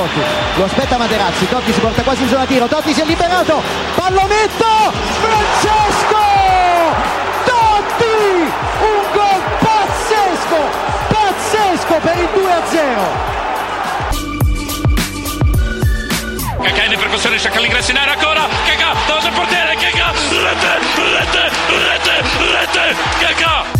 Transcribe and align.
Totti, 0.00 0.20
lo 0.54 0.64
aspetta 0.64 0.96
Materazzi, 0.96 1.46
Totti 1.46 1.74
si 1.74 1.80
porta 1.80 2.00
quasi 2.00 2.22
in 2.22 2.28
zona 2.30 2.46
tiro, 2.46 2.66
Totti 2.66 2.94
si 2.94 3.02
è 3.02 3.04
liberato, 3.04 3.60
pallonetto, 3.96 4.64
Francesco! 5.20 6.16
Totti! 7.44 8.50
Un 8.80 9.02
gol 9.12 9.42
pazzesco, 9.58 10.56
pazzesco 11.06 11.94
per 12.00 12.16
il 12.16 12.28
2-0! 12.34 13.28
Kakà 16.62 16.82
in 16.82 16.98
percussione, 16.98 17.38
cerca 17.38 17.60
l'ingresso 17.60 17.90
in 17.90 17.98
area 17.98 18.14
ancora, 18.14 18.48
Kakà, 18.64 18.94
davanti 19.06 19.26
al 19.26 19.34
portiere, 19.34 19.74
Kakà, 19.74 20.12
rete, 20.30 20.78
rete, 21.12 21.50
rete, 21.68 22.24
rete, 22.38 22.96
Kakà! 23.18 23.79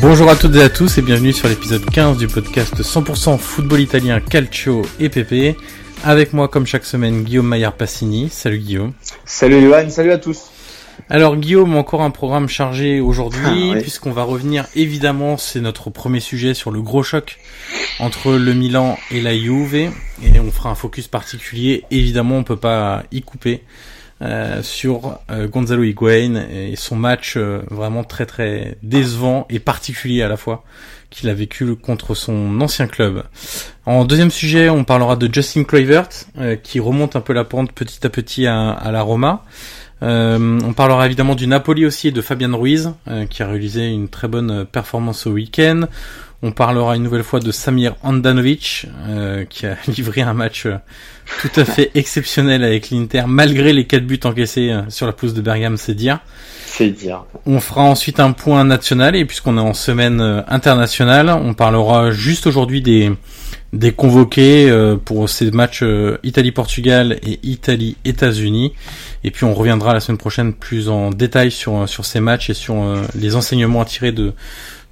Bonjour 0.00 0.28
à 0.28 0.36
toutes 0.36 0.54
et 0.56 0.62
à 0.62 0.68
tous 0.68 0.98
et 0.98 1.02
bienvenue 1.02 1.32
sur 1.32 1.48
l'épisode 1.48 1.84
15 1.84 2.18
du 2.18 2.28
podcast 2.28 2.74
100% 2.76 3.38
football 3.38 3.80
italien 3.80 4.20
Calcio 4.20 4.82
et 5.00 5.08
PP. 5.08 5.56
Avec 6.04 6.32
moi 6.32 6.48
comme 6.48 6.66
chaque 6.66 6.84
semaine 6.84 7.22
Guillaume 7.22 7.46
Maillard 7.46 7.72
Passini. 7.72 8.28
Salut 8.28 8.58
Guillaume. 8.58 8.92
Salut 9.24 9.62
Johan, 9.62 9.88
salut 9.88 10.12
à 10.12 10.18
tous. 10.18 10.50
Alors 11.08 11.36
Guillaume, 11.36 11.76
encore 11.76 12.02
un 12.02 12.10
programme 12.10 12.48
chargé 12.48 13.00
aujourd'hui 13.00 13.72
Ah, 13.74 13.80
puisqu'on 13.80 14.12
va 14.12 14.22
revenir 14.22 14.66
évidemment, 14.74 15.36
c'est 15.36 15.60
notre 15.60 15.90
premier 15.90 16.20
sujet 16.20 16.54
sur 16.54 16.70
le 16.70 16.82
gros 16.82 17.02
choc 17.02 17.38
entre 17.98 18.32
le 18.32 18.52
Milan 18.54 18.98
et 19.10 19.20
la 19.20 19.36
Juve 19.36 19.74
et 19.74 19.90
on 20.40 20.50
fera 20.50 20.70
un 20.70 20.74
focus 20.74 21.08
particulier, 21.08 21.84
évidemment 21.90 22.36
on 22.36 22.44
peut 22.44 22.56
pas 22.56 23.04
y 23.12 23.22
couper. 23.22 23.62
Euh, 24.22 24.62
sur 24.62 25.18
euh, 25.30 25.46
Gonzalo 25.46 25.82
Higuain 25.82 26.46
et 26.50 26.74
son 26.76 26.96
match 26.96 27.34
euh, 27.36 27.62
vraiment 27.70 28.02
très 28.02 28.24
très 28.24 28.78
décevant 28.82 29.46
et 29.50 29.58
particulier 29.58 30.22
à 30.22 30.28
la 30.28 30.36
fois 30.36 30.64
qu'il 31.10 31.28
a 31.28 31.34
vécu 31.34 31.76
contre 31.76 32.14
son 32.14 32.60
ancien 32.60 32.86
club. 32.86 33.24
En 33.84 34.04
deuxième 34.04 34.30
sujet, 34.30 34.68
on 34.68 34.84
parlera 34.84 35.16
de 35.16 35.32
Justin 35.32 35.64
Kluivert 35.64 36.08
euh, 36.38 36.56
qui 36.56 36.80
remonte 36.80 37.16
un 37.16 37.20
peu 37.20 37.32
la 37.32 37.44
pente 37.44 37.72
petit 37.72 38.06
à 38.06 38.10
petit 38.10 38.46
à, 38.46 38.70
à 38.70 38.90
la 38.90 39.02
Roma. 39.02 39.44
Euh, 40.02 40.58
on 40.62 40.74
parlera 40.74 41.06
évidemment 41.06 41.34
du 41.34 41.46
Napoli 41.46 41.86
aussi 41.86 42.08
et 42.08 42.12
de 42.12 42.20
Fabian 42.20 42.56
Ruiz 42.56 42.92
euh, 43.08 43.24
qui 43.24 43.42
a 43.42 43.46
réalisé 43.46 43.86
une 43.86 44.08
très 44.08 44.28
bonne 44.28 44.66
performance 44.66 45.26
au 45.26 45.32
week-end. 45.32 45.82
On 46.46 46.52
parlera 46.52 46.94
une 46.94 47.02
nouvelle 47.02 47.24
fois 47.24 47.40
de 47.40 47.50
Samir 47.50 47.96
Andanovic 48.04 48.86
euh, 49.08 49.44
qui 49.46 49.66
a 49.66 49.76
livré 49.88 50.22
un 50.22 50.32
match 50.32 50.66
euh, 50.66 50.76
tout 51.40 51.60
à 51.60 51.64
fait 51.64 51.90
exceptionnel 51.96 52.62
avec 52.62 52.90
l'Inter 52.90 53.24
malgré 53.26 53.72
les 53.72 53.84
quatre 53.84 54.06
buts 54.06 54.20
encaissés 54.22 54.70
euh, 54.70 54.82
sur 54.88 55.06
la 55.06 55.12
pelouse 55.12 55.34
de 55.34 55.40
Bergame, 55.40 55.76
c'est 55.76 55.94
dire. 55.94 56.20
C'est 56.66 56.90
dire. 56.90 57.24
On 57.46 57.58
fera 57.58 57.82
ensuite 57.82 58.20
un 58.20 58.30
point 58.30 58.62
national 58.62 59.16
et 59.16 59.24
puisqu'on 59.24 59.56
est 59.58 59.60
en 59.60 59.74
semaine 59.74 60.20
euh, 60.20 60.42
internationale, 60.46 61.30
on 61.30 61.52
parlera 61.52 62.12
juste 62.12 62.46
aujourd'hui 62.46 62.80
des 62.80 63.10
des 63.72 63.92
convoqués 63.92 64.70
euh, 64.70 64.96
pour 64.96 65.28
ces 65.28 65.50
matchs 65.50 65.82
Italie-Portugal 66.22 67.18
et 67.26 67.40
Italie-États-Unis. 67.42 68.72
Et 69.24 69.32
puis 69.32 69.44
on 69.44 69.52
reviendra 69.52 69.94
la 69.94 70.00
semaine 70.00 70.18
prochaine 70.18 70.54
plus 70.54 70.88
en 70.88 71.10
détail 71.10 71.50
sur 71.50 71.88
sur 71.88 72.04
ces 72.04 72.20
matchs 72.20 72.50
et 72.50 72.54
sur 72.54 72.76
les 73.16 73.34
enseignements 73.34 73.82
à 73.82 73.84
tirer 73.84 74.12
de 74.12 74.32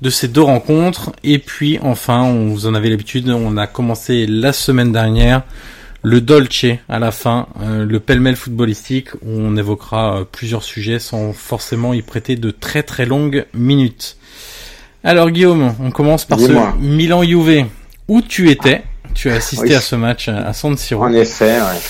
de 0.04 0.10
ces 0.10 0.28
deux 0.28 0.42
rencontres. 0.42 1.12
Et 1.24 1.38
puis 1.38 1.78
enfin, 1.82 2.22
on 2.22 2.48
vous 2.50 2.66
en 2.66 2.74
avait 2.74 2.90
l'habitude, 2.90 3.28
on 3.30 3.56
a 3.56 3.66
commencé 3.66 4.26
la 4.26 4.52
semaine 4.52 4.92
dernière 4.92 5.42
le 6.02 6.20
Dolce 6.20 6.66
à 6.90 6.98
la 6.98 7.10
fin, 7.10 7.46
euh, 7.62 7.86
le 7.86 7.98
pêle-mêle 7.98 8.36
footballistique, 8.36 9.14
où 9.14 9.30
on 9.30 9.56
évoquera 9.56 10.18
euh, 10.18 10.24
plusieurs 10.30 10.62
sujets 10.62 10.98
sans 10.98 11.32
forcément 11.32 11.94
y 11.94 12.02
prêter 12.02 12.36
de 12.36 12.50
très 12.50 12.82
très 12.82 13.06
longues 13.06 13.46
minutes. 13.54 14.18
Alors 15.02 15.30
Guillaume, 15.30 15.74
on 15.80 15.90
commence 15.90 16.26
par 16.26 16.38
ce. 16.38 16.52
Milan-Juve. 16.78 17.64
Où 18.06 18.20
tu 18.20 18.50
étais? 18.50 18.82
Tu 19.14 19.30
as 19.30 19.36
assisté 19.36 19.68
Oui. 19.68 19.74
à 19.74 19.80
ce 19.80 19.96
match 19.96 20.28
à 20.28 20.52
San 20.52 20.76
Siro. 20.76 21.04
En 21.04 21.12
effet, 21.12 21.58
ouais. 21.60 21.80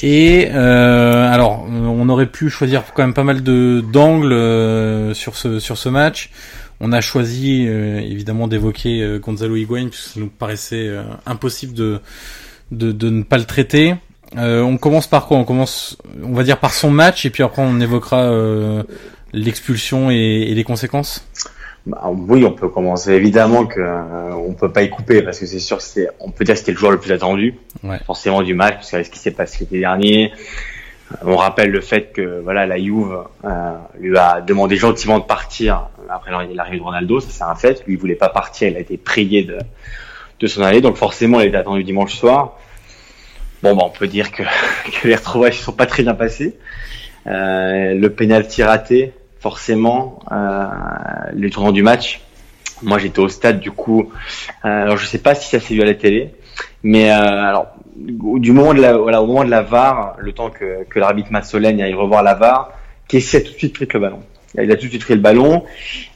Et 0.00 0.48
euh, 0.52 1.32
alors, 1.32 1.64
on 1.68 2.08
aurait 2.08 2.26
pu 2.26 2.50
choisir 2.50 2.82
quand 2.94 3.02
même 3.02 3.14
pas 3.14 3.24
mal 3.24 3.42
de 3.42 3.82
d'angles 3.92 4.32
euh, 4.32 5.14
sur 5.14 5.34
ce 5.36 5.58
sur 5.58 5.78
ce 5.78 5.88
match. 5.88 6.30
On 6.86 6.92
a 6.92 7.00
choisi 7.00 7.64
euh, 7.66 7.98
évidemment 7.98 8.46
d'évoquer 8.46 9.00
euh, 9.00 9.18
Gonzalo 9.18 9.56
Higuain 9.56 9.88
puisque 9.88 10.10
ça 10.14 10.20
nous 10.20 10.28
paraissait 10.28 10.86
euh, 10.86 11.02
impossible 11.24 11.72
de, 11.72 11.98
de 12.72 12.92
de 12.92 13.08
ne 13.08 13.22
pas 13.22 13.38
le 13.38 13.44
traiter. 13.46 13.94
On 14.36 14.76
commence 14.76 15.06
par 15.06 15.26
quoi? 15.26 15.38
On 15.38 15.44
commence, 15.44 15.96
on 16.22 16.32
va 16.34 16.42
dire 16.42 16.58
par 16.58 16.74
son 16.74 16.90
match 16.90 17.24
et 17.24 17.30
puis 17.30 17.42
après 17.42 17.62
on 17.62 17.80
évoquera 17.80 18.30
l'expulsion 19.32 20.10
et, 20.10 20.14
et 20.48 20.54
les 20.54 20.64
conséquences? 20.64 21.26
Bah, 21.86 22.02
oui, 22.12 22.44
on 22.44 22.50
peut 22.52 22.68
commencer. 22.68 23.12
Évidemment 23.12 23.64
que 23.64 23.80
on 24.34 24.52
peut 24.52 24.72
pas 24.72 24.82
y 24.82 24.90
couper 24.90 25.22
parce 25.22 25.38
que 25.38 25.46
c'est 25.46 25.60
sûr 25.60 25.80
c'est, 25.80 26.08
on 26.20 26.30
peut 26.32 26.44
dire 26.44 26.54
que 26.54 26.58
c'était 26.58 26.72
le 26.72 26.78
joueur 26.78 26.90
le 26.92 26.98
plus 26.98 27.12
attendu, 27.12 27.54
Ouais. 27.82 28.00
forcément 28.04 28.42
du 28.42 28.54
match, 28.54 28.74
parce 28.74 28.90
que 28.90 29.02
ce 29.04 29.10
qui 29.10 29.20
s'est 29.20 29.30
passé 29.30 29.58
l'été 29.60 29.78
dernier. 29.78 30.32
On 31.22 31.36
rappelle 31.36 31.70
le 31.70 31.80
fait 31.80 32.12
que 32.12 32.40
voilà 32.40 32.66
la 32.66 32.78
Juve 32.78 33.24
euh, 33.44 33.76
lui 33.98 34.16
a 34.16 34.40
demandé 34.40 34.76
gentiment 34.76 35.18
de 35.18 35.24
partir 35.24 35.88
après 36.08 36.30
l'arrivée 36.30 36.78
de 36.78 36.82
Ronaldo, 36.82 37.20
ça 37.20 37.28
c'est 37.30 37.44
un 37.44 37.54
fait. 37.54 37.84
Lui 37.86 37.94
il 37.94 37.98
voulait 37.98 38.14
pas 38.14 38.28
partir, 38.30 38.68
il 38.68 38.76
a 38.76 38.80
été 38.80 38.96
prié 38.96 39.44
de 39.44 39.58
de 40.40 40.46
s'en 40.46 40.62
aller, 40.62 40.80
donc 40.80 40.96
forcément 40.96 41.40
il 41.40 41.48
était 41.48 41.56
attendu 41.56 41.84
dimanche 41.84 42.14
soir. 42.14 42.58
Bon, 43.62 43.74
bah, 43.74 43.84
on 43.86 43.90
peut 43.90 44.08
dire 44.08 44.30
que, 44.30 44.42
que 45.00 45.08
les 45.08 45.14
retrouvailles 45.14 45.52
ne 45.52 45.56
sont 45.56 45.72
pas 45.72 45.86
très 45.86 46.02
bien 46.02 46.14
passées. 46.14 46.58
Euh, 47.26 47.94
le 47.94 48.10
penalty 48.10 48.62
raté, 48.62 49.14
forcément, 49.40 50.20
euh, 50.32 50.66
le 51.34 51.48
tournant 51.50 51.72
du 51.72 51.82
match. 51.82 52.20
Moi, 52.82 52.98
j'étais 52.98 53.20
au 53.20 53.28
stade, 53.28 53.60
du 53.60 53.70
coup. 53.70 54.12
Euh, 54.64 54.82
alors, 54.82 54.98
je 54.98 55.06
sais 55.06 55.18
pas 55.18 55.34
si 55.34 55.48
ça 55.48 55.60
s'est 55.60 55.74
vu 55.74 55.80
à 55.80 55.86
la 55.86 55.94
télé, 55.94 56.34
mais 56.82 57.10
euh, 57.10 57.14
alors, 57.14 57.68
du 57.96 58.52
moment 58.52 58.74
de 58.74 58.80
la, 58.80 58.96
voilà, 58.96 59.22
au 59.22 59.26
moment 59.26 59.44
de 59.44 59.50
la 59.50 59.62
VAR, 59.62 60.16
le 60.18 60.32
temps 60.32 60.50
que, 60.50 60.84
que 60.84 60.98
l'arbitre 60.98 61.30
Massolène 61.32 61.80
aille 61.80 61.94
revoir 61.94 62.22
la 62.22 62.34
VAR, 62.34 62.72
Kessie 63.08 63.36
a 63.36 63.40
tout 63.40 63.52
de 63.52 63.58
suite 63.58 63.74
pris 63.74 63.86
le 63.92 64.00
ballon. 64.00 64.22
Il 64.56 64.70
a 64.70 64.76
tout 64.76 64.84
de 64.84 64.90
suite 64.90 65.02
pris 65.02 65.14
le 65.14 65.20
ballon 65.20 65.64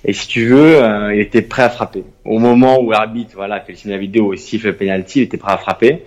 et 0.05 0.13
si 0.13 0.29
tu 0.29 0.47
veux, 0.47 0.83
euh, 0.83 1.15
il 1.15 1.21
était 1.21 1.43
prêt 1.43 1.65
à 1.65 1.71
frapper. 1.71 2.05
Au 2.25 2.39
moment 2.39 2.81
où 2.81 2.93
l'arbitre 2.93 3.33
voilà 3.35 3.61
fait 3.61 3.73
le 3.73 3.79
signe 3.79 3.91
de 3.91 3.97
la 3.97 4.01
vidéo 4.01 4.33
et 4.33 4.37
siffle 4.37 4.69
le 4.69 4.77
penalty, 4.77 5.21
il 5.21 5.23
était 5.23 5.39
prêt 5.39 5.53
à 5.53 5.59
frapper. 5.59 6.05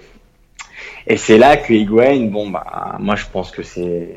Et 1.07 1.17
c'est 1.17 1.37
là 1.37 1.57
que 1.57 1.73
Higuain, 1.73 2.27
bon 2.27 2.49
bah 2.49 2.95
moi 2.99 3.15
je 3.15 3.25
pense 3.31 3.51
que 3.51 3.63
c'est 3.63 4.15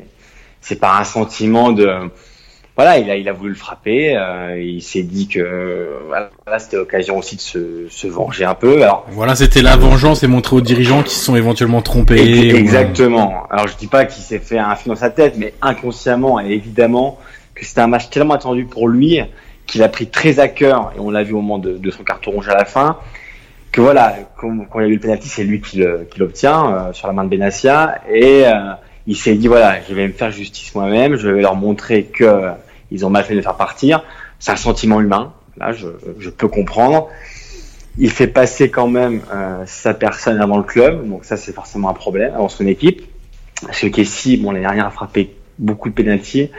c'est 0.61 0.79
par 0.79 0.99
un 0.99 1.03
sentiment 1.03 1.73
de 1.73 2.09
voilà, 2.75 2.97
il 2.97 3.09
a, 3.09 3.15
il 3.15 3.29
a 3.29 3.31
voulu 3.31 3.51
le 3.51 3.55
frapper. 3.55 4.17
Euh, 4.17 4.61
il 4.61 4.81
s'est 4.81 5.03
dit 5.03 5.27
que 5.27 5.89
voilà, 6.07 6.29
c'était 6.59 6.75
l'occasion 6.75 7.17
aussi 7.17 7.37
de 7.37 7.41
se, 7.41 7.87
se 7.89 8.07
venger 8.07 8.43
un 8.43 8.53
peu. 8.53 8.83
Alors 8.83 9.05
voilà, 9.11 9.35
c'était 9.35 9.61
la 9.61 9.77
vengeance 9.77 10.23
et 10.23 10.27
montrer 10.27 10.57
aux 10.57 10.61
dirigeants 10.61 11.01
qui 11.01 11.15
se 11.15 11.23
sont 11.23 11.35
éventuellement 11.35 11.81
trompés. 11.81 12.49
Exactement. 12.55 13.47
Alors 13.49 13.67
je 13.67 13.77
dis 13.77 13.87
pas 13.87 14.05
qu'il 14.05 14.23
s'est 14.23 14.39
fait 14.39 14.59
un 14.59 14.75
film 14.75 14.93
dans 14.93 14.99
sa 14.99 15.09
tête, 15.09 15.35
mais 15.37 15.53
inconsciemment 15.61 16.41
et 16.41 16.51
évidemment 16.51 17.17
que 17.53 17.65
c'était 17.65 17.81
un 17.81 17.87
match 17.87 18.09
tellement 18.09 18.33
attendu 18.33 18.65
pour 18.65 18.89
lui 18.89 19.21
qu'il 19.65 19.81
a 19.81 19.89
pris 19.89 20.07
très 20.07 20.39
à 20.39 20.49
cœur 20.49 20.91
et 20.95 20.99
on 20.99 21.09
l'a 21.09 21.23
vu 21.23 21.33
au 21.33 21.41
moment 21.41 21.57
de, 21.57 21.77
de, 21.77 21.91
son 21.91 22.03
carton 22.03 22.31
rouge 22.31 22.49
à 22.49 22.55
la 22.55 22.65
fin. 22.65 22.97
Que 23.71 23.81
voilà, 23.81 24.15
quand, 24.37 24.65
quand 24.69 24.79
il 24.79 24.83
y 24.83 24.85
a 24.85 24.89
eu 24.89 24.95
le 24.95 24.99
penalty, 24.99 25.27
c'est 25.27 25.43
lui 25.43 25.61
qui 25.61 25.81
l'obtient 26.17 26.73
euh, 26.73 26.93
sur 26.93 27.07
la 27.07 27.13
main 27.13 27.23
de 27.23 27.29
Benassia 27.29 28.01
et 28.09 28.45
euh, 28.45 28.51
il 29.07 29.15
s'est 29.15 29.35
dit 29.35 29.47
voilà, 29.47 29.77
je 29.87 29.93
vais 29.93 30.07
me 30.07 30.13
faire 30.13 30.31
justice 30.31 30.73
moi-même, 30.75 31.15
je 31.15 31.29
vais 31.29 31.41
leur 31.41 31.55
montrer 31.55 32.03
que 32.03 32.49
ils 32.91 33.05
ont 33.05 33.09
mal 33.09 33.23
fait 33.23 33.35
de 33.35 33.41
faire 33.41 33.55
partir. 33.55 34.03
C'est 34.39 34.51
un 34.51 34.57
sentiment 34.57 35.01
humain, 35.01 35.33
là 35.57 35.71
je, 35.71 35.87
je, 36.19 36.29
peux 36.29 36.47
comprendre. 36.47 37.09
Il 37.97 38.09
fait 38.09 38.27
passer 38.27 38.69
quand 38.69 38.87
même 38.87 39.21
euh, 39.33 39.63
sa 39.65 39.93
personne 39.93 40.41
avant 40.41 40.57
le 40.57 40.63
club, 40.63 41.07
donc 41.07 41.25
ça 41.25 41.37
c'est 41.37 41.53
forcément 41.53 41.89
un 41.89 41.93
problème 41.93 42.33
avant 42.33 42.49
son 42.49 42.67
équipe. 42.67 43.03
Parce 43.61 43.79
que 43.79 43.87
Kessi, 43.87 44.37
bon 44.37 44.51
l'année 44.51 44.65
dernière 44.65 44.87
a 44.87 44.91
frappé 44.91 45.33
beaucoup 45.57 45.89
de 45.89 45.93
pénalties. 45.93 46.49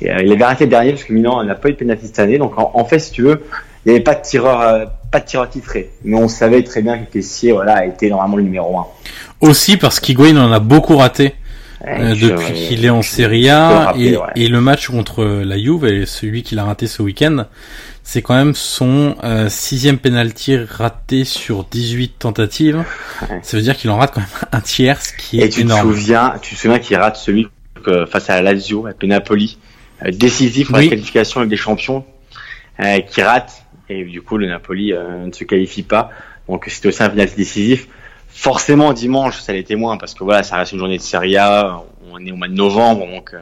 Et, 0.00 0.10
euh, 0.10 0.22
il 0.22 0.32
avait 0.32 0.44
arrêté 0.44 0.66
dernier 0.66 0.90
parce 0.90 1.04
que 1.04 1.12
Milan 1.12 1.42
n'a 1.44 1.54
pas 1.54 1.68
eu 1.68 1.72
de 1.72 1.78
pénalty 1.78 2.06
cette 2.06 2.18
année. 2.18 2.38
Donc 2.38 2.54
en, 2.56 2.84
fait, 2.84 2.98
si 2.98 3.10
tu 3.10 3.22
veux, 3.22 3.42
il 3.84 3.90
n'y 3.90 3.96
avait 3.96 4.04
pas 4.04 4.14
de 4.14 4.22
tireur, 4.22 4.60
euh, 4.60 4.84
pas 5.10 5.20
de 5.20 5.26
tireur 5.26 5.48
titré. 5.48 5.90
Mais 6.04 6.16
on 6.16 6.28
savait 6.28 6.62
très 6.62 6.82
bien 6.82 6.98
que 6.98 7.12
Kessier, 7.12 7.52
voilà, 7.52 7.84
été 7.84 8.08
normalement 8.08 8.36
le 8.36 8.44
numéro 8.44 8.78
1. 8.78 8.86
Aussi 9.40 9.76
parce 9.76 10.00
qu'Higuain 10.00 10.36
en 10.36 10.52
a 10.52 10.60
beaucoup 10.60 10.96
raté. 10.96 11.34
Euh, 11.86 12.14
depuis 12.14 12.52
qu'il 12.68 12.84
est 12.84 12.90
en 12.90 13.02
Serie 13.02 13.48
A 13.50 13.94
et, 14.36 14.48
le 14.48 14.60
match 14.60 14.88
contre 14.88 15.24
la 15.24 15.58
Juve 15.58 15.84
et 15.84 16.06
celui 16.06 16.42
qu'il 16.42 16.58
a 16.58 16.64
raté 16.64 16.86
ce 16.86 17.02
week-end, 17.02 17.46
c'est 18.02 18.22
quand 18.22 18.34
même 18.34 18.54
son 18.54 19.16
euh, 19.22 19.48
sixième 19.48 19.98
penalty 19.98 20.56
raté 20.56 21.24
sur 21.24 21.64
18 21.64 22.18
tentatives. 22.18 22.84
Ça 23.42 23.56
veut 23.56 23.62
dire 23.62 23.76
qu'il 23.76 23.90
en 23.90 23.98
rate 23.98 24.12
quand 24.14 24.20
même 24.20 24.48
un 24.52 24.60
tiers, 24.60 25.02
ce 25.02 25.12
qui 25.12 25.40
est 25.40 25.46
et 25.46 25.48
tu 25.48 25.60
énorme. 25.62 25.90
Te 25.90 25.96
souviens, 25.96 26.34
tu 26.40 26.54
te 26.54 26.60
souviens 26.60 26.78
qu'il 26.78 26.96
rate 26.96 27.16
celui 27.16 27.48
face 28.10 28.30
à 28.30 28.40
la 28.40 28.52
Lazio, 28.52 28.86
à 28.86 29.06
Napoli, 29.06 29.58
euh, 30.02 30.10
décisif 30.10 30.68
pour 30.68 30.78
la 30.78 30.86
qualification 30.86 31.40
avec 31.40 31.50
des 31.50 31.56
champions, 31.56 32.04
euh, 32.80 33.00
qui 33.00 33.22
rate 33.22 33.64
et 33.90 34.04
du 34.04 34.22
coup 34.22 34.38
le 34.38 34.46
Napoli 34.46 34.94
ne 34.94 35.32
se 35.32 35.44
qualifie 35.44 35.82
pas. 35.82 36.10
Donc 36.48 36.64
c'était 36.68 36.88
aussi 36.88 37.02
un 37.02 37.10
penalty 37.10 37.36
décisif. 37.36 37.88
Forcément, 38.36 38.92
dimanche, 38.92 39.40
ça 39.40 39.52
l'était 39.52 39.76
moins 39.76 39.96
parce 39.96 40.12
que 40.12 40.24
voilà, 40.24 40.42
ça 40.42 40.56
reste 40.56 40.72
une 40.72 40.80
journée 40.80 40.98
de 40.98 41.02
Serie 41.02 41.36
A. 41.36 41.84
On 42.10 42.18
est 42.18 42.32
au 42.32 42.36
mois 42.36 42.48
de 42.48 42.52
novembre, 42.52 43.06
donc 43.06 43.32
euh, 43.32 43.38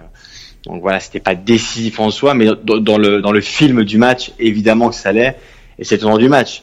donc 0.67 0.83
voilà, 0.83 1.01
c'était 1.01 1.19
pas 1.19 1.35
décisif 1.35 1.99
en 1.99 2.11
soi, 2.11 2.35
mais 2.35 2.47
dans, 2.63 2.99
le 2.99 3.23
dans 3.23 3.33
le 3.33 3.41
film 3.41 3.85
du 3.85 3.97
match, 3.97 4.33
évidemment 4.39 4.91
que 4.91 4.95
ça 4.95 5.11
l'est, 5.11 5.39
et 5.79 5.85
c'est 5.85 6.05
au 6.05 6.19
du 6.19 6.29
match. 6.29 6.63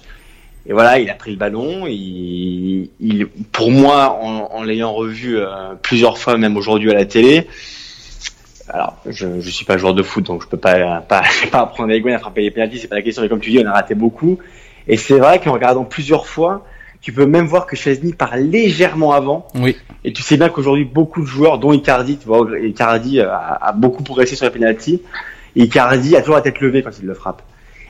Et 0.67 0.73
voilà, 0.73 0.99
il 0.99 1.09
a 1.09 1.15
pris 1.15 1.31
le 1.31 1.37
ballon. 1.37 1.87
Il, 1.87 2.91
il 2.99 3.25
pour 3.51 3.71
moi, 3.71 4.19
en, 4.21 4.47
en 4.51 4.63
l'ayant 4.63 4.93
revu 4.93 5.39
euh, 5.39 5.73
plusieurs 5.81 6.19
fois, 6.19 6.37
même 6.37 6.55
aujourd'hui 6.55 6.91
à 6.91 6.93
la 6.93 7.05
télé. 7.05 7.47
Alors, 8.67 8.95
je 9.07 9.41
je 9.41 9.49
suis 9.49 9.65
pas 9.65 9.79
joueur 9.79 9.95
de 9.95 10.03
foot, 10.03 10.23
donc 10.27 10.43
je 10.43 10.47
peux 10.47 10.57
pas 10.57 11.01
pas 11.01 11.23
pas 11.51 11.61
apprendre 11.61 11.91
à 11.91 11.95
Higuain 11.95 12.13
à 12.13 12.19
frapper 12.19 12.41
les 12.41 12.51
pénaltys, 12.51 12.77
c'est 12.77 12.87
pas 12.87 12.95
la 12.95 13.01
question. 13.01 13.23
Mais 13.23 13.29
comme 13.29 13.39
tu 13.39 13.49
dis, 13.49 13.59
on 13.59 13.67
a 13.67 13.73
raté 13.73 13.95
beaucoup. 13.95 14.37
Et 14.87 14.97
c'est 14.97 15.17
vrai 15.17 15.39
qu'en 15.39 15.53
regardant 15.53 15.83
plusieurs 15.83 16.27
fois, 16.27 16.63
tu 17.01 17.13
peux 17.13 17.25
même 17.25 17.45
voir 17.45 17.65
que 17.65 17.75
Chesney 17.75 18.13
part 18.13 18.35
légèrement 18.35 19.13
avant. 19.13 19.47
Oui. 19.55 19.75
Et 20.03 20.13
tu 20.13 20.21
sais 20.21 20.37
bien 20.37 20.49
qu'aujourd'hui, 20.49 20.85
beaucoup 20.85 21.21
de 21.21 21.27
joueurs, 21.27 21.57
dont 21.57 21.71
Icardi, 21.71 22.17
tu 22.17 22.27
vois, 22.27 22.45
Icardi 22.61 23.21
a, 23.21 23.57
a 23.61 23.71
beaucoup 23.71 24.03
progressé 24.03 24.35
sur 24.35 24.45
les 24.45 24.51
penalties. 24.51 25.01
Icardi 25.55 26.15
a 26.15 26.19
toujours 26.19 26.35
la 26.35 26.41
tête 26.41 26.59
levée 26.59 26.83
quand 26.83 26.91
il 26.99 27.05
le 27.05 27.13
frappe. 27.13 27.41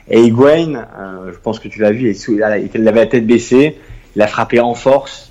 Et 0.08 0.22
Higuain, 0.22 0.74
euh, 0.74 1.32
je 1.32 1.38
pense 1.38 1.60
que 1.60 1.68
tu 1.68 1.80
l'as 1.80 1.92
vu, 1.92 2.14
il 2.28 2.42
avait 2.42 2.68
la 2.74 3.06
tête 3.06 3.26
baissée, 3.26 3.78
il 4.16 4.22
a 4.22 4.26
frappé 4.26 4.60
en 4.60 4.74
force. 4.74 5.30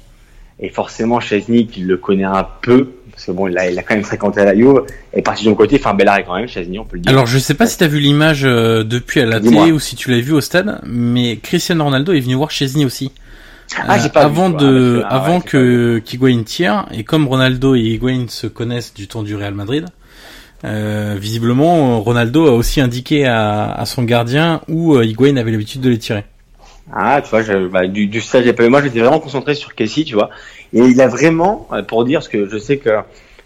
Et 0.61 0.69
forcément, 0.69 1.21
Chesney, 1.21 1.67
qui 1.67 1.81
le 1.81 1.95
connaît 1.95 2.25
un 2.25 2.45
peu, 2.61 2.89
parce 3.11 3.25
que 3.25 3.31
bon, 3.31 3.47
il 3.47 3.57
a, 3.57 3.69
il 3.71 3.79
a 3.79 3.83
quand 3.83 3.95
même 3.95 4.03
fréquenté 4.03 4.43
la 4.43 4.53
Juve, 4.53 4.83
est 5.13 5.21
parti 5.21 5.45
de 5.45 5.49
son 5.49 5.55
côté, 5.55 5.77
enfin, 5.79 5.93
Bella 5.93 6.19
est 6.19 6.25
quand 6.25 6.35
même, 6.35 6.49
Chesney, 6.49 6.77
on 6.79 6.83
peut 6.83 6.97
le 6.97 7.01
dire. 7.01 7.11
Alors, 7.11 7.27
je 7.27 7.37
sais 7.37 7.53
pas 7.53 7.65
si 7.65 7.77
tu 7.77 7.85
as 7.85 7.87
vu 7.87 7.99
l'image 7.99 8.43
euh, 8.43 8.83
depuis 8.83 9.21
à 9.21 9.25
la 9.25 9.39
télé 9.39 9.71
ou 9.71 9.79
si 9.79 9.95
tu 9.95 10.11
l'as 10.11 10.19
vu 10.19 10.33
au 10.33 10.41
stade, 10.41 10.81
mais 10.85 11.37
Cristiano 11.37 11.85
Ronaldo 11.85 12.11
est 12.11 12.19
venu 12.19 12.35
voir 12.35 12.51
Chesney 12.51 12.83
aussi. 12.83 13.13
Ah, 13.77 13.97
euh, 13.97 14.09
avant 14.15 14.49
de, 14.49 15.03
avant 15.07 15.41
que 15.41 15.99
qu'Higuain 15.99 16.43
tire, 16.43 16.87
et 16.91 17.03
comme 17.03 17.27
Ronaldo 17.27 17.75
et 17.75 17.81
Higuain 17.81 18.25
se 18.27 18.47
connaissent 18.47 18.93
du 18.93 19.07
temps 19.07 19.23
du 19.23 19.35
Real 19.35 19.53
Madrid, 19.53 19.85
euh, 20.65 21.15
visiblement 21.19 22.01
Ronaldo 22.01 22.47
a 22.47 22.51
aussi 22.51 22.81
indiqué 22.81 23.25
à, 23.25 23.71
à 23.71 23.85
son 23.85 24.03
gardien 24.03 24.61
où 24.67 24.95
euh, 24.95 25.05
Higuain 25.05 25.37
avait 25.37 25.51
l'habitude 25.51 25.81
de 25.81 25.89
les 25.89 25.99
tirer. 25.99 26.25
Ah, 26.91 27.21
tu 27.21 27.29
vois, 27.29 27.43
je, 27.43 27.67
bah, 27.67 27.87
du, 27.87 28.07
du 28.07 28.19
stage, 28.19 28.51
moi 28.69 28.81
j'étais 28.81 28.99
vraiment 28.99 29.19
concentré 29.19 29.53
sur 29.53 29.75
Casey, 29.75 30.03
tu 30.03 30.15
vois, 30.15 30.31
et 30.73 30.79
il 30.79 30.99
a 31.01 31.07
vraiment, 31.07 31.67
euh, 31.71 31.83
pour 31.83 32.03
dire, 32.03 32.23
ce 32.23 32.29
que 32.29 32.47
je 32.49 32.57
sais 32.57 32.77
que 32.77 32.89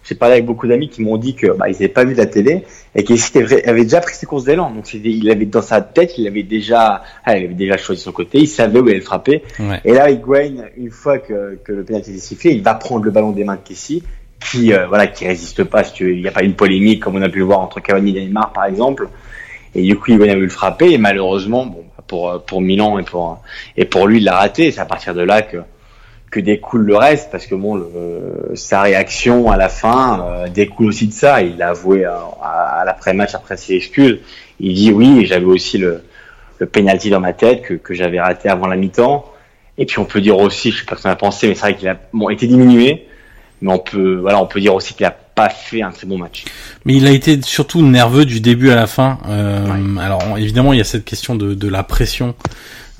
j'ai 0.04 0.14
parlé 0.14 0.34
avec 0.34 0.44
beaucoup 0.44 0.66
d'amis 0.66 0.88
qui 0.88 1.02
m'ont 1.02 1.16
dit 1.16 1.34
que 1.34 1.46
bah, 1.46 1.68
ils 1.68 1.72
n'avaient 1.72 1.88
pas 1.88 2.04
vu 2.04 2.14
la 2.14 2.26
télé 2.26 2.64
et 2.94 3.04
qu'il 3.04 3.18
avait 3.66 3.84
déjà 3.84 4.00
pris 4.00 4.14
ses 4.14 4.26
courses 4.26 4.44
d'élan. 4.44 4.70
Donc 4.70 4.92
il 4.92 5.30
avait 5.30 5.46
dans 5.46 5.62
sa 5.62 5.80
tête, 5.80 6.18
il 6.18 6.26
avait 6.26 6.42
déjà, 6.42 7.02
ah, 7.24 7.38
il 7.38 7.46
avait 7.46 7.54
déjà 7.54 7.78
choisi 7.78 8.02
son 8.02 8.12
côté, 8.12 8.38
il 8.38 8.46
savait 8.46 8.80
où 8.80 8.86
il 8.86 8.92
allait 8.92 9.00
frapper. 9.00 9.42
Et 9.84 9.92
là, 9.92 10.10
Higuain, 10.10 10.66
une 10.76 10.90
fois 10.90 11.18
que, 11.18 11.58
que 11.64 11.72
le 11.72 11.84
pénalty 11.84 12.12
est 12.12 12.18
sifflé, 12.18 12.52
il 12.52 12.62
va 12.62 12.74
prendre 12.74 13.04
le 13.04 13.10
ballon 13.10 13.32
des 13.32 13.44
mains 13.44 13.56
de 13.56 13.62
Kessie, 13.62 14.02
qui 14.40 14.74
euh, 14.74 14.86
voilà, 14.86 15.06
qui 15.06 15.26
résiste 15.26 15.64
pas. 15.64 15.84
Si 15.84 16.04
il 16.04 16.20
n'y 16.20 16.28
a 16.28 16.32
pas 16.32 16.42
une 16.42 16.54
polémique 16.54 17.02
comme 17.02 17.16
on 17.16 17.22
a 17.22 17.30
pu 17.30 17.38
le 17.38 17.44
voir 17.44 17.60
entre 17.60 17.80
Cavani 17.80 18.16
et 18.16 18.26
Neymar 18.26 18.52
par 18.52 18.66
exemple. 18.66 19.08
Et 19.74 19.82
du 19.82 19.96
coup, 19.96 20.12
Higuain 20.12 20.28
a 20.28 20.34
voulu 20.34 20.44
le 20.44 20.50
frapper 20.50 20.92
et 20.92 20.98
malheureusement, 20.98 21.64
bon, 21.64 21.82
pour 22.06 22.44
pour 22.44 22.60
Milan 22.60 22.98
et 22.98 23.04
pour 23.04 23.40
et 23.78 23.86
pour 23.86 24.06
lui, 24.06 24.18
il 24.18 24.24
l'a 24.24 24.36
raté. 24.36 24.70
C'est 24.70 24.80
à 24.80 24.84
partir 24.84 25.14
de 25.14 25.22
là 25.22 25.40
que 25.40 25.56
que 26.34 26.40
découle 26.40 26.84
le 26.84 26.96
reste, 26.96 27.30
parce 27.30 27.46
que 27.46 27.54
bon, 27.54 27.76
le, 27.76 28.56
sa 28.56 28.82
réaction 28.82 29.52
à 29.52 29.56
la 29.56 29.68
fin 29.68 30.20
euh, 30.20 30.48
découle 30.48 30.88
aussi 30.88 31.06
de 31.06 31.12
ça. 31.12 31.40
Il 31.42 31.62
a 31.62 31.68
avoué 31.68 32.04
à, 32.04 32.18
à, 32.42 32.82
l'après-match, 32.84 33.36
après 33.36 33.56
ses 33.56 33.74
excuses, 33.74 34.18
il 34.58 34.74
dit 34.74 34.90
oui, 34.90 35.26
j'avais 35.26 35.44
aussi 35.44 35.78
le, 35.78 36.02
le 36.58 36.66
penalty 36.66 37.08
dans 37.08 37.20
ma 37.20 37.32
tête 37.32 37.62
que, 37.62 37.74
que 37.74 37.94
j'avais 37.94 38.20
raté 38.20 38.48
avant 38.48 38.66
la 38.66 38.74
mi-temps. 38.74 39.26
Et 39.78 39.86
puis 39.86 40.00
on 40.00 40.04
peut 40.04 40.20
dire 40.20 40.36
aussi, 40.38 40.72
je 40.72 40.80
sais 40.80 40.84
pas 40.84 40.96
ce 40.96 41.04
qu'on 41.04 41.10
a 41.10 41.16
pensé, 41.16 41.46
mais 41.46 41.54
c'est 41.54 41.60
vrai 41.60 41.76
qu'il 41.76 41.88
a 41.88 41.96
bon, 42.12 42.28
été 42.30 42.48
diminué, 42.48 43.06
mais 43.62 43.72
on 43.72 43.78
peut 43.78 44.16
voilà, 44.16 44.42
on 44.42 44.46
peut 44.46 44.60
dire 44.60 44.74
aussi 44.74 44.94
qu'il 44.94 45.06
a 45.06 45.12
pas 45.12 45.50
fait 45.50 45.82
un 45.82 45.92
très 45.92 46.08
bon 46.08 46.18
match. 46.18 46.46
Mais 46.84 46.94
il 46.94 47.06
a 47.06 47.12
été 47.12 47.40
surtout 47.42 47.80
nerveux 47.80 48.24
du 48.24 48.40
début 48.40 48.70
à 48.70 48.76
la 48.76 48.88
fin. 48.88 49.18
Euh, 49.28 49.96
Alors 50.00 50.36
évidemment, 50.36 50.72
il 50.72 50.78
y 50.78 50.82
a 50.82 50.84
cette 50.84 51.04
question 51.04 51.36
de, 51.36 51.54
de 51.54 51.68
la 51.68 51.84
pression 51.84 52.34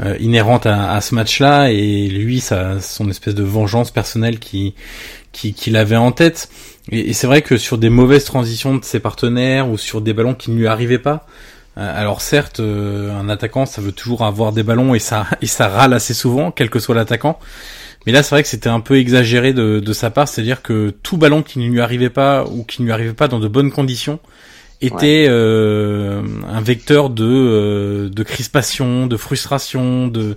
euh, 0.02 0.16
inhérente 0.18 0.66
à, 0.66 0.92
à 0.92 1.00
ce 1.00 1.14
match-là 1.14 1.70
et 1.70 2.08
lui, 2.08 2.40
ça, 2.40 2.80
son 2.80 3.08
espèce 3.08 3.34
de 3.34 3.44
vengeance 3.44 3.90
personnelle 3.90 4.38
qui 4.38 4.74
qui, 5.34 5.52
qui 5.52 5.70
l'avait 5.70 5.96
en 5.96 6.12
tête. 6.12 6.48
Et, 6.90 7.12
c'est 7.12 7.26
vrai 7.26 7.42
que 7.42 7.58
sur 7.58 7.76
des 7.76 7.90
mauvaises 7.90 8.24
transitions 8.24 8.76
de 8.76 8.84
ses 8.84 9.00
partenaires 9.00 9.68
ou 9.68 9.76
sur 9.76 10.00
des 10.00 10.14
ballons 10.14 10.34
qui 10.34 10.50
ne 10.50 10.56
lui 10.56 10.66
arrivaient 10.66 10.98
pas. 10.98 11.26
Euh, 11.76 12.00
alors 12.00 12.22
certes, 12.22 12.60
euh, 12.60 13.12
un 13.12 13.28
attaquant, 13.28 13.66
ça 13.66 13.82
veut 13.82 13.92
toujours 13.92 14.24
avoir 14.24 14.52
des 14.52 14.62
ballons 14.62 14.94
et 14.94 15.00
ça 15.00 15.26
et 15.42 15.46
ça 15.46 15.68
râle 15.68 15.92
assez 15.92 16.14
souvent, 16.14 16.50
quel 16.50 16.70
que 16.70 16.78
soit 16.78 16.94
l'attaquant. 16.94 17.38
Mais 18.06 18.12
là, 18.12 18.22
c'est 18.22 18.34
vrai 18.34 18.42
que 18.42 18.48
c'était 18.48 18.68
un 18.68 18.80
peu 18.80 18.96
exagéré 18.96 19.52
de, 19.52 19.80
de 19.80 19.92
sa 19.92 20.10
part, 20.10 20.28
c'est-à-dire 20.28 20.62
que 20.62 20.94
tout 21.02 21.16
ballon 21.16 21.42
qui 21.42 21.58
ne 21.58 21.68
lui 21.68 21.80
arrivait 21.80 22.10
pas 22.10 22.44
ou 22.44 22.62
qui 22.64 22.82
ne 22.82 22.86
lui 22.86 22.92
arrivait 22.92 23.14
pas 23.14 23.28
dans 23.28 23.40
de 23.40 23.48
bonnes 23.48 23.70
conditions, 23.70 24.20
était 24.86 25.26
euh, 25.28 26.22
un 26.48 26.60
vecteur 26.60 27.10
de 27.10 27.24
euh, 27.24 28.08
de 28.08 28.22
crispation, 28.22 29.06
de 29.06 29.16
frustration, 29.16 30.08
de 30.08 30.36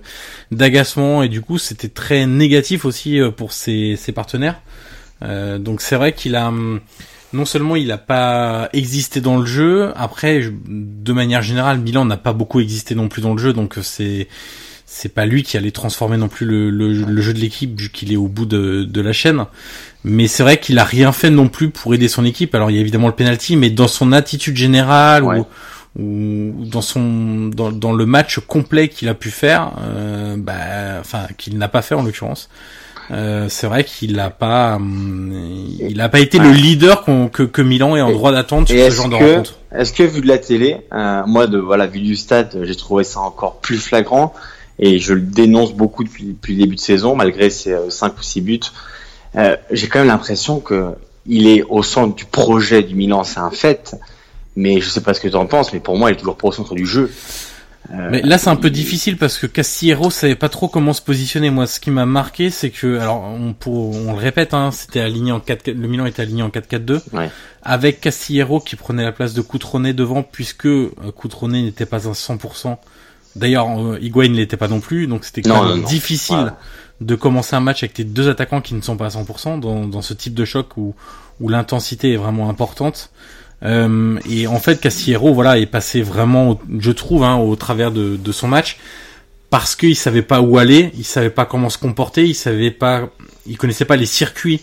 d'agacement 0.50 1.22
et 1.22 1.28
du 1.28 1.40
coup 1.40 1.58
c'était 1.58 1.88
très 1.88 2.26
négatif 2.26 2.84
aussi 2.84 3.20
euh, 3.20 3.30
pour 3.30 3.52
ses, 3.52 3.96
ses 3.96 4.12
partenaires. 4.12 4.60
Euh, 5.22 5.58
donc 5.58 5.80
c'est 5.80 5.96
vrai 5.96 6.12
qu'il 6.12 6.36
a 6.36 6.52
non 7.32 7.44
seulement 7.44 7.76
il 7.76 7.88
n'a 7.88 7.98
pas 7.98 8.68
existé 8.72 9.20
dans 9.20 9.36
le 9.38 9.46
jeu, 9.46 9.92
après 9.96 10.42
de 10.66 11.12
manière 11.12 11.42
générale 11.42 11.78
Milan 11.78 12.04
n'a 12.04 12.16
pas 12.16 12.32
beaucoup 12.32 12.60
existé 12.60 12.94
non 12.94 13.08
plus 13.08 13.22
dans 13.22 13.32
le 13.32 13.38
jeu, 13.38 13.52
donc 13.52 13.76
c'est 13.82 14.28
c'est 14.90 15.10
pas 15.10 15.26
lui 15.26 15.42
qui 15.42 15.58
allait 15.58 15.70
transformer 15.70 16.16
non 16.16 16.28
plus 16.28 16.46
le, 16.46 16.70
le, 16.70 17.20
jeu 17.20 17.34
de 17.34 17.38
l'équipe 17.38 17.78
vu 17.78 17.90
qu'il 17.90 18.10
est 18.10 18.16
au 18.16 18.26
bout 18.26 18.46
de, 18.46 18.84
de 18.84 19.00
la 19.02 19.12
chaîne. 19.12 19.44
Mais 20.02 20.28
c'est 20.28 20.42
vrai 20.42 20.58
qu'il 20.58 20.78
a 20.78 20.84
rien 20.84 21.12
fait 21.12 21.28
non 21.28 21.48
plus 21.48 21.68
pour 21.68 21.92
aider 21.92 22.08
son 22.08 22.24
équipe. 22.24 22.54
Alors 22.54 22.70
il 22.70 22.76
y 22.76 22.78
a 22.78 22.80
évidemment 22.80 23.06
le 23.06 23.14
penalty, 23.14 23.56
mais 23.56 23.68
dans 23.68 23.86
son 23.86 24.12
attitude 24.12 24.56
générale 24.56 25.24
ou, 25.24 25.46
ou, 26.00 26.64
dans 26.64 26.80
son 26.80 27.48
dans, 27.48 27.70
dans 27.70 27.92
le 27.92 28.06
match 28.06 28.38
complet 28.40 28.88
qu'il 28.88 29.10
a 29.10 29.14
pu 29.14 29.30
faire, 29.30 29.72
euh, 29.82 30.36
bah, 30.38 30.54
enfin 31.00 31.26
qu'il 31.36 31.58
n'a 31.58 31.68
pas 31.68 31.82
fait 31.82 31.94
en 31.94 32.02
l'occurrence. 32.02 32.48
Euh, 33.10 33.46
c'est 33.50 33.66
vrai 33.66 33.84
qu'il 33.84 34.16
n'a 34.16 34.30
pas, 34.30 34.76
hum, 34.76 35.66
il 35.80 36.00
a 36.00 36.08
pas 36.08 36.20
été 36.20 36.38
le 36.38 36.50
leader 36.50 37.04
que, 37.30 37.42
que 37.42 37.62
Milan 37.62 37.94
est 37.94 38.00
en 38.00 38.10
droit 38.10 38.32
d'attendre 38.32 38.68
sur 38.68 38.76
ce 38.76 38.90
genre 38.90 39.08
de 39.10 39.14
rencontre. 39.16 39.58
Est-ce 39.74 39.92
que 39.92 40.02
vu 40.02 40.22
de 40.22 40.28
la 40.28 40.38
télé, 40.38 40.78
euh, 40.94 41.22
moi 41.26 41.46
de 41.46 41.58
voilà 41.58 41.86
vu 41.86 42.00
du 42.00 42.16
stade, 42.16 42.58
j'ai 42.62 42.74
trouvé 42.74 43.04
ça 43.04 43.20
encore 43.20 43.60
plus 43.60 43.76
flagrant 43.76 44.32
et 44.78 44.98
je 44.98 45.14
le 45.14 45.20
dénonce 45.20 45.74
beaucoup 45.74 46.04
depuis, 46.04 46.24
depuis 46.24 46.54
le 46.54 46.60
début 46.60 46.76
de 46.76 46.80
saison 46.80 47.16
malgré 47.16 47.50
ses 47.50 47.72
euh, 47.72 47.90
cinq 47.90 48.18
ou 48.18 48.22
six 48.22 48.40
buts. 48.40 48.60
Euh, 49.36 49.56
j'ai 49.70 49.88
quand 49.88 49.98
même 50.00 50.08
l'impression 50.08 50.60
que 50.60 50.94
il 51.26 51.46
est 51.46 51.62
au 51.68 51.82
centre 51.82 52.14
du 52.14 52.24
projet 52.24 52.82
du 52.82 52.94
Milan, 52.94 53.22
c'est 53.22 53.40
un 53.40 53.50
fait. 53.50 53.94
Mais 54.56 54.80
je 54.80 54.88
sais 54.88 55.02
pas 55.02 55.14
ce 55.14 55.20
que 55.20 55.28
tu 55.28 55.36
en 55.36 55.46
penses, 55.46 55.72
mais 55.72 55.78
pour 55.78 55.96
moi, 55.96 56.10
il 56.10 56.14
est 56.14 56.16
toujours 56.16 56.36
pas 56.36 56.48
au 56.48 56.52
centre 56.52 56.74
du 56.74 56.86
jeu. 56.86 57.12
Euh, 57.90 58.08
mais 58.10 58.22
là, 58.22 58.38
c'est 58.38 58.50
un 58.50 58.56
peu 58.56 58.70
difficile 58.70 59.16
parce 59.16 59.38
que 59.38 59.46
Castillero 59.46 60.10
savait 60.10 60.34
pas 60.34 60.48
trop 60.48 60.68
comment 60.68 60.92
se 60.92 61.00
positionner. 61.00 61.50
Moi, 61.50 61.66
ce 61.66 61.80
qui 61.80 61.90
m'a 61.90 62.06
marqué, 62.06 62.50
c'est 62.50 62.70
que, 62.70 62.98
alors, 62.98 63.22
on, 63.22 63.54
pour, 63.54 63.94
on 63.94 64.12
le 64.12 64.18
répète, 64.18 64.52
hein, 64.52 64.70
c'était 64.72 65.00
aligné 65.00 65.32
en 65.32 65.40
4 65.40 65.68
le 65.68 65.88
Milan 65.88 66.06
était 66.06 66.22
aligné 66.22 66.42
en 66.42 66.48
4-4-2. 66.48 67.00
Ouais. 67.12 67.30
Avec 67.62 68.00
Castillero 68.00 68.60
qui 68.60 68.76
prenait 68.76 69.04
la 69.04 69.12
place 69.12 69.32
de 69.32 69.40
Coutronnet 69.40 69.94
devant 69.94 70.22
puisque 70.22 70.66
euh, 70.66 70.90
Coutronnet 71.14 71.62
n'était 71.62 71.86
pas 71.86 72.08
à 72.08 72.12
100%. 72.12 72.76
D'ailleurs, 73.38 73.68
euh, 73.68 73.98
Higuain 74.00 74.28
ne 74.28 74.36
l'était 74.36 74.56
pas 74.56 74.68
non 74.68 74.80
plus, 74.80 75.06
donc 75.06 75.24
c'était 75.24 75.42
quand 75.42 75.64
même 75.64 75.84
difficile 75.84 76.36
voilà. 76.36 76.58
de 77.00 77.14
commencer 77.14 77.56
un 77.56 77.60
match 77.60 77.82
avec 77.82 77.94
tes 77.94 78.04
deux 78.04 78.28
attaquants 78.28 78.60
qui 78.60 78.74
ne 78.74 78.80
sont 78.80 78.96
pas 78.96 79.06
à 79.06 79.22
100% 79.22 79.60
dans, 79.60 79.86
dans 79.86 80.02
ce 80.02 80.14
type 80.14 80.34
de 80.34 80.44
choc 80.44 80.76
où, 80.76 80.94
où 81.40 81.48
l'intensité 81.48 82.12
est 82.12 82.16
vraiment 82.16 82.50
importante. 82.50 83.10
Euh, 83.64 84.18
et 84.28 84.46
en 84.46 84.58
fait, 84.58 84.80
Castillero, 84.80 85.34
voilà, 85.34 85.58
est 85.58 85.66
passé 85.66 86.02
vraiment, 86.02 86.60
je 86.78 86.92
trouve, 86.92 87.24
hein, 87.24 87.36
au 87.36 87.56
travers 87.56 87.90
de, 87.90 88.16
de 88.16 88.32
son 88.32 88.48
match, 88.48 88.78
parce 89.50 89.76
qu'il 89.76 89.96
savait 89.96 90.22
pas 90.22 90.40
où 90.40 90.58
aller, 90.58 90.92
il 90.96 91.04
savait 91.04 91.30
pas 91.30 91.46
comment 91.46 91.70
se 91.70 91.78
comporter, 91.78 92.26
il 92.26 92.34
savait 92.34 92.70
pas, 92.70 93.08
il 93.46 93.56
connaissait 93.56 93.84
pas 93.84 93.96
les 93.96 94.06
circuits 94.06 94.60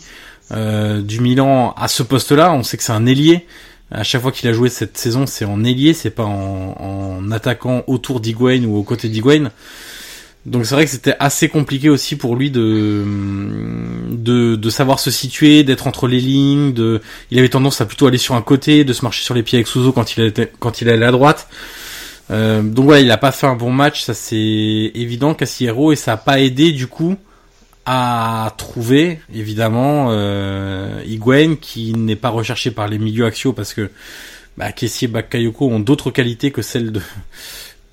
euh, 0.52 1.02
du 1.02 1.22
Milan 1.22 1.74
à 1.78 1.88
ce 1.88 2.04
poste-là. 2.04 2.54
On 2.54 2.64
sait 2.64 2.78
que 2.78 2.84
c'est 2.84 2.92
un 2.92 3.06
ailier. 3.06 3.46
À 3.98 4.04
chaque 4.04 4.22
fois 4.22 4.34
qu'il 4.34 4.50
a 4.50 4.54
joué 4.54 4.68
cette 4.68 4.98
saison, 4.98 5.26
c'est 5.26 5.46
en 5.46 5.64
ailier, 5.64 5.94
c'est 5.94 6.10
pas 6.10 6.26
en, 6.26 7.32
attaquant 7.32 7.84
autour 7.88 8.20
d'Higuain 8.20 8.66
ou 8.66 8.76
aux 8.76 8.84
côtés 8.84 9.08
d'Higuain. 9.08 9.52
Donc 10.46 10.66
c'est 10.66 10.76
vrai 10.76 10.84
que 10.84 10.92
c'était 10.92 11.16
assez 11.20 11.48
compliqué 11.48 11.90
aussi 11.90 12.18
pour 12.18 12.36
lui 12.36 12.52
de, 12.52 13.04
de, 14.12 14.70
savoir 14.70 15.00
se 15.00 15.10
situer, 15.12 15.64
d'être 15.64 15.88
entre 15.88 16.08
les 16.08 16.20
lignes. 16.20 16.74
Il 17.32 17.40
avait 17.40 17.50
tendance 17.50 17.80
à 17.80 17.86
plutôt 17.86 18.06
aller 18.06 18.18
sur 18.18 18.36
un 18.36 18.42
côté, 18.42 18.84
de 18.84 18.92
se 18.92 19.02
marcher 19.02 19.24
sur 19.24 19.34
les 19.34 19.44
pieds 19.44 19.60
avec 19.60 19.68
Souzo 19.68 19.94
quand 19.94 20.18
il 20.18 20.26
était, 20.26 20.52
quand 20.60 20.82
il 20.82 20.90
allait 20.90 21.06
à 21.06 21.12
droite. 21.12 21.48
Euh, 22.32 22.62
donc 22.62 22.86
voilà, 22.86 23.02
il 23.02 23.10
a 23.12 23.18
pas 23.18 23.32
fait 23.32 23.48
un 23.48 23.56
bon 23.56 23.72
match, 23.72 24.04
ça 24.04 24.14
c'est 24.14 24.92
évident, 24.94 25.34
Castillero, 25.34 25.94
et 25.94 25.96
ça 25.96 26.14
a 26.14 26.18
pas 26.18 26.42
aidé 26.42 26.74
du 26.74 26.88
coup 26.88 27.16
à 27.86 28.54
trouver 28.58 29.20
évidemment 29.34 30.08
euh, 30.10 31.02
Higuain 31.06 31.56
qui 31.56 31.94
n'est 31.94 32.16
pas 32.16 32.30
recherché 32.30 32.72
par 32.72 32.88
les 32.88 32.98
milieux 32.98 33.26
axiaux 33.26 33.54
parce 33.54 33.74
que 33.74 33.92
bah, 34.58 34.72
Kessie 34.72 35.06
et 35.06 35.08
Bakayoko 35.08 35.70
ont 35.70 35.80
d'autres 35.80 36.12
qualités 36.12 36.52
que 36.52 36.62
celles 36.62 36.92
de 36.92 37.02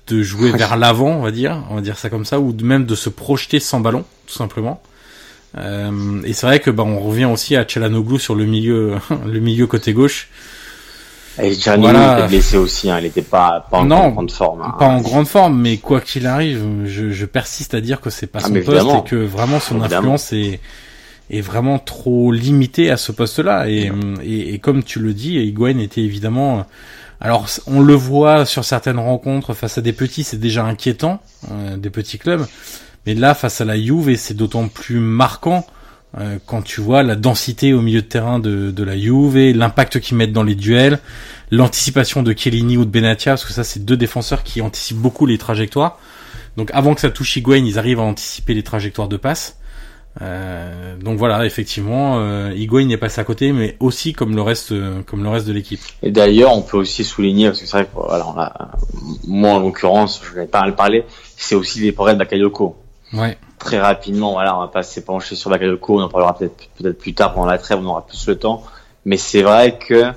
de 0.07 0.21
jouer 0.21 0.51
vers 0.51 0.75
l'avant, 0.75 1.11
on 1.11 1.21
va 1.21 1.31
dire, 1.31 1.63
on 1.69 1.75
va 1.75 1.81
dire 1.81 1.97
ça 1.97 2.09
comme 2.09 2.25
ça, 2.25 2.39
ou 2.39 2.53
même 2.61 2.85
de 2.85 2.95
se 2.95 3.09
projeter 3.09 3.59
sans 3.59 3.79
ballon, 3.79 4.03
tout 4.27 4.33
simplement. 4.33 4.81
Euh, 5.57 6.21
et 6.23 6.33
c'est 6.33 6.47
vrai 6.47 6.59
que 6.59 6.71
bah 6.71 6.83
on 6.83 6.99
revient 6.99 7.25
aussi 7.25 7.55
à 7.55 7.67
Chalanoglu 7.67 8.19
sur 8.19 8.35
le 8.35 8.45
milieu, 8.45 8.95
le 9.25 9.39
milieu 9.39 9.67
côté 9.67 9.93
gauche. 9.93 10.29
Et 11.41 11.55
Chalanoglu 11.55 11.97
voilà. 11.97 12.19
était 12.19 12.27
blessé 12.27 12.57
aussi, 12.57 12.91
hein, 12.91 12.99
il 12.99 13.03
n'était 13.03 13.21
pas, 13.23 13.65
pas 13.71 13.79
en 13.79 13.85
non, 13.85 14.09
grande 14.09 14.31
forme. 14.31 14.61
Hein. 14.61 14.75
Pas 14.77 14.87
en 14.87 15.01
grande 15.01 15.27
forme, 15.27 15.59
mais 15.59 15.77
quoi 15.77 15.99
qu'il 15.99 16.27
arrive, 16.27 16.63
je, 16.85 17.09
je, 17.09 17.25
persiste 17.25 17.73
à 17.73 17.81
dire 17.81 18.01
que 18.01 18.09
c'est 18.09 18.27
pas 18.27 18.39
ah, 18.43 18.47
son 18.47 18.53
poste 18.53 18.87
et 19.05 19.09
que 19.09 19.15
vraiment 19.15 19.59
son 19.59 19.79
évidemment. 19.79 20.13
influence 20.13 20.33
est 20.33 20.59
est 21.29 21.41
vraiment 21.41 21.79
trop 21.79 22.31
limitée 22.31 22.91
à 22.91 22.97
ce 22.97 23.11
poste-là. 23.11 23.67
Et, 23.69 23.91
et, 24.23 24.53
et, 24.53 24.59
comme 24.59 24.83
tu 24.83 24.99
le 24.99 25.13
dis, 25.13 25.39
Higuain 25.39 25.79
était 25.79 26.01
évidemment 26.01 26.65
alors 27.23 27.47
on 27.67 27.79
le 27.79 27.93
voit 27.93 28.45
sur 28.45 28.65
certaines 28.65 28.99
rencontres 28.99 29.53
face 29.53 29.77
à 29.77 29.81
des 29.81 29.93
petits, 29.93 30.25
c'est 30.25 30.39
déjà 30.39 30.65
inquiétant, 30.65 31.21
euh, 31.51 31.77
des 31.77 31.89
petits 31.89 32.19
clubs. 32.19 32.45
Mais 33.05 33.15
là, 33.15 33.33
face 33.33 33.61
à 33.61 33.65
la 33.65 33.79
Juve, 33.79 34.15
c'est 34.17 34.33
d'autant 34.33 34.67
plus 34.67 34.99
marquant 34.99 35.65
euh, 36.17 36.37
quand 36.45 36.61
tu 36.61 36.81
vois 36.81 37.03
la 37.03 37.15
densité 37.15 37.73
au 37.73 37.81
milieu 37.81 38.01
de 38.01 38.07
terrain 38.07 38.39
de, 38.39 38.71
de 38.71 38.83
la 38.83 38.97
Juve, 38.97 39.37
l'impact 39.55 39.99
qu'ils 39.99 40.17
mettent 40.17 40.33
dans 40.33 40.43
les 40.43 40.55
duels, 40.55 40.99
l'anticipation 41.51 42.23
de 42.23 42.33
Chiellini 42.37 42.77
ou 42.77 42.85
de 42.85 42.89
Benatia, 42.89 43.33
parce 43.33 43.45
que 43.45 43.53
ça, 43.53 43.63
c'est 43.63 43.83
deux 43.83 43.97
défenseurs 43.97 44.43
qui 44.43 44.61
anticipent 44.61 44.97
beaucoup 44.97 45.25
les 45.25 45.37
trajectoires. 45.37 45.99
Donc 46.57 46.69
avant 46.73 46.93
que 46.93 47.01
ça 47.01 47.09
touche 47.09 47.35
Higuain, 47.35 47.65
ils 47.65 47.79
arrivent 47.79 47.99
à 47.99 48.03
anticiper 48.03 48.53
les 48.53 48.63
trajectoires 48.63 49.07
de 49.07 49.17
passe. 49.17 49.57
Euh, 50.21 50.95
donc 50.97 51.17
voilà, 51.17 51.45
effectivement, 51.45 52.19
euh, 52.19 52.53
Higuain 52.55 52.89
est 52.89 52.97
passé 52.97 53.19
à 53.19 53.23
côté, 53.23 53.51
mais 53.51 53.75
aussi 53.79 54.13
comme 54.13 54.35
le 54.35 54.41
reste, 54.41 54.71
euh, 54.71 55.01
comme 55.01 55.23
le 55.23 55.29
reste 55.29 55.47
de 55.47 55.53
l'équipe. 55.53 55.79
Et 56.03 56.11
d'ailleurs, 56.11 56.55
on 56.55 56.61
peut 56.61 56.77
aussi 56.77 57.03
souligner, 57.03 57.47
parce 57.47 57.59
que 57.59 57.65
c'est 57.65 57.77
vrai 57.77 57.85
que 57.85 57.91
voilà, 57.95 58.27
on 58.27 58.39
a, 58.39 58.71
moi 59.27 59.53
en 59.53 59.59
l'occurrence, 59.59 60.21
je 60.23 60.39
vais 60.39 60.45
pas 60.45 60.59
à 60.59 60.67
le 60.67 60.75
parler, 60.75 61.03
c'est 61.35 61.55
aussi 61.55 61.79
les 61.79 61.91
progrès 61.91 62.13
de 62.13 62.19
Bakayoko. 62.19 62.75
Ouais. 63.13 63.37
Très 63.63 63.79
rapidement, 63.79 64.33
voilà, 64.33 64.57
on 64.57 64.61
va 64.61 64.67
pas 64.67 64.83
s'épancher 64.83 65.35
sur 65.35 65.49
Bakayoko, 65.49 65.99
on 65.99 66.03
en 66.03 66.09
parlera 66.09 66.37
peut-être 66.37 66.69
peut-être 66.77 66.97
plus 66.97 67.13
tard 67.13 67.33
pendant 67.33 67.47
la 67.47 67.57
trêve, 67.57 67.79
on 67.81 67.85
aura 67.85 68.05
plus 68.05 68.27
le 68.27 68.37
temps. 68.37 68.63
Mais 69.05 69.17
c'est 69.17 69.41
vrai 69.41 69.77
que 69.77 70.11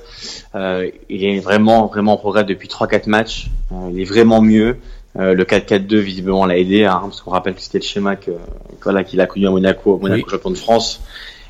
euh, 0.54 0.90
il 1.08 1.24
est 1.24 1.40
vraiment 1.40 1.86
vraiment 1.86 2.14
en 2.14 2.16
progrès 2.16 2.44
depuis 2.44 2.68
3-4 2.68 3.08
matchs. 3.08 3.48
Euh, 3.72 3.90
il 3.92 4.00
est 4.00 4.04
vraiment 4.04 4.40
mieux. 4.40 4.78
Euh, 5.18 5.34
le 5.34 5.44
4-4-2 5.44 5.96
visiblement 5.96 6.44
l'a 6.44 6.58
aidé, 6.58 6.84
hein, 6.84 7.00
parce 7.02 7.20
qu'on 7.22 7.30
rappelle 7.30 7.54
que 7.54 7.60
c'était 7.60 7.78
le 7.78 7.84
schéma 7.84 8.16
que 8.16 8.32
voilà 8.82 9.02
qu'il 9.02 9.20
a 9.20 9.26
connu 9.26 9.46
à 9.46 9.50
Monaco, 9.50 9.94
au 9.94 9.98
Monaco 9.98 10.24
oui. 10.26 10.30
champion 10.30 10.50
de 10.50 10.56
France. 10.56 11.00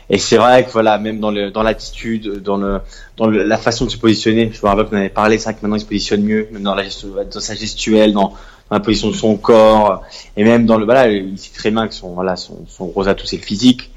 Et 0.09 0.19
c'est 0.19 0.37
vrai 0.37 0.65
que 0.65 0.71
voilà, 0.71 0.99
même 0.99 1.19
dans 1.19 1.33
le 1.33 1.51
dans 1.51 1.65
l'attitude, 1.65 2.43
dans 2.43 2.57
le 2.57 2.81
dans 3.17 3.27
le, 3.27 3.43
la 3.43 3.59
façon 3.59 3.87
de 3.87 3.91
se 3.91 3.99
positionner, 3.99 4.53
je 4.53 4.61
me 4.63 4.69
rappelle 4.69 4.87
qu'on 4.87 4.97
avait 4.97 5.09
parlé, 5.09 5.37
c'est 5.39 5.45
vrai 5.45 5.55
que 5.55 5.63
maintenant 5.63 5.77
il 5.77 5.81
se 5.81 5.87
positionne 5.87 6.23
mieux, 6.23 6.49
même 6.53 6.63
dans 6.63 6.77
la 6.77 6.85
dans 6.85 7.41
sa 7.41 7.55
gestuelle, 7.55 8.13
dans, 8.13 8.35
la 8.71 8.81
position 8.81 9.09
de 9.11 9.15
son 9.15 9.37
corps, 9.37 10.03
et 10.37 10.45
même 10.45 10.67
dans 10.67 10.79
le 10.79 10.85
voilà, 10.85 11.09
il 11.09 11.39
sait 11.39 11.55
très 11.55 11.71
bien 11.71 11.87
que 11.87 11.95
son 11.95 12.15
voilà 12.15 12.37
son, 12.37 12.65
son 12.69 12.87
gros 12.87 13.07
atout 13.09 13.27
c'est 13.27 13.37
le 13.37 13.43
physique. 13.43 13.91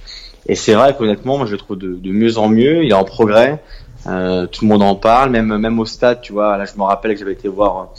Et 0.47 0.55
c'est 0.55 0.73
vrai 0.73 0.95
qu'honnêtement, 0.97 1.37
moi 1.37 1.45
je 1.45 1.51
le 1.51 1.57
trouve 1.57 1.77
de, 1.77 1.95
de 1.95 2.11
mieux 2.11 2.37
en 2.37 2.49
mieux, 2.49 2.83
il 2.83 2.91
est 2.91 2.93
en 2.93 3.03
progrès. 3.03 3.61
Euh, 4.07 4.47
tout 4.47 4.63
le 4.63 4.69
monde 4.69 4.81
en 4.81 4.95
parle, 4.95 5.31
même 5.31 5.57
même 5.57 5.79
au 5.79 5.85
stade, 5.85 6.21
tu 6.21 6.33
vois. 6.33 6.57
Là, 6.57 6.65
je 6.65 6.77
me 6.77 6.83
rappelle 6.83 7.13
que 7.13 7.19
j'avais 7.19 7.33
été 7.33 7.47
voir 7.47 7.89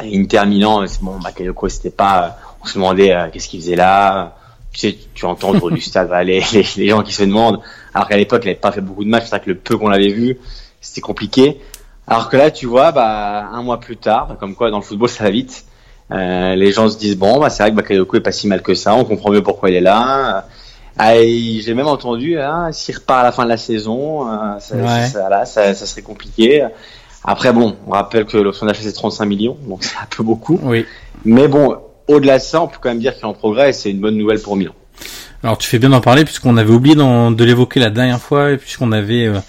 Inter 0.00 0.46
Milan, 0.46 0.86
c'est 0.86 1.02
bon, 1.02 1.18
Bakayoko, 1.18 1.68
c'était 1.68 1.90
pas, 1.90 2.38
on 2.62 2.66
se 2.66 2.74
demandait 2.74 3.12
euh, 3.12 3.28
qu'est-ce 3.32 3.48
qu'il 3.48 3.60
faisait 3.60 3.76
là. 3.76 4.36
Tu 4.72 4.80
sais, 4.80 4.98
tu 5.14 5.24
entends 5.24 5.50
autour 5.50 5.70
du 5.70 5.80
stade 5.80 6.10
les, 6.24 6.42
les, 6.52 6.64
les, 6.76 6.88
gens 6.88 7.02
qui 7.02 7.12
se 7.12 7.22
demandent. 7.22 7.60
Alors 7.92 8.08
qu'à 8.08 8.16
l'époque, 8.16 8.42
il 8.44 8.48
n'avait 8.48 8.58
pas 8.58 8.72
fait 8.72 8.80
beaucoup 8.80 9.04
de 9.04 9.08
matchs, 9.08 9.24
c'est 9.24 9.30
vrai 9.30 9.40
que 9.40 9.50
le 9.50 9.56
peu 9.56 9.78
qu'on 9.78 9.88
l'avait 9.88 10.08
vu, 10.08 10.38
c'était 10.80 11.00
compliqué. 11.00 11.60
Alors 12.06 12.28
que 12.28 12.36
là, 12.36 12.50
tu 12.50 12.66
vois, 12.66 12.92
bah, 12.92 13.48
un 13.52 13.62
mois 13.62 13.78
plus 13.78 13.96
tard, 13.96 14.36
comme 14.38 14.54
quoi 14.54 14.70
dans 14.70 14.78
le 14.78 14.82
football, 14.82 15.08
ça 15.08 15.24
va 15.24 15.30
vite. 15.30 15.64
Euh, 16.14 16.54
les 16.54 16.72
gens 16.72 16.88
se 16.88 16.96
disent 16.96 17.16
bon, 17.16 17.40
bah, 17.40 17.50
c'est 17.50 17.62
vrai 17.62 17.70
que 17.72 17.76
Bakayoko 17.76 18.16
est 18.16 18.20
pas 18.20 18.32
si 18.32 18.46
mal 18.46 18.62
que 18.62 18.74
ça, 18.74 18.94
on 18.94 19.04
comprend 19.04 19.30
mieux 19.30 19.42
pourquoi 19.42 19.70
il 19.70 19.76
est 19.76 19.80
là. 19.80 20.46
Ah, 20.96 21.14
j'ai 21.16 21.74
même 21.74 21.88
entendu, 21.88 22.38
hein, 22.38 22.70
s'il 22.70 22.94
repart 22.94 23.20
à 23.20 23.24
la 23.24 23.32
fin 23.32 23.44
de 23.44 23.48
la 23.48 23.56
saison, 23.56 24.28
euh, 24.28 24.58
ça, 24.60 24.76
ouais. 24.76 25.06
ça, 25.08 25.28
là, 25.28 25.44
ça, 25.44 25.74
ça 25.74 25.86
serait 25.86 26.02
compliqué. 26.02 26.64
Après, 27.24 27.52
bon, 27.52 27.76
on 27.86 27.90
rappelle 27.90 28.26
que 28.26 28.36
l'option 28.36 28.66
d'achat 28.66 28.82
c'est 28.82 28.92
35 28.92 29.24
millions, 29.24 29.56
donc 29.66 29.82
c'est 29.82 29.96
un 29.96 30.06
peu 30.08 30.22
beaucoup. 30.22 30.60
Oui. 30.62 30.86
Mais 31.24 31.48
bon, 31.48 31.78
au-delà 32.06 32.38
de 32.38 32.42
ça, 32.42 32.62
on 32.62 32.68
peut 32.68 32.76
quand 32.80 32.90
même 32.90 33.00
dire 33.00 33.14
qu'il 33.14 33.22
est 33.22 33.26
en 33.26 33.32
progrès 33.32 33.70
et 33.70 33.72
c'est 33.72 33.90
une 33.90 34.00
bonne 34.00 34.16
nouvelle 34.16 34.40
pour 34.40 34.56
Milan. 34.56 34.74
Alors 35.42 35.58
tu 35.58 35.68
fais 35.68 35.78
bien 35.78 35.90
d'en 35.90 36.00
parler 36.00 36.24
puisqu'on 36.24 36.56
avait 36.56 36.72
oublié 36.72 36.96
de 36.96 37.44
l'évoquer 37.44 37.78
la 37.78 37.90
dernière 37.90 38.20
fois 38.20 38.52
et 38.52 38.56
puisqu'on 38.56 38.92
avait 38.92 39.26
euh, 39.26 39.40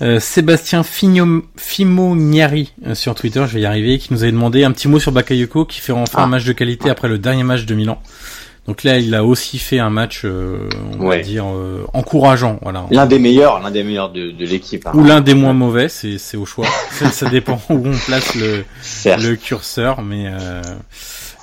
euh, 0.00 0.20
Sébastien 0.20 0.82
Fimoniari 0.84 2.72
euh, 2.86 2.94
sur 2.94 3.14
Twitter, 3.14 3.44
je 3.48 3.54
vais 3.54 3.60
y 3.60 3.66
arriver, 3.66 3.98
qui 3.98 4.12
nous 4.12 4.22
avait 4.22 4.32
demandé 4.32 4.64
un 4.64 4.72
petit 4.72 4.88
mot 4.88 4.98
sur 4.98 5.12
Bakayoko 5.12 5.64
qui 5.64 5.80
fait 5.80 5.92
enfin 5.92 6.18
ah. 6.20 6.24
un 6.24 6.26
match 6.28 6.44
de 6.44 6.52
qualité 6.52 6.90
après 6.90 7.08
le 7.08 7.18
dernier 7.18 7.44
match 7.44 7.64
de 7.64 7.74
Milan. 7.74 8.00
Donc 8.68 8.84
là, 8.84 8.98
il 8.98 9.14
a 9.14 9.24
aussi 9.24 9.58
fait 9.58 9.78
un 9.78 9.88
match, 9.88 10.22
euh, 10.26 10.68
on 10.92 11.06
ouais. 11.06 11.16
va 11.16 11.22
dire, 11.22 11.46
euh, 11.46 11.86
encourageant. 11.94 12.58
Voilà. 12.60 12.84
L'un 12.90 13.06
des 13.06 13.18
meilleurs, 13.18 13.60
l'un 13.62 13.70
des 13.70 13.82
meilleurs 13.82 14.12
de, 14.12 14.30
de 14.30 14.44
l'équipe. 14.44 14.86
Hein. 14.86 14.92
Ou 14.92 15.04
l'un 15.04 15.22
des 15.22 15.32
moins 15.32 15.54
mauvais, 15.54 15.88
c'est, 15.88 16.18
c'est 16.18 16.36
au 16.36 16.44
choix. 16.44 16.66
ça, 16.90 17.30
dépend 17.30 17.58
où 17.70 17.82
on 17.86 17.96
place 17.96 18.34
le, 18.34 18.64
le 19.06 19.36
curseur, 19.36 20.02
mais 20.02 20.26
euh, 20.26 20.60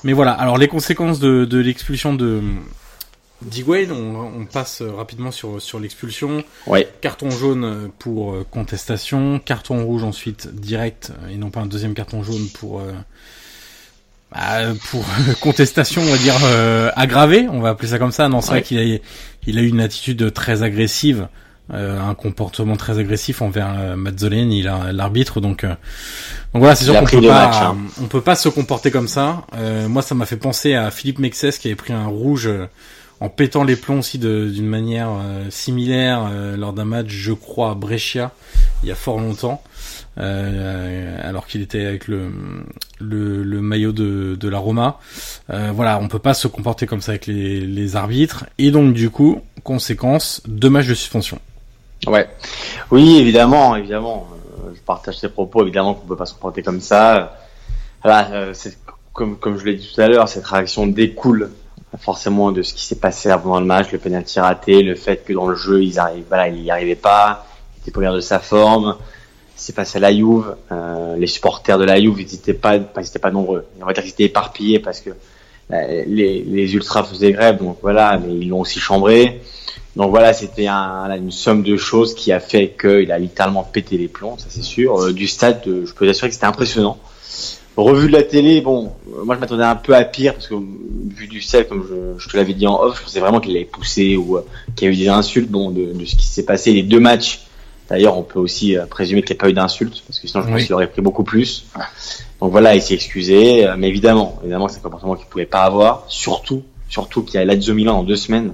mais 0.04 0.14
voilà. 0.14 0.34
Alors 0.34 0.60
les 0.60 0.68
conséquences 0.68 1.20
de, 1.20 1.46
de 1.46 1.58
l'expulsion 1.58 2.14
de 2.14 2.42
d'Higuain, 3.42 3.92
on, 3.92 4.42
on, 4.42 4.46
passe 4.46 4.82
rapidement 4.82 5.32
sur 5.32 5.62
sur 5.62 5.80
l'expulsion. 5.80 6.44
Ouais. 6.68 6.88
Carton 7.02 7.30
jaune 7.30 7.92
pour 8.00 8.36
contestation, 8.50 9.40
carton 9.40 9.84
rouge 9.84 10.04
ensuite 10.04 10.54
direct 10.54 11.12
et 11.30 11.38
non 11.38 11.50
pas 11.50 11.62
un 11.62 11.66
deuxième 11.66 11.94
carton 11.94 12.24
jaune 12.24 12.48
pour 12.54 12.82
bah, 14.32 14.74
pour 14.90 15.06
contestation, 15.42 16.02
on 16.02 16.12
va 16.12 16.18
dire 16.18 16.36
euh, 16.44 16.92
aggravée, 16.96 17.48
on 17.50 17.62
va 17.62 17.70
appeler 17.70 17.90
ça 17.90 18.00
comme 18.00 18.12
ça. 18.12 18.28
Non, 18.28 18.42
c'est 18.42 18.52
ouais. 18.52 18.60
vrai 18.60 18.64
qu'il 18.64 18.80
a, 18.80 19.00
il 19.48 19.60
a 19.60 19.62
eu 19.62 19.68
une 19.68 19.80
attitude 19.80 20.34
très 20.34 20.64
agressive, 20.64 21.28
euh, 21.74 22.00
un 22.02 22.16
comportement 22.16 22.76
très 22.76 23.00
agressif 23.00 23.42
envers 23.42 23.74
euh, 23.78 23.96
a 23.96 24.92
l'arbitre. 24.92 25.42
Donc, 25.42 25.64
euh, 25.64 25.70
donc 25.70 25.78
voilà, 26.62 26.76
c'est 26.76 26.86
sûr 26.86 27.00
qu'on 27.00 27.06
peut 27.06 27.22
pas, 27.22 27.48
match, 27.48 27.56
hein. 27.62 27.78
on 28.02 28.08
peut 28.08 28.22
pas 28.22 28.36
se 28.36 28.50
comporter 28.50 28.92
comme 28.92 29.08
ça. 29.08 29.46
Euh, 29.56 29.88
moi, 29.88 30.02
ça 30.02 30.16
m'a 30.16 30.26
fait 30.26 30.38
penser 30.38 30.74
à 30.74 30.92
Philippe 30.92 31.20
Mexès 31.20 31.58
qui 31.58 31.68
avait 31.68 31.76
pris 31.76 31.94
un 31.94 32.08
rouge 32.08 32.50
en 33.20 33.30
pétant 33.30 33.64
les 33.64 33.76
plombs 33.76 34.00
aussi 34.00 34.20
d'une 34.20 34.68
manière 34.68 35.10
similaire 35.50 36.30
lors 36.58 36.74
d'un 36.74 36.86
match, 36.86 37.08
je 37.08 37.34
crois, 37.34 37.72
à 37.72 37.74
Brescia, 37.74 38.32
il 38.84 38.90
y 38.90 38.92
a 38.92 38.96
fort 38.96 39.20
longtemps. 39.20 39.62
Euh, 40.18 41.20
alors 41.28 41.46
qu'il 41.46 41.62
était 41.62 41.86
avec 41.86 42.08
le, 42.08 42.30
maillot 43.02 43.92
de, 43.92 44.48
la 44.48 44.58
Roma. 44.58 45.00
Euh, 45.50 45.72
voilà, 45.74 46.00
on 46.00 46.08
peut 46.08 46.20
pas 46.20 46.34
se 46.34 46.48
comporter 46.48 46.86
comme 46.86 47.02
ça 47.02 47.12
avec 47.12 47.28
les, 47.28 47.96
arbitres. 47.96 48.46
Et 48.58 48.72
donc 48.72 48.94
du 48.94 49.10
coup, 49.10 49.42
conséquence, 49.64 50.42
deux 50.48 50.70
matchs 50.70 50.88
de 50.88 50.94
suspension. 50.94 51.40
Ouais, 52.08 52.30
oui, 52.92 53.18
évidemment, 53.18 53.76
évidemment. 53.76 54.28
Euh, 54.66 54.72
je 54.74 54.82
partage 54.82 55.18
ces 55.18 55.30
propos. 55.30 55.64
Évidemment 55.64 55.94
qu'on 55.96 56.08
peut 56.08 56.16
pas 56.16 56.26
se 56.26 56.34
comporter 56.34 56.62
comme 56.62 56.82
ça. 56.82 57.38
Voilà, 58.04 58.30
euh, 58.32 58.54
comme 59.14 59.38
comme 59.38 59.58
je 59.58 59.66
l'ai 59.66 59.76
dit 59.76 59.92
tout 59.94 60.02
à 60.02 60.08
l'heure, 60.08 60.30
cette 60.30 60.46
réaction 60.46 60.88
découle 60.88 61.52
forcément 61.98 62.52
de 62.52 62.62
ce 62.62 62.74
qui 62.74 62.86
s'est 62.86 63.00
passé 63.00 63.30
avant 63.30 63.60
le 63.60 63.66
match, 63.66 63.92
le 63.92 64.00
penalty 64.00 64.40
raté, 64.40 64.84
le 64.84 64.96
fait 64.96 65.24
que 65.24 65.34
dans 65.34 65.48
le 65.48 65.56
jeu 65.56 65.84
ils 65.84 66.00
arrivent, 66.00 66.26
voilà, 66.28 66.48
il 66.50 66.62
y 66.64 66.72
arrivait 66.72 66.96
pas, 66.96 67.46
il 67.78 67.90
était 67.90 67.92
pas 67.92 68.12
de 68.12 68.20
sa 68.20 68.40
forme 68.40 68.96
c'est 69.56 69.74
passé 69.74 69.98
à 69.98 70.02
la 70.02 70.14
Juve. 70.14 70.56
Euh, 70.72 71.16
les 71.18 71.28
supporters 71.28 71.78
de 71.78 71.86
la 71.86 72.00
Juve, 72.00 72.20
ils 72.20 72.32
n'étaient 72.32 72.54
pas, 72.54 72.76
ils 72.76 73.20
pas 73.22 73.32
nombreux. 73.32 73.66
On 73.82 73.86
va 73.86 73.94
dire 73.94 74.04
qu'ils 74.04 74.12
étaient 74.12 74.26
éparpillés 74.26 74.80
parce 74.80 75.00
que 75.00 75.12
euh, 75.72 76.04
les, 76.06 76.74
ultras 76.74 77.04
faisaient 77.04 77.32
grève, 77.32 77.58
donc 77.58 77.78
voilà, 77.82 78.20
mais 78.20 78.36
ils 78.36 78.50
l'ont 78.50 78.62
aussi 78.62 78.80
chambré. 78.80 79.42
Donc 79.96 80.10
voilà, 80.10 80.34
c'était 80.34 80.68
un, 80.68 81.10
une 81.16 81.32
somme 81.32 81.64
de 81.64 81.78
choses 81.78 82.14
qui 82.14 82.32
a 82.34 82.40
fait 82.40 82.76
qu'il 82.80 83.12
a 83.12 83.18
littéralement 83.18 83.64
pété 83.64 83.98
les 83.98 84.10
plombs, 84.10 84.38
ça 84.38 84.48
c'est 84.50 84.62
sûr. 84.62 85.02
Euh, 85.02 85.14
du 85.14 85.28
stade, 85.28 85.62
je 85.66 85.94
peux 85.94 86.06
t'assurer 86.06 86.28
que 86.28 86.34
c'était 86.34 86.46
impressionnant. 86.46 86.98
Revu 87.78 88.08
de 88.08 88.14
la 88.14 88.24
télé, 88.24 88.62
bon, 88.62 88.94
moi 89.26 89.36
je 89.36 89.40
m'attendais 89.40 89.64
un 89.64 89.76
peu 89.76 89.96
à 89.96 90.06
pire 90.06 90.34
parce 90.34 90.48
que 90.48 90.56
vu 90.56 91.28
du 91.28 91.42
stade, 91.42 91.68
comme 91.68 91.86
je, 91.88 92.20
je 92.24 92.30
te 92.30 92.38
l'avais 92.38 92.54
dit 92.54 92.68
en 92.68 92.82
off, 92.82 92.98
je 93.00 93.04
pensais 93.04 93.20
vraiment 93.20 93.42
qu'il 93.42 93.56
avait 93.56 93.66
poussé 93.66 94.16
ou 94.16 94.40
qu'il 94.76 94.88
y 94.88 94.92
a 94.92 94.94
eu 94.94 94.98
des 94.98 95.10
insultes. 95.10 95.50
Bon, 95.50 95.72
de, 95.72 95.92
de 95.94 96.06
ce 96.06 96.16
qui 96.16 96.26
s'est 96.26 96.46
passé, 96.46 96.72
les 96.72 96.84
deux 96.84 97.00
matchs 97.02 97.46
D'ailleurs, 97.90 98.18
on 98.18 98.24
peut 98.24 98.40
aussi 98.40 98.78
euh, 98.78 98.86
présumer 98.86 99.22
qu'il 99.22 99.36
n'y 99.36 99.40
a 99.40 99.42
pas 99.42 99.50
eu 99.50 99.54
d'insulte, 99.54 100.04
parce 100.08 100.20
que 100.20 100.28
sinon 100.28 100.44
je 100.44 100.50
pense 100.52 100.64
qu'il 100.64 100.74
aurait 100.74 100.88
pris 100.88 101.02
beaucoup 101.02 101.24
plus. 101.24 101.66
Donc 102.42 102.52
voilà, 102.52 102.76
il 102.76 102.82
s'est 102.82 102.96
excusé, 102.96 103.68
euh, 103.68 103.76
mais 103.78 103.90
évidemment, 103.90 104.40
évidemment, 104.42 104.68
c'est 104.68 104.80
un 104.80 104.82
comportement 104.82 105.16
qu'il 105.16 105.28
pouvait 105.28 105.46
pas 105.46 105.62
avoir. 105.62 106.06
Surtout, 106.08 106.64
surtout 106.90 107.24
qu'il 107.24 107.36
y 107.36 107.38
a 107.38 107.46
Lazio 107.46 107.76
Milan 107.76 108.00
en 108.00 108.04
deux 108.04 108.16
semaines, 108.16 108.54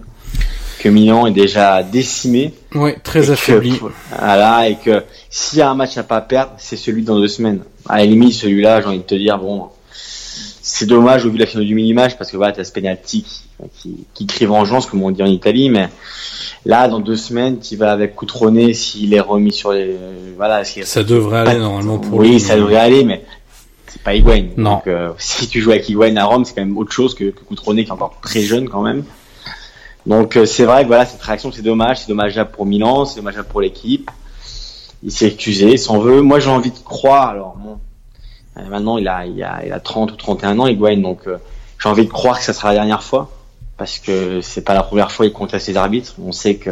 que 0.81 0.89
Milan 0.89 1.27
est 1.27 1.31
déjà 1.31 1.83
décimé. 1.83 2.53
Oui, 2.75 2.91
très 3.03 3.29
affaibli. 3.29 3.79
voilà, 4.17 4.69
et 4.69 4.75
que 4.75 5.03
s'il 5.29 5.59
y 5.59 5.61
a 5.61 5.69
un 5.69 5.75
match 5.75 5.97
à 5.97 6.03
pas 6.03 6.21
perdre, 6.21 6.53
c'est 6.57 6.77
celui 6.77 7.03
dans 7.03 7.19
deux 7.19 7.27
semaines. 7.27 7.61
À 7.87 7.97
la 7.97 8.05
limite, 8.05 8.33
celui-là, 8.33 8.81
j'ai 8.81 8.87
envie 8.87 8.97
de 8.99 9.03
te 9.03 9.15
dire, 9.15 9.37
bon, 9.37 9.69
c'est 9.91 10.85
dommage 10.85 11.25
au 11.25 11.29
vu 11.29 11.35
de 11.35 11.41
la 11.41 11.45
finale 11.45 11.67
du 11.67 11.75
mini-match, 11.75 12.15
parce 12.17 12.31
que 12.31 12.37
voilà, 12.37 12.53
t'as 12.53 12.63
ce 12.63 12.71
penalty 12.71 13.23
qui, 13.23 13.41
qui, 13.77 14.05
qui 14.13 14.25
crie 14.27 14.45
vengeance, 14.45 14.85
comme 14.85 15.03
on 15.03 15.11
dit 15.11 15.23
en 15.23 15.27
Italie, 15.27 15.69
mais 15.69 15.89
Là, 16.65 16.87
dans 16.87 16.99
deux 16.99 17.15
semaines, 17.15 17.59
tu 17.59 17.75
vas 17.75 17.91
avec 17.91 18.15
Coutronnet 18.15 18.73
s'il 18.73 19.13
est 19.13 19.19
remis 19.19 19.51
sur 19.51 19.71
les. 19.71 19.95
Voilà. 20.37 20.63
Ça 20.63 21.03
devrait 21.03 21.39
aller 21.39 21.59
normalement 21.59 21.97
pour 21.97 22.19
oui, 22.19 22.27
lui. 22.27 22.33
Oui, 22.35 22.39
ça 22.39 22.55
devrait 22.55 22.75
aller, 22.75 23.03
mais 23.03 23.25
c'est 23.87 24.01
pas 24.01 24.13
Higuain. 24.13 24.45
Non. 24.57 24.73
Donc, 24.73 24.87
euh, 24.87 25.09
si 25.17 25.47
tu 25.47 25.59
joues 25.59 25.71
avec 25.71 25.89
Higuain 25.89 26.15
à 26.17 26.25
Rome, 26.25 26.45
c'est 26.45 26.53
quand 26.53 26.61
même 26.61 26.77
autre 26.77 26.91
chose 26.91 27.15
que, 27.15 27.25
que 27.25 27.43
Coutronnet 27.43 27.83
qui 27.83 27.89
est 27.89 27.93
encore 27.93 28.17
très 28.21 28.41
jeune 28.41 28.69
quand 28.69 28.83
même. 28.83 29.03
Donc 30.05 30.35
euh, 30.35 30.45
c'est 30.45 30.65
vrai 30.65 30.83
que 30.83 30.87
voilà, 30.87 31.05
cette 31.05 31.21
réaction, 31.21 31.51
c'est 31.51 31.61
dommage. 31.61 31.99
C'est 31.99 32.07
dommageable 32.07 32.51
pour 32.51 32.65
Milan, 32.65 33.05
c'est 33.05 33.17
dommageable 33.17 33.47
pour 33.47 33.61
l'équipe. 33.61 34.09
Il 35.03 35.11
s'est 35.11 35.27
excusé, 35.27 35.77
s'en 35.77 35.99
veut. 35.99 36.21
Moi, 36.21 36.39
j'ai 36.39 36.49
envie 36.49 36.71
de 36.71 36.77
croire. 36.77 37.29
Alors 37.29 37.55
bon, 37.57 37.79
euh, 38.57 38.67
maintenant 38.69 38.97
il 38.97 39.07
a, 39.07 39.25
il 39.25 39.41
a, 39.43 39.65
il 39.65 39.73
a 39.73 39.79
30 39.79 40.11
ou 40.11 40.15
31 40.15 40.59
ans, 40.59 40.67
Higuain, 40.67 40.97
donc 40.97 41.21
j'ai 41.81 41.89
envie 41.89 42.05
de 42.05 42.11
croire 42.11 42.37
que 42.37 42.43
ça 42.43 42.53
sera 42.53 42.69
la 42.69 42.75
dernière 42.75 43.03
fois 43.03 43.31
parce 43.77 43.97
que 43.97 44.41
c'est 44.41 44.63
pas 44.63 44.75
la 44.75 44.83
première 44.83 45.11
fois 45.11 45.25
qu'il 45.25 45.33
conteste 45.33 45.65
ses 45.65 45.77
arbitres. 45.77 46.13
On 46.23 46.31
sait 46.31 46.55
que 46.55 46.71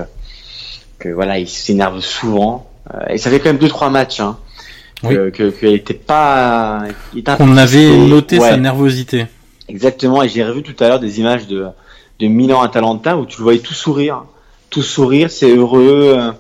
que 1.00 1.10
voilà, 1.10 1.40
il 1.40 1.48
s'énerve 1.48 2.02
souvent 2.02 2.70
euh, 2.94 3.00
et 3.10 3.18
ça 3.18 3.30
fait 3.30 3.40
quand 3.40 3.50
même 3.50 3.58
deux 3.58 3.70
trois 3.70 3.90
matchs 3.90 4.20
hein, 4.20 4.38
que 5.04 5.30
qu'il 5.30 5.74
était 5.74 5.94
pas. 5.94 6.84
On 7.40 7.58
avait 7.58 7.98
noté 7.98 8.40
sa 8.40 8.58
nervosité. 8.58 9.28
Exactement, 9.68 10.24
et 10.24 10.30
j'ai 10.30 10.44
revu 10.44 10.64
tout 10.64 10.76
à 10.84 10.88
l'heure 10.88 11.00
des 11.00 11.20
images 11.20 11.48
de 11.48 11.68
de 12.20 12.28
Milan 12.28 12.62
Atalanta 12.62 13.18
où 13.18 13.26
tu 13.26 13.38
le 13.40 13.44
voyais 13.44 13.60
tout 13.60 13.74
sourire, 13.74 14.24
tout 14.70 14.82
sourire, 14.82 15.32
c'est 15.32 15.56
heureux, 15.56 16.16
euh, 16.18 16.32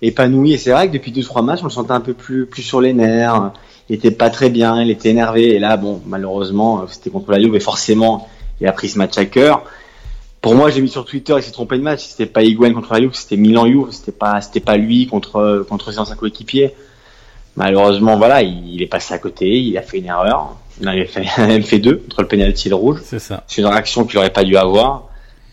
épanoui. 0.00 0.52
Et 0.52 0.58
c'est 0.58 0.70
vrai 0.70 0.88
que 0.88 0.92
depuis 0.92 1.12
deux 1.12 1.22
trois 1.22 1.42
matchs, 1.42 1.60
on 1.62 1.66
le 1.66 1.70
sentait 1.70 1.92
un 1.92 2.00
peu 2.00 2.14
plus 2.14 2.46
plus 2.46 2.62
sur 2.62 2.80
les 2.80 2.92
nerfs. 2.92 3.52
Il 3.88 3.96
était 3.96 4.10
pas 4.10 4.30
très 4.30 4.48
bien, 4.48 4.80
il 4.80 4.90
était 4.90 5.10
énervé. 5.10 5.54
Et 5.54 5.58
là, 5.58 5.76
bon, 5.76 6.00
malheureusement, 6.06 6.84
c'était 6.88 7.10
contre 7.10 7.30
la 7.32 7.40
Juve 7.40 7.54
et 7.54 7.60
forcément, 7.60 8.28
il 8.60 8.66
a 8.66 8.72
pris 8.72 8.88
ce 8.88 8.98
match 8.98 9.18
à 9.18 9.26
cœur. 9.26 9.64
Pour 10.40 10.54
moi, 10.54 10.70
j'ai 10.70 10.80
mis 10.80 10.88
sur 10.88 11.04
Twitter, 11.04 11.34
il 11.36 11.42
s'est 11.42 11.52
trompé 11.52 11.78
de 11.78 11.82
match. 11.82 12.04
C'était 12.04 12.26
pas 12.26 12.42
Higuain 12.42 12.72
contre 12.72 12.92
la 12.92 13.00
Juve, 13.00 13.14
c'était 13.14 13.36
Milan 13.36 13.66
Juve. 13.66 13.88
C'était 13.90 14.12
pas, 14.12 14.40
c'était 14.40 14.60
pas 14.60 14.76
lui 14.76 15.06
contre 15.06 15.66
contre 15.68 15.92
ses 15.92 15.98
anciens 15.98 16.16
coéquipiers. 16.16 16.74
Malheureusement, 17.56 18.16
voilà, 18.16 18.42
il, 18.42 18.82
est 18.82 18.86
passé 18.86 19.14
à 19.14 19.18
côté. 19.18 19.60
Il 19.60 19.76
a 19.78 19.82
fait 19.82 19.98
une 19.98 20.06
erreur. 20.06 20.56
Il 20.80 20.88
en 20.88 20.92
avait 20.92 21.06
fait, 21.06 21.24
même 21.38 21.62
fait 21.62 21.78
deux 21.78 22.02
entre 22.06 22.22
le 22.22 22.28
penalty 22.28 22.68
et 22.68 22.70
le 22.70 22.76
rouge. 22.76 23.00
C'est 23.04 23.18
ça. 23.18 23.44
C'est 23.46 23.60
une 23.60 23.68
réaction 23.68 24.04
qu'il 24.04 24.18
aurait 24.18 24.32
pas 24.32 24.44
dû 24.44 24.56
avoir. 24.56 25.08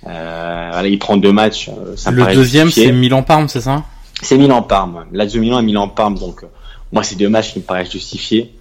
Euh, 0.07 0.69
voilà, 0.71 0.87
il 0.87 0.99
prend 0.99 1.17
deux 1.17 1.31
matchs. 1.31 1.69
Euh, 1.69 1.95
ça 1.95 2.11
le 2.11 2.25
deuxième, 2.33 2.69
c'est 2.71 2.91
Milan-Parme, 2.91 3.47
c'est 3.47 3.61
ça? 3.61 3.83
C'est 4.21 4.37
Milan-Parme. 4.37 5.05
Lazio 5.11 5.41
Milan 5.41 5.59
et 5.59 5.63
Milan-Parme. 5.63 6.17
Donc, 6.17 6.43
euh, 6.43 6.47
moi, 6.91 7.03
c'est 7.03 7.15
deux 7.15 7.29
matchs 7.29 7.53
qui 7.53 7.59
me 7.59 7.63
paraissent 7.63 7.91
justifiés. 7.91 8.53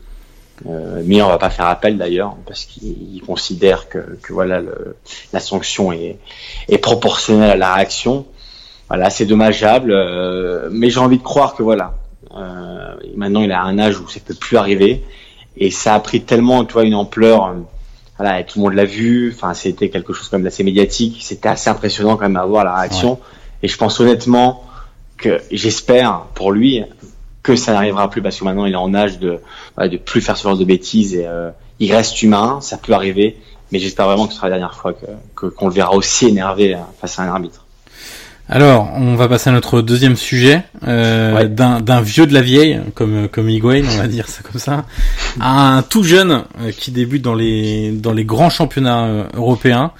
Euh, 0.66 1.02
mais 1.04 1.22
on 1.22 1.28
va 1.28 1.38
pas 1.38 1.50
faire 1.50 1.66
appel 1.66 1.96
d'ailleurs 1.96 2.36
parce 2.46 2.64
qu'il 2.64 3.22
considère 3.26 3.88
que, 3.88 4.18
que 4.22 4.32
voilà 4.32 4.60
le, 4.60 4.96
la 5.32 5.40
sanction 5.40 5.90
est, 5.92 6.18
est, 6.68 6.78
proportionnelle 6.78 7.50
à 7.50 7.56
la 7.56 7.74
réaction. 7.74 8.26
Voilà, 8.88 9.08
c'est 9.08 9.24
dommageable, 9.24 9.92
euh, 9.92 10.68
mais 10.70 10.90
j'ai 10.90 11.00
envie 11.00 11.18
de 11.18 11.22
croire 11.22 11.54
que 11.54 11.62
voilà, 11.62 11.94
euh, 12.36 12.94
maintenant 13.16 13.40
il 13.40 13.52
a 13.52 13.62
un 13.62 13.78
âge 13.78 13.98
où 14.00 14.08
ça 14.08 14.20
peut 14.20 14.34
plus 14.34 14.56
arriver 14.56 15.02
et 15.56 15.70
ça 15.70 15.94
a 15.94 16.00
pris 16.00 16.22
tellement, 16.22 16.64
tu 16.64 16.74
vois, 16.74 16.84
une 16.84 16.94
ampleur. 16.94 17.54
Voilà, 18.20 18.44
tout 18.44 18.58
le 18.58 18.64
monde 18.64 18.74
l'a 18.74 18.84
vu. 18.84 19.32
Enfin, 19.34 19.54
c'était 19.54 19.88
quelque 19.88 20.12
chose 20.12 20.28
comme 20.28 20.42
d'assez 20.42 20.62
médiatique. 20.62 21.20
C'était 21.22 21.48
assez 21.48 21.70
impressionnant 21.70 22.18
quand 22.18 22.24
même 22.24 22.36
à 22.36 22.44
voir 22.44 22.64
la 22.64 22.74
réaction. 22.74 23.18
Et 23.62 23.68
je 23.68 23.74
pense 23.78 23.98
honnêtement 23.98 24.62
que 25.16 25.40
j'espère 25.50 26.24
pour 26.34 26.52
lui 26.52 26.84
que 27.42 27.56
ça 27.56 27.72
n'arrivera 27.72 28.10
plus 28.10 28.20
parce 28.20 28.38
que 28.38 28.44
maintenant 28.44 28.66
il 28.66 28.74
est 28.74 28.76
en 28.76 28.92
âge 28.92 29.18
de 29.18 29.40
de 29.78 29.96
plus 29.96 30.20
faire 30.20 30.36
ce 30.36 30.42
genre 30.42 30.58
de 30.58 30.66
bêtises 30.66 31.14
et 31.14 31.26
euh, 31.26 31.50
il 31.78 31.94
reste 31.94 32.22
humain, 32.22 32.58
ça 32.60 32.76
peut 32.76 32.92
arriver, 32.92 33.38
mais 33.72 33.78
j'espère 33.78 34.04
vraiment 34.04 34.26
que 34.26 34.34
ce 34.34 34.36
sera 34.36 34.50
la 34.50 34.58
dernière 34.58 34.76
fois 34.76 34.92
que 34.92 35.46
qu'on 35.46 35.68
le 35.68 35.72
verra 35.72 35.94
aussi 35.94 36.28
énervé 36.28 36.74
euh, 36.74 36.78
face 37.00 37.18
à 37.18 37.22
un 37.22 37.28
arbitre. 37.28 37.64
Alors, 38.52 38.90
on 38.96 39.14
va 39.14 39.28
passer 39.28 39.48
à 39.48 39.52
notre 39.52 39.80
deuxième 39.80 40.16
sujet, 40.16 40.64
euh, 40.84 41.46
d'un 41.46 42.00
vieux 42.00 42.26
de 42.26 42.34
la 42.34 42.42
vieille, 42.42 42.80
comme 42.96 43.28
comme 43.28 43.48
Higuain, 43.48 43.84
on 43.88 43.96
va 43.96 44.08
dire 44.08 44.26
ça 44.26 44.42
comme 44.42 44.60
ça, 44.60 44.86
à 45.38 45.76
un 45.76 45.82
tout 45.82 46.02
jeune 46.02 46.42
euh, 46.60 46.72
qui 46.72 46.90
débute 46.90 47.22
dans 47.22 47.36
les 47.36 47.92
dans 47.92 48.12
les 48.12 48.24
grands 48.24 48.50
championnats 48.50 49.28
européens. 49.34 49.92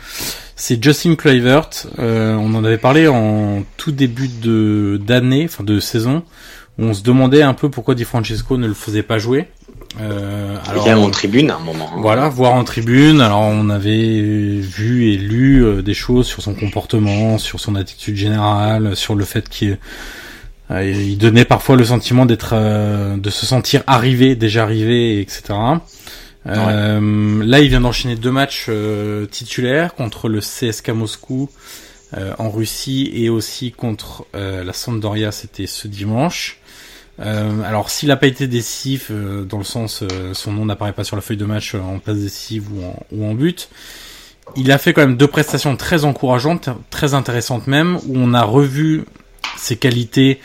C'est 0.57 0.83
Justin 0.83 1.15
Kluivert. 1.15 1.71
on 1.97 2.55
en 2.57 2.65
avait 2.65 2.77
parlé 2.77 3.07
en 3.07 3.63
tout 3.77 3.93
début 3.93 4.27
de 4.27 5.01
d'année, 5.01 5.45
enfin 5.45 5.63
de 5.63 5.79
saison, 5.79 6.25
on 6.81 6.95
se 6.95 7.03
demandait 7.03 7.43
un 7.43 7.55
peu 7.55 7.69
pourquoi 7.69 7.95
Di 7.95 8.05
Francesco 8.05 8.57
ne 8.57 8.67
le 8.67 8.75
faisait 8.75 9.03
pas 9.03 9.19
jouer. 9.19 9.49
Euh, 10.01 10.57
alors, 10.69 10.87
il 10.87 10.95
en 10.95 11.11
tribune 11.11 11.51
à 11.51 11.57
un 11.57 11.61
moment. 11.61 11.91
Hein. 11.93 11.99
Voilà, 12.01 12.29
voir 12.29 12.55
en 12.55 12.65
tribune. 12.65 13.21
Alors 13.21 13.41
on 13.41 13.69
avait 13.71 14.61
vu 14.61 15.13
et 15.13 15.17
lu 15.17 15.65
euh, 15.65 15.83
des 15.83 15.95
choses 15.95 16.27
sur 16.27 16.43
son 16.43 16.55
comportement, 16.55 17.39
sur 17.39 17.61
son 17.61 17.75
attitude 17.75 18.17
générale, 18.17 18.97
sur 18.97 19.15
le 19.15 19.25
fait 19.25 19.49
qu'il 19.49 19.79
euh, 20.71 20.85
il 20.85 21.19
donnait 21.19 21.45
parfois 21.45 21.77
le 21.77 21.85
sentiment 21.85 22.25
d'être, 22.25 22.53
euh, 22.55 23.17
de 23.17 23.31
se 23.31 23.47
sentir 23.47 23.83
arrivé, 23.87 24.37
déjà 24.37 24.63
arrivé, 24.63 25.21
etc. 25.21 25.43
Là, 26.47 27.59
il 27.61 27.69
vient 27.69 27.81
d'enchaîner 27.81 28.17
deux 28.17 28.31
matchs 28.31 28.71
titulaires 29.31 29.95
contre 29.95 30.29
le 30.29 30.41
CSK 30.41 30.89
Moscou 30.91 31.51
en 32.39 32.49
Russie 32.49 33.11
et 33.13 33.29
aussi 33.29 33.73
contre 33.73 34.25
la 34.33 34.73
Sampdoria. 34.73 35.33
C'était 35.33 35.67
ce 35.67 35.87
dimanche. 35.87 36.60
Euh, 37.21 37.63
alors 37.63 37.91
s'il 37.91 38.09
n'a 38.09 38.17
pas 38.17 38.27
été 38.27 38.47
décisif 38.47 39.09
euh, 39.11 39.45
dans 39.45 39.59
le 39.59 39.65
sens 39.65 40.03
euh, 40.03 40.33
son 40.33 40.53
nom 40.53 40.65
n'apparaît 40.65 40.95
pas 40.95 41.05
sur 41.05 41.17
la 41.17 41.23
feuille 41.23 41.37
de 41.37 41.45
match 41.45 41.75
en 41.75 41.99
place 41.99 42.17
décisive 42.17 42.73
ou 42.73 42.83
en, 42.83 42.97
ou 43.13 43.27
en 43.27 43.35
but, 43.35 43.69
il 44.57 44.73
a 44.73 44.79
fait 44.79 44.95
quand 44.95 45.03
même 45.03 45.17
deux 45.17 45.27
prestations 45.27 45.77
très 45.77 46.05
encourageantes, 46.05 46.71
très 46.89 47.13
intéressantes 47.15 47.67
même, 47.67 47.97
où 48.07 48.15
on 48.17 48.33
a 48.33 48.43
revu 48.43 49.05
ses 49.57 49.77
qualités 49.77 50.41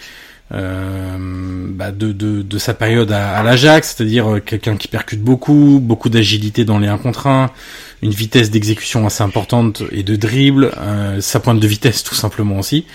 bah 0.51 1.91
de, 1.91 2.11
de, 2.11 2.43
de, 2.43 2.57
sa 2.59 2.75
période 2.75 3.11
à, 3.11 3.35
à 3.35 3.41
l'Ajax, 3.41 3.95
c'est-à-dire 3.95 4.41
quelqu'un 4.45 4.77
qui 4.77 4.87
percute 4.87 5.19
beaucoup, 5.19 5.79
beaucoup 5.81 6.07
d'agilité 6.07 6.65
dans 6.65 6.77
les 6.77 6.87
1 6.87 6.99
contre 6.99 7.25
1, 7.25 7.49
une 8.03 8.11
vitesse 8.11 8.51
d'exécution 8.51 9.07
assez 9.07 9.23
importante 9.23 9.81
et 9.91 10.03
de 10.03 10.15
dribble, 10.15 10.71
sa 11.19 11.39
pointe 11.39 11.59
de 11.59 11.67
vitesse 11.67 12.03
tout 12.03 12.13
simplement 12.13 12.59
aussi. 12.59 12.85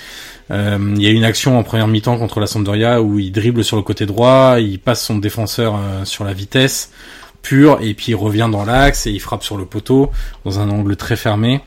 Euh, 0.50 0.94
il 0.96 1.02
y 1.02 1.06
a 1.06 1.10
une 1.10 1.24
action 1.24 1.58
en 1.58 1.62
première 1.62 1.86
mi-temps 1.86 2.18
contre 2.18 2.40
la 2.40 2.46
Sampdoria 2.46 3.02
où 3.02 3.18
il 3.18 3.30
dribble 3.30 3.62
sur 3.62 3.76
le 3.76 3.82
côté 3.82 4.06
droit, 4.06 4.56
il 4.58 4.78
passe 4.78 5.04
son 5.04 5.18
défenseur 5.18 5.76
euh, 5.76 6.04
sur 6.04 6.24
la 6.24 6.32
vitesse 6.32 6.90
pure 7.42 7.78
et 7.80 7.94
puis 7.94 8.12
il 8.12 8.16
revient 8.16 8.48
dans 8.50 8.64
l'axe 8.64 9.06
et 9.06 9.10
il 9.10 9.20
frappe 9.20 9.44
sur 9.44 9.56
le 9.56 9.64
poteau 9.64 10.10
dans 10.44 10.58
un 10.58 10.68
angle 10.70 10.96
très 10.96 11.16
fermé. 11.16 11.60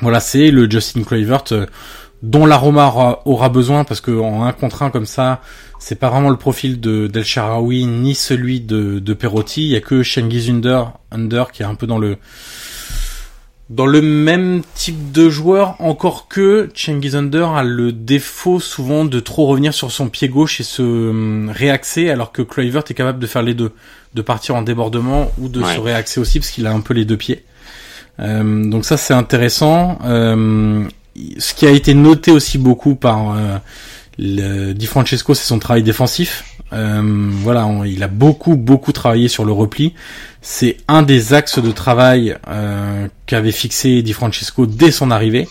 Voilà, 0.00 0.20
c'est 0.20 0.50
le 0.50 0.68
Justin 0.68 1.04
Kluivert 1.04 1.44
euh, 1.52 1.66
dont 2.22 2.46
la 2.46 2.56
Roma 2.56 3.20
aura, 3.24 3.48
besoin 3.48 3.84
parce 3.84 4.00
que 4.00 4.10
en 4.10 4.44
un 4.44 4.52
contre 4.52 4.82
un 4.82 4.90
comme 4.90 5.06
ça, 5.06 5.40
c'est 5.78 5.98
pas 5.98 6.10
vraiment 6.10 6.30
le 6.30 6.36
profil 6.36 6.80
de 6.80 7.06
d'El 7.06 7.24
Sharawi 7.24 7.86
ni 7.86 8.14
celui 8.14 8.60
de, 8.60 8.98
de 8.98 9.14
Perotti. 9.14 9.62
Il 9.62 9.68
y 9.68 9.76
a 9.76 9.80
que 9.80 10.02
Shengiz 10.02 10.50
Under, 10.50 10.92
Under 11.12 11.52
qui 11.52 11.62
est 11.62 11.66
un 11.66 11.74
peu 11.74 11.86
dans 11.86 11.98
le 11.98 12.16
dans 13.70 13.86
le 13.86 14.02
même 14.02 14.62
type 14.74 15.10
de 15.10 15.30
joueur, 15.30 15.76
encore 15.80 16.28
que 16.28 16.68
Cengiz 16.74 17.16
Under 17.16 17.50
a 17.50 17.62
le 17.62 17.92
défaut 17.92 18.60
souvent 18.60 19.04
de 19.04 19.20
trop 19.20 19.46
revenir 19.46 19.72
sur 19.72 19.90
son 19.90 20.08
pied 20.08 20.28
gauche 20.28 20.60
et 20.60 20.64
se 20.64 20.82
hum, 20.82 21.50
réaxer, 21.52 22.10
alors 22.10 22.30
que 22.30 22.42
Kluivert 22.42 22.84
est 22.88 22.94
capable 22.94 23.18
de 23.18 23.26
faire 23.26 23.42
les 23.42 23.54
deux, 23.54 23.72
de 24.14 24.22
partir 24.22 24.54
en 24.54 24.62
débordement 24.62 25.32
ou 25.38 25.48
de 25.48 25.62
se 25.62 25.80
réaxer 25.80 26.20
aussi 26.20 26.38
parce 26.38 26.50
qu'il 26.50 26.66
a 26.66 26.72
un 26.72 26.80
peu 26.80 26.94
les 26.94 27.04
deux 27.04 27.16
pieds. 27.16 27.44
Euh, 28.20 28.64
donc 28.64 28.84
ça 28.84 28.96
c'est 28.96 29.14
intéressant. 29.14 29.98
Euh, 30.04 30.84
ce 31.38 31.54
qui 31.54 31.66
a 31.66 31.70
été 31.70 31.94
noté 31.94 32.30
aussi 32.30 32.58
beaucoup 32.58 32.94
par 32.94 33.32
euh, 33.32 33.56
le, 34.18 34.72
Di 34.72 34.86
Francesco, 34.86 35.34
c'est 35.34 35.46
son 35.46 35.58
travail 35.58 35.82
défensif. 35.82 36.44
Euh, 36.72 37.30
voilà, 37.30 37.68
il 37.84 38.02
a 38.02 38.08
beaucoup 38.08 38.56
beaucoup 38.56 38.92
travaillé 38.92 39.28
sur 39.28 39.44
le 39.44 39.52
repli. 39.52 39.94
C'est 40.42 40.76
un 40.88 41.02
des 41.02 41.34
axes 41.34 41.58
de 41.58 41.70
travail 41.70 42.36
euh, 42.48 43.08
qu'avait 43.26 43.52
fixé 43.52 44.02
Di 44.02 44.12
Francesco 44.12 44.66
dès 44.66 44.90
son 44.90 45.10
arrivée, 45.10 45.48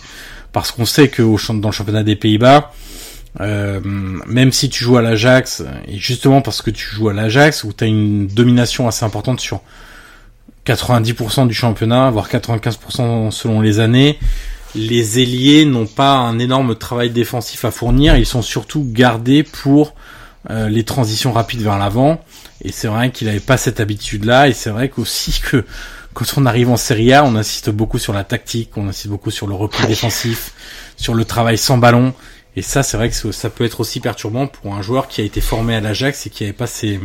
parce 0.51 0.71
qu'on 0.71 0.85
sait 0.85 1.07
que 1.07 1.21
dans 1.53 1.69
le 1.69 1.73
championnat 1.73 2.03
des 2.03 2.15
Pays-Bas, 2.15 2.71
euh, 3.41 3.79
même 3.83 4.51
si 4.51 4.69
tu 4.69 4.83
joues 4.83 4.97
à 4.97 5.01
l'Ajax, 5.01 5.63
et 5.87 5.97
justement 5.97 6.41
parce 6.41 6.61
que 6.61 6.69
tu 6.69 6.85
joues 6.85 7.09
à 7.09 7.13
l'Ajax, 7.13 7.63
où 7.63 7.73
tu 7.73 7.83
as 7.83 7.87
une 7.87 8.27
domination 8.27 8.87
assez 8.87 9.05
importante 9.05 9.39
sur 9.39 9.61
90% 10.65 11.47
du 11.47 11.53
championnat, 11.53 12.09
voire 12.11 12.29
95% 12.29 13.31
selon 13.31 13.61
les 13.61 13.79
années, 13.79 14.17
les 14.75 15.19
ailiers 15.19 15.65
n'ont 15.65 15.85
pas 15.85 16.15
un 16.15 16.39
énorme 16.39 16.75
travail 16.75 17.09
défensif 17.09 17.65
à 17.65 17.71
fournir, 17.71 18.17
ils 18.17 18.25
sont 18.25 18.41
surtout 18.41 18.85
gardés 18.87 19.43
pour 19.43 19.93
euh, 20.49 20.67
les 20.67 20.83
transitions 20.83 21.31
rapides 21.31 21.61
vers 21.61 21.77
l'avant. 21.77 22.23
Et 22.63 22.71
c'est 22.71 22.87
vrai 22.87 23.11
qu'il 23.11 23.27
n'avait 23.27 23.39
pas 23.39 23.57
cette 23.57 23.79
habitude-là, 23.79 24.47
et 24.47 24.53
c'est 24.53 24.69
vrai 24.69 24.89
qu'aussi 24.89 25.41
que 25.51 25.65
quand 26.13 26.25
on 26.37 26.45
arrive 26.45 26.69
en 26.69 26.77
Serie 26.77 27.13
A, 27.13 27.23
on 27.23 27.35
insiste 27.35 27.69
beaucoup 27.69 27.97
sur 27.97 28.13
la 28.13 28.23
tactique, 28.23 28.71
on 28.75 28.87
insiste 28.87 29.07
beaucoup 29.07 29.31
sur 29.31 29.47
le 29.47 29.55
repli 29.55 29.85
défensif, 29.87 30.53
sur 30.95 31.13
le 31.13 31.25
travail 31.25 31.57
sans 31.57 31.77
ballon. 31.77 32.13
Et 32.55 32.61
ça, 32.61 32.83
c'est 32.83 32.97
vrai 32.97 33.09
que 33.09 33.31
ça 33.31 33.49
peut 33.49 33.65
être 33.65 33.79
aussi 33.79 33.99
perturbant 33.99 34.45
pour 34.45 34.75
un 34.75 34.83
joueur 34.83 35.07
qui 35.07 35.21
a 35.21 35.23
été 35.23 35.41
formé 35.41 35.75
à 35.75 35.81
l'Ajax 35.81 36.27
et 36.27 36.29
qui 36.29 36.43
n'avait 36.43 36.53
pas 36.53 36.67
ces, 36.67 36.99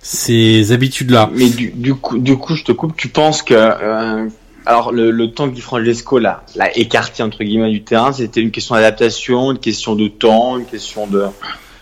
ces 0.00 0.72
habitudes-là. 0.72 1.30
Mais 1.34 1.50
du, 1.50 1.70
du, 1.70 1.94
coup, 1.94 2.18
du 2.18 2.38
coup, 2.38 2.56
je 2.56 2.64
te 2.64 2.72
coupe. 2.72 2.96
Tu 2.96 3.08
penses 3.08 3.42
que 3.42 3.52
euh, 3.54 4.26
alors 4.66 4.92
le, 4.92 5.10
le 5.10 5.30
temps 5.30 5.48
que 5.48 5.54
Di 5.54 5.60
Francesco 5.60 6.18
l'a, 6.18 6.42
l'a 6.56 6.76
écarté 6.76 7.22
entre 7.22 7.44
guillemets 7.44 7.70
du 7.70 7.82
terrain, 7.82 8.12
c'était 8.12 8.40
une 8.40 8.50
question 8.50 8.74
d'adaptation, 8.74 9.52
une 9.52 9.58
question 9.58 9.94
de 9.94 10.08
temps, 10.08 10.58
une 10.58 10.66
question 10.66 11.06
de 11.06 11.26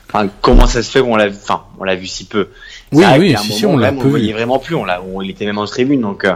enfin, 0.09 0.29
comment 0.41 0.67
ça 0.67 0.83
se 0.83 0.91
fait 0.91 1.01
qu'on 1.01 1.17
l'a 1.17 1.29
enfin 1.29 1.63
on 1.79 1.85
l'a 1.85 1.95
vu 1.95 2.07
si 2.07 2.25
peu. 2.25 2.49
Oui 2.93 3.05
oui, 3.19 3.35
si, 3.39 3.53
si, 3.53 3.67
on 3.67 3.77
l'a 3.77 3.93
on 3.93 4.09
voyait 4.09 4.33
vraiment 4.33 4.59
plus, 4.59 4.75
on 4.75 4.85
l'a 4.85 5.03
on, 5.03 5.23
il 5.23 5.31
était 5.31 5.47
même 5.47 5.59
en 5.59 5.67
tribune 5.67 6.01
donc 6.01 6.25
euh, 6.25 6.35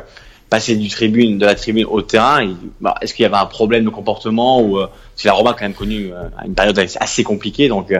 passer 0.48 0.76
du 0.76 0.88
tribune 0.88 1.38
de 1.38 1.46
la 1.46 1.56
tribune 1.56 1.86
au 1.86 2.02
terrain, 2.02 2.48
bah, 2.80 2.94
est-ce 3.00 3.12
qu'il 3.12 3.24
y 3.24 3.26
avait 3.26 3.36
un 3.36 3.46
problème 3.46 3.84
de 3.84 3.90
comportement 3.90 4.60
ou 4.60 4.78
euh, 4.78 4.86
c'est 5.16 5.28
la 5.28 5.34
Roma 5.34 5.50
a 5.50 5.52
quand 5.54 5.62
même 5.62 5.74
connu 5.74 6.12
euh, 6.12 6.28
une 6.44 6.54
période 6.54 6.78
assez 6.78 7.24
compliquée 7.24 7.68
donc 7.68 7.92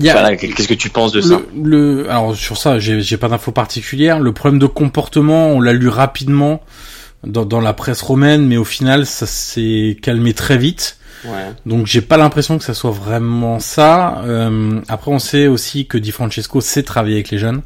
Qu'est-ce 0.00 0.68
que 0.68 0.74
tu 0.74 0.90
penses 0.90 1.12
de 1.12 1.20
ça 1.20 1.40
le, 1.60 2.10
Alors 2.10 2.34
sur 2.34 2.56
ça, 2.56 2.78
j'ai 2.78 3.16
pas 3.16 3.28
d'infos 3.28 3.52
particulières. 3.52 4.20
Le 4.20 4.32
problème 4.32 4.58
de 4.58 4.66
comportement, 4.66 5.48
on 5.48 5.60
l'a 5.60 5.72
lu 5.72 5.88
rapidement 5.88 6.62
dans, 7.24 7.44
dans, 7.44 7.60
la 7.60 7.72
presse 7.72 8.02
romaine, 8.02 8.46
mais 8.46 8.56
au 8.56 8.64
final, 8.64 9.06
ça 9.06 9.26
s'est 9.26 9.96
calmé 10.00 10.34
très 10.34 10.58
vite. 10.58 10.96
Ouais. 11.24 11.52
Donc 11.66 11.86
j'ai 11.86 12.00
pas 12.00 12.16
l'impression 12.16 12.58
que 12.58 12.64
ça 12.64 12.74
soit 12.74 12.90
vraiment 12.90 13.60
ça. 13.60 14.22
Euh, 14.24 14.80
après, 14.88 15.10
on 15.10 15.18
sait 15.18 15.46
aussi 15.46 15.86
que 15.86 15.98
Di 15.98 16.10
Francesco 16.10 16.60
sait 16.60 16.82
travailler 16.82 17.16
avec 17.16 17.30
les 17.30 17.38
jeunes. 17.38 17.62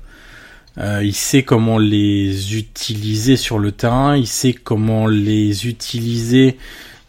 Euh, 0.79 1.01
il 1.03 1.15
sait 1.15 1.43
comment 1.43 1.79
les 1.79 2.57
utiliser 2.57 3.37
sur 3.37 3.59
le 3.59 3.73
terrain. 3.73 4.17
Il 4.17 4.27
sait 4.27 4.53
comment 4.53 5.07
les 5.07 5.67
utiliser 5.67 6.59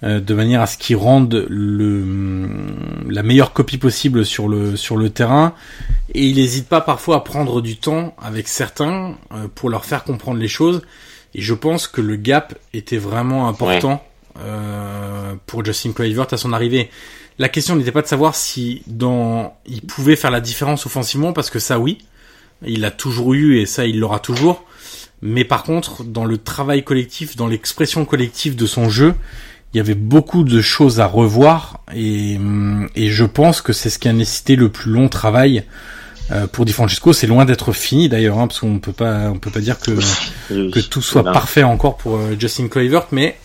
euh, 0.03 0.19
de 0.19 0.33
manière 0.35 0.61
à 0.61 0.67
ce 0.67 0.77
qu'ils 0.77 0.95
rendent 0.95 1.45
le, 1.49 2.05
la 3.09 3.23
meilleure 3.23 3.51
copie 3.51 3.79
possible 3.79 4.25
sur 4.25 4.47
le, 4.47 4.75
sur 4.75 4.95
le 4.95 5.09
terrain. 5.09 5.53
Et 6.13 6.25
il 6.25 6.35
n'hésite 6.35 6.67
pas 6.67 6.81
parfois 6.81 7.17
à 7.17 7.19
prendre 7.21 7.61
du 7.61 7.77
temps 7.77 8.15
avec 8.21 8.47
certains 8.47 9.15
euh, 9.31 9.47
pour 9.53 9.69
leur 9.69 9.85
faire 9.85 10.03
comprendre 10.03 10.39
les 10.39 10.47
choses. 10.47 10.83
Et 11.33 11.41
je 11.41 11.53
pense 11.55 11.87
que 11.87 12.01
le 12.01 12.15
gap 12.15 12.55
était 12.73 12.97
vraiment 12.97 13.47
important 13.47 14.03
euh, 14.39 15.33
pour 15.47 15.65
Justin 15.65 15.93
Kluivert 15.93 16.27
à 16.31 16.37
son 16.37 16.53
arrivée. 16.53 16.91
La 17.39 17.49
question 17.49 17.75
n'était 17.75 17.91
pas 17.91 18.03
de 18.03 18.07
savoir 18.07 18.35
si 18.35 18.83
dans 18.85 19.57
il 19.65 19.81
pouvait 19.81 20.15
faire 20.15 20.31
la 20.31 20.41
différence 20.41 20.85
offensivement 20.85 21.33
parce 21.33 21.49
que 21.49 21.59
ça 21.59 21.79
oui, 21.79 21.99
il 22.65 22.81
l'a 22.81 22.91
toujours 22.91 23.33
eu 23.33 23.57
et 23.57 23.65
ça 23.65 23.85
il 23.87 23.99
l'aura 23.99 24.19
toujours. 24.19 24.63
Mais 25.21 25.43
par 25.43 25.63
contre, 25.63 26.03
dans 26.03 26.25
le 26.25 26.37
travail 26.37 26.83
collectif, 26.83 27.35
dans 27.35 27.47
l'expression 27.47 28.05
collective 28.05 28.55
de 28.55 28.67
son 28.67 28.89
jeu, 28.89 29.15
il 29.73 29.77
y 29.77 29.79
avait 29.79 29.95
beaucoup 29.95 30.43
de 30.43 30.61
choses 30.61 30.99
à 30.99 31.05
revoir 31.05 31.81
et, 31.93 32.39
et 32.95 33.09
je 33.09 33.25
pense 33.25 33.61
que 33.61 33.73
c'est 33.73 33.89
ce 33.89 33.99
qui 33.99 34.07
a 34.07 34.13
nécessité 34.13 34.55
le 34.55 34.69
plus 34.69 34.91
long 34.91 35.09
travail 35.09 35.63
euh, 36.31 36.47
pour 36.47 36.65
Di 36.65 36.73
Francesco. 36.73 37.13
C'est 37.13 37.27
loin 37.27 37.45
d'être 37.45 37.71
fini 37.71 38.09
d'ailleurs, 38.09 38.39
hein, 38.39 38.47
parce 38.47 38.59
qu'on 38.59 38.79
peut 38.79 38.93
pas, 38.93 39.29
on 39.29 39.39
peut 39.39 39.51
pas 39.51 39.59
dire 39.59 39.79
que 39.79 39.91
que 40.49 40.79
tout 40.79 41.01
soit 41.01 41.23
parfait 41.23 41.63
encore 41.63 41.97
pour 41.97 42.17
euh, 42.17 42.35
Justin 42.39 42.67
Kluivert, 42.67 43.07
mais 43.11 43.37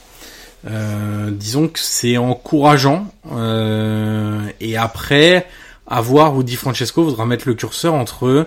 euh, 0.71 1.31
disons 1.31 1.69
que 1.69 1.79
c'est 1.79 2.17
encourageant. 2.17 3.07
Euh, 3.33 4.41
et 4.61 4.77
après, 4.77 5.47
à 5.87 6.01
voir 6.01 6.37
où 6.37 6.43
Di 6.43 6.57
Francesco 6.57 7.05
voudra 7.05 7.27
mettre 7.27 7.49
le 7.49 7.55
curseur 7.55 7.95
entre 7.95 8.47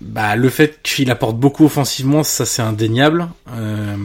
bah, 0.00 0.36
le 0.36 0.50
fait 0.50 0.80
qu'il 0.82 1.10
apporte 1.10 1.36
beaucoup 1.36 1.64
offensivement, 1.64 2.22
ça 2.22 2.44
c'est 2.44 2.62
indéniable, 2.62 3.28
euh, 3.52 3.96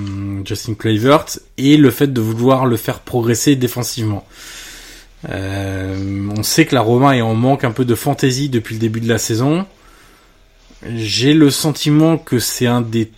Justin 0.45 0.73
Kluivert, 0.73 1.25
et 1.57 1.75
le 1.75 1.91
fait 1.91 2.07
de 2.07 2.21
vouloir 2.21 2.65
le 2.65 2.77
faire 2.77 2.99
progresser 2.99 3.55
défensivement. 3.55 4.25
Euh, 5.29 6.29
on 6.35 6.43
sait 6.43 6.65
que 6.65 6.75
la 6.75 6.81
Roma 6.81 7.15
est 7.17 7.21
en 7.21 7.35
manque 7.35 7.63
un 7.63 7.71
peu 7.71 7.85
de 7.85 7.95
fantaisie 7.95 8.49
depuis 8.49 8.75
le 8.75 8.79
début 8.79 9.01
de 9.01 9.09
la 9.09 9.17
saison. 9.17 9.65
J'ai 10.95 11.33
le 11.33 11.49
sentiment 11.49 12.17
que 12.17 12.39
c'est 12.39 12.67
un 12.67 12.81
des 12.81 13.11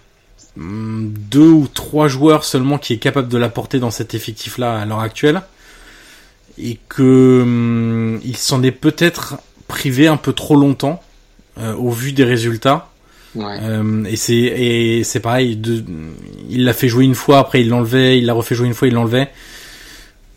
mm, 0.57 1.09
deux 1.29 1.49
ou 1.49 1.67
trois 1.71 2.07
joueurs 2.07 2.43
seulement 2.43 2.79
qui 2.79 2.93
est 2.93 2.97
capable 2.97 3.29
de 3.29 3.37
l'apporter 3.37 3.79
dans 3.79 3.91
cet 3.91 4.15
effectif-là 4.15 4.79
à 4.79 4.85
l'heure 4.85 4.99
actuelle, 4.99 5.43
et 6.57 6.79
que 6.89 7.43
mm, 7.45 8.21
il 8.25 8.35
s'en 8.35 8.63
est 8.63 8.71
peut-être 8.71 9.35
privé 9.67 10.07
un 10.07 10.17
peu 10.17 10.33
trop 10.33 10.55
longtemps 10.55 11.01
euh, 11.59 11.75
au 11.75 11.89
vu 11.89 12.11
des 12.11 12.23
résultats. 12.23 12.89
Ouais. 13.35 13.57
Euh, 13.61 14.05
et 14.05 14.15
c'est 14.15 14.33
et 14.33 15.03
c'est 15.03 15.19
pareil. 15.19 15.55
De, 15.55 15.83
il 16.49 16.65
l'a 16.65 16.73
fait 16.73 16.87
jouer 16.87 17.05
une 17.05 17.15
fois, 17.15 17.39
après 17.39 17.61
il 17.61 17.69
l'enlevait, 17.69 18.17
il 18.19 18.25
l'a 18.25 18.33
refait 18.33 18.55
jouer 18.55 18.67
une 18.67 18.73
fois, 18.73 18.87
il 18.87 18.93
l'enlevait. 18.93 19.29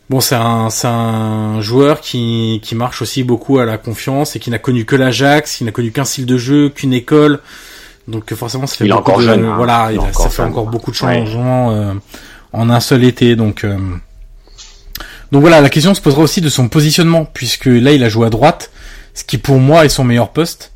Bon, 0.08 0.20
c'est 0.20 0.36
un 0.36 0.70
c'est 0.70 0.86
un 0.86 1.60
joueur 1.60 2.00
qui 2.00 2.60
qui 2.62 2.74
marche 2.74 3.02
aussi 3.02 3.22
beaucoup 3.24 3.58
à 3.58 3.64
la 3.64 3.76
confiance 3.76 4.36
et 4.36 4.38
qui 4.38 4.50
n'a 4.50 4.58
connu 4.58 4.84
que 4.84 4.96
l'Ajax, 4.96 5.56
qui 5.56 5.64
n'a 5.64 5.72
connu 5.72 5.90
qu'un 5.90 6.04
style 6.04 6.26
de 6.26 6.38
jeu, 6.38 6.70
qu'une 6.70 6.92
école. 6.92 7.40
Donc 8.08 8.32
forcément, 8.34 8.66
ça 8.66 8.76
fait 8.76 8.84
il 8.84 8.90
beaucoup 8.90 9.10
encore 9.10 9.18
de, 9.18 9.24
jeune, 9.24 9.44
hein. 9.44 9.54
voilà, 9.56 9.90
il 9.90 10.00
il, 10.00 10.14
ça 10.14 10.30
fait 10.30 10.42
encore 10.42 10.66
beaucoup 10.66 10.92
de 10.92 10.96
changements 10.96 11.72
euh, 11.72 11.92
en 12.52 12.70
un 12.70 12.80
seul 12.80 13.02
été. 13.02 13.34
Donc 13.34 13.64
euh, 13.64 13.76
donc 15.32 15.40
voilà, 15.40 15.60
la 15.60 15.68
question 15.68 15.92
se 15.92 16.00
posera 16.00 16.22
aussi 16.22 16.40
de 16.40 16.48
son 16.48 16.68
positionnement 16.68 17.24
puisque 17.24 17.66
là 17.66 17.92
il 17.92 18.04
a 18.04 18.08
joué 18.08 18.26
à 18.26 18.30
droite, 18.30 18.70
ce 19.12 19.24
qui 19.24 19.38
pour 19.38 19.58
moi 19.58 19.84
est 19.84 19.88
son 19.88 20.04
meilleur 20.04 20.30
poste. 20.30 20.72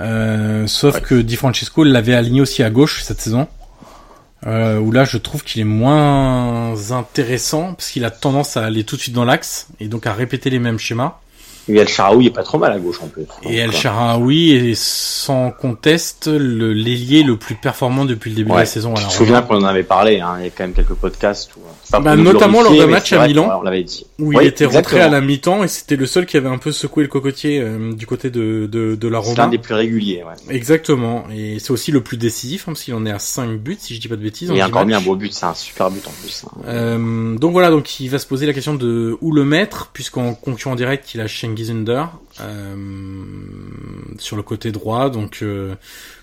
Euh, 0.00 0.66
sauf 0.66 1.00
que 1.00 1.14
Di 1.14 1.36
Francesco 1.36 1.84
l'avait 1.84 2.14
aligné 2.14 2.40
aussi 2.40 2.62
à 2.62 2.70
gauche 2.70 3.02
cette 3.02 3.20
saison. 3.20 3.48
Euh, 4.46 4.78
où 4.78 4.92
là 4.92 5.04
je 5.04 5.16
trouve 5.16 5.42
qu'il 5.42 5.62
est 5.62 5.64
moins 5.64 6.74
intéressant 6.92 7.72
parce 7.72 7.90
qu'il 7.90 8.04
a 8.04 8.10
tendance 8.10 8.58
à 8.58 8.64
aller 8.64 8.84
tout 8.84 8.96
de 8.96 9.00
suite 9.00 9.14
dans 9.14 9.24
l'axe 9.24 9.68
et 9.80 9.88
donc 9.88 10.06
à 10.06 10.12
répéter 10.12 10.50
les 10.50 10.58
mêmes 10.58 10.78
schémas. 10.78 11.18
Et 11.68 11.76
El 11.76 11.88
Sharaoui 11.88 12.26
est 12.26 12.30
pas 12.30 12.42
trop 12.42 12.58
mal 12.58 12.72
à 12.72 12.78
gauche 12.78 13.00
en 13.02 13.06
plus. 13.08 13.22
Et 13.48 13.56
El 13.56 13.72
Sharaoui 13.72 14.52
est 14.52 14.74
sans 14.74 15.50
conteste 15.50 16.26
le 16.28 16.72
l'ailier 16.74 17.22
le 17.22 17.36
plus 17.36 17.54
performant 17.54 18.04
depuis 18.04 18.30
le 18.30 18.36
début 18.36 18.50
ouais. 18.50 18.56
de 18.56 18.60
la 18.60 18.66
saison. 18.66 18.94
Je 18.96 19.06
me 19.06 19.10
souviens 19.10 19.40
qu'on 19.42 19.56
en 19.56 19.64
avait 19.64 19.82
parlé, 19.82 20.20
hein. 20.20 20.34
il 20.38 20.44
y 20.44 20.48
a 20.48 20.50
quand 20.50 20.64
même 20.64 20.74
quelques 20.74 20.94
podcasts. 20.94 21.50
Où... 21.56 21.60
Bah, 22.00 22.16
notamment 22.16 22.62
lors 22.62 22.76
d'un 22.76 22.86
match 22.86 23.12
à 23.12 23.26
Milan, 23.26 23.58
on 23.60 23.62
l'avait 23.62 23.82
dit. 23.82 24.06
où 24.18 24.28
Oui, 24.28 24.36
il 24.42 24.46
était 24.48 24.66
rentré 24.66 25.00
à 25.00 25.08
la 25.08 25.20
mi-temps 25.20 25.64
et 25.64 25.68
c'était 25.68 25.96
le 25.96 26.06
seul 26.06 26.26
qui 26.26 26.36
avait 26.36 26.48
un 26.48 26.58
peu 26.58 26.72
secoué 26.72 27.02
le 27.04 27.08
cocotier 27.08 27.60
euh, 27.60 27.92
du 27.92 28.06
côté 28.06 28.30
de, 28.30 28.68
de, 28.70 28.94
de 28.94 29.08
la 29.08 29.22
C'est 29.22 29.28
Roma. 29.30 29.42
l'un 29.44 29.48
des 29.48 29.58
plus 29.58 29.74
réguliers. 29.74 30.22
Ouais. 30.22 30.54
Exactement, 30.54 31.24
et 31.34 31.58
c'est 31.60 31.70
aussi 31.70 31.92
le 31.92 32.00
plus 32.02 32.16
décisif 32.16 32.62
hein, 32.62 32.72
parce 32.72 32.82
qu'il 32.82 32.94
en 32.94 33.06
est 33.06 33.10
à 33.10 33.18
5 33.18 33.58
buts 33.58 33.76
si 33.78 33.94
je 33.94 34.00
dis 34.00 34.08
pas 34.08 34.16
de 34.16 34.22
bêtises. 34.22 34.50
Il 34.52 34.60
a 34.60 34.64
10 34.66 34.70
encore 34.70 34.86
mis 34.86 34.94
un 34.94 35.00
beau 35.00 35.14
but, 35.16 35.32
c'est 35.32 35.46
un 35.46 35.54
super 35.54 35.90
but 35.90 36.06
en 36.06 36.12
plus. 36.22 36.44
hein. 36.46 36.60
Euh, 36.68 37.38
donc 37.38 37.52
voilà, 37.52 37.70
donc 37.70 38.00
il 38.00 38.08
va 38.10 38.18
se 38.18 38.26
poser 38.26 38.46
la 38.46 38.52
question 38.52 38.74
de 38.74 39.16
où 39.20 39.32
le 39.32 39.44
mettre, 39.44 39.90
puisqu'en 39.92 40.34
concurrent 40.34 40.74
direct, 40.74 41.14
il 41.14 41.20
a 41.20 41.26
Schengizunder 41.26 41.53
euh, 42.40 42.74
sur 44.18 44.36
le 44.36 44.42
côté 44.42 44.72
droit. 44.72 45.10
Donc, 45.10 45.38
euh, 45.42 45.74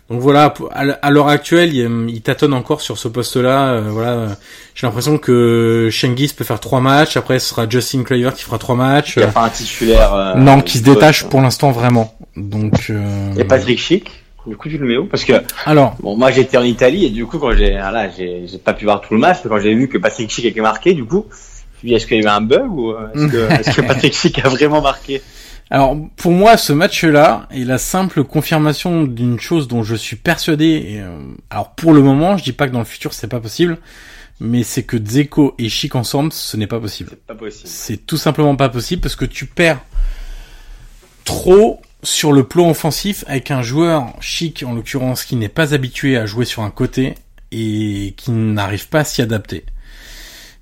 Donc 0.09 0.19
voilà, 0.19 0.53
à 0.73 1.09
l'heure 1.09 1.29
actuelle, 1.29 1.73
il, 1.73 2.21
tâtonne 2.21 2.53
encore 2.53 2.81
sur 2.81 2.97
ce 2.97 3.07
poste-là. 3.07 3.73
Euh, 3.73 3.89
voilà, 3.89 4.35
j'ai 4.75 4.85
l'impression 4.85 5.17
que 5.17 5.89
Shengis 5.91 6.33
peut 6.35 6.43
faire 6.43 6.59
trois 6.59 6.81
matchs. 6.81 7.17
Après, 7.17 7.39
ce 7.39 7.49
sera 7.49 7.67
Justin 7.69 8.03
Kluivert 8.03 8.33
qui 8.33 8.43
fera 8.43 8.57
trois 8.57 8.75
matchs. 8.75 9.15
Il 9.17 9.19
n'y 9.23 9.29
a 9.29 9.31
pas 9.31 9.45
un 9.45 9.49
titulaire. 9.49 10.13
Euh, 10.13 10.35
non, 10.35 10.61
qui 10.61 10.79
se 10.79 10.83
détache 10.83 11.25
pour 11.25 11.41
l'instant 11.41 11.71
vraiment. 11.71 12.13
Donc. 12.35 12.87
Euh... 12.89 13.33
Et 13.37 13.45
Patrick 13.45 13.79
Schick. 13.79 14.11
Du 14.45 14.57
coup, 14.57 14.69
tu 14.69 14.77
le 14.77 14.87
mets 14.87 14.97
où? 14.97 15.05
Parce 15.05 15.23
que 15.23 15.33
alors, 15.65 15.95
bon, 15.99 16.17
moi 16.17 16.31
j'étais 16.31 16.57
en 16.57 16.63
Italie 16.63 17.05
et 17.05 17.09
du 17.11 17.27
coup, 17.27 17.37
quand 17.37 17.55
j'ai, 17.55 17.73
voilà, 17.73 18.09
j'ai, 18.09 18.47
pas 18.63 18.73
pu 18.73 18.85
voir 18.85 18.99
tout 18.99 19.13
le 19.13 19.19
match, 19.19 19.37
mais 19.43 19.49
quand 19.49 19.59
j'ai 19.59 19.75
vu 19.75 19.87
que 19.87 19.99
Patrick 19.99 20.31
Schick 20.31 20.45
était 20.45 20.61
marqué, 20.61 20.93
du 20.93 21.05
coup, 21.05 21.27
est-ce 21.83 22.05
qu'il 22.05 22.17
y 22.17 22.19
avait 22.19 22.29
un 22.29 22.41
bug 22.41 22.71
ou 22.71 22.91
est-ce 22.91 23.27
que, 23.27 23.51
est-ce 23.59 23.75
que 23.75 23.81
Patrick 23.81 24.13
Schick 24.13 24.39
a 24.39 24.49
vraiment 24.49 24.81
marqué? 24.81 25.21
Alors 25.71 25.97
pour 26.17 26.33
moi, 26.33 26.57
ce 26.57 26.73
match-là 26.73 27.47
est 27.49 27.63
la 27.63 27.77
simple 27.77 28.25
confirmation 28.25 29.03
d'une 29.03 29.39
chose 29.39 29.69
dont 29.69 29.83
je 29.83 29.95
suis 29.95 30.17
persuadé. 30.17 30.65
Et, 30.65 30.99
euh, 30.99 31.17
alors 31.49 31.71
pour 31.75 31.93
le 31.93 32.01
moment, 32.01 32.35
je 32.37 32.43
dis 32.43 32.51
pas 32.51 32.67
que 32.67 32.73
dans 32.73 32.79
le 32.79 32.85
futur 32.85 33.13
c'est 33.13 33.29
pas 33.29 33.39
possible, 33.39 33.77
mais 34.41 34.63
c'est 34.63 34.83
que 34.83 34.97
Zeko 35.03 35.55
et 35.57 35.69
Chic 35.69 35.95
ensemble, 35.95 36.33
ce 36.33 36.57
n'est 36.57 36.67
pas 36.67 36.81
possible. 36.81 37.11
C'est 37.11 37.25
pas 37.25 37.35
possible. 37.35 37.69
C'est 37.69 38.05
tout 38.05 38.17
simplement 38.17 38.55
pas 38.57 38.67
possible 38.67 39.01
parce 39.01 39.15
que 39.15 39.23
tu 39.23 39.45
perds 39.45 39.79
trop 41.23 41.81
sur 42.03 42.33
le 42.33 42.43
plan 42.43 42.69
offensif 42.69 43.23
avec 43.27 43.49
un 43.49 43.61
joueur 43.61 44.13
Chic 44.19 44.63
en 44.67 44.73
l'occurrence 44.73 45.23
qui 45.23 45.37
n'est 45.37 45.49
pas 45.49 45.73
habitué 45.73 46.17
à 46.17 46.25
jouer 46.25 46.43
sur 46.43 46.63
un 46.63 46.71
côté 46.71 47.15
et 47.53 48.13
qui 48.17 48.31
n'arrive 48.31 48.89
pas 48.89 48.99
à 48.99 49.03
s'y 49.05 49.21
adapter. 49.21 49.63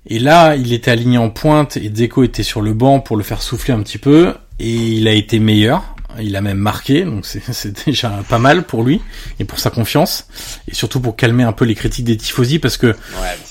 Et 0.06 0.18
là, 0.18 0.56
il 0.56 0.72
était 0.72 0.90
aligné 0.90 1.18
en 1.18 1.30
pointe 1.30 1.76
et 1.76 1.90
Zeko 1.94 2.24
était 2.24 2.42
sur 2.42 2.62
le 2.62 2.72
banc 2.72 3.00
pour 3.00 3.16
le 3.16 3.22
faire 3.22 3.42
souffler 3.42 3.74
un 3.74 3.82
petit 3.82 3.98
peu 3.98 4.34
et 4.58 4.70
il 4.70 5.08
a 5.08 5.12
été 5.12 5.38
meilleur. 5.38 5.94
Il 6.18 6.36
a 6.36 6.40
même 6.40 6.58
marqué, 6.58 7.04
donc 7.04 7.24
c'est 7.26 7.84
déjà 7.86 8.22
pas 8.28 8.38
mal 8.38 8.64
pour 8.64 8.82
lui 8.82 9.00
et 9.38 9.44
pour 9.44 9.58
sa 9.58 9.70
confiance 9.70 10.26
et 10.68 10.74
surtout 10.74 11.00
pour 11.00 11.16
calmer 11.16 11.44
un 11.44 11.52
peu 11.52 11.64
les 11.64 11.74
critiques 11.74 12.04
des 12.04 12.16
tifosi 12.16 12.58
parce 12.58 12.76
que, 12.76 12.94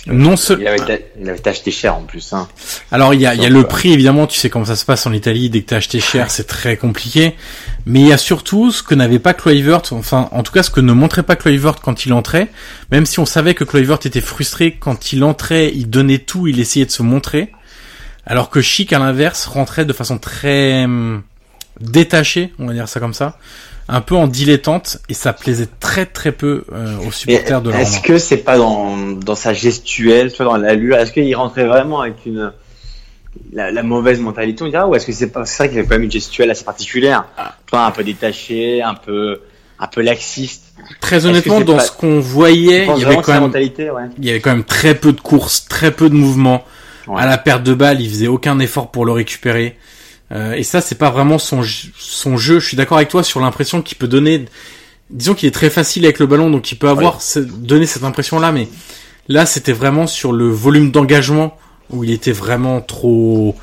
non 0.08 0.36
seulement 0.36 0.66
il 1.20 1.30
avait, 1.30 1.48
acheté 1.48 1.72
cher 1.72 1.96
en 1.96 2.02
plus. 2.02 2.34
Hein. 2.34 2.48
Alors 2.92 3.14
il 3.14 3.22
y 3.22 3.26
a, 3.26 3.36
il 3.36 3.42
y 3.42 3.46
a 3.46 3.50
le 3.50 3.64
prix 3.64 3.94
évidemment, 3.94 4.28
tu 4.28 4.40
sais 4.40 4.50
comment 4.50 4.66
ça 4.66 4.76
se 4.76 4.86
passe 4.86 5.06
en 5.06 5.14
Italie 5.14 5.50
dès 5.50 5.62
que 5.62 5.68
t'as 5.68 5.78
acheté 5.78 6.00
cher, 6.00 6.30
c'est 6.32 6.48
très 6.48 6.78
compliqué. 6.78 7.36
Mais 7.86 8.02
il 8.02 8.08
y 8.08 8.14
a 8.14 8.18
surtout 8.18 8.72
ce 8.72 8.84
que 8.84 8.94
n'avait 8.96 9.20
pas 9.20 9.34
Kluivert, 9.34 9.82
enfin 9.92 10.30
en 10.32 10.44
tout 10.44 10.52
cas 10.52 10.64
ce 10.64 10.70
que 10.70 10.82
ne 10.82 10.94
montrait 10.94 11.24
pas 11.24 11.36
Kluivert 11.36 11.80
quand 11.82 12.06
il 12.06 12.14
entrait, 12.14 12.50
même 12.92 13.06
si 13.06 13.20
on 13.20 13.26
savait 13.26 13.54
que 13.54 13.64
Kluivert 13.64 14.00
était 14.06 14.22
frustré 14.22 14.76
quand 14.80 15.14
il 15.14 15.24
entrait, 15.24 15.72
il 15.74 15.90
donnait 15.90 16.20
tout, 16.20 16.48
il 16.48 16.60
essayait 16.60 16.86
de 16.86 16.92
se 16.92 17.04
montrer. 17.04 17.52
Alors 18.26 18.52
que 18.52 18.62
Chic, 18.62 18.94
à 18.94 19.00
l'inverse, 19.00 19.48
rentrait 19.48 19.86
de 19.86 19.94
façon 19.94 20.20
très 20.20 20.86
détachée, 21.82 22.54
on 22.60 22.68
va 22.68 22.74
dire 22.74 22.88
ça 22.88 23.00
comme 23.00 23.14
ça, 23.14 23.38
un 23.88 24.02
peu 24.02 24.16
en 24.16 24.28
dilettante, 24.28 25.00
et 25.10 25.14
ça 25.14 25.34
plaisait 25.34 25.68
très 25.80 26.06
très 26.06 26.32
peu 26.32 26.64
euh, 26.72 26.98
aux 27.08 27.12
supporters 27.12 27.62
de 27.62 27.72
la 27.72 27.82
Est-ce 27.82 28.02
que 28.02 28.18
c'est 28.18 28.38
pas 28.38 28.58
dans, 28.58 28.98
dans 28.98 29.36
sa 29.36 29.54
gestuelle, 29.54 30.32
soit 30.32 30.46
dans 30.46 30.58
l'allure, 30.58 30.98
est-ce 30.98 31.12
qu'il 31.12 31.36
rentrait 31.36 31.66
vraiment 31.66 32.02
avec 32.02 32.26
une 32.26 32.52
la, 33.54 33.84
mauvaise 33.84 34.20
mentalité, 34.20 34.64
on 34.64 34.68
dirait, 34.68 34.84
ou 34.84 34.96
est-ce 34.96 35.06
que 35.06 35.12
c'est 35.12 35.32
pas 35.32 35.46
c'est 35.46 35.58
vrai 35.58 35.70
qu'il 35.70 35.80
avait 35.80 35.88
quand 35.88 35.96
même 35.96 36.04
une 36.04 36.12
gestuelle 36.12 36.50
assez 36.52 36.64
particulière, 36.64 37.26
un 37.72 37.92
peu 37.92 38.04
détaché, 38.04 38.82
un 38.82 38.96
peu 38.96 39.42
un 39.80 39.88
peu 39.88 40.02
laxiste. 40.02 40.64
Très 41.00 41.26
honnêtement, 41.26 41.62
dans 41.62 41.80
ce 41.80 41.92
qu'on 41.92 42.20
voyait, 42.20 42.88
il 42.96 43.02
y 43.02 43.06
avait 43.06 43.22
quand 43.22 43.50
même, 43.50 43.52
il 44.18 44.26
y 44.26 44.30
avait 44.30 44.42
quand 44.42 44.52
même 44.52 44.66
très 44.66 44.96
peu 44.96 45.14
de 45.14 45.22
courses, 45.22 45.68
très 45.68 45.92
peu 45.92 46.10
de 46.10 46.16
mouvements. 46.16 46.64
À 47.18 47.26
la 47.26 47.40
perte 47.40 47.64
de 47.64 47.74
balle, 47.74 48.02
il 48.02 48.10
faisait 48.10 48.28
aucun 48.28 48.60
effort 48.60 48.92
pour 48.92 49.04
le 49.06 49.12
récupérer. 49.12 49.78
Euh, 50.32 50.54
et 50.54 50.64
ça, 50.64 50.82
c'est 50.82 50.96
pas 50.96 51.10
vraiment 51.10 51.40
son, 51.40 51.62
son 51.98 52.38
jeu. 52.38 52.60
Je 52.60 52.68
suis 52.68 52.78
d'accord 52.78 52.98
avec 52.98 53.10
toi 53.10 53.24
sur 53.24 53.40
l'impression 53.40 53.82
qu'il 53.82 53.98
peut 53.98 54.08
donner. 54.08 54.46
Disons 55.10 55.34
qu'il 55.34 55.48
est 55.48 55.54
très 55.54 55.70
facile 55.70 56.06
avec 56.06 56.20
le 56.20 56.28
ballon, 56.28 56.50
donc 56.50 56.72
il 56.72 56.78
peut 56.78 56.90
avoir 56.90 57.20
donner 57.36 57.86
cette 57.86 58.04
impression-là. 58.04 58.52
Mais 58.52 58.68
là, 59.28 59.46
c'était 59.46 59.74
vraiment 59.74 60.06
sur 60.06 60.32
le 60.32 60.50
volume 60.50 60.92
d'engagement 60.92 61.58
où 61.90 62.04
il 62.04 62.12
était 62.12 62.32
vraiment 62.32 62.82
trop 62.82 63.56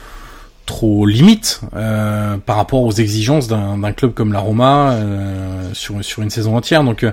trop 0.66 1.06
limite 1.06 1.60
euh, 1.74 2.36
par 2.38 2.56
rapport 2.56 2.82
aux 2.82 2.92
exigences 2.92 3.46
d'un 3.46 3.92
club 3.92 4.12
comme 4.12 4.32
la 4.32 4.40
Roma 4.40 4.92
euh, 4.92 5.70
sur 5.72 6.04
sur 6.04 6.22
une 6.22 6.30
saison 6.30 6.56
entière. 6.56 6.84
Donc 6.84 7.04
euh, 7.04 7.12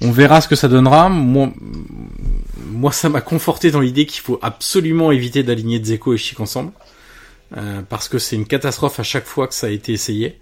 on 0.00 0.10
verra 0.10 0.40
ce 0.40 0.48
que 0.48 0.56
ça 0.56 0.68
donnera. 0.68 1.08
Moi, 1.10 1.50
moi 2.72 2.90
ça 2.90 3.10
m'a 3.10 3.20
conforté 3.20 3.70
dans 3.70 3.80
l'idée 3.80 4.06
qu'il 4.06 4.22
faut 4.22 4.38
absolument 4.42 5.12
éviter 5.12 5.42
d'aligner 5.42 5.78
Dzeko 5.78 6.14
et 6.14 6.16
Chic 6.16 6.40
ensemble. 6.40 6.72
Euh, 7.56 7.80
parce 7.88 8.08
que 8.08 8.18
c'est 8.18 8.36
une 8.36 8.46
catastrophe 8.46 9.00
à 9.00 9.02
chaque 9.02 9.24
fois 9.24 9.46
que 9.46 9.54
ça 9.54 9.68
a 9.68 9.70
été 9.70 9.92
essayé. 9.92 10.38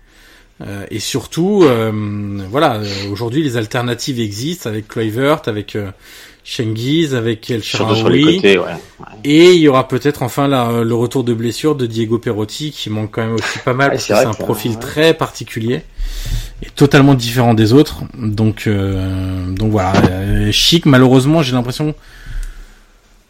Euh, 0.63 0.87
et 0.91 0.99
surtout, 0.99 1.63
euh, 1.65 1.93
voilà, 2.51 2.81
aujourd'hui 3.11 3.43
les 3.43 3.57
alternatives 3.57 4.19
existent 4.19 4.69
avec 4.69 4.89
Kluivert, 4.89 5.43
avec 5.47 5.77
Chengiz, 6.43 7.15
avec 7.15 7.51
El 7.51 7.63
Shaarawy. 7.63 8.41
Et 9.23 9.53
il 9.53 9.61
y 9.61 9.69
aura 9.69 9.87
peut-être 9.87 10.23
enfin 10.23 10.49
le 10.49 10.95
retour 10.95 11.25
de 11.25 11.35
blessure 11.35 11.77
de 11.77 11.87
Diego 11.87 12.19
Perotti 12.19 12.71
qui 12.71 12.91
manque 12.91 13.13
quand 13.13 13.23
même 13.25 13.35
aussi 13.35 13.59
pas 13.65 13.75
mal 13.75 13.91
parce 13.91 14.07
que 14.07 14.15
c'est 14.15 14.25
un 14.25 14.33
profil 14.33 14.79
très 14.79 15.15
particulier 15.15 15.83
et 16.63 16.71
totalement 16.75 17.15
différent 17.15 17.53
des 17.55 17.73
autres. 17.73 18.03
Donc, 18.17 18.69
donc 18.69 19.71
voilà, 19.71 19.93
Chic 20.53 20.87
malheureusement 20.87 21.43
j'ai 21.43 21.53
l'impression 21.53 21.95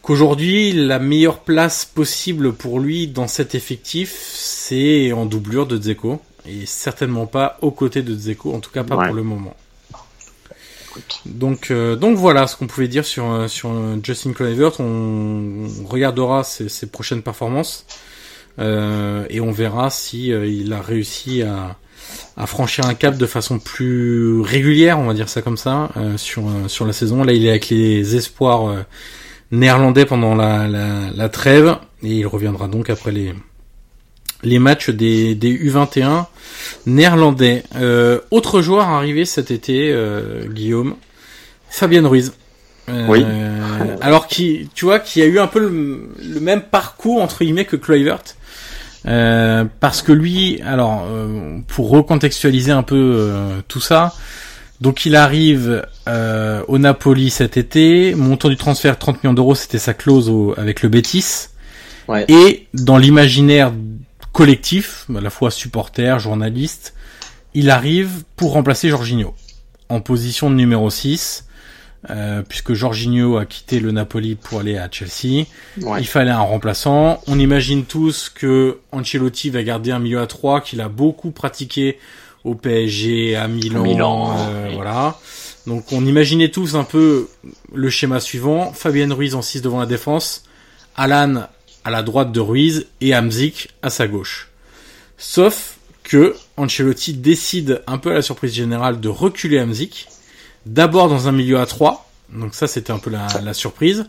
qu'aujourd'hui, 0.06 0.72
la 0.72 1.00
meilleure 1.00 1.40
place 1.40 1.84
possible 1.84 2.52
pour 2.52 2.78
lui 2.78 3.08
dans 3.08 3.26
cet 3.26 3.56
effectif, 3.56 4.14
c'est 4.16 5.12
en 5.12 5.26
doublure 5.26 5.66
de 5.66 5.76
Dzeko. 5.76 6.20
Et 6.48 6.64
certainement 6.64 7.26
pas 7.26 7.58
aux 7.60 7.72
côtés 7.72 8.02
de 8.02 8.14
Dzeko, 8.14 8.54
en 8.54 8.60
tout 8.60 8.70
cas 8.70 8.84
pas 8.84 8.96
pour 8.96 9.14
le 9.14 9.24
moment. 9.24 9.56
Donc, 11.26 11.72
euh, 11.72 11.96
donc 11.96 12.16
voilà 12.16 12.46
ce 12.46 12.56
qu'on 12.56 12.68
pouvait 12.68 12.86
dire 12.86 13.04
sur, 13.04 13.30
euh, 13.30 13.48
sur 13.48 13.70
euh, 13.70 13.96
Justin 14.00 14.32
Kluivert. 14.32 14.78
On, 14.78 15.66
regardera 15.86 16.44
ses, 16.44 16.86
prochaines 16.86 17.22
performances 17.22 17.84
et 18.58 19.40
on 19.40 19.50
verra 19.50 19.90
si 19.90 20.28
il 20.28 20.72
a 20.72 20.80
réussi 20.80 21.42
à, 21.42 21.76
à, 22.36 22.46
franchir 22.46 22.86
un 22.86 22.94
cap 22.94 23.18
de 23.18 23.26
façon 23.26 23.58
plus 23.58 24.40
régulière, 24.40 24.98
on 25.00 25.06
va 25.06 25.14
dire 25.14 25.28
ça 25.28 25.42
comme 25.42 25.58
ça, 25.58 25.90
sur, 26.16 26.44
sur 26.68 26.86
la 26.86 26.94
saison. 26.94 27.22
Là, 27.24 27.32
il 27.34 27.44
est 27.44 27.50
avec 27.50 27.68
les 27.68 28.16
espoirs 28.16 28.86
néerlandais 29.50 30.04
pendant 30.04 30.34
la, 30.34 30.66
la, 30.68 31.10
la, 31.14 31.28
trêve 31.28 31.76
et 32.02 32.18
il 32.18 32.26
reviendra 32.26 32.68
donc 32.68 32.90
après 32.90 33.12
les 33.12 33.32
les 34.42 34.58
matchs 34.58 34.90
des, 34.90 35.34
des 35.34 35.52
U21 35.52 36.26
néerlandais. 36.86 37.64
Euh, 37.76 38.20
autre 38.30 38.60
joueur 38.60 38.88
arrivé 38.88 39.24
cet 39.24 39.50
été, 39.50 39.90
euh, 39.92 40.46
Guillaume, 40.46 40.96
Fabien 41.68 42.06
Ruiz. 42.06 42.32
Euh, 42.88 43.06
oui. 43.08 43.24
alors 44.00 44.26
qui, 44.26 44.68
tu 44.74 44.84
vois, 44.84 45.00
qui 45.00 45.22
a 45.22 45.26
eu 45.26 45.38
un 45.38 45.48
peu 45.48 45.60
le, 45.60 46.40
même 46.40 46.62
parcours 46.62 47.20
entre 47.22 47.44
guillemets 47.44 47.64
que 47.64 47.76
Kluivert. 47.76 48.22
Euh, 49.06 49.64
parce 49.80 50.02
que 50.02 50.12
lui, 50.12 50.60
alors 50.62 51.06
pour 51.68 51.90
recontextualiser 51.90 52.72
un 52.72 52.82
peu 52.82 53.30
tout 53.68 53.80
ça, 53.80 54.14
donc 54.80 55.06
il 55.06 55.16
arrive 55.16 55.86
euh, 56.08 56.62
au 56.68 56.78
Napoli 56.78 57.30
cet 57.30 57.56
été, 57.56 58.14
montant 58.14 58.48
du 58.48 58.56
transfert 58.56 58.98
30 58.98 59.22
millions 59.22 59.34
d'euros, 59.34 59.54
c'était 59.54 59.78
sa 59.78 59.94
clause 59.94 60.32
avec 60.56 60.82
le 60.82 60.88
Betis. 60.88 61.48
Et 62.28 62.68
dans 62.72 62.98
l'imaginaire 62.98 63.72
collectif, 64.32 65.06
à 65.16 65.20
la 65.20 65.30
fois 65.30 65.50
supporter, 65.50 66.20
journaliste, 66.20 66.94
il 67.54 67.70
arrive 67.70 68.22
pour 68.36 68.52
remplacer 68.52 68.90
Jorginho 68.90 69.34
en 69.88 70.00
position 70.00 70.50
de 70.50 70.54
numéro 70.54 70.90
6, 70.90 71.46
euh, 72.10 72.42
puisque 72.42 72.74
Jorginho 72.74 73.38
a 73.38 73.46
quitté 73.46 73.80
le 73.80 73.90
Napoli 73.90 74.36
pour 74.36 74.60
aller 74.60 74.76
à 74.76 74.88
Chelsea. 74.90 75.46
Il 75.76 76.06
fallait 76.06 76.30
un 76.30 76.38
remplaçant. 76.38 77.20
On 77.26 77.38
imagine 77.38 77.84
tous 77.84 78.28
que 78.28 78.78
Ancelotti 78.92 79.50
va 79.50 79.62
garder 79.62 79.90
un 79.90 79.98
milieu 79.98 80.20
à 80.20 80.26
3 80.26 80.60
qu'il 80.60 80.80
a 80.80 80.88
beaucoup 80.88 81.30
pratiqué 81.30 81.98
au 82.46 82.54
PSG, 82.54 83.34
à 83.34 83.48
Milan, 83.48 84.36
euh, 84.38 84.70
voilà. 84.72 85.18
Donc 85.66 85.92
on 85.92 86.06
imaginait 86.06 86.50
tous 86.50 86.76
un 86.76 86.84
peu 86.84 87.28
le 87.74 87.90
schéma 87.90 88.20
suivant. 88.20 88.72
Fabien 88.72 89.12
Ruiz 89.12 89.34
en 89.34 89.42
6 89.42 89.62
devant 89.62 89.80
la 89.80 89.86
défense, 89.86 90.44
Alan 90.94 91.48
à 91.84 91.90
la 91.90 92.02
droite 92.02 92.30
de 92.30 92.38
Ruiz 92.40 92.86
et 93.00 93.14
Hamzik 93.14 93.70
à 93.82 93.90
sa 93.90 94.06
gauche. 94.06 94.48
Sauf 95.18 95.78
que 96.04 96.36
Ancelotti 96.56 97.14
décide 97.14 97.82
un 97.88 97.98
peu 97.98 98.12
à 98.12 98.14
la 98.14 98.22
surprise 98.22 98.54
générale 98.54 99.00
de 99.00 99.08
reculer 99.08 99.58
Hamzik, 99.58 100.06
d'abord 100.66 101.08
dans 101.08 101.26
un 101.26 101.32
milieu 101.32 101.58
à 101.58 101.66
3, 101.66 102.08
donc 102.32 102.54
ça 102.54 102.68
c'était 102.68 102.92
un 102.92 102.98
peu 102.98 103.10
la, 103.10 103.26
la, 103.42 103.54
surprise, 103.54 104.08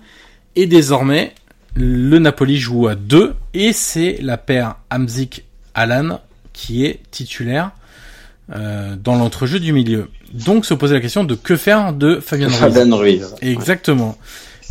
et 0.55 0.67
désormais 0.67 1.33
le 1.73 2.19
Napoli 2.19 2.57
joue 2.57 2.87
à 2.87 2.93
2, 2.93 3.33
et 3.55 3.73
c'est 3.73 4.19
la 4.21 4.37
paire 4.37 4.75
Hamzik-Alan 4.91 6.19
qui 6.53 6.85
est 6.85 6.99
titulaire. 7.09 7.71
Euh, 8.55 8.95
dans 8.95 9.15
l'entrejeu 9.15 9.59
du 9.59 9.73
milieu. 9.73 10.07
Donc 10.33 10.65
se 10.65 10.73
poser 10.73 10.93
la 10.93 11.01
question 11.01 11.25
de 11.25 11.35
que 11.35 11.57
faire 11.57 11.91
de 11.91 12.21
Fabien 12.21 12.47
Ruiz. 12.47 12.57
Fabien 12.57 12.95
Ruiz. 12.95 13.35
Exactement. 13.41 14.17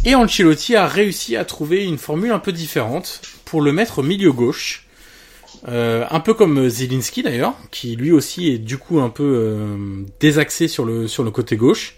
Et 0.06 0.14
Ancelotti 0.14 0.76
a 0.76 0.86
réussi 0.86 1.36
à 1.36 1.44
trouver 1.44 1.84
une 1.84 1.98
formule 1.98 2.32
un 2.32 2.38
peu 2.38 2.52
différente 2.52 3.20
pour 3.44 3.60
le 3.60 3.72
mettre 3.72 3.98
au 3.98 4.02
milieu 4.02 4.32
gauche. 4.32 4.86
Euh, 5.68 6.04
un 6.10 6.20
peu 6.20 6.32
comme 6.32 6.68
Zelinski 6.68 7.22
d'ailleurs, 7.22 7.54
qui 7.70 7.96
lui 7.96 8.12
aussi 8.12 8.48
est 8.48 8.58
du 8.58 8.78
coup 8.78 9.00
un 9.00 9.10
peu 9.10 9.24
euh, 9.24 9.76
désaxé 10.20 10.68
sur 10.68 10.84
le 10.84 11.08
sur 11.08 11.22
le 11.22 11.30
côté 11.30 11.56
gauche. 11.56 11.96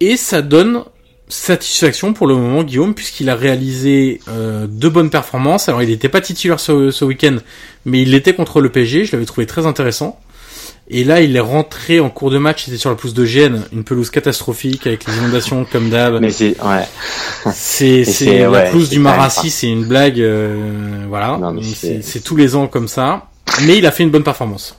Et 0.00 0.16
ça 0.16 0.42
donne 0.42 0.84
satisfaction 1.28 2.12
pour 2.12 2.26
le 2.26 2.34
moment 2.34 2.62
Guillaume 2.62 2.94
puisqu'il 2.94 3.30
a 3.30 3.36
réalisé 3.36 4.20
euh, 4.28 4.66
deux 4.66 4.90
bonnes 4.90 5.10
performances. 5.10 5.68
Alors 5.68 5.82
il 5.82 5.88
n'était 5.88 6.08
pas 6.08 6.20
titulaire 6.20 6.60
ce, 6.60 6.90
ce 6.90 7.04
week-end, 7.04 7.36
mais 7.84 8.02
il 8.02 8.10
l'était 8.10 8.34
contre 8.34 8.60
le 8.60 8.70
PSG. 8.70 9.04
Je 9.04 9.12
l'avais 9.12 9.26
trouvé 9.26 9.46
très 9.46 9.66
intéressant. 9.66 10.20
Et 10.88 11.02
là, 11.02 11.22
il 11.22 11.34
est 11.34 11.40
rentré 11.40 11.98
en 12.00 12.10
cours 12.10 12.30
de 12.30 12.36
match. 12.38 12.64
C'était 12.66 12.76
sur 12.76 12.90
la 12.90 12.96
pelouse 12.96 13.14
de 13.14 13.24
Gênes, 13.24 13.62
une 13.72 13.84
pelouse 13.84 14.10
catastrophique 14.10 14.86
avec 14.86 15.06
les 15.06 15.16
inondations 15.16 15.64
comme 15.70 15.88
d'hab. 15.88 16.20
Mais 16.20 16.30
c'est 16.30 16.56
ouais. 16.62 17.52
C'est 17.52 18.04
c'est 18.04 18.40
la 18.40 18.50
ouais, 18.50 18.70
pelouse 18.70 18.90
du 18.90 18.98
Marassi, 18.98 19.48
c'est 19.50 19.68
une 19.68 19.86
blague. 19.86 20.20
euh, 20.20 21.04
voilà, 21.08 21.38
Non, 21.38 21.52
mais 21.52 21.62
c'est 21.62 22.20
tous 22.22 22.36
les 22.36 22.54
ans 22.54 22.66
comme 22.66 22.88
ça. 22.88 23.26
Mais 23.66 23.78
il 23.78 23.86
a 23.86 23.90
fait 23.92 24.02
une 24.02 24.10
bonne 24.10 24.24
performance. 24.24 24.76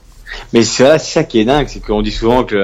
Mais 0.52 0.62
c'est 0.62 0.82
voilà, 0.82 0.98
c'est 0.98 1.12
ça 1.12 1.24
qui 1.24 1.40
est 1.40 1.44
dingue, 1.44 1.66
c'est 1.68 1.80
qu'on 1.80 2.02
dit 2.02 2.12
souvent 2.12 2.44
que 2.44 2.56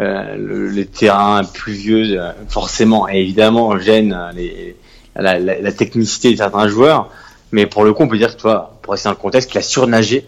euh, 0.00 0.36
le, 0.36 0.68
les 0.68 0.86
terrains 0.86 1.42
pluvieux, 1.44 2.18
euh, 2.20 2.32
forcément, 2.48 3.08
et 3.08 3.18
évidemment, 3.20 3.78
gênent 3.78 4.12
euh, 4.18 4.32
les, 4.34 4.76
la, 5.14 5.38
la, 5.38 5.60
la 5.60 5.72
technicité 5.72 6.32
de 6.32 6.36
certains 6.36 6.68
joueurs. 6.68 7.10
Mais 7.50 7.66
pour 7.66 7.84
le 7.84 7.92
coup, 7.92 8.02
on 8.04 8.08
peut 8.08 8.16
dire 8.18 8.34
que, 8.34 8.40
toi, 8.40 8.78
pour 8.82 8.92
rester 8.92 9.08
dans 9.08 9.14
le 9.14 9.16
contexte, 9.20 9.50
qu'il 9.50 9.58
a 9.58 9.62
surnagé 9.62 10.26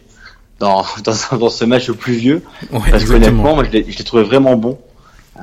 dans, 0.58 0.84
dans, 1.04 1.38
dans 1.38 1.50
ce 1.50 1.64
match 1.64 1.90
pluvieux. 1.92 2.42
Ouais, 2.72 2.90
Parce 2.90 3.04
qu'honnêtement, 3.04 3.54
moi, 3.54 3.64
je 3.64 3.70
l'ai 3.70 4.04
trouvé 4.04 4.22
vraiment 4.22 4.56
bon. 4.56 4.78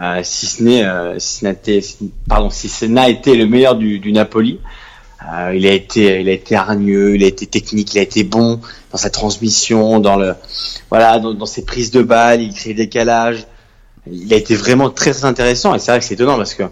Euh, 0.02 0.21
si 0.24 0.45
ce 0.45 0.63
n'est, 0.63 0.86
euh, 0.86 1.19
si 1.19 1.43
pardon, 2.28 2.50
si 2.50 2.69
ce 2.69 2.86
n'a 2.86 3.10
été 3.10 3.36
le 3.36 3.45
meilleur 3.45 3.76
du, 3.76 4.00
du 4.00 4.13
Napoli, 4.13 4.60
euh, 5.32 5.54
il 5.54 5.67
a 5.67 5.74
été, 5.74 6.21
il 6.21 6.30
a 6.30 6.32
été 6.32 6.56
hargneux, 6.56 7.15
il 7.15 7.24
a 7.24 7.28
été 7.28 7.45
technique, 7.45 7.93
il 7.93 8.00
a 8.00 8.02
été 8.02 8.24
bon 8.24 8.62
dans 8.91 8.97
sa 8.97 9.10
transmission, 9.10 10.00
dans 10.00 10.15
le, 10.15 10.34
voilà, 10.89 11.19
dans, 11.19 11.34
dans 11.34 11.45
ses 11.45 11.65
prises 11.65 11.91
de 11.91 12.02
balles, 12.02 12.41
il 12.41 12.54
crée 12.54 12.69
le 12.69 12.76
décalage. 12.76 13.45
Il 14.10 14.34
a 14.34 14.38
été 14.38 14.56
vraiment 14.56 14.89
très 14.89 15.12
très 15.12 15.26
intéressant 15.26 15.76
et 15.76 15.80
c'est 15.80 15.91
vrai 15.91 16.00
que 16.00 16.06
c'est 16.06 16.15
étonnant 16.15 16.38
parce 16.38 16.56
que, 16.56 16.63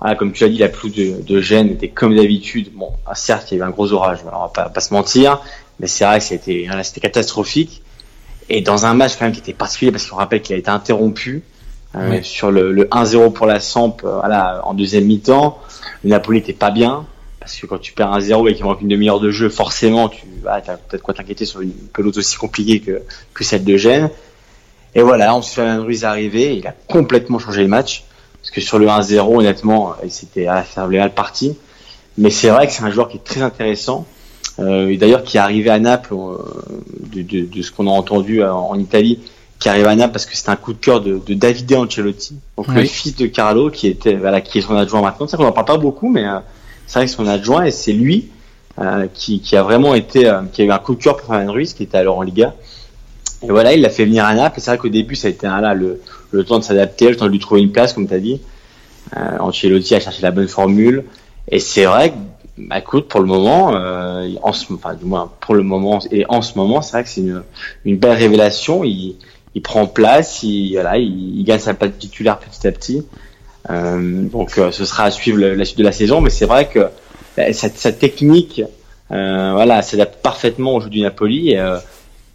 voilà, 0.00 0.16
comme 0.16 0.32
tu 0.32 0.42
l'as 0.42 0.50
dit, 0.50 0.58
la 0.58 0.68
pluie 0.68 0.90
de, 0.90 1.22
de 1.22 1.40
Gênes 1.40 1.70
était 1.70 1.88
comme 1.88 2.16
d'habitude. 2.16 2.72
Bon, 2.74 2.90
ah, 3.06 3.14
certes, 3.14 3.52
il 3.52 3.58
y 3.58 3.60
avait 3.60 3.70
un 3.70 3.72
gros 3.72 3.92
orage, 3.92 4.18
on 4.24 4.30
va 4.30 4.50
pas, 4.52 4.68
pas 4.68 4.80
se 4.80 4.92
mentir, 4.92 5.40
mais 5.80 5.86
c'est 5.86 6.04
vrai 6.04 6.18
que 6.18 6.24
c'était, 6.24 6.66
c'était 6.82 7.00
catastrophique. 7.00 7.82
Et 8.48 8.60
dans 8.60 8.86
un 8.86 8.94
match 8.94 9.16
quand 9.18 9.24
même 9.24 9.34
qui 9.34 9.40
était 9.40 9.52
particulier 9.52 9.90
parce 9.90 10.06
qu'on 10.06 10.16
rappelle 10.16 10.40
qu'il 10.40 10.54
a 10.54 10.58
été 10.58 10.70
interrompu 10.70 11.42
euh, 11.96 12.10
Oui. 12.10 12.24
sur 12.24 12.50
le, 12.50 12.72
le 12.72 12.84
1-0 12.84 13.32
pour 13.32 13.46
la 13.46 13.58
Samp, 13.58 14.02
euh, 14.04 14.18
voilà, 14.20 14.60
en 14.64 14.74
deuxième 14.74 15.04
mi-temps. 15.04 15.58
Le 16.04 16.10
Napoli 16.10 16.38
était 16.38 16.52
pas 16.52 16.70
bien 16.70 17.06
parce 17.40 17.56
que 17.56 17.66
quand 17.66 17.78
tu 17.78 17.92
perds 17.92 18.16
1-0 18.18 18.50
et 18.50 18.54
qu'il 18.54 18.64
manque 18.64 18.80
une 18.80 18.88
demi-heure 18.88 19.20
de 19.20 19.30
jeu, 19.30 19.48
forcément, 19.48 20.08
tu 20.08 20.18
as 20.46 20.60
peut-être 20.60 21.02
quoi 21.02 21.14
t'inquiéter 21.14 21.44
sur 21.44 21.60
une 21.60 21.72
pelote 21.72 22.16
aussi 22.16 22.36
compliquée 22.36 22.80
que, 22.80 23.02
que 23.34 23.44
celle 23.44 23.64
de 23.64 23.76
Gênes. 23.76 24.10
Et 24.94 25.02
voilà, 25.02 25.34
ensuite 25.34 25.56
Fabien 25.56 25.82
Ruiz 25.82 26.02
est 26.02 26.06
arrivé, 26.06 26.56
il 26.56 26.66
a 26.66 26.74
complètement 26.88 27.38
changé 27.38 27.62
le 27.62 27.68
match 27.68 28.04
parce 28.40 28.50
que 28.50 28.60
sur 28.60 28.78
le 28.78 28.86
1-0, 28.86 29.20
honnêtement, 29.38 29.94
c'était 30.08 30.46
à 30.46 30.62
faire 30.62 30.88
mal 30.88 31.12
parti. 31.12 31.56
Mais 32.16 32.30
c'est 32.30 32.48
vrai 32.48 32.66
que 32.66 32.72
c'est 32.72 32.82
un 32.82 32.90
joueur 32.90 33.08
qui 33.08 33.16
est 33.18 33.24
très 33.24 33.42
intéressant. 33.42 34.06
Euh, 34.58 34.88
et 34.88 34.96
d'ailleurs 34.96 35.22
qui 35.22 35.36
est 35.36 35.40
arrivé 35.40 35.70
à 35.70 35.78
Naples, 35.78 36.14
euh, 36.14 36.38
de, 37.12 37.22
de, 37.22 37.44
de 37.44 37.62
ce 37.62 37.70
qu'on 37.70 37.86
a 37.86 37.90
entendu 37.90 38.42
euh, 38.42 38.52
en 38.52 38.78
Italie, 38.78 39.20
qui 39.58 39.68
arrive 39.68 39.86
à 39.86 39.94
Naples 39.96 40.12
parce 40.12 40.26
que 40.26 40.36
c'est 40.36 40.48
un 40.48 40.56
coup 40.56 40.72
de 40.72 40.78
cœur 40.78 41.00
de, 41.00 41.18
de 41.24 41.34
Davide 41.34 41.74
Ancelotti, 41.74 42.36
donc 42.56 42.68
le 42.68 42.84
fils 42.84 43.16
de 43.16 43.26
Carlo, 43.26 43.70
qui 43.70 43.86
était 43.86 44.14
voilà, 44.14 44.40
qui 44.40 44.58
est 44.58 44.62
son 44.62 44.76
adjoint 44.76 45.02
maintenant. 45.02 45.26
C'est 45.26 45.36
vrai 45.36 45.44
qu'on 45.44 45.50
en 45.50 45.54
parle 45.54 45.66
pas 45.66 45.78
beaucoup, 45.78 46.10
mais 46.10 46.26
euh, 46.26 46.38
c'est 46.86 46.98
vrai 46.98 47.06
que 47.06 47.12
son 47.12 47.26
adjoint 47.26 47.64
et 47.64 47.70
c'est 47.70 47.92
lui 47.92 48.28
euh, 48.78 49.06
qui, 49.12 49.40
qui 49.40 49.56
a 49.56 49.62
vraiment 49.62 49.94
été, 49.94 50.28
euh, 50.28 50.42
qui 50.52 50.62
a 50.62 50.64
eu 50.66 50.70
un 50.70 50.78
coup 50.78 50.94
de 50.94 51.02
cœur 51.02 51.16
pour 51.16 51.28
Fabien 51.28 51.50
Ruiz, 51.50 51.72
qui 51.72 51.82
était 51.82 51.98
alors 51.98 52.18
en 52.18 52.22
Liga. 52.22 52.54
Et 53.42 53.48
voilà, 53.48 53.74
il 53.74 53.80
l'a 53.82 53.90
fait 53.90 54.04
venir 54.04 54.24
à 54.24 54.34
Naples. 54.34 54.58
Et 54.58 54.62
c'est 54.62 54.70
vrai 54.70 54.78
qu'au 54.78 54.88
début, 54.88 55.14
ça 55.14 55.28
a 55.28 55.30
été 55.30 55.46
un, 55.46 55.60
là, 55.60 55.74
le, 55.74 56.00
le 56.30 56.44
temps 56.44 56.58
de 56.58 56.64
s'adapter, 56.64 57.08
le 57.08 57.16
temps 57.16 57.26
de 57.26 57.30
lui 57.30 57.38
trouver 57.38 57.60
une 57.60 57.72
place, 57.72 57.92
comme 57.92 58.08
tu 58.08 58.14
as 58.14 58.18
dit. 58.18 58.40
Euh, 59.16 59.38
Ancelotti 59.38 59.94
a 59.94 60.00
cherché 60.00 60.22
la 60.22 60.30
bonne 60.30 60.48
formule. 60.48 61.04
Et 61.48 61.60
c'est 61.60 61.84
vrai 61.84 62.10
que, 62.10 62.16
bah, 62.58 62.78
écoute, 62.78 63.08
pour 63.08 63.20
le 63.20 63.26
moment, 63.26 63.74
euh, 63.74 64.28
en 64.42 64.52
ce, 64.52 64.72
enfin, 64.72 64.94
du 64.94 65.04
moins 65.04 65.30
pour 65.40 65.54
le 65.54 65.62
moment 65.62 66.00
et 66.10 66.24
en 66.28 66.42
ce 66.42 66.56
moment, 66.56 66.82
c'est 66.82 66.92
vrai 66.92 67.04
que 67.04 67.08
c'est 67.10 67.20
une, 67.20 67.42
une 67.84 67.96
belle 67.96 68.16
révélation. 68.16 68.84
Il, 68.84 69.16
il 69.54 69.62
prend 69.62 69.86
place, 69.86 70.42
il, 70.42 70.74
voilà, 70.74 70.98
il, 70.98 71.38
il 71.38 71.44
gagne 71.44 71.58
sa 71.58 71.74
place 71.74 71.92
titulaire 71.98 72.38
petit 72.38 72.66
à 72.66 72.72
petit. 72.72 73.06
Euh, 73.70 74.22
donc, 74.22 74.58
euh, 74.58 74.70
ce 74.70 74.84
sera 74.84 75.04
à 75.04 75.10
suivre 75.10 75.38
la 75.38 75.64
suite 75.64 75.78
de 75.78 75.84
la 75.84 75.92
saison. 75.92 76.20
Mais 76.20 76.30
c'est 76.30 76.46
vrai 76.46 76.68
que 76.68 76.88
sa, 77.52 77.68
sa 77.68 77.92
technique, 77.92 78.62
euh, 79.10 79.52
voilà, 79.52 79.82
s'adapte 79.82 80.22
parfaitement 80.22 80.74
au 80.74 80.80
jeu 80.80 80.88
du 80.90 81.00
Napoli. 81.00 81.56
Euh, 81.56 81.78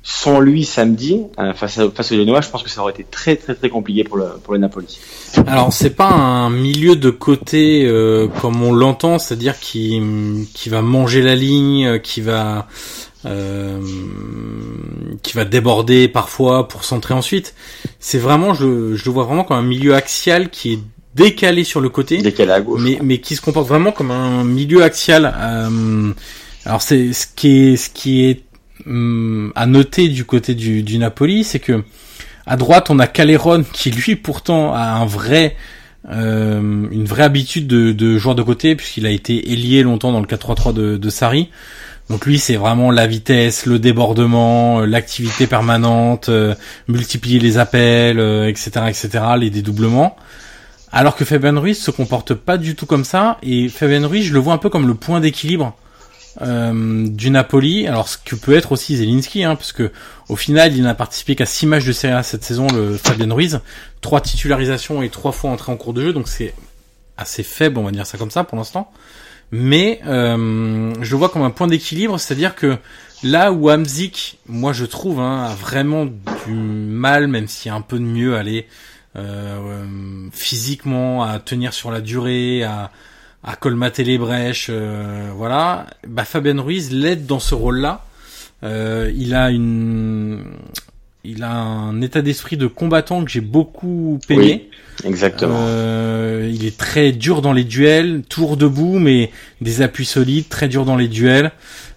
sans 0.04 0.40
lui 0.40 0.66
samedi 0.66 1.22
euh, 1.40 1.54
face, 1.54 1.78
à, 1.78 1.90
face 1.92 2.12
au 2.12 2.16
Genoa, 2.16 2.42
je 2.42 2.50
pense 2.50 2.64
que 2.64 2.70
ça 2.70 2.82
aurait 2.82 2.94
été 2.94 3.06
très 3.10 3.36
très 3.36 3.54
très 3.54 3.70
compliqué 3.70 4.04
pour 4.04 4.18
le 4.18 4.26
pour 4.44 4.54
le 4.54 4.60
Napoli. 4.60 5.00
Alors 5.48 5.72
c'est 5.72 5.92
pas 5.96 6.10
un 6.10 6.50
milieu 6.50 6.96
de 6.96 7.10
côté 7.10 7.86
euh, 7.86 8.28
comme 8.42 8.64
on 8.64 8.74
l'entend, 8.74 9.20
c'est-à-dire 9.20 9.60
qui 9.60 10.02
qui 10.54 10.70
va 10.70 10.82
manger 10.82 11.22
la 11.22 11.36
ligne, 11.36 11.86
euh, 11.86 11.98
qui 12.00 12.22
va 12.22 12.68
euh, 13.26 13.80
qui 15.22 15.34
va 15.34 15.46
déborder 15.46 16.08
parfois 16.08 16.68
pour 16.68 16.84
centrer 16.84 17.14
ensuite. 17.14 17.54
C'est 18.00 18.18
vraiment, 18.18 18.54
je, 18.56 18.96
je 18.96 19.06
le 19.06 19.12
vois 19.12 19.26
vraiment 19.26 19.44
comme 19.44 19.58
un 19.58 19.62
milieu 19.62 19.94
axial 19.94 20.50
qui 20.50 20.74
est 20.74 20.80
décalé 21.14 21.64
sur 21.64 21.82
le 21.82 21.90
côté, 21.90 22.18
Décalé 22.18 22.52
à 22.52 22.62
gauche. 22.62 22.82
mais 22.84 22.98
mais 23.04 23.20
qui 23.20 23.36
se 23.36 23.42
comporte 23.42 23.68
vraiment 23.68 23.92
comme 23.92 24.12
un 24.12 24.44
milieu 24.44 24.82
axial. 24.84 25.34
Euh, 25.38 26.14
alors 26.66 26.82
c'est 26.82 27.14
ce 27.14 27.28
qui 27.28 27.74
est 27.74 27.76
ce 27.76 27.90
qui 27.92 28.26
est 28.26 28.44
hum, 28.86 29.52
à 29.56 29.66
noter 29.66 30.08
du 30.10 30.26
côté 30.26 30.56
du, 30.56 30.84
du 30.84 30.98
Napoli, 30.98 31.44
c'est 31.44 31.60
que 31.60 31.84
à 32.46 32.58
droite 32.58 32.90
on 32.90 33.00
a 33.00 33.08
Caleron 33.08 33.64
qui 33.72 33.92
lui 33.92 34.16
pourtant 34.16 34.74
a 34.74 34.84
un 34.84 35.06
vrai 35.06 35.56
euh, 36.10 36.60
une 36.60 37.06
vraie 37.06 37.24
habitude 37.24 37.68
de, 37.68 37.92
de 37.92 38.18
joueur 38.18 38.34
de 38.36 38.42
côté 38.42 38.76
puisqu'il 38.76 39.06
a 39.06 39.12
été 39.12 39.52
ailier 39.52 39.84
longtemps 39.84 40.12
dans 40.12 40.20
le 40.20 40.26
4-3-3 40.26 40.74
de, 40.74 40.98
de 40.98 41.10
Sarri. 41.10 41.50
Donc 42.10 42.26
lui 42.26 42.40
c'est 42.40 42.56
vraiment 42.56 42.92
la 42.92 43.08
vitesse, 43.08 43.66
le 43.66 43.80
débordement, 43.80 44.82
euh, 44.82 44.86
l'activité 44.86 45.48
permanente, 45.48 46.30
euh, 46.30 46.56
multiplier 46.88 47.40
les 47.40 47.58
appels, 47.58 48.20
euh, 48.20 48.50
etc., 48.50 48.72
etc., 48.90 49.10
les 49.38 49.50
dédoublements. 49.50 50.16
Alors 50.92 51.16
que 51.16 51.24
Fabien 51.24 51.58
Ruiz 51.58 51.82
se 51.82 51.92
comporte 51.92 52.34
pas 52.34 52.58
du 52.58 52.76
tout 52.76 52.86
comme 52.86 53.06
ça 53.06 53.38
et 53.44 53.70
Fabien 53.70 54.06
Ruiz 54.06 54.26
je 54.26 54.34
le 54.34 54.40
vois 54.40 54.54
un 54.54 54.58
peu 54.58 54.70
comme 54.70 54.88
le 54.88 54.96
point 54.96 55.22
d'équilibre 55.22 55.78
euh, 56.42 57.08
du 57.08 57.30
Napoli. 57.30 57.88
Alors 57.88 58.08
ce 58.08 58.18
que 58.18 58.36
peut 58.36 58.56
être 58.56 58.72
aussi 58.72 58.96
Zelinski, 58.96 59.44
hein, 59.44 59.56
parce 59.56 59.74
que 59.74 59.92
au 60.30 60.36
final 60.36 60.76
il 60.76 60.84
n'a 60.84 60.96
participé 60.96 61.36
qu'à 61.36 61.46
6 61.46 61.68
matchs 61.68 61.86
de 61.86 61.92
Serie 61.92 62.14
A 62.14 62.24
cette 62.24 62.44
saison, 62.44 62.68
le 62.74 62.96
Fabien 62.98 63.32
Ruiz, 63.34 63.60
trois 64.00 64.22
titularisations 64.22 65.02
et 65.02 65.10
trois 65.10 65.34
fois 65.34 65.52
entré 65.52 65.72
en 65.72 65.78
cours 65.78 65.94
de 65.94 66.02
jeu, 66.02 66.14
donc 66.14 66.28
c'est 66.28 66.54
assez 67.18 67.44
faible, 67.44 67.78
on 67.80 67.84
va 67.84 67.92
dire 67.92 68.06
ça 68.06 68.18
comme 68.18 68.32
ça 68.32 68.44
pour 68.44 68.58
l'instant. 68.58 68.92
Mais 69.52 70.00
euh, 70.08 70.94
je 71.02 71.12
le 71.12 71.18
vois 71.18 71.28
comme 71.28 71.42
un 71.42 71.50
point 71.50 71.68
d'équilibre, 71.68 72.18
c'est-à-dire 72.18 72.56
que 72.56 72.78
là 73.24 73.52
où 73.52 73.70
Hamzik, 73.70 74.40
moi 74.48 74.72
je 74.72 74.86
trouve, 74.86 75.20
hein, 75.20 75.44
a 75.44 75.54
vraiment 75.54 76.06
du 76.06 76.54
mal, 76.54 77.28
même 77.28 77.48
s'il 77.48 77.70
y 77.70 77.74
a 77.74 77.76
un 77.76 77.82
peu 77.82 78.00
de 78.00 78.06
mieux, 78.06 78.38
aller 78.38 78.68
euh, 79.18 79.84
physiquement, 80.32 81.24
à 81.24 81.40
tenir 81.40 81.74
sur 81.74 81.92
la 81.92 82.00
durée, 82.00 82.64
à, 82.64 82.92
à 83.44 83.56
colmater 83.56 84.04
les 84.04 84.18
brèches, 84.18 84.68
euh, 84.70 85.30
voilà. 85.36 85.88
Bah, 86.08 86.26
Fabien 86.26 86.62
Ruiz 86.62 86.92
l'aide 86.92 87.26
dans 87.26 87.40
ce 87.40 87.56
rôle-là. 87.56 88.06
Euh, 88.64 89.12
il 89.16 89.34
a 89.34 89.50
une, 89.50 90.44
il 91.24 91.44
a 91.44 91.52
un 91.52 92.00
état 92.02 92.22
d'esprit 92.22 92.58
de 92.58 92.68
combattant 92.68 93.26
que 93.26 93.32
j'ai 93.32 93.42
beaucoup 93.42 94.20
aimé. 94.30 94.70
Exactement. 95.04 95.58
Euh, 95.58 96.52
il 96.54 96.66
est 96.66 96.78
très 96.78 97.12
dur 97.12 97.42
dans 97.42 97.54
les 97.54 97.64
duels, 97.64 98.22
toujours 98.30 98.58
debout, 98.58 99.00
mais 99.00 99.32
des 99.62 99.82
appuis 99.82 100.06
solides, 100.06 100.48
très 100.48 100.68
dur 100.68 100.86
dans 100.86 100.96
les 100.96 101.08
duels. 101.08 101.52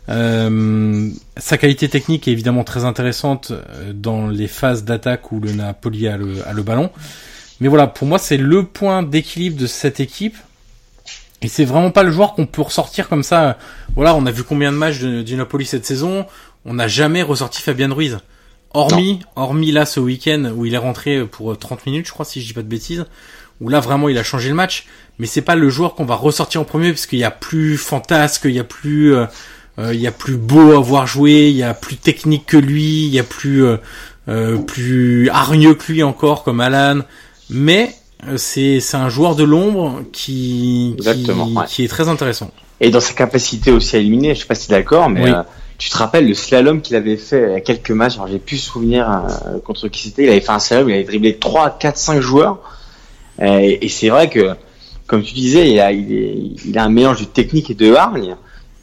Euh, 0.08 1.10
sa 1.36 1.58
qualité 1.58 1.88
technique 1.88 2.28
est 2.28 2.32
évidemment 2.32 2.64
très 2.64 2.84
intéressante 2.84 3.52
dans 3.94 4.28
les 4.28 4.48
phases 4.48 4.84
d'attaque 4.84 5.32
où 5.32 5.40
le 5.40 5.52
Napoli 5.52 6.08
a 6.08 6.16
le, 6.16 6.46
a 6.46 6.54
le 6.54 6.62
ballon. 6.62 6.90
Mais 7.60 7.68
voilà, 7.68 7.86
pour 7.86 8.06
moi, 8.08 8.18
c'est 8.18 8.38
le 8.38 8.64
point 8.64 9.02
d'équilibre 9.02 9.60
de 9.60 9.66
cette 9.66 10.00
équipe. 10.00 10.36
Et 11.44 11.48
c'est 11.48 11.66
vraiment 11.66 11.90
pas 11.90 12.02
le 12.02 12.10
joueur 12.10 12.32
qu'on 12.34 12.46
peut 12.46 12.62
ressortir 12.62 13.08
comme 13.08 13.22
ça. 13.22 13.58
Voilà, 13.96 14.14
on 14.14 14.24
a 14.24 14.30
vu 14.30 14.44
combien 14.44 14.72
de 14.72 14.76
matchs 14.78 15.00
de- 15.00 15.34
Napoli 15.36 15.66
cette 15.66 15.84
saison. 15.84 16.24
On 16.64 16.74
n'a 16.74 16.88
jamais 16.88 17.22
ressorti 17.22 17.60
Fabien 17.60 17.92
Ruiz. 17.92 18.18
Hormis, 18.72 19.20
hormis 19.36 19.70
là 19.70 19.84
ce 19.84 20.00
week-end 20.00 20.50
où 20.56 20.64
il 20.64 20.72
est 20.74 20.78
rentré 20.78 21.24
pour 21.26 21.56
30 21.56 21.84
minutes, 21.86 22.06
je 22.06 22.12
crois, 22.12 22.24
si 22.24 22.40
je 22.40 22.46
dis 22.46 22.54
pas 22.54 22.62
de 22.62 22.66
bêtises, 22.68 23.04
où 23.60 23.68
là 23.68 23.78
vraiment 23.78 24.08
il 24.08 24.16
a 24.18 24.24
changé 24.24 24.48
le 24.48 24.54
match. 24.54 24.86
Mais 25.18 25.26
c'est 25.26 25.42
pas 25.42 25.54
le 25.54 25.68
joueur 25.68 25.94
qu'on 25.94 26.06
va 26.06 26.14
ressortir 26.16 26.60
en 26.60 26.64
premier 26.64 26.90
parce 26.90 27.06
qu'il 27.06 27.18
y 27.20 27.24
a 27.24 27.30
plus 27.30 27.76
fantasque, 27.76 28.46
il 28.46 28.52
y 28.52 28.58
a 28.58 28.64
plus, 28.64 29.14
euh, 29.14 29.26
euh, 29.78 29.94
il 29.94 30.00
y 30.00 30.06
a 30.06 30.12
plus 30.12 30.36
beau 30.36 30.72
à 30.72 30.80
voir 30.80 31.06
jouer, 31.06 31.50
il 31.50 31.56
y 31.56 31.62
a 31.62 31.74
plus 31.74 31.96
technique 31.96 32.46
que 32.46 32.56
lui, 32.56 33.04
il 33.06 33.14
y 33.14 33.18
a 33.20 33.22
plus, 33.24 33.64
euh, 33.64 33.76
euh, 34.28 34.56
plus 34.58 35.28
hargneux 35.28 35.74
que 35.74 35.92
lui 35.92 36.02
encore 36.02 36.42
comme 36.42 36.60
Alan. 36.60 37.00
Mais 37.50 37.90
euh, 37.90 37.90
c'est 38.36 38.80
c'est 38.80 38.96
un 38.96 39.08
joueur 39.08 39.34
de 39.36 39.44
l'ombre 39.44 40.02
qui 40.12 40.92
qui, 40.92 40.94
Exactement, 40.96 41.46
ouais. 41.48 41.64
qui 41.66 41.84
est 41.84 41.88
très 41.88 42.08
intéressant. 42.08 42.50
Et 42.80 42.90
dans 42.90 43.00
sa 43.00 43.12
capacité 43.14 43.70
aussi 43.70 43.96
à 43.96 43.98
éliminer, 44.00 44.34
je 44.34 44.40
sais 44.40 44.46
pas 44.46 44.54
si 44.54 44.68
d'accord, 44.68 45.08
mais 45.08 45.22
Oui. 45.24 45.30
euh, 45.30 45.42
tu 45.78 45.90
te 45.90 45.96
rappelles 45.96 46.26
le 46.28 46.34
slalom 46.34 46.80
qu'il 46.82 46.96
avait 46.96 47.16
fait 47.16 47.44
il 47.48 47.52
y 47.52 47.56
a 47.56 47.60
quelques 47.60 47.90
matchs, 47.90 48.14
j'ai 48.30 48.38
plus 48.38 48.58
souvenir 48.58 49.08
euh, 49.10 49.58
contre 49.64 49.88
qui 49.88 50.02
c'était, 50.02 50.24
il 50.24 50.28
avait 50.28 50.40
fait 50.40 50.52
un 50.52 50.58
slalom, 50.58 50.88
il 50.88 50.94
avait 50.94 51.04
dribblé 51.04 51.36
3, 51.36 51.78
4, 51.78 51.96
5 51.96 52.20
joueurs. 52.20 52.58
Et, 53.42 53.84
et 53.84 53.88
c'est 53.88 54.08
vrai 54.08 54.28
que, 54.30 54.54
comme 55.06 55.22
tu 55.22 55.34
disais, 55.34 55.70
il 55.70 55.80
a, 55.80 55.90
il, 55.92 56.12
est, 56.12 56.36
il 56.66 56.78
a 56.78 56.84
un 56.84 56.88
mélange 56.88 57.20
de 57.20 57.24
technique 57.26 57.70
et 57.70 57.74
de 57.74 57.92
hargne. 57.94 58.36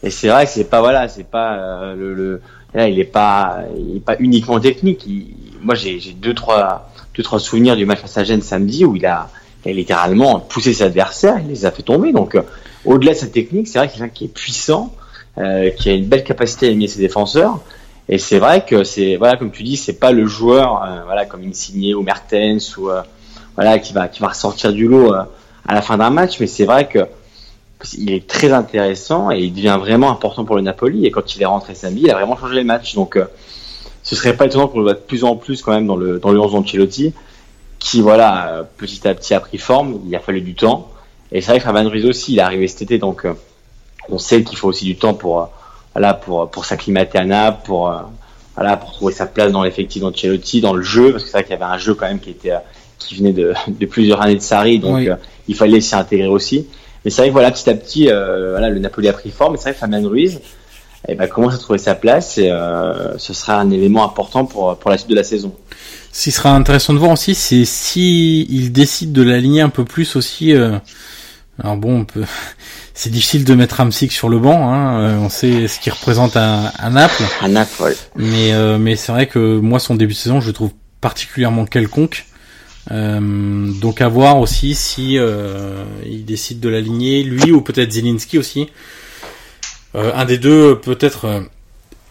Et 0.03 0.09
c'est 0.09 0.27
vrai 0.27 0.45
que 0.45 0.51
c'est 0.51 0.65
pas, 0.69 0.81
voilà, 0.81 1.07
c'est 1.07 1.29
pas 1.29 1.53
euh, 1.53 1.95
le, 1.95 2.13
le, 2.13 2.41
là, 2.73 2.89
il 2.89 2.99
est 2.99 3.03
pas, 3.05 3.59
il 3.77 3.97
est 3.97 4.05
pas 4.05 4.15
uniquement 4.19 4.59
technique. 4.59 5.05
Il, 5.05 5.27
moi, 5.61 5.75
j'ai 5.75 5.99
deux, 6.19 6.33
trois, 6.33 6.89
deux, 7.16 7.24
trois 7.24 7.39
souvenirs 7.39 7.76
du 7.76 7.86
match 7.86 7.99
à 8.16 8.24
Gênes 8.24 8.41
samedi 8.41 8.86
où 8.86 8.95
il 8.95 9.05
a, 9.05 9.30
littéralement 9.66 10.39
poussé 10.39 10.74
ses 10.74 10.84
adversaires, 10.84 11.38
il 11.39 11.47
les 11.47 11.66
a 11.66 11.72
fait 11.72 11.84
tomber. 11.84 12.12
Donc, 12.12 12.34
euh, 12.34 12.41
au-delà 12.84 13.14
de 13.14 13.18
sa 13.18 13.28
technique, 13.28 13.68
c'est 13.68 13.78
vrai 13.78 13.89
qu'il 13.89 14.09
qui 14.09 14.26
est 14.26 14.34
puissant, 14.34 14.91
euh, 15.38 15.70
qui 15.70 15.89
a 15.89 15.93
une 15.93 16.05
belle 16.05 16.24
capacité 16.24 16.66
à 16.66 16.70
éliminer 16.70 16.88
ses 16.88 16.99
défenseurs. 16.99 17.59
Et 18.09 18.18
c'est 18.18 18.39
vrai 18.39 18.66
que 18.66 18.84
c'est 18.84 19.18
voilà 19.18 19.38
comme 19.38 19.51
tu 19.51 19.62
dis, 19.62 19.78
c'est 19.78 19.99
pas 19.99 20.12
le 20.12 20.26
joueur 20.26 20.84
euh, 20.84 21.03
voilà 21.05 21.26
comme 21.26 21.43
Insigne 21.43 21.93
ou 21.93 22.01
Mertens 22.01 22.76
ou 22.78 22.89
voilà 23.55 23.78
qui 23.78 23.93
va 23.93 24.07
qui 24.07 24.20
va 24.20 24.30
ressortir 24.30 24.74
du 24.74 24.88
lot 24.88 25.14
à 25.14 25.74
la 25.74 25.82
fin 25.84 25.97
d'un 25.97 26.09
match, 26.09 26.39
mais 26.39 26.47
c'est 26.47 26.66
vrai 26.66 26.88
que 26.88 27.05
il 27.97 28.12
est 28.12 28.28
très 28.28 28.51
intéressant 28.51 29.32
et 29.32 29.39
il 29.39 29.53
devient 29.53 29.78
vraiment 29.80 30.12
important 30.12 30.43
pour 30.43 30.55
le 30.55 30.64
Napoli. 30.64 31.05
Et 31.05 31.12
quand 31.12 31.36
il 31.36 31.41
est 31.41 31.45
rentré 31.45 31.76
samedi, 31.76 32.01
il 32.05 32.12
a 32.12 32.16
vraiment 32.16 32.36
changé 32.36 32.55
les 32.55 32.64
matchs. 32.64 32.95
Donc 32.95 33.18
ce 34.03 34.15
serait 34.15 34.35
pas 34.35 34.45
étonnant 34.45 34.67
qu'on 34.67 34.77
le 34.79 34.83
voit 34.83 34.93
de 34.93 34.99
plus 34.99 35.23
en 35.23 35.35
plus 35.35 35.61
quand 35.61 35.71
même 35.71 35.87
dans 35.87 35.95
le 35.95 36.19
dans 36.19 36.31
le 36.31 36.39
11 36.39 36.53
d'Ancelotti, 36.53 37.13
qui 37.79 38.01
voilà 38.01 38.67
petit 38.77 39.07
à 39.07 39.13
petit 39.13 39.33
a 39.33 39.39
pris 39.39 39.57
forme. 39.57 39.99
Il 40.07 40.15
a 40.15 40.19
fallu 40.19 40.41
du 40.41 40.55
temps. 40.55 40.89
Et 41.31 41.41
c'est 41.41 41.51
vrai 41.51 41.59
que 41.59 41.65
Fabian 41.65 41.89
Ruiz 41.89 42.05
aussi, 42.05 42.33
il 42.33 42.39
est 42.39 42.41
arrivé 42.41 42.67
cet 42.67 42.81
été, 42.81 42.97
donc 42.97 43.25
on 44.09 44.17
sait 44.17 44.43
qu'il 44.43 44.57
faut 44.57 44.67
aussi 44.67 44.85
du 44.85 44.95
temps 44.97 45.13
pour 45.13 45.49
voilà 45.93 46.13
pour 46.13 46.49
pour 46.49 46.65
s'acclimater 46.65 47.17
à 47.19 47.25
Naples, 47.25 47.61
pour 47.65 47.93
voilà 48.55 48.75
pour 48.77 48.91
trouver 48.91 49.13
sa 49.13 49.25
place 49.27 49.51
dans 49.51 49.63
l'effectif 49.63 50.01
d'Ancelotti, 50.01 50.59
dans 50.61 50.73
le 50.73 50.81
jeu, 50.83 51.11
parce 51.11 51.23
que 51.23 51.29
c'est 51.29 51.37
vrai 51.37 51.43
qu'il 51.43 51.51
y 51.51 51.55
avait 51.55 51.71
un 51.71 51.77
jeu 51.77 51.93
quand 51.93 52.07
même 52.07 52.19
qui 52.19 52.31
était 52.31 52.53
qui 52.99 53.15
venait 53.15 53.31
de, 53.33 53.53
de 53.67 53.85
plusieurs 53.85 54.21
années 54.21 54.35
de 54.35 54.41
Sarri, 54.41 54.77
donc 54.79 54.95
Oui. 54.97 55.09
euh, 55.09 55.15
il 55.47 55.55
fallait 55.55 55.81
s'y 55.81 55.95
intégrer 55.95 56.27
aussi. 56.27 56.67
Mais 57.03 57.09
c'est 57.09 57.21
vrai 57.21 57.29
que 57.29 57.33
voilà 57.33 57.49
petit 57.51 57.67
à 57.69 57.73
petit, 57.73 58.09
euh, 58.11 58.51
voilà 58.51 58.69
le 58.69 58.79
Napoli 58.79 59.07
a 59.07 59.13
pris 59.13 59.31
forme. 59.31 59.53
Mais 59.53 59.57
c'est 59.57 59.63
vrai 59.63 59.73
que 59.73 59.79
Fabien 59.79 60.07
Ruiz, 60.07 60.39
eh 61.07 61.15
ben, 61.15 61.27
commence 61.27 61.55
à 61.55 61.57
trouver 61.57 61.79
sa 61.79 61.95
place 61.95 62.37
et 62.37 62.49
euh, 62.51 63.17
ce 63.17 63.33
sera 63.33 63.59
un 63.59 63.71
élément 63.71 64.03
important 64.05 64.45
pour 64.45 64.77
pour 64.77 64.91
la 64.91 64.97
suite 64.97 65.09
de 65.09 65.15
la 65.15 65.23
saison. 65.23 65.53
Ce 66.11 66.23
qui 66.23 66.31
sera 66.31 66.53
intéressant 66.55 66.93
de 66.93 66.99
voir 66.99 67.11
aussi, 67.11 67.35
c'est 67.35 67.65
si 67.65 68.41
il 68.49 68.71
décide 68.71 69.13
de 69.13 69.21
l'aligner 69.21 69.61
un 69.61 69.69
peu 69.69 69.85
plus 69.85 70.15
aussi. 70.15 70.53
euh, 70.53 70.77
alors 71.63 71.77
bon, 71.77 72.01
on 72.01 72.05
peut... 72.05 72.23
c'est 72.93 73.09
difficile 73.09 73.45
de 73.45 73.53
mettre 73.55 73.75
Ramsik 73.75 74.11
sur 74.11 74.29
le 74.29 74.39
banc. 74.39 74.69
Hein, 74.71 74.99
euh, 75.01 75.17
on 75.17 75.29
sait 75.29 75.67
ce 75.67 75.79
qu'il 75.79 75.91
représente 75.93 76.35
à, 76.35 76.67
à 76.77 76.89
Naples, 76.89 77.23
À 77.41 77.47
Naples, 77.47 77.83
ouais. 77.83 77.95
mais 78.15 78.53
euh, 78.53 78.77
mais 78.77 78.95
c'est 78.95 79.11
vrai 79.11 79.27
que 79.27 79.59
moi 79.59 79.79
son 79.79 79.95
début 79.95 80.13
de 80.13 80.17
saison, 80.17 80.41
je 80.41 80.47
le 80.47 80.53
trouve 80.53 80.71
particulièrement 80.99 81.65
quelconque. 81.65 82.25
Euh, 82.89 83.71
donc 83.79 84.01
à 84.01 84.07
voir 84.07 84.39
aussi 84.39 84.73
si 84.73 85.17
euh, 85.17 85.83
il 86.05 86.25
décide 86.25 86.59
de 86.59 86.67
l'aligner, 86.69 87.23
lui 87.23 87.51
ou 87.51 87.61
peut-être 87.61 87.91
Zelinski 87.91 88.37
aussi. 88.37 88.69
Euh, 89.95 90.11
un 90.15 90.25
des 90.25 90.37
deux 90.37 90.79
peut-être 90.79 91.25
euh, 91.25 91.41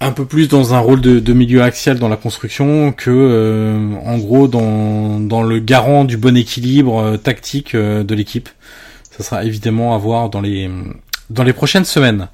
un 0.00 0.12
peu 0.12 0.24
plus 0.24 0.48
dans 0.48 0.74
un 0.74 0.78
rôle 0.78 1.00
de, 1.00 1.32
milieu 1.32 1.62
axial 1.62 1.98
dans 1.98 2.08
la 2.08 2.16
construction 2.16 2.92
que 2.92 3.10
euh, 3.10 3.94
en 4.04 4.18
gros 4.18 4.48
dans, 4.48 5.20
dans 5.20 5.42
le 5.42 5.58
garant 5.58 6.04
du 6.04 6.16
bon 6.16 6.36
équilibre 6.36 7.16
tactique 7.16 7.76
de 7.76 8.14
l'équipe. 8.14 8.48
Ça 9.10 9.24
sera 9.24 9.44
évidemment 9.44 9.94
à 9.94 9.98
voir 9.98 10.30
dans 10.30 10.40
les 10.40 10.70
dans 11.28 11.44
les 11.44 11.52
prochaines 11.52 11.84
semaines. 11.84 12.28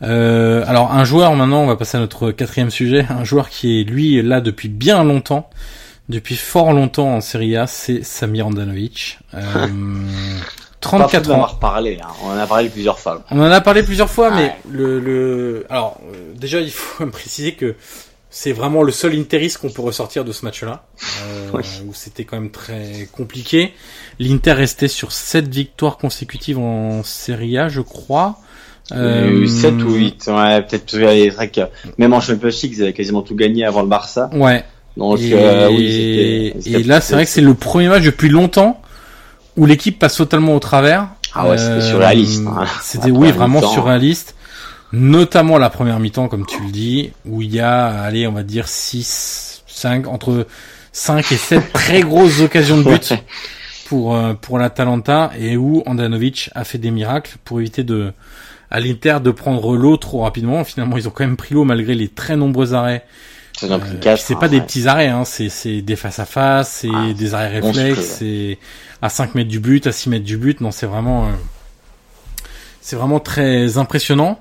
Alors 0.00 0.92
un 0.92 1.04
joueur 1.04 1.34
maintenant, 1.36 1.62
on 1.62 1.66
va 1.66 1.76
passer 1.76 1.98
à 1.98 2.00
notre 2.00 2.32
quatrième 2.32 2.70
sujet, 2.70 3.06
un 3.10 3.24
joueur 3.24 3.50
qui 3.50 3.80
est 3.80 3.84
lui 3.84 4.20
là 4.22 4.40
depuis 4.40 4.68
bien 4.68 5.04
longtemps, 5.04 5.50
depuis 6.08 6.36
fort 6.36 6.72
longtemps 6.72 7.16
en 7.16 7.20
Serie 7.20 7.56
A, 7.56 7.66
c'est 7.66 8.02
Samir 8.02 8.46
Andanovic. 8.46 9.18
Euh, 10.84 10.90
Pas 10.90 10.98
34 10.98 11.10
faute 11.10 11.26
ans. 11.26 11.28
d'en 11.28 11.34
avoir 11.34 11.58
parlé, 11.58 11.98
hein. 12.02 12.08
on 12.24 12.28
en 12.30 12.36
a 12.38 12.46
parlé 12.46 12.68
plusieurs 12.68 12.98
fois. 12.98 13.22
On 13.30 13.40
en 13.40 13.50
a 13.50 13.60
parlé 13.60 13.82
plusieurs 13.82 14.10
fois, 14.10 14.30
mais 14.30 14.44
Ouais. 14.46 14.54
le, 14.70 15.00
le, 15.00 15.66
alors 15.70 15.98
euh, 16.12 16.32
déjà 16.36 16.60
il 16.60 16.70
faut 16.70 17.04
me 17.06 17.10
préciser 17.20 17.52
que 17.52 17.74
c'est 18.30 18.52
vraiment 18.52 18.82
le 18.82 18.92
seul 18.92 19.14
interiste 19.14 19.58
qu'on 19.58 19.68
peut 19.70 19.82
ressortir 19.82 20.24
de 20.24 20.32
ce 20.32 20.44
match-là, 20.46 20.84
euh, 21.26 21.48
Oui. 21.52 21.62
où 21.86 21.92
c'était 21.94 22.24
quand 22.24 22.36
même 22.40 22.50
très 22.50 23.08
compliqué. 23.12 23.74
L'Inter 24.18 24.52
restait 24.52 24.88
sur 24.88 25.12
sept 25.12 25.48
victoires 25.48 25.98
consécutives 25.98 26.58
en 26.58 27.02
Serie 27.02 27.58
A, 27.58 27.68
je 27.68 27.80
crois. 27.82 28.36
Il 28.90 28.96
y 28.96 29.00
a 29.00 29.26
eu 29.26 29.46
7 29.46 29.74
ou 29.84 29.92
8, 29.94 30.26
ouais, 30.28 30.62
peut-être 30.62 30.90
c'est 30.90 31.28
vrai 31.30 31.48
que 31.50 31.60
même 31.98 32.12
en 32.12 32.20
Champions 32.20 32.48
League, 32.48 32.72
ils 32.76 32.82
avaient 32.82 32.92
quasiment 32.92 33.22
tout 33.22 33.34
gagné 33.36 33.64
avant 33.64 33.80
le 33.82 33.88
Barça. 33.88 34.28
Ouais. 34.34 34.64
Donc 34.96 35.18
et, 35.20 35.32
euh, 35.34 35.68
oui, 35.70 36.52
et 36.66 36.82
là, 36.82 37.00
c'est 37.00 37.14
vrai 37.14 37.24
que 37.24 37.30
c'est 37.30 37.40
le 37.40 37.54
premier 37.54 37.88
match 37.88 38.02
depuis 38.02 38.28
longtemps 38.28 38.80
où 39.56 39.66
l'équipe 39.66 39.98
passe 39.98 40.16
totalement 40.16 40.54
au 40.54 40.60
travers. 40.60 41.08
Ah 41.34 41.48
ouais, 41.48 41.58
c'était 41.58 41.80
surréaliste, 41.80 42.46
hein. 42.46 42.64
C'était 42.82 43.08
La 43.08 43.14
oui, 43.14 43.30
vraiment 43.32 43.62
surréaliste. 43.62 44.34
Notamment 44.92 45.56
la 45.56 45.70
première 45.70 45.98
mi-temps, 45.98 46.28
comme 46.28 46.44
tu 46.44 46.62
le 46.62 46.70
dis, 46.70 47.12
où 47.24 47.40
il 47.40 47.54
y 47.54 47.60
a, 47.60 47.86
allez, 47.86 48.26
on 48.26 48.32
va 48.32 48.42
dire 48.42 48.68
6, 48.68 49.62
5, 49.66 50.06
entre 50.06 50.46
5 50.92 51.32
et 51.32 51.36
7 51.36 51.72
très 51.72 52.00
grosses 52.02 52.40
occasions 52.40 52.76
de 52.76 52.82
but 52.82 53.14
pour, 53.86 54.14
euh, 54.14 54.34
pour 54.34 54.58
l'Atalanta 54.58 55.30
et 55.38 55.56
où 55.56 55.82
Andanovic 55.86 56.50
a 56.54 56.64
fait 56.64 56.76
des 56.76 56.90
miracles 56.90 57.36
pour 57.44 57.60
éviter 57.60 57.84
de, 57.84 58.12
à 58.70 58.80
l'Inter 58.80 59.18
de 59.22 59.30
prendre 59.30 59.76
l'eau 59.76 59.96
trop 59.96 60.20
rapidement. 60.22 60.62
Finalement, 60.64 60.98
ils 60.98 61.08
ont 61.08 61.10
quand 61.10 61.24
même 61.24 61.36
pris 61.36 61.54
l'eau 61.54 61.64
malgré 61.64 61.94
les 61.94 62.08
très 62.08 62.36
nombreux 62.36 62.74
arrêts 62.74 63.04
Euh, 63.64 64.16
c'est 64.16 64.38
pas 64.38 64.48
des 64.48 64.60
petits 64.60 64.88
arrêts, 64.88 65.08
hein, 65.08 65.24
c'est 65.24 65.48
c'est 65.48 65.82
des 65.82 65.96
face 65.96 66.18
à 66.18 66.24
face, 66.24 66.80
c'est 66.80 66.88
Ah, 66.92 67.12
des 67.12 67.34
arrêts 67.34 67.60
réflexes, 67.60 68.16
c'est 68.18 68.58
à 69.00 69.08
5 69.08 69.34
mètres 69.34 69.50
du 69.50 69.60
but, 69.60 69.86
à 69.86 69.92
6 69.92 70.08
mètres 70.10 70.24
du 70.24 70.36
but. 70.36 70.60
Non, 70.60 70.70
c'est 70.70 70.86
vraiment, 70.86 71.26
euh, 71.26 71.30
c'est 72.80 72.96
vraiment 72.96 73.20
très 73.20 73.78
impressionnant. 73.78 74.40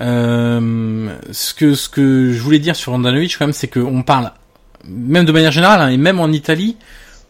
Euh, 0.00 1.08
ce 1.32 1.52
que 1.52 1.74
ce 1.74 1.88
que 1.88 2.32
je 2.32 2.40
voulais 2.40 2.60
dire 2.60 2.76
sur 2.76 2.92
Andanovic 2.92 3.36
quand 3.38 3.46
même, 3.46 3.52
c'est 3.52 3.68
qu'on 3.68 4.02
parle 4.02 4.32
même 4.86 5.24
de 5.24 5.32
manière 5.32 5.52
générale 5.52 5.80
hein, 5.80 5.88
et 5.88 5.96
même 5.96 6.20
en 6.20 6.28
Italie 6.28 6.76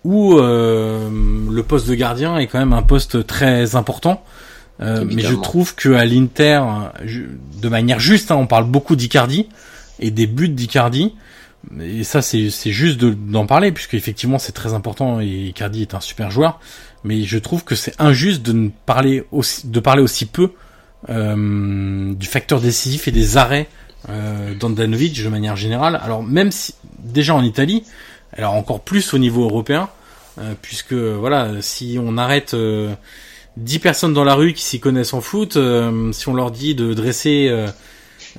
où 0.04 0.38
euh, 0.38 1.08
le 1.50 1.62
poste 1.62 1.88
de 1.88 1.94
gardien 1.94 2.38
est 2.38 2.46
quand 2.46 2.58
même 2.58 2.72
un 2.72 2.82
poste 2.82 3.26
très 3.26 3.76
important. 3.76 4.22
Euh, 4.80 5.04
mais 5.06 5.22
je 5.22 5.34
trouve 5.34 5.74
que 5.74 5.90
à 5.90 6.06
l'Inter, 6.06 6.62
de 7.60 7.68
manière 7.68 8.00
juste, 8.00 8.30
hein, 8.30 8.36
on 8.36 8.46
parle 8.46 8.64
beaucoup 8.64 8.96
d'Icardi 8.96 9.46
et 9.98 10.10
des 10.10 10.26
buts 10.26 10.48
d'Icardi. 10.48 11.14
Et 11.80 12.04
ça, 12.04 12.22
c'est 12.22 12.48
juste 12.50 12.98
de- 12.98 13.12
d'en 13.14 13.46
parler, 13.46 13.70
puisque 13.72 13.94
effectivement, 13.94 14.38
c'est 14.38 14.52
très 14.52 14.72
important 14.72 15.20
et 15.20 15.26
Icardi 15.48 15.82
est 15.82 15.94
un 15.94 16.00
super 16.00 16.30
joueur. 16.30 16.58
Mais 17.04 17.22
je 17.22 17.38
trouve 17.38 17.64
que 17.64 17.74
c'est 17.74 17.94
injuste 17.98 18.42
de 18.42 18.52
ne 18.52 18.68
parler 18.86 19.24
aussi, 19.30 19.66
de 19.66 19.80
parler 19.80 20.02
aussi 20.02 20.26
peu 20.26 20.52
euh, 21.08 22.14
du 22.14 22.26
facteur 22.26 22.60
décisif 22.60 23.08
et 23.08 23.10
des 23.10 23.36
arrêts 23.36 23.68
euh, 24.08 24.54
d'Andanovic 24.54 25.22
de 25.22 25.28
manière 25.28 25.56
générale. 25.56 25.98
Alors 26.02 26.22
même 26.22 26.50
si 26.50 26.74
déjà 26.98 27.34
en 27.34 27.42
Italie, 27.42 27.84
alors 28.36 28.54
encore 28.54 28.80
plus 28.80 29.14
au 29.14 29.18
niveau 29.18 29.44
européen, 29.44 29.88
euh, 30.38 30.52
puisque 30.60 30.92
voilà, 30.92 31.60
si 31.62 31.98
on 32.02 32.18
arrête 32.18 32.54
euh, 32.54 32.92
10 33.56 33.78
personnes 33.78 34.14
dans 34.14 34.24
la 34.24 34.34
rue 34.34 34.52
qui 34.52 34.62
s'y 34.62 34.78
connaissent 34.80 35.14
en 35.14 35.20
foot, 35.20 35.56
euh, 35.56 36.12
si 36.12 36.28
on 36.28 36.34
leur 36.34 36.50
dit 36.50 36.74
de 36.74 36.92
dresser 36.94 37.48
euh, 37.50 37.66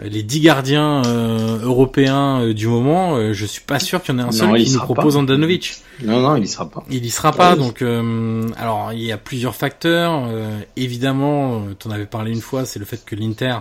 les 0.01 0.23
10 0.23 0.39
gardiens 0.41 1.03
euh, 1.05 1.59
européens 1.61 2.41
euh, 2.41 2.53
du 2.53 2.67
moment, 2.67 3.15
euh, 3.15 3.33
je 3.33 3.45
suis 3.45 3.61
pas 3.61 3.79
sûr 3.79 4.01
qu'il 4.01 4.13
y 4.13 4.17
en 4.17 4.19
ait 4.19 4.23
un 4.23 4.25
Non, 4.27 4.31
seul 4.31 4.63
qui 4.63 4.71
nous 4.71 4.79
propose. 4.79 5.17
Andanovic. 5.17 5.75
Non, 6.03 6.19
non, 6.21 6.35
il 6.37 6.43
y 6.43 6.47
sera 6.47 6.69
pas. 6.69 6.83
Il 6.89 7.05
y 7.05 7.09
sera 7.09 7.31
pas, 7.31 7.53
Oui. 7.53 7.59
donc 7.59 7.81
euh, 7.81 8.47
alors 8.57 8.93
il 8.93 9.01
y 9.03 9.11
a 9.11 9.17
plusieurs 9.17 9.55
facteurs. 9.55 10.23
Euh, 10.27 10.59
évidemment, 10.77 11.63
tu 11.79 11.87
en 11.87 11.91
avais 11.91 12.05
parlé 12.05 12.31
une 12.31 12.41
fois, 12.41 12.65
c'est 12.65 12.79
le 12.79 12.85
fait 12.85 13.03
que 13.05 13.15
l'Inter 13.15 13.57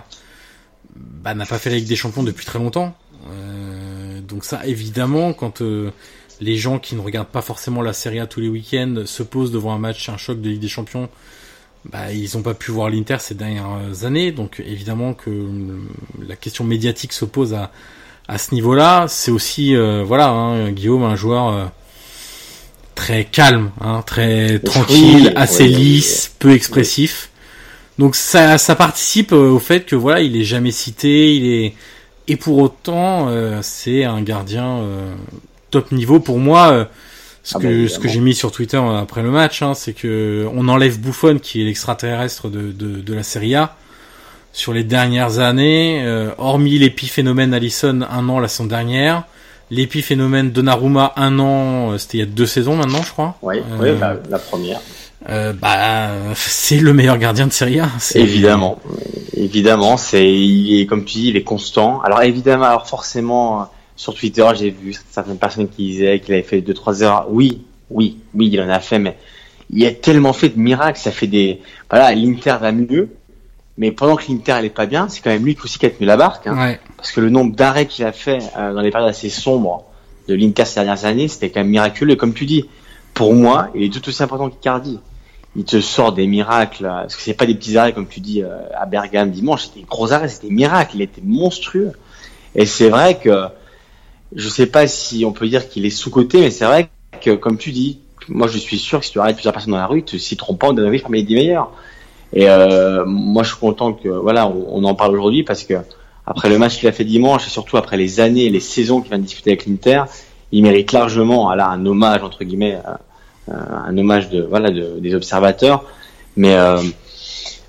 bah, 0.95 1.33
n'a 1.33 1.45
pas 1.45 1.57
fait 1.57 1.69
la 1.69 1.75
Ligue 1.77 1.87
des 1.87 1.95
Champions 1.95 2.23
depuis 2.23 2.45
très 2.45 2.59
longtemps. 2.59 2.95
Euh, 3.29 4.19
donc 4.21 4.43
ça, 4.45 4.65
évidemment, 4.65 5.33
quand 5.33 5.61
euh, 5.61 5.91
les 6.39 6.57
gens 6.57 6.79
qui 6.79 6.95
ne 6.95 7.01
regardent 7.01 7.27
pas 7.27 7.41
forcément 7.41 7.81
la 7.81 7.93
Serie 7.93 8.19
A 8.19 8.25
tous 8.27 8.39
les 8.39 8.49
week-ends 8.49 9.03
se 9.05 9.21
posent 9.23 9.51
devant 9.51 9.73
un 9.73 9.79
match, 9.79 10.09
un 10.09 10.17
choc 10.17 10.41
de 10.41 10.49
Ligue 10.49 10.61
des 10.61 10.67
Champions, 10.67 11.09
bah, 11.85 12.11
ils 12.11 12.29
n'ont 12.35 12.43
pas 12.43 12.53
pu 12.53 12.71
voir 12.71 12.89
l'Inter 12.89 13.17
ces 13.19 13.35
dernières 13.35 14.03
années. 14.03 14.31
Donc 14.31 14.61
évidemment 14.65 15.13
que 15.13 15.29
euh, 15.29 15.79
la 16.27 16.35
question 16.35 16.63
médiatique 16.63 17.13
se 17.13 17.25
pose 17.25 17.53
à, 17.53 17.71
à 18.27 18.37
ce 18.37 18.53
niveau-là. 18.53 19.05
C'est 19.07 19.31
aussi, 19.31 19.75
euh, 19.75 20.03
voilà, 20.05 20.29
hein, 20.29 20.71
Guillaume, 20.71 21.03
un 21.03 21.15
joueur 21.15 21.49
euh, 21.49 21.65
très 22.95 23.25
calme, 23.25 23.71
hein, 23.81 24.03
très 24.05 24.59
tranquille, 24.59 25.27
Oui, 25.27 25.33
assez 25.35 25.63
oui, 25.63 25.75
oui, 25.75 25.81
lisse, 25.81 26.31
peu 26.39 26.51
expressif. 26.51 27.29
Donc 27.97 28.15
ça, 28.15 28.57
ça 28.57 28.75
participe 28.75 29.31
euh, 29.33 29.49
au 29.49 29.59
fait 29.59 29.85
que 29.85 29.95
voilà, 29.95 30.21
il 30.21 30.35
est 30.37 30.43
jamais 30.43 30.71
cité, 30.71 31.35
il 31.35 31.45
est 31.45 31.73
et 32.27 32.35
pour 32.35 32.59
autant 32.59 33.27
euh, 33.27 33.59
c'est 33.61 34.05
un 34.05 34.21
gardien 34.21 34.77
euh, 34.77 35.13
top 35.71 35.91
niveau 35.91 36.19
pour 36.19 36.39
moi. 36.39 36.87
Ce 37.43 37.55
Ah 37.57 37.59
que 37.59 37.63
bah, 37.63 37.69
ce 37.69 37.73
que 37.73 37.83
évidemment. 38.07 38.13
j'ai 38.13 38.19
mis 38.19 38.35
sur 38.35 38.51
Twitter 38.51 38.77
euh, 38.77 39.01
après 39.01 39.21
le 39.23 39.31
match, 39.31 39.61
hein, 39.61 39.73
c'est 39.73 39.93
que 39.93 40.47
on 40.53 40.67
enlève 40.67 40.99
Buffon 40.99 41.39
qui 41.41 41.61
est 41.61 41.65
l'extraterrestre 41.65 42.49
de, 42.49 42.71
de 42.71 43.01
de 43.01 43.13
la 43.13 43.23
Serie 43.23 43.55
A. 43.55 43.75
sur 44.53 44.73
les 44.73 44.83
dernières 44.83 45.39
années, 45.39 46.01
euh, 46.03 46.31
hormis 46.37 46.77
l'épiphénomène 46.77 47.53
Allison 47.53 48.01
un 48.09 48.27
an 48.29 48.39
la 48.39 48.47
saison 48.49 48.65
dernière, 48.65 49.23
l'épiphénomène 49.71 50.51
Donnarumma 50.51 51.13
un 51.15 51.39
an, 51.39 51.91
euh, 51.93 51.97
c'était 51.97 52.17
il 52.17 52.19
y 52.19 52.23
a 52.23 52.27
deux 52.27 52.45
saisons 52.45 52.75
maintenant, 52.75 53.01
je 53.01 53.11
crois. 53.11 53.37
Oui, 53.41 53.57
Euh, 53.59 53.77
oui 53.79 53.99
bah, 53.99 54.15
la 54.29 54.39
première. 54.39 54.79
euh, 55.29 55.53
bah, 55.53 56.09
c'est 56.35 56.77
le 56.79 56.93
meilleur 56.93 57.17
gardien 57.17 57.47
de 57.47 57.53
Serie 57.53 57.79
A. 57.79 57.89
c'est- 57.99 58.19
Évidemment, 58.19 58.77
évidemment, 59.35 59.95
c'est 59.97 60.29
il 60.31 60.81
est 60.81 60.85
comme 60.85 61.05
tu 61.05 61.19
dis, 61.19 61.27
il 61.29 61.37
est 61.37 61.43
constant. 61.43 62.01
Alors 62.01 62.21
évidemment, 62.21 62.65
alors 62.65 62.87
forcément, 62.87 63.61
euh, 63.61 63.63
sur 63.95 64.13
Twitter, 64.13 64.47
j'ai 64.55 64.69
vu 64.71 64.95
certaines 65.09 65.37
personnes 65.37 65.69
qui 65.69 65.87
disaient 65.91 66.19
qu'il 66.19 66.33
avait 66.33 66.43
fait 66.43 66.61
deux 66.61 66.73
trois 66.73 67.01
erreurs. 67.01 67.27
Oui, 67.29 67.61
oui, 67.89 68.17
oui, 68.33 68.49
il 68.51 68.61
en 68.61 68.69
a 68.69 68.79
fait, 68.79 68.99
mais 68.99 69.17
il 69.69 69.85
a 69.85 69.91
tellement 69.91 70.33
fait 70.33 70.49
de 70.49 70.59
miracles. 70.59 70.99
Ça 70.99 71.11
fait 71.11 71.27
des, 71.27 71.61
voilà, 71.89 72.13
l'Inter 72.13 72.57
va 72.59 72.71
mieux, 72.71 73.09
mais 73.77 73.91
pendant 73.91 74.15
que 74.15 74.23
l'Inter 74.29 74.55
elle 74.59 74.65
est 74.65 74.69
pas 74.69 74.85
bien, 74.85 75.07
c'est 75.09 75.21
quand 75.21 75.29
même 75.29 75.45
lui 75.45 75.55
qui 75.55 75.61
aussi 75.63 75.79
qui 75.79 75.85
a 75.85 75.89
tenu 75.89 76.05
la 76.05 76.17
barque. 76.17 76.47
Hein, 76.47 76.57
Ouais. 76.57 76.79
Parce 76.97 77.11
que 77.11 77.21
le 77.21 77.29
nombre 77.29 77.55
d'arrêts 77.55 77.85
qu'il 77.85 78.05
a 78.05 78.11
fait 78.11 78.39
euh, 78.57 78.73
dans 78.73 78.81
les 78.81 78.91
périodes 78.91 79.09
assez 79.09 79.29
sombres 79.29 79.85
de 80.27 80.35
l'Inter 80.35 80.65
ces 80.65 80.75
dernières 80.75 81.05
années, 81.05 81.27
c'était 81.27 81.49
quand 81.49 81.61
même 81.61 81.69
miraculeux. 81.69 82.15
Comme 82.15 82.33
tu 82.33 82.45
dis, 82.45 82.65
pour 83.13 83.33
moi, 83.33 83.69
il 83.75 83.83
est 83.83 83.89
tout 83.89 84.07
aussi 84.07 84.21
important 84.23 84.49
qu'Icardi. 84.49 84.99
Il 85.55 85.65
te 85.65 85.81
sort 85.81 86.13
des 86.13 86.27
miracles, 86.27 86.85
euh, 86.85 87.01
parce 87.01 87.15
que 87.15 87.21
c'est 87.21 87.33
pas 87.33 87.45
des 87.45 87.55
petits 87.55 87.77
arrêts 87.77 87.91
comme 87.91 88.07
tu 88.07 88.19
dis 88.21 88.41
euh, 88.41 88.57
à 88.73 88.85
Bergame 88.85 89.31
dimanche, 89.31 89.63
c'était 89.63 89.81
des 89.81 89.85
gros 89.85 90.13
arrêts, 90.13 90.29
c'était 90.29 90.47
des 90.47 90.53
miracles, 90.53 90.95
il 90.95 91.01
était 91.01 91.21
monstrueux. 91.23 91.91
Et 92.55 92.65
c'est 92.65 92.89
vrai 92.89 93.19
que 93.19 93.47
je 94.35 94.49
sais 94.49 94.65
pas 94.65 94.87
si 94.87 95.25
on 95.25 95.31
peut 95.31 95.47
dire 95.47 95.69
qu'il 95.69 95.85
est 95.85 95.89
sous-coté, 95.89 96.41
mais 96.41 96.51
c'est 96.51 96.65
vrai 96.65 96.89
que 97.21 97.31
comme 97.31 97.57
tu 97.57 97.71
dis, 97.71 97.99
moi 98.27 98.47
je 98.47 98.57
suis 98.57 98.77
sûr 98.77 98.99
que 98.99 99.05
si 99.05 99.11
tu 99.11 99.19
arrêtes 99.19 99.35
plusieurs 99.35 99.53
personnes 99.53 99.73
dans 99.73 99.79
la 99.79 99.87
rue, 99.87 100.03
tu 100.03 100.19
s'y 100.19 100.37
trompes 100.37 100.59
pas, 100.59 100.69
on 100.69 100.73
donne 100.73 100.99
parmi 101.01 101.19
les 101.19 101.25
10 101.25 101.35
meilleurs. 101.35 101.71
Et 102.33 102.49
euh, 102.49 103.03
moi 103.05 103.43
je 103.43 103.49
suis 103.49 103.59
content 103.59 103.93
que 103.93 104.07
voilà, 104.07 104.47
on, 104.47 104.83
en 104.83 104.95
parle 104.95 105.13
aujourd'hui 105.13 105.43
parce 105.43 105.63
que 105.63 105.73
après 106.25 106.49
le 106.49 106.57
match 106.57 106.79
qu'il 106.79 106.87
a 106.87 106.93
fait 106.93 107.03
dimanche 107.03 107.45
et 107.47 107.49
surtout 107.49 107.77
après 107.77 107.97
les 107.97 108.19
années 108.19 108.45
et 108.45 108.49
les 108.49 108.61
saisons 108.61 109.01
qu'il 109.01 109.09
vient 109.09 109.17
de 109.17 109.23
discuter 109.23 109.51
avec 109.51 109.65
l'Inter, 109.65 110.03
il 110.51 110.63
mérite 110.63 110.91
largement 110.93 111.53
là 111.53 111.67
un 111.67 111.85
hommage 111.85 112.23
entre 112.23 112.43
guillemets, 112.43 112.79
euh, 112.85 112.91
euh, 113.49 113.53
un 113.85 113.97
hommage 113.97 114.29
de 114.29 114.41
voilà 114.41 114.71
de, 114.71 114.99
des 114.99 115.13
observateurs. 115.13 115.83
Mais 116.37 116.55
euh, 116.55 116.77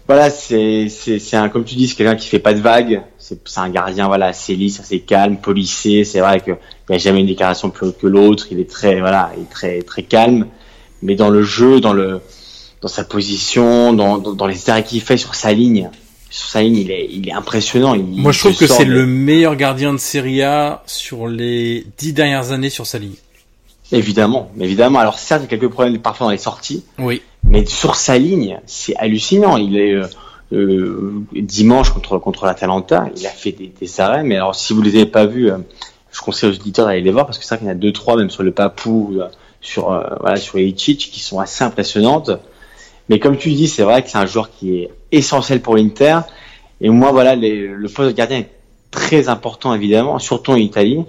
voilà, 0.09 0.31
c'est 0.31 0.89
c'est 0.89 1.37
un 1.37 1.49
comme 1.49 1.65
tu 1.65 1.75
dis, 1.77 1.87
c'est 1.89 1.95
quelqu'un 1.95 2.17
qui 2.17 2.29
fait 2.29 2.39
pas 2.39 2.55
de 2.55 2.61
vagues. 2.61 3.03
C'est 3.19 3.39
un 3.57 3.69
gardien 3.71 4.07
voilà 4.09 4.27
assez 4.27 4.55
lisse, 4.57 4.81
assez 4.81 5.01
calme, 5.01 5.37
polissé. 5.39 6.05
C'est 6.05 6.21
vrai 6.21 6.41
que 6.41 6.51
il 6.51 6.91
n'y 6.91 6.95
a 6.97 6.99
jamais 6.99 7.21
une 7.21 7.27
déclaration 7.27 7.71
plus 7.71 7.87
haute 7.89 7.99
que 7.99 8.07
l'autre. 8.07 8.47
Il 8.51 8.59
est 8.61 8.69
très 8.69 9.01
voilà, 9.01 9.31
il 9.37 9.43
est 9.45 9.51
très 9.51 9.83
très 9.83 10.03
calme. 10.03 10.47
Mais 11.03 11.15
dans 11.15 11.31
le 11.31 11.43
jeu, 11.43 11.81
dans 11.81 11.93
le 11.93 12.21
dans 12.81 12.89
sa 12.89 13.05
position, 13.05 13.93
dans 13.93 14.19
dans, 14.19 14.33
dans 14.35 14.47
les 14.47 14.69
arrêts 14.71 14.85
qu'il 14.85 15.01
fait 15.01 15.17
sur 15.17 15.35
sa 15.35 15.53
ligne, 15.53 15.89
sur 16.31 16.49
sa 16.49 16.63
ligne, 16.63 16.77
il 16.77 16.91
est 16.91 17.07
il 17.11 17.29
est 17.29 17.33
impressionnant. 17.33 17.95
Il, 17.95 18.03
Moi, 18.05 18.33
je 18.33 18.41
trouve 18.41 18.57
que 18.57 18.67
c'est 18.67 18.85
de- 18.85 18.91
le 18.93 19.07
meilleur 19.07 19.55
gardien 19.57 19.93
de 19.93 19.99
Serie 19.99 20.43
A 20.43 20.83
sur 20.87 21.29
les 21.29 21.87
dix 21.97 22.13
dernières 22.13 22.51
années 22.53 22.71
sur 22.71 22.87
sa 22.87 22.99
ligne. 22.99 23.15
évidemment, 23.93 24.51
évidemment. 24.61 24.99
Alors 24.99 25.19
certes, 25.19 25.43
il 25.43 25.45
y 25.45 25.55
a 25.55 25.59
quelques 25.59 25.71
problèmes 25.73 25.99
parfois 26.01 26.27
dans 26.27 26.31
les 26.33 26.39
sorties. 26.39 26.85
Oui. 26.99 27.23
Mais 27.45 27.67
sur 27.67 27.97
sa 27.97 28.19
ligne, 28.19 28.61
c'est 28.67 28.97
hallucinant. 28.97 29.57
Il 29.57 29.77
est 29.77 29.95
euh, 29.95 30.07
euh, 30.53 31.13
dimanche 31.35 31.91
contre 31.91 32.19
contre 32.19 32.47
l'Atalanta, 32.47 33.07
il 33.17 33.27
a 33.27 33.31
fait 33.31 33.53
des, 33.53 33.73
des 33.79 34.01
arrêts. 34.01 34.23
Mais 34.23 34.37
alors, 34.37 34.55
si 34.55 34.73
vous 34.73 34.83
les 34.83 34.95
avez 34.97 35.07
pas 35.07 35.27
vus, 35.27 35.51
euh, 35.51 35.59
je 36.13 36.21
conseille 36.21 36.51
aux 36.51 36.55
auditeurs 36.55 36.87
d'aller 36.87 37.01
les 37.03 37.11
voir 37.11 37.27
parce 37.27 37.39
que 37.39 37.45
c'est 37.45 37.55
vrai 37.55 37.59
qu'il 37.59 37.67
y 37.67 37.71
en 37.71 37.75
a 37.75 37.79
deux 37.79 37.93
trois, 37.93 38.17
même 38.17 38.31
sur 38.31 38.43
le 38.43 38.53
Papou, 38.53 39.17
euh, 39.19 39.29
sur 39.61 39.93
euh, 39.93 40.03
voilà 40.21 40.37
sur 40.37 40.59
Ilicic, 40.59 40.99
qui 40.99 41.21
sont 41.21 41.41
assez 41.41 41.65
impressionnantes. 41.65 42.31
Mais 43.09 43.19
comme 43.19 43.37
tu 43.37 43.51
dis, 43.51 43.69
c'est 43.69 43.83
vrai 43.83 44.03
que 44.03 44.11
c'est 44.11 44.19
un 44.19 44.27
joueur 44.27 44.51
qui 44.51 44.77
est 44.79 44.91
essentiel 45.11 45.61
pour 45.61 45.77
l'Inter. 45.77 46.21
Et 46.81 46.89
moi, 46.89 47.11
voilà, 47.13 47.35
les- 47.35 47.67
le 47.67 47.89
poste 47.89 48.11
de 48.11 48.15
gardien 48.17 48.39
est 48.39 48.51
très 48.91 49.29
important 49.29 49.75
évidemment, 49.75 50.19
surtout 50.19 50.53
en 50.53 50.57
Italie. 50.57 51.05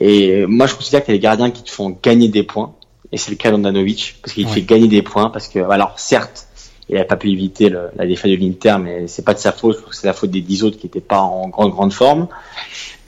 Et 0.00 0.46
moi, 0.46 0.66
je 0.66 0.74
considère 0.74 1.04
qu'il 1.04 1.14
y 1.14 1.16
a 1.16 1.18
des 1.18 1.22
gardiens 1.22 1.50
qui 1.50 1.62
te 1.62 1.70
font 1.70 1.96
gagner 2.02 2.28
des 2.28 2.42
points. 2.42 2.74
Et 3.12 3.18
c'est 3.18 3.30
le 3.30 3.36
cas 3.36 3.50
d'Andanovic, 3.50 4.16
parce 4.22 4.32
qu'il 4.34 4.46
Ouais. 4.46 4.52
fait 4.52 4.62
gagner 4.62 4.88
des 4.88 5.02
points, 5.02 5.30
parce 5.30 5.48
que, 5.48 5.58
alors, 5.70 5.98
certes, 5.98 6.46
il 6.88 6.96
n'a 6.96 7.04
pas 7.04 7.16
pu 7.16 7.30
éviter 7.30 7.68
le- 7.68 7.90
la 7.96 8.06
défaite 8.06 8.30
de 8.30 8.36
l'Inter, 8.36 8.76
mais 8.80 9.06
c'est 9.06 9.24
pas 9.24 9.34
de 9.34 9.38
sa 9.38 9.52
faute, 9.52 9.82
c'est 9.92 10.06
la 10.06 10.12
faute 10.12 10.30
des 10.30 10.40
dix 10.40 10.62
autres 10.64 10.76
qui 10.78 10.86
n'étaient 10.86 11.00
pas 11.00 11.20
en 11.20 11.48
grande, 11.48 11.70
grande 11.72 11.92
forme. 11.92 12.28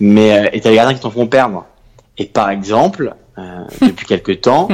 Mais, 0.01 0.33
euh, 0.47 0.49
et 0.53 0.61
t'as 0.61 0.71
des 0.71 0.77
gardiens 0.77 0.95
qui 0.95 1.01
t'en 1.01 1.11
font 1.11 1.27
perdre. 1.27 1.65
Et 2.17 2.27
par 2.27 2.51
exemple, 2.51 3.15
euh, 3.39 3.43
depuis 3.83 4.07
quelques 4.07 4.41
temps, 4.41 4.69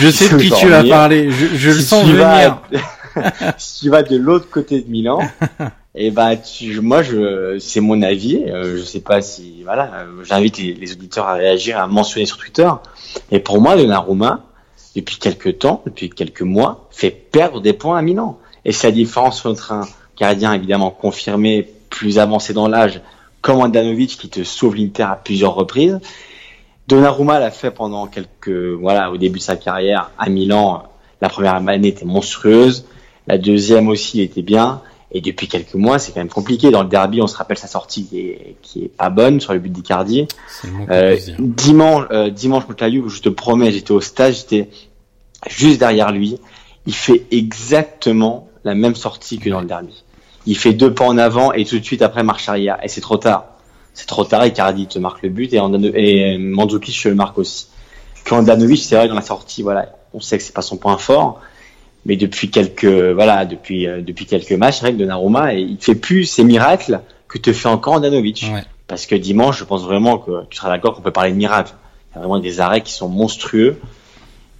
Je 0.00 0.10
sais 0.10 0.28
de 0.28 0.38
qui 0.42 0.50
tu 0.50 0.68
vas 0.68 0.84
parler. 0.84 1.30
Je, 1.30 1.46
je 1.56 1.70
le 1.70 1.76
si 1.76 1.82
sens 1.82 2.04
tu 2.04 2.12
venir. 2.12 2.58
vas- 3.14 3.54
si 3.58 3.80
tu 3.84 3.90
vas 3.90 4.02
de 4.02 4.16
l'autre 4.16 4.48
côté 4.50 4.80
de 4.80 4.88
Milan, 4.90 5.18
et 5.94 6.10
ben 6.10 6.36
tu, 6.36 6.80
moi 6.80 7.02
je, 7.02 7.58
c'est 7.58 7.80
mon 7.80 8.00
avis. 8.02 8.42
euh, 8.48 8.78
je 8.78 8.82
sais 8.82 9.00
pas 9.00 9.20
si 9.20 9.62
voilà. 9.62 9.90
euh, 9.94 10.24
J'invite 10.24 10.58
les, 10.58 10.74
les 10.74 10.92
auditeurs 10.92 11.26
à 11.28 11.34
réagir, 11.34 11.78
à 11.78 11.86
mentionner 11.86 12.26
sur 12.26 12.38
Twitter. 12.38 12.68
Et 13.30 13.40
pour 13.40 13.60
moi, 13.60 13.76
Donnarumma, 13.76 14.44
depuis 14.96 15.16
quelques 15.16 15.58
temps, 15.58 15.82
depuis 15.84 16.08
quelques 16.10 16.42
mois, 16.42 16.88
fait 16.90 17.10
perdre 17.10 17.60
des 17.60 17.72
points 17.74 17.98
à 17.98 18.02
Milan. 18.02 18.38
Et 18.64 18.72
c'est 18.72 18.86
la 18.86 18.92
différence 18.92 19.44
entre 19.44 19.72
un 19.72 19.86
gardien 20.18 20.52
évidemment 20.54 20.90
confirmé, 20.90 21.68
plus 21.90 22.18
avancé 22.18 22.54
dans 22.54 22.68
l'âge, 22.68 23.00
comme 23.42 23.60
Andanovic 23.60 24.16
qui 24.18 24.28
te 24.28 24.44
sauve 24.44 24.76
l'Inter 24.76 25.02
à 25.02 25.16
plusieurs 25.22 25.54
reprises. 25.54 25.98
Donnarumma 26.88 27.38
l'a 27.38 27.50
fait 27.50 27.70
pendant 27.70 28.06
quelques, 28.06 28.48
voilà, 28.80 29.10
au 29.10 29.16
début 29.16 29.38
de 29.38 29.44
sa 29.44 29.56
carrière 29.56 30.10
à 30.18 30.28
Milan. 30.30 30.84
La 31.20 31.28
première 31.28 31.54
année 31.54 31.88
était 31.88 32.04
monstrueuse. 32.04 32.86
La 33.26 33.38
deuxième 33.38 33.88
aussi 33.88 34.20
était 34.20 34.42
bien. 34.42 34.80
Et 35.14 35.20
depuis 35.20 35.46
quelques 35.46 35.74
mois, 35.74 35.98
c'est 35.98 36.12
quand 36.12 36.20
même 36.20 36.30
compliqué. 36.30 36.70
Dans 36.70 36.82
le 36.82 36.88
derby, 36.88 37.20
on 37.20 37.26
se 37.26 37.36
rappelle 37.36 37.58
sa 37.58 37.66
sortie 37.66 38.06
qui 38.06 38.18
est, 38.20 38.56
qui 38.62 38.84
est 38.84 38.88
pas 38.88 39.10
bonne 39.10 39.40
sur 39.40 39.52
le 39.52 39.58
but 39.58 39.70
d'Icardi. 39.70 40.26
Euh, 40.90 41.18
dimanche, 41.38 42.06
euh, 42.10 42.30
dimanche 42.30 42.64
contre 42.64 42.82
la 42.82 42.90
Juve, 42.90 43.08
je 43.08 43.20
te 43.20 43.28
promets, 43.28 43.72
j'étais 43.72 43.92
au 43.92 44.00
stade, 44.00 44.32
j'étais 44.32 44.70
juste 45.50 45.80
derrière 45.80 46.12
lui. 46.12 46.38
Il 46.86 46.94
fait 46.94 47.26
exactement 47.30 48.48
la 48.64 48.74
même 48.74 48.94
sortie 48.94 49.38
que 49.38 49.50
dans 49.50 49.60
le 49.60 49.66
derby. 49.66 50.02
Il 50.46 50.56
fait 50.56 50.72
deux 50.72 50.92
pas 50.92 51.04
en 51.04 51.18
avant 51.18 51.52
et 51.52 51.64
tout 51.64 51.78
de 51.78 51.84
suite 51.84 52.02
après 52.02 52.22
marche 52.22 52.48
arrière. 52.48 52.78
Et 52.82 52.88
c'est 52.88 53.00
trop 53.02 53.18
tard. 53.18 53.44
C'est 53.94 54.06
trop 54.06 54.24
tard. 54.24 54.46
Icardi 54.46 54.86
te 54.86 54.98
marque 54.98 55.22
le 55.22 55.28
but 55.28 55.52
et, 55.52 55.58
Andano- 55.58 55.92
et 55.94 56.38
Mandzukic 56.38 57.04
le 57.04 57.14
marque 57.14 57.38
aussi. 57.38 57.66
Quand 58.24 58.38
Andanovic, 58.38 58.82
c'est 58.82 58.96
vrai 58.96 59.08
dans 59.08 59.14
la 59.14 59.20
sortie, 59.20 59.62
voilà, 59.62 59.94
on 60.14 60.20
sait 60.20 60.38
que 60.38 60.42
c'est 60.44 60.54
pas 60.54 60.62
son 60.62 60.78
point 60.78 60.96
fort. 60.96 61.40
Mais 62.04 62.16
depuis 62.16 62.50
quelques, 62.50 62.84
voilà, 62.84 63.44
depuis 63.44 63.86
euh, 63.86 64.00
depuis 64.02 64.26
quelques 64.26 64.52
matchs, 64.52 64.76
c'est 64.76 64.86
vrai 64.86 64.92
que 64.92 64.98
Donnarumma, 64.98 65.54
il 65.54 65.76
fait 65.80 65.94
plus 65.94 66.24
ces 66.24 66.42
miracles 66.44 67.00
que 67.28 67.38
te 67.38 67.52
fait 67.52 67.68
encore 67.68 67.94
Andanovic. 67.94 68.44
Ouais. 68.52 68.62
Parce 68.88 69.06
que 69.06 69.14
dimanche, 69.14 69.58
je 69.58 69.64
pense 69.64 69.84
vraiment 69.84 70.18
que 70.18 70.44
tu 70.50 70.56
seras 70.56 70.68
d'accord 70.68 70.94
qu'on 70.94 71.02
peut 71.02 71.12
parler 71.12 71.30
de 71.30 71.36
miracle. 71.36 71.72
Il 72.10 72.14
y 72.14 72.18
a 72.18 72.20
vraiment 72.20 72.40
des 72.40 72.60
arrêts 72.60 72.80
qui 72.82 72.92
sont 72.92 73.08
monstrueux. 73.08 73.78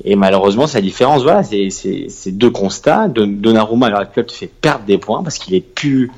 Et 0.05 0.17
malheureusement, 0.17 0.67
c'est 0.67 0.79
la 0.79 0.83
différence. 0.83 1.23
Voilà, 1.23 1.43
c'est 1.43 1.71
c'est- 1.71 2.07
c'est 2.09 2.33
deux 2.33 2.51
constats. 2.51 3.09
Don- 3.09 3.27
Donnarumma, 3.27 3.87
à 3.87 3.91
l'heure 3.91 4.01
actuelle, 4.01 4.27
te 4.27 4.33
fait 4.33 4.47
perdre 4.47 4.85
des 4.85 4.99
points 4.99 5.23
parce 5.23 5.39
qu'il 5.39 5.55
est 5.55 5.61
plus, 5.61 6.11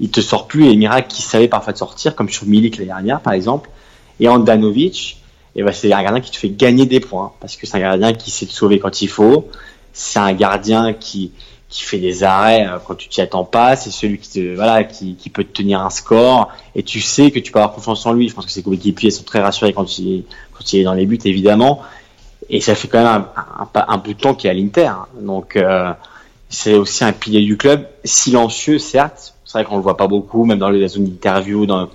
il 0.00 0.10
te 0.10 0.20
sort 0.20 0.46
plus 0.48 0.64
les 0.64 0.76
miracles 0.76 1.08
qu'il 1.08 1.24
savait 1.24 1.48
parfois 1.48 1.72
de 1.72 1.78
sortir, 1.78 2.14
comme 2.14 2.28
sur 2.28 2.44
Milik 2.46 2.76
l'année 2.76 2.86
dernière, 2.88 3.20
par 3.20 3.32
exemple. 3.32 3.70
Et 4.20 4.28
Andanovic, 4.28 5.22
et 5.54 5.62
ben, 5.62 5.72
c'est 5.72 5.92
un 5.92 6.02
gardien 6.02 6.20
qui 6.20 6.30
te 6.30 6.36
fait 6.36 6.50
gagner 6.50 6.86
des 6.86 7.00
points 7.00 7.32
parce 7.40 7.56
que 7.56 7.66
c'est 7.66 7.76
un 7.76 7.80
gardien 7.80 8.12
qui 8.12 8.30
sait 8.30 8.46
te 8.46 8.52
sauver 8.52 8.78
quand 8.78 9.00
il 9.00 9.08
faut. 9.08 9.48
C'est 9.98 10.18
un 10.18 10.34
gardien 10.34 10.92
qui, 10.92 11.32
qui 11.70 11.82
fait 11.82 11.98
des 11.98 12.22
arrêts 12.22 12.66
euh, 12.66 12.76
quand 12.84 12.94
tu 12.94 13.08
t'y 13.08 13.22
attends 13.22 13.44
pas. 13.44 13.76
C'est 13.76 13.90
celui 13.90 14.18
qui 14.18 14.54
voilà, 14.54 14.84
qui, 14.84 15.14
qui 15.14 15.30
peut 15.30 15.42
te 15.42 15.52
tenir 15.56 15.80
un 15.80 15.88
score. 15.88 16.52
Et 16.74 16.82
tu 16.82 17.00
sais 17.00 17.30
que 17.30 17.38
tu 17.38 17.50
peux 17.50 17.58
avoir 17.58 17.74
confiance 17.74 18.04
en 18.04 18.12
lui. 18.12 18.28
Je 18.28 18.34
pense 18.34 18.44
que 18.44 18.52
ses 18.52 18.62
coéquipiers 18.62 19.10
sont 19.10 19.24
très 19.24 19.40
rassurés 19.40 19.72
quand 19.72 19.98
il, 19.98 20.24
quand 20.52 20.70
il 20.72 20.80
est 20.80 20.84
dans 20.84 20.92
les 20.92 21.06
buts, 21.06 21.18
évidemment. 21.24 21.82
Et 22.50 22.60
ça 22.60 22.74
fait 22.74 22.88
quand 22.88 22.98
même 22.98 23.24
un, 23.34 23.68
un, 23.74 23.84
un, 23.88 23.96
de 23.96 24.12
temps 24.12 24.34
qu'il 24.34 24.48
est 24.48 24.50
à 24.50 24.54
l'Inter. 24.54 24.92
Donc, 25.18 25.56
euh, 25.56 25.92
c'est 26.50 26.74
aussi 26.74 27.02
un 27.02 27.12
pilier 27.12 27.40
du 27.40 27.56
club. 27.56 27.88
Silencieux, 28.04 28.78
certes. 28.78 29.34
C'est 29.46 29.58
vrai 29.58 29.64
qu'on 29.64 29.76
le 29.76 29.82
voit 29.82 29.96
pas 29.96 30.08
beaucoup, 30.08 30.44
même 30.44 30.58
dans 30.58 30.68
les 30.68 30.86
zones 30.88 31.06
d'interview, 31.06 31.64
dans, 31.64 31.88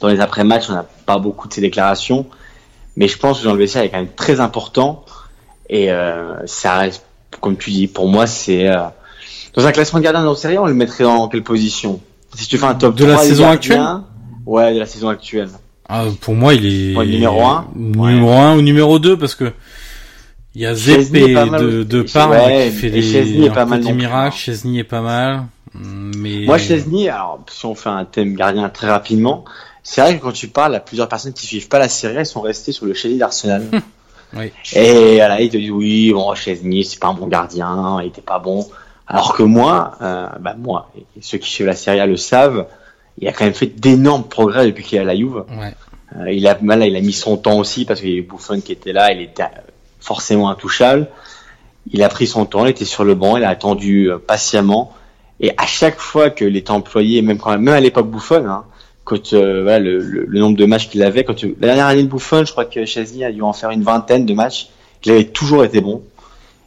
dans 0.00 0.08
les 0.08 0.20
après-matchs, 0.20 0.68
on 0.68 0.74
n'a 0.74 0.86
pas 1.06 1.18
beaucoup 1.18 1.48
de 1.48 1.54
ses 1.54 1.62
déclarations. 1.62 2.26
Mais 2.96 3.08
je 3.08 3.16
pense 3.16 3.40
que 3.40 3.44
dans 3.44 3.54
le 3.54 3.64
est 3.64 3.88
quand 3.88 3.96
même 3.96 4.12
très 4.14 4.40
important. 4.40 5.04
Et 5.70 5.90
euh, 5.90 6.46
ça 6.46 6.74
reste, 6.74 7.04
comme 7.40 7.56
tu 7.56 7.70
dis, 7.70 7.86
pour 7.88 8.08
moi, 8.08 8.26
c'est... 8.26 8.68
Euh, 8.68 8.82
dans 9.54 9.66
un 9.66 9.72
classement 9.72 9.98
de 9.98 10.04
gardien 10.04 10.24
dans 10.24 10.34
série, 10.34 10.56
on 10.58 10.66
le 10.66 10.74
mettrait 10.74 11.04
dans 11.04 11.28
quelle 11.28 11.42
position? 11.42 12.00
Si 12.34 12.48
tu 12.48 12.56
fais 12.58 12.64
un 12.66 12.74
top 12.74 12.94
De 12.94 13.04
la 13.04 13.12
3 13.14 13.22
des 13.24 13.28
saison 13.30 13.42
gardiens, 13.44 14.04
Ouais, 14.46 14.74
de 14.74 14.78
la 14.78 14.86
saison 14.86 15.08
actuelle. 15.08 15.50
Ah, 15.88 16.04
pour 16.20 16.34
moi, 16.34 16.54
il 16.54 16.64
est 16.92 16.96
Ouais, 16.96 17.04
numéro 17.06 17.44
un. 17.44 17.68
numéro 17.76 18.30
un 18.32 18.56
ou 18.56 18.62
numéro 18.62 18.98
2 18.98 19.18
parce 19.18 19.34
que 19.34 19.52
il 20.54 20.62
y 20.62 20.66
a 20.66 20.70
mal 21.46 21.60
de, 21.60 21.82
de 21.82 22.02
part 22.02 22.30
Ouais, 22.30 22.70
qui 22.70 22.76
fait 22.78 22.90
des, 22.90 23.02
Chesney 23.02 23.46
est 23.46 23.50
pas 23.50 23.64
mal 23.66 23.80
des 23.82 23.92
miracles. 23.92 24.34
hein. 24.34 24.36
Chesney 24.36 24.78
est 24.80 24.84
pas 24.84 25.00
mal. 25.00 25.44
Mais 25.74 26.44
Moi, 26.44 26.58
Chesney, 26.58 27.08
alors 27.08 27.40
si 27.50 27.64
on 27.66 27.74
fait 27.74 27.88
un 27.88 28.04
thème 28.04 28.34
gardien 28.34 28.68
très 28.68 28.88
rapidement, 28.90 29.44
c'est 29.82 30.00
vrai 30.00 30.16
que 30.18 30.22
quand 30.22 30.32
tu 30.32 30.48
parles 30.48 30.74
à 30.74 30.80
plusieurs 30.80 31.08
personnes 31.08 31.32
qui 31.32 31.46
suivent 31.46 31.68
pas 31.68 31.78
la 31.78 31.88
série, 31.88 32.16
elles 32.16 32.26
sont 32.26 32.40
restées 32.42 32.72
sur 32.72 32.86
le 32.86 32.94
Chesney 32.94 33.18
d'Arsenal. 33.18 33.62
Oui. 34.34 34.52
Et 34.74 35.16
voilà, 35.16 35.40
ils 35.40 35.50
te 35.50 35.56
disent 35.56 35.70
oui, 35.70 36.12
bon, 36.12 36.34
Chesney, 36.34 36.84
c'est 36.84 36.98
pas 36.98 37.08
un 37.08 37.14
bon 37.14 37.26
gardien, 37.26 37.98
il 38.00 38.08
était 38.08 38.22
pas 38.22 38.38
bon. 38.38 38.66
Alors 39.06 39.34
que 39.34 39.42
moi, 39.42 39.92
euh, 40.00 40.28
bah 40.40 40.54
moi, 40.56 40.90
et 40.96 41.04
ceux 41.20 41.38
qui 41.38 41.50
suivent 41.50 41.66
la 41.66 41.76
Serie 41.76 42.00
A 42.00 42.06
le 42.06 42.16
savent, 42.16 42.66
il 43.18 43.28
a 43.28 43.32
quand 43.32 43.44
même 43.44 43.54
fait 43.54 43.66
d'énormes 43.66 44.24
progrès 44.24 44.66
depuis 44.66 44.84
qu'il 44.84 44.98
est 44.98 45.02
à 45.02 45.04
la 45.04 45.16
Juve. 45.16 45.44
Ouais. 45.58 45.74
Euh, 46.16 46.32
il 46.32 46.46
a 46.46 46.58
là, 46.62 46.86
il 46.86 46.96
a 46.96 47.00
mis 47.00 47.12
son 47.12 47.36
temps 47.36 47.58
aussi 47.58 47.84
parce 47.84 48.00
qu'il 48.00 48.10
y 48.10 48.12
avait 48.14 48.22
Buffon 48.22 48.60
qui 48.60 48.72
était 48.72 48.92
là, 48.92 49.12
il 49.12 49.20
était 49.20 49.44
forcément 50.00 50.48
intouchable. 50.48 51.08
Il 51.90 52.02
a 52.02 52.08
pris 52.08 52.26
son 52.26 52.46
temps, 52.46 52.64
il 52.64 52.70
était 52.70 52.84
sur 52.84 53.04
le 53.04 53.14
banc, 53.14 53.36
il 53.36 53.44
a 53.44 53.48
attendu 53.48 54.10
euh, 54.10 54.18
patiemment. 54.18 54.94
Et 55.40 55.52
à 55.56 55.66
chaque 55.66 55.98
fois 55.98 56.30
que 56.30 56.44
était 56.44 56.70
employé, 56.70 57.22
même 57.22 57.38
quand 57.38 57.50
même 57.50 57.68
à 57.68 57.80
l'époque 57.80 58.08
Buffon, 58.08 58.46
hein, 58.46 58.64
quand 59.04 59.32
euh, 59.32 59.62
voilà, 59.62 59.78
le, 59.78 59.98
le, 59.98 60.38
nombre 60.38 60.56
de 60.56 60.64
matchs 60.64 60.88
qu'il 60.88 61.02
avait, 61.02 61.24
quand 61.24 61.42
la 61.42 61.66
dernière 61.66 61.86
année 61.86 62.04
de 62.04 62.08
Buffon, 62.08 62.44
je 62.44 62.52
crois 62.52 62.64
que 62.64 62.84
Chesney 62.84 63.24
a 63.24 63.32
dû 63.32 63.42
en 63.42 63.52
faire 63.52 63.70
une 63.70 63.82
vingtaine 63.82 64.26
de 64.26 64.34
matchs. 64.34 64.68
Il 65.04 65.12
avait 65.12 65.24
toujours 65.24 65.64
été 65.64 65.80
bon. 65.80 66.02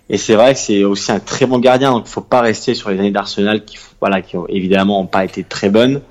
Et 0.10 0.18
c'est 0.18 0.36
vrai 0.36 0.54
que 0.54 0.60
c'est 0.60 0.84
aussi 0.84 1.12
un 1.12 1.20
très 1.20 1.46
bon 1.46 1.60
gardien, 1.60 1.92
donc 1.92 2.04
il 2.06 2.12
faut 2.12 2.22
pas 2.22 2.42
rester 2.42 2.76
sur 2.76 2.90
les 2.90 3.00
années 3.00 3.12
d'Arsenal 3.12 3.66
qui, 3.66 3.78
voilà, 4.00 4.22
qui 4.22 4.38
ont 4.38 4.46
évidemment 4.48 5.06
pas 5.06 5.26
été 5.26 5.44
très 5.44 5.70
bonnes. 5.70 6.02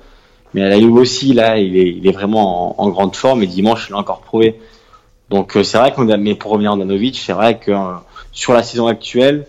Mais 0.53 0.63
à 0.63 0.69
la 0.69 0.79
Juve 0.79 0.95
aussi, 0.95 1.33
là, 1.33 1.57
il 1.57 1.77
est, 1.77 1.89
il 1.89 2.07
est 2.07 2.11
vraiment 2.11 2.79
en, 2.81 2.89
grande 2.89 3.15
forme 3.15 3.43
et 3.43 3.47
dimanche, 3.47 3.87
il 3.89 3.93
l'a 3.93 3.99
encore 3.99 4.21
prouvé. 4.21 4.59
Donc 5.29 5.55
euh, 5.55 5.63
c'est 5.63 5.77
vrai 5.77 5.93
qu'on 5.93 6.09
a, 6.09 6.17
mais 6.17 6.35
pour 6.35 6.51
revenir 6.51 6.73
à 6.73 6.77
Danovic, 6.77 7.17
c'est 7.17 7.33
vrai 7.33 7.57
que 7.57 7.71
euh, 7.71 7.93
sur 8.31 8.53
la 8.53 8.63
saison 8.63 8.87
actuelle, 8.87 9.47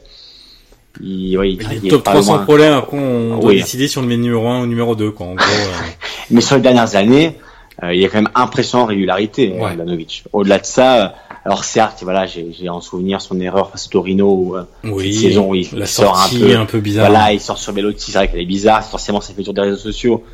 il, 1.02 1.38
oui, 1.38 1.58
il, 1.60 1.78
il 1.78 1.86
est 1.86 1.90
top 1.90 2.04
3 2.04 2.22
sans 2.22 2.38
problème. 2.40 2.72
Après, 2.72 2.98
on 2.98 3.38
doit 3.38 3.52
décider 3.52 3.88
si 3.88 3.98
on 3.98 4.02
le 4.02 4.08
met 4.08 4.16
numéro 4.16 4.46
1 4.48 4.62
ou 4.62 4.66
numéro 4.66 4.94
2, 4.94 5.10
quoi. 5.10 5.26
En 5.26 5.34
gros, 5.34 5.46
euh... 5.50 5.86
mais 6.30 6.40
sur 6.40 6.56
les 6.56 6.62
dernières 6.62 6.96
années, 6.96 7.36
euh, 7.82 7.94
il 7.94 8.00
y 8.00 8.04
a 8.04 8.08
quand 8.08 8.18
même 8.18 8.30
impressionnant 8.34 8.84
en 8.84 8.86
régularité, 8.86 9.52
ouais. 9.52 9.76
Danovic. 9.76 10.24
Au-delà 10.32 10.58
de 10.58 10.64
ça, 10.64 11.14
alors 11.44 11.64
certes, 11.64 12.02
voilà, 12.02 12.26
j'ai 12.26 12.68
en 12.68 12.80
souvenir 12.80 13.20
son 13.20 13.38
erreur 13.40 13.70
face 13.70 13.86
au 13.86 13.90
Torino 13.90 14.28
où, 14.32 14.56
oui, 14.84 15.12
cette 15.12 15.22
saison 15.22 15.50
où 15.50 15.54
il, 15.54 15.68
la 15.72 15.86
sort 15.86 16.18
un 16.18 16.28
peu, 16.28 16.56
un 16.56 16.66
peu 16.66 16.80
bizarre. 16.80 17.10
Voilà, 17.10 17.32
il 17.32 17.40
sort 17.40 17.58
sur 17.58 17.72
Belotti, 17.72 18.10
c'est 18.10 18.18
vrai 18.18 18.28
qu'elle 18.28 18.40
est 18.40 18.46
bizarre, 18.46 18.84
forcément 18.84 19.20
ça 19.20 19.32
fait 19.34 19.42
tour 19.42 19.54
des 19.54 19.60
réseaux 19.60 19.76
sociaux. 19.76 20.24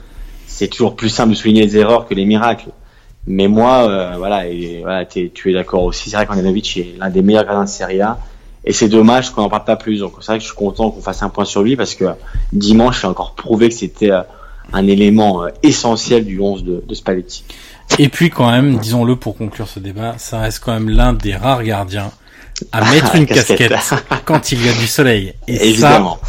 C'est 0.46 0.68
toujours 0.68 0.96
plus 0.96 1.08
simple 1.08 1.30
de 1.30 1.34
souligner 1.34 1.62
les 1.62 1.76
erreurs 1.76 2.06
que 2.06 2.14
les 2.14 2.24
miracles. 2.24 2.68
Mais 3.26 3.46
moi, 3.46 3.88
euh, 3.88 4.14
voilà, 4.16 4.46
et, 4.46 4.80
voilà 4.82 5.04
tu 5.04 5.30
es 5.46 5.52
d'accord 5.52 5.84
aussi. 5.84 6.10
C'est 6.10 6.16
vrai 6.16 6.26
qu'Andanovic 6.26 6.76
est 6.76 6.94
l'un 6.98 7.10
des 7.10 7.22
meilleurs 7.22 7.44
gardiens 7.44 7.64
de 7.64 7.68
Serie 7.68 8.00
A. 8.00 8.18
Et 8.64 8.72
c'est 8.72 8.88
dommage 8.88 9.30
qu'on 9.30 9.42
n'en 9.42 9.48
parle 9.48 9.64
pas 9.64 9.76
plus. 9.76 10.00
Donc 10.00 10.14
c'est 10.20 10.26
vrai 10.26 10.38
que 10.38 10.42
je 10.42 10.48
suis 10.48 10.56
content 10.56 10.90
qu'on 10.90 11.00
fasse 11.00 11.22
un 11.22 11.28
point 11.28 11.44
sur 11.44 11.62
lui 11.62 11.76
parce 11.76 11.94
que 11.94 12.04
dimanche, 12.52 13.00
j'ai 13.02 13.08
encore 13.08 13.34
prouvé 13.34 13.68
que 13.68 13.74
c'était 13.74 14.12
euh, 14.12 14.22
un 14.72 14.86
élément 14.86 15.44
euh, 15.44 15.48
essentiel 15.62 16.24
du 16.24 16.40
11 16.40 16.64
de, 16.64 16.84
de 16.86 16.94
Spalletti. 16.94 17.44
Et 17.98 18.08
puis 18.08 18.30
quand 18.30 18.50
même, 18.50 18.78
disons-le 18.78 19.16
pour 19.16 19.36
conclure 19.36 19.68
ce 19.68 19.80
débat, 19.80 20.14
ça 20.18 20.40
reste 20.40 20.60
quand 20.64 20.72
même 20.72 20.88
l'un 20.88 21.12
des 21.12 21.34
rares 21.34 21.64
gardiens 21.64 22.10
à 22.70 22.84
mettre 22.92 23.16
une 23.16 23.26
casquette, 23.26 23.74
quand 24.24 24.52
il 24.52 24.64
y 24.64 24.68
a 24.68 24.72
du 24.72 24.86
soleil. 24.86 25.34
Et 25.48 25.70
évidemment. 25.70 26.18
Ça, 26.22 26.28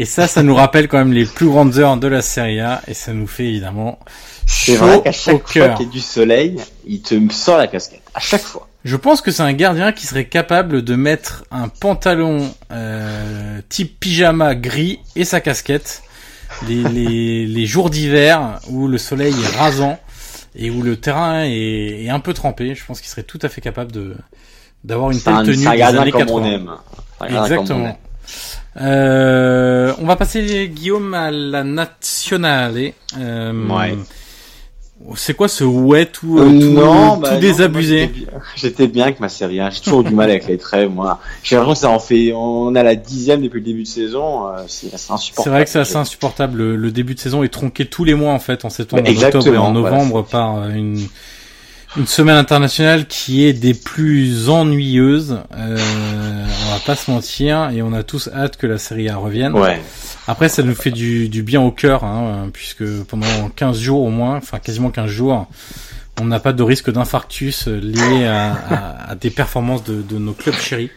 et 0.00 0.04
ça, 0.04 0.28
ça 0.28 0.44
nous 0.44 0.54
rappelle 0.54 0.86
quand 0.86 0.98
même 0.98 1.12
les 1.12 1.24
plus 1.24 1.48
grandes 1.48 1.76
heures 1.78 1.96
de 1.96 2.06
la 2.06 2.22
Serie 2.22 2.60
A 2.60 2.82
et 2.86 2.94
ça 2.94 3.12
nous 3.12 3.26
fait 3.26 3.46
évidemment 3.46 3.98
C'est 4.46 4.76
vrai 4.76 5.02
qu'à 5.02 5.10
chaque 5.10 5.48
fois 5.48 5.70
qu'il 5.70 5.86
y 5.86 5.88
a 5.88 5.92
du 5.92 6.00
soleil, 6.00 6.56
il 6.86 7.02
te 7.02 7.16
sort 7.32 7.58
la 7.58 7.66
casquette. 7.66 8.02
À 8.18 8.20
chaque 8.20 8.42
fois. 8.42 8.68
Je 8.84 8.96
pense 8.96 9.20
que 9.20 9.30
c'est 9.30 9.44
un 9.44 9.52
gardien 9.52 9.92
qui 9.92 10.06
serait 10.06 10.24
capable 10.24 10.82
de 10.82 10.96
mettre 10.96 11.44
un 11.52 11.68
pantalon 11.68 12.52
euh, 12.72 13.60
type 13.68 14.00
pyjama 14.00 14.56
gris 14.56 14.98
et 15.14 15.24
sa 15.24 15.40
casquette 15.40 16.02
les, 16.66 16.82
les, 16.82 17.46
les 17.46 17.66
jours 17.66 17.90
d'hiver 17.90 18.58
où 18.68 18.88
le 18.88 18.98
soleil 18.98 19.32
est 19.32 19.56
rasant 19.56 20.00
et 20.56 20.68
où 20.70 20.82
le 20.82 20.96
terrain 20.96 21.44
est, 21.44 22.04
est 22.04 22.10
un 22.10 22.18
peu 22.18 22.34
trempé, 22.34 22.74
je 22.74 22.84
pense 22.84 23.00
qu'il 23.00 23.08
serait 23.08 23.22
tout 23.22 23.38
à 23.42 23.48
fait 23.48 23.60
capable 23.60 23.92
de 23.92 24.16
d'avoir 24.82 25.12
une 25.12 25.20
telle 25.20 25.34
un, 25.34 25.44
tenue 25.44 25.64
des 25.64 25.82
années 25.82 26.10
comme 26.10 26.22
80. 26.22 26.40
On 26.40 26.44
aime. 26.44 26.70
Exactement. 27.24 27.98
On, 28.76 28.82
euh, 28.82 29.92
on 29.98 30.06
va 30.06 30.16
passer 30.16 30.68
Guillaume 30.68 31.14
à 31.14 31.30
la 31.30 31.62
nationale. 31.62 32.92
Euh, 33.16 33.68
ouais. 33.68 33.96
C'est 35.14 35.34
quoi 35.34 35.46
ce 35.46 35.62
ouais 35.62 36.06
tout, 36.06 36.38
euh, 36.38 36.44
tout, 36.44 36.72
non, 36.72 37.14
tout 37.14 37.20
bah 37.20 37.36
désabusé 37.36 38.10
J'étais 38.56 38.88
bien 38.88 39.04
avec 39.04 39.20
ma 39.20 39.28
série. 39.28 39.60
Hein. 39.60 39.70
J'ai 39.70 39.80
toujours 39.80 40.02
du 40.02 40.12
mal 40.12 40.28
avec 40.28 40.46
les 40.48 40.58
traits, 40.58 40.90
moi. 40.90 41.20
J'ai 41.44 41.56
l'impression 41.56 41.74
que 41.74 41.80
ça 41.80 41.90
en 41.90 42.00
fait. 42.00 42.32
On 42.32 42.74
a 42.74 42.82
la 42.82 42.96
dixième 42.96 43.40
depuis 43.40 43.60
le 43.60 43.64
début 43.64 43.84
de 43.84 43.88
saison. 43.88 44.48
Euh, 44.48 44.64
c'est 44.66 44.88
insupportable. 44.94 45.44
C'est 45.44 45.50
vrai 45.50 45.64
que 45.64 45.70
c'est 45.70 45.78
assez 45.78 45.96
insupportable. 45.96 46.58
Le, 46.58 46.76
le, 46.76 46.90
début 46.90 47.14
de 47.14 47.20
saison 47.20 47.44
est 47.44 47.48
tronqué 47.48 47.86
tous 47.86 48.04
les 48.04 48.14
mois 48.14 48.32
en 48.32 48.40
fait, 48.40 48.64
en 48.64 48.70
septembre, 48.70 49.04
en 49.06 49.22
octobre 49.22 49.54
et 49.54 49.56
en 49.56 49.72
novembre 49.72 50.10
voilà, 50.10 50.26
par 50.26 50.56
euh, 50.56 50.70
une 50.70 51.06
une 51.96 52.06
semaine 52.06 52.36
internationale 52.36 53.06
qui 53.06 53.44
est 53.44 53.52
des 53.52 53.74
plus 53.74 54.48
ennuyeuses. 54.48 55.40
Euh, 55.56 55.76
on 56.66 56.70
va 56.72 56.78
pas 56.84 56.94
se 56.94 57.10
mentir 57.10 57.70
et 57.70 57.82
on 57.82 57.92
a 57.92 58.02
tous 58.02 58.28
hâte 58.34 58.56
que 58.56 58.66
la 58.66 58.78
série 58.78 59.08
A 59.08 59.16
revienne. 59.16 59.54
Ouais. 59.54 59.80
Après, 60.26 60.48
ça 60.48 60.62
nous 60.62 60.74
fait 60.74 60.90
du, 60.90 61.28
du 61.28 61.42
bien 61.42 61.60
au 61.62 61.70
cœur, 61.70 62.04
hein, 62.04 62.50
puisque 62.52 62.84
pendant 63.04 63.48
15 63.56 63.78
jours 63.78 64.02
au 64.02 64.10
moins, 64.10 64.36
enfin 64.36 64.58
quasiment 64.58 64.90
15 64.90 65.08
jours, 65.10 65.46
on 66.20 66.24
n'a 66.26 66.38
pas 66.40 66.52
de 66.52 66.62
risque 66.62 66.90
d'infarctus 66.92 67.66
lié 67.68 68.26
à, 68.26 68.52
à, 68.52 69.10
à, 69.10 69.14
des 69.14 69.30
performances 69.30 69.84
de, 69.84 70.02
de 70.02 70.18
nos 70.18 70.32
clubs 70.32 70.56
chéris. 70.56 70.90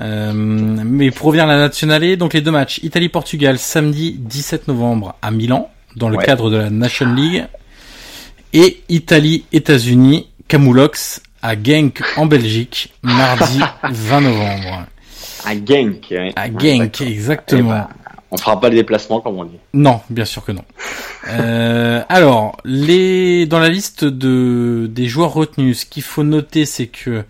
Euh, 0.00 0.32
mais 0.34 1.10
pour 1.10 1.26
revenir 1.26 1.44
à 1.44 1.48
la 1.48 1.58
nationale, 1.58 2.16
donc 2.16 2.32
les 2.32 2.40
deux 2.40 2.50
matchs 2.50 2.80
Italie-Portugal 2.82 3.58
samedi 3.58 4.16
17 4.18 4.68
novembre 4.68 5.16
à 5.20 5.30
Milan 5.30 5.70
dans 5.96 6.08
le 6.08 6.16
Ouais. 6.16 6.24
cadre 6.24 6.48
de 6.50 6.56
la 6.56 6.70
Nation 6.70 7.12
League 7.12 7.44
et 8.52 8.82
Italie-États-Unis 8.88 10.28
Camoulox 10.48 11.22
à 11.42 11.54
Genk 11.60 12.02
en 12.16 12.26
Belgique 12.26 12.92
mardi 13.02 13.60
20 13.90 14.20
novembre. 14.20 14.86
À 15.44 15.54
Genk. 15.54 16.06
Ouais. 16.10 16.32
À 16.36 16.46
Genk, 16.48 17.00
exactement. 17.00 17.60
Eh 17.60 17.62
ben, 17.62 17.88
on 18.30 18.36
fera 18.36 18.60
pas 18.60 18.68
le 18.70 18.76
déplacement 18.76 19.20
comme 19.20 19.36
on 19.38 19.44
dit. 19.44 19.58
Non, 19.74 20.00
bien 20.10 20.24
sûr 20.24 20.44
que 20.44 20.52
non. 20.52 20.64
Euh, 21.28 22.02
alors, 22.08 22.56
les 22.64 23.46
dans 23.46 23.60
la 23.60 23.68
liste 23.68 24.04
de 24.04 24.88
des 24.90 25.06
joueurs 25.06 25.32
retenus, 25.32 25.78
ce 25.82 25.86
qu'il 25.86 26.02
faut 26.02 26.24
noter, 26.24 26.66
c'est 26.66 26.88
que 26.88 27.22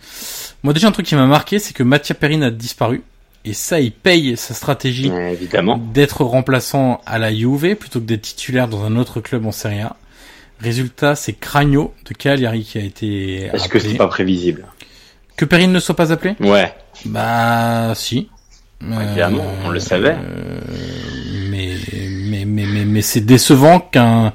moi 0.62 0.72
déjà 0.72 0.88
un 0.88 0.92
truc 0.92 1.04
qui 1.04 1.14
m'a 1.14 1.26
marqué, 1.26 1.58
c'est 1.58 1.74
que 1.74 1.82
Mattia 1.82 2.14
Perrin 2.14 2.40
a 2.40 2.50
disparu. 2.50 3.02
Et 3.44 3.52
ça, 3.52 3.80
il 3.80 3.92
paye 3.92 4.34
sa 4.38 4.54
stratégie 4.54 5.10
Ouais, 5.10 5.34
évidemment. 5.34 5.76
d'être 5.92 6.24
remplaçant 6.24 7.02
à 7.04 7.18
la 7.18 7.34
Juve 7.34 7.74
plutôt 7.76 8.00
que 8.00 8.06
d'être 8.06 8.22
titulaire 8.22 8.66
dans 8.66 8.82
un 8.84 8.96
autre 8.96 9.20
club 9.20 9.44
en 9.44 9.52
Serie 9.52 9.80
A. 9.80 9.94
Résultat, 10.62 11.14
c'est 11.16 11.32
Cragno 11.32 11.92
de 12.08 12.14
Cagliari 12.14 12.62
qui 12.62 12.78
a 12.78 12.82
été 12.82 13.50
Est-ce 13.52 13.68
que 13.68 13.78
c'est 13.78 13.94
pas 13.94 14.06
prévisible 14.08 14.66
Que 15.36 15.44
Perrin 15.44 15.66
ne 15.66 15.80
soit 15.80 15.96
pas 15.96 16.12
appelé? 16.12 16.34
Ouais. 16.40 16.72
Bah, 17.06 17.92
si. 17.94 18.28
Évidemment, 18.80 19.44
on 19.64 19.70
le 19.70 19.80
savait. 19.80 20.16
Euh, 20.18 20.60
mais 21.50 21.74
mais 22.28 22.44
mais 22.44 22.64
mais, 22.66 22.84
mais 22.84 23.02
c'est 23.02 23.20
décevant 23.20 23.78
qu'un 23.80 24.32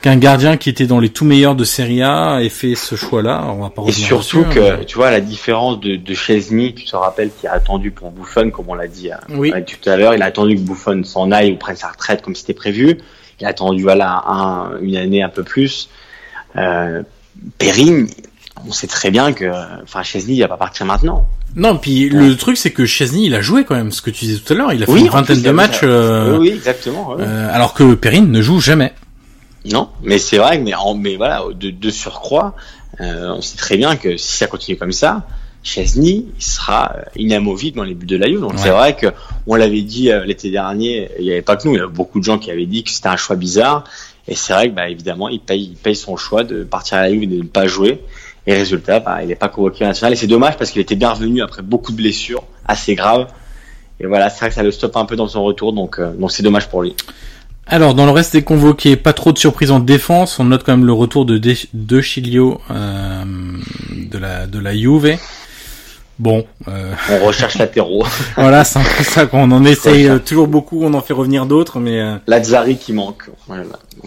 qu'un 0.00 0.16
gardien 0.16 0.56
qui 0.56 0.68
était 0.70 0.86
dans 0.86 1.00
les 1.00 1.08
tout 1.08 1.24
meilleurs 1.24 1.56
de 1.56 1.64
Serie 1.64 2.02
A 2.02 2.40
ait 2.40 2.48
fait 2.48 2.74
ce 2.76 2.94
choix-là. 2.94 3.44
On 3.48 3.62
va 3.62 3.70
pas 3.70 3.82
Et 3.86 3.92
surtout 3.92 4.44
dessus, 4.44 4.60
hein, 4.60 4.76
que, 4.78 4.84
tu 4.84 4.96
vois, 4.96 5.10
la 5.10 5.20
différence 5.20 5.80
de, 5.80 5.96
de 5.96 6.14
Chesney, 6.14 6.72
tu 6.74 6.84
te 6.84 6.94
rappelles, 6.94 7.30
qui 7.40 7.48
a 7.48 7.52
attendu 7.52 7.90
pour 7.90 8.12
Buffon, 8.12 8.50
comme 8.50 8.66
on 8.68 8.74
l'a 8.74 8.86
dit 8.86 9.10
euh, 9.10 9.16
Oui. 9.30 9.52
tout 9.66 9.90
à 9.90 9.96
l'heure, 9.96 10.14
il 10.14 10.22
a 10.22 10.26
attendu 10.26 10.54
que 10.54 10.60
Buffon 10.60 11.02
s'en 11.02 11.32
aille 11.32 11.52
ou 11.52 11.56
prenne 11.56 11.76
sa 11.76 11.88
retraite 11.88 12.22
comme 12.22 12.36
c'était 12.36 12.54
prévu. 12.54 12.98
Il 13.40 13.46
a 13.46 13.50
attendu, 13.50 13.82
voilà, 13.82 14.22
un, 14.26 14.78
une 14.80 14.96
année 14.96 15.22
un 15.22 15.28
peu 15.28 15.42
plus. 15.42 15.88
Euh, 16.56 17.02
Perrine, 17.58 18.08
on 18.66 18.72
sait 18.72 18.86
très 18.88 19.10
bien 19.10 19.32
que, 19.32 19.44
enfin, 19.82 20.02
Chesney, 20.02 20.34
il 20.36 20.40
va 20.40 20.48
pas 20.48 20.56
partir 20.56 20.86
maintenant. 20.86 21.26
Non, 21.56 21.78
puis 21.78 22.08
le 22.10 22.36
truc 22.36 22.56
c'est 22.58 22.72
que 22.72 22.84
Chesney 22.84 23.24
il 23.26 23.34
a 23.34 23.40
joué 23.40 23.64
quand 23.64 23.74
même, 23.74 23.90
ce 23.90 24.02
que 24.02 24.10
tu 24.10 24.26
disais 24.26 24.38
tout 24.38 24.52
à 24.52 24.56
l'heure, 24.56 24.72
il 24.72 24.82
a 24.82 24.86
fait 24.86 24.98
une 24.98 25.08
vingtaine 25.08 25.40
de 25.40 25.50
matchs, 25.50 25.80
euh, 25.82 26.36
Oui, 26.36 26.50
oui, 26.50 26.56
exactement. 26.56 27.16
euh, 27.18 27.48
alors 27.54 27.72
que 27.72 27.94
Perrin 27.94 28.26
ne 28.26 28.42
joue 28.42 28.60
jamais. 28.60 28.92
Non, 29.64 29.88
mais 30.02 30.18
c'est 30.18 30.36
vrai, 30.36 30.58
mais, 30.58 30.74
en, 30.74 30.94
mais 30.94 31.16
voilà, 31.16 31.42
de, 31.54 31.70
de 31.70 31.90
surcroît, 31.90 32.54
euh, 33.00 33.30
on 33.36 33.40
sait 33.40 33.56
très 33.56 33.76
bien 33.78 33.96
que 33.96 34.16
si 34.18 34.36
ça 34.36 34.46
continue 34.46 34.76
comme 34.76 34.92
ça, 34.92 35.26
Chesney 35.62 36.26
il 36.36 36.42
sera 36.42 36.94
euh, 36.96 37.02
inamovible 37.16 37.76
dans 37.76 37.84
les 37.84 37.94
buts 37.94 38.06
de 38.06 38.16
la 38.16 38.26
Juve. 38.28 38.40
Donc 38.40 38.52
Ouais. 38.52 38.58
c'est 38.58 38.70
vrai 38.70 38.96
que 38.96 39.06
on 39.46 39.54
l'avait 39.54 39.82
dit 39.82 40.10
euh, 40.10 40.24
l'été 40.24 40.50
dernier, 40.50 41.10
il 41.18 41.24
n'y 41.24 41.32
avait 41.32 41.42
pas 41.42 41.56
que 41.56 41.66
nous, 41.66 41.74
il 41.74 41.78
y 41.78 41.80
avait 41.80 41.92
beaucoup 41.92 42.18
de 42.20 42.24
gens 42.24 42.38
qui 42.38 42.50
avaient 42.50 42.66
dit 42.66 42.84
que 42.84 42.90
c'était 42.90 43.08
un 43.08 43.16
choix 43.16 43.36
bizarre. 43.36 43.84
Et 44.28 44.34
c'est 44.34 44.52
vrai 44.52 44.68
que 44.70 44.74
bah, 44.74 44.88
évidemment, 44.88 45.28
il 45.28 45.40
paye, 45.40 45.70
il 45.72 45.76
paye 45.76 45.96
son 45.96 46.16
choix 46.16 46.44
de 46.44 46.62
partir 46.64 46.98
à 46.98 47.02
la 47.02 47.10
Juve 47.10 47.22
et 47.22 47.26
de 47.26 47.36
ne 47.38 47.42
pas 47.48 47.66
jouer. 47.66 48.00
Et 48.46 48.54
résultat, 48.54 49.00
bah, 49.00 49.18
il 49.22 49.28
n'est 49.28 49.34
pas 49.36 49.48
convoqué 49.48 49.84
à 49.84 49.86
la 49.86 49.88
nationale. 49.90 50.12
Et 50.12 50.16
c'est 50.16 50.26
dommage 50.26 50.56
parce 50.56 50.70
qu'il 50.70 50.80
était 50.80 50.96
bien 50.96 51.10
revenu 51.10 51.42
après 51.42 51.62
beaucoup 51.62 51.92
de 51.92 51.96
blessures 51.96 52.44
assez 52.66 52.94
graves. 52.94 53.26
Et 54.00 54.06
voilà, 54.06 54.30
c'est 54.30 54.40
vrai 54.40 54.48
que 54.50 54.54
ça 54.54 54.62
le 54.62 54.70
stoppe 54.70 54.96
un 54.96 55.04
peu 55.06 55.16
dans 55.16 55.28
son 55.28 55.42
retour, 55.42 55.72
donc 55.72 55.98
euh, 55.98 56.12
donc 56.12 56.30
c'est 56.30 56.42
dommage 56.42 56.68
pour 56.68 56.82
lui. 56.82 56.94
Alors 57.66 57.94
dans 57.94 58.06
le 58.06 58.12
reste 58.12 58.32
des 58.34 58.42
convoqués, 58.42 58.96
pas 58.96 59.12
trop 59.12 59.32
de 59.32 59.38
surprises 59.38 59.70
en 59.70 59.80
défense. 59.80 60.38
On 60.38 60.44
note 60.44 60.62
quand 60.64 60.72
même 60.76 60.86
le 60.86 60.92
retour 60.92 61.26
de 61.26 61.36
De, 61.36 61.54
de 61.74 62.00
Chilio 62.00 62.60
euh, 62.70 63.24
de 64.10 64.18
la 64.18 64.46
de 64.46 64.58
la 64.58 64.74
Juve. 64.76 65.18
Bon, 66.18 66.44
euh, 66.66 66.92
On 67.10 67.24
recherche 67.26 67.58
latéraux. 67.58 68.04
voilà, 68.36 68.64
c'est 68.64 68.80
un 68.80 68.82
peu 68.82 69.04
ça 69.04 69.26
qu'on 69.26 69.50
en 69.52 69.64
essaye 69.64 70.08
euh, 70.08 70.18
toujours 70.18 70.48
beaucoup, 70.48 70.82
on 70.82 70.92
en 70.94 71.00
fait 71.00 71.12
revenir 71.12 71.46
d'autres, 71.46 71.78
mais 71.78 72.00
euh, 72.00 72.16
Lazzari 72.26 72.76
qui 72.76 72.92
manque. 72.92 73.30
Voilà. 73.46 73.64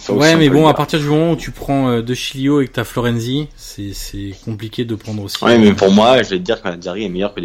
Ouais, 0.10 0.36
mais 0.36 0.50
bon, 0.50 0.68
à 0.68 0.74
partir 0.74 1.00
du 1.00 1.06
moment 1.06 1.32
où 1.32 1.36
tu 1.38 1.52
prends 1.52 1.90
euh, 1.90 2.02
De 2.02 2.14
Chilio 2.14 2.60
et 2.62 2.68
que 2.68 2.74
t'as 2.74 2.84
Florenzi, 2.84 3.48
c'est 3.56 3.94
c'est 3.94 4.34
compliqué 4.44 4.84
de 4.84 4.96
prendre 4.96 5.24
aussi. 5.24 5.42
Ouais, 5.44 5.58
mais 5.58 5.72
pour 5.74 5.92
moi, 5.92 6.22
je 6.24 6.30
vais 6.32 6.38
te 6.38 6.44
dire 6.44 6.62
que 6.62 6.68
Lazzari 6.68 7.06
est 7.06 7.10
meilleur 7.10 7.34
que 7.34 7.42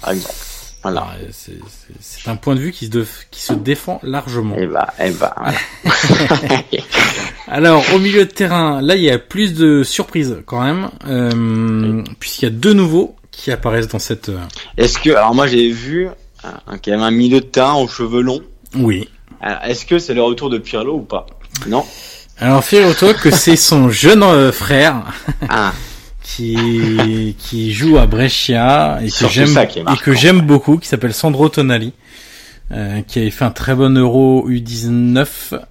par 0.00 0.10
exemple. 0.10 0.34
Voilà. 0.82 1.06
Ah, 1.12 1.16
c'est- 1.30 2.28
un 2.28 2.34
point 2.34 2.56
de 2.56 2.60
vue 2.60 2.72
qui 2.72 2.86
se, 2.86 2.90
def- 2.90 3.28
qui 3.30 3.40
se 3.40 3.52
défend 3.52 4.00
largement. 4.02 4.56
Et 4.56 4.66
bah, 4.66 4.88
et 4.98 5.10
bah, 5.12 5.32
voilà. 5.38 5.58
Alors, 7.46 7.84
au 7.94 7.98
milieu 8.00 8.24
de 8.24 8.30
terrain, 8.30 8.80
là, 8.82 8.96
il 8.96 9.02
y 9.02 9.10
a 9.10 9.18
plus 9.18 9.54
de 9.54 9.84
surprises 9.84 10.38
quand 10.44 10.60
même, 10.60 10.88
euh, 11.06 12.02
puisqu'il 12.18 12.46
y 12.46 12.48
a 12.48 12.50
deux 12.50 12.72
nouveaux 12.72 13.14
qui 13.32 13.50
apparaissent 13.50 13.88
dans 13.88 13.98
cette... 13.98 14.28
euh, 14.28 14.38
Est-ce 14.76 14.98
que, 15.00 15.10
alors 15.10 15.34
moi 15.34 15.46
j'ai 15.48 15.70
vu 15.70 16.08
un, 16.44 16.78
quand 16.78 16.88
même 16.92 17.02
un 17.02 17.10
milieu 17.10 17.40
de 17.40 17.46
terrain 17.46 17.74
aux 17.74 17.88
cheveux 17.88 18.20
longs. 18.22 18.42
Oui. 18.76 19.08
Alors, 19.40 19.62
Est-ce 19.64 19.84
que 19.86 19.98
c'est 19.98 20.14
le 20.14 20.22
retour 20.22 20.50
de 20.50 20.58
Pirlo 20.58 20.94
ou 20.96 21.00
pas? 21.02 21.26
Non? 21.66 21.84
Alors, 22.38 22.64
figure-toi 22.64 23.14
que 23.14 23.30
c'est 23.30 23.56
son 23.56 23.88
jeune 23.90 24.22
euh, 24.22 24.52
frère 24.52 25.02
Ah, 25.48 25.72
qui, 26.22 27.36
qui 27.38 27.72
joue 27.72 27.98
à 27.98 28.06
Brescia 28.06 29.00
et 29.02 29.08
j'aime 29.28 29.54
que 30.02 30.12
j'aime 30.14 30.40
beaucoup, 30.40 30.78
qui 30.78 30.88
s'appelle 30.88 31.12
Sandro 31.14 31.48
Tonali, 31.48 31.92
euh, 32.72 33.02
qui 33.02 33.18
avait 33.18 33.30
fait 33.30 33.44
un 33.44 33.50
très 33.50 33.74
bon 33.74 33.96
Euro 33.98 34.48
U19 34.48 35.26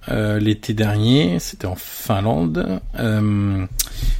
euh, 0.08 0.38
l'été 0.38 0.72
dernier, 0.72 1.38
c'était 1.40 1.66
en 1.66 1.74
Finlande, 1.76 2.80
euh, 2.98 3.64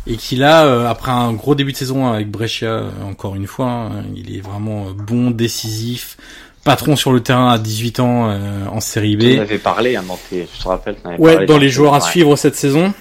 et 0.06 0.16
qui 0.16 0.36
là, 0.36 0.64
euh, 0.66 0.88
après 0.88 1.12
un 1.12 1.32
gros 1.32 1.54
début 1.54 1.72
de 1.72 1.76
saison 1.76 2.12
avec 2.12 2.30
Brescia, 2.30 2.66
euh, 2.66 2.90
encore 3.08 3.36
une 3.36 3.46
fois, 3.46 3.66
hein, 3.66 4.04
il 4.16 4.36
est 4.36 4.40
vraiment 4.40 4.86
bon, 4.90 5.30
décisif, 5.30 6.16
patron 6.64 6.96
sur 6.96 7.12
le 7.12 7.20
terrain 7.20 7.50
à 7.50 7.58
18 7.58 8.00
ans 8.00 8.30
euh, 8.30 8.66
en 8.66 8.80
Série 8.80 9.16
B. 9.16 9.38
avais 9.40 9.58
parlé, 9.58 9.96
hein, 9.96 10.04
dans 10.06 10.18
tes, 10.30 10.46
je 10.52 10.62
te 10.62 10.68
rappelle. 10.68 10.96
Ouais, 11.18 11.32
parlé 11.34 11.46
dans 11.46 11.58
les 11.58 11.68
joueurs 11.68 11.94
à 11.94 11.98
ouais, 11.98 12.10
suivre 12.10 12.36
cette 12.36 12.56
saison. 12.56 12.92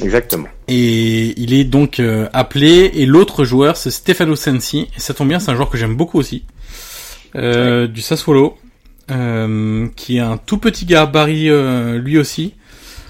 Exactement. 0.00 0.48
Et 0.68 1.38
il 1.40 1.52
est 1.52 1.64
donc 1.64 2.00
euh, 2.00 2.28
appelé. 2.32 2.90
Et 2.94 3.06
l'autre 3.06 3.44
joueur, 3.44 3.76
c'est 3.76 3.90
Stefano 3.90 4.36
Sensi. 4.36 4.88
Et 4.96 5.00
ça 5.00 5.14
tombe 5.14 5.28
bien, 5.28 5.38
c'est 5.38 5.50
un 5.50 5.54
joueur 5.54 5.70
que 5.70 5.76
j'aime 5.76 5.96
beaucoup 5.96 6.18
aussi. 6.18 6.44
Euh, 7.36 7.86
Du 7.86 8.00
Sassuolo. 8.00 8.56
Euh, 9.10 9.88
qui 9.96 10.16
est 10.16 10.20
un 10.20 10.36
tout 10.36 10.58
petit 10.58 10.86
gabarit 10.86 11.50
euh, 11.50 11.98
lui 11.98 12.18
aussi. 12.18 12.54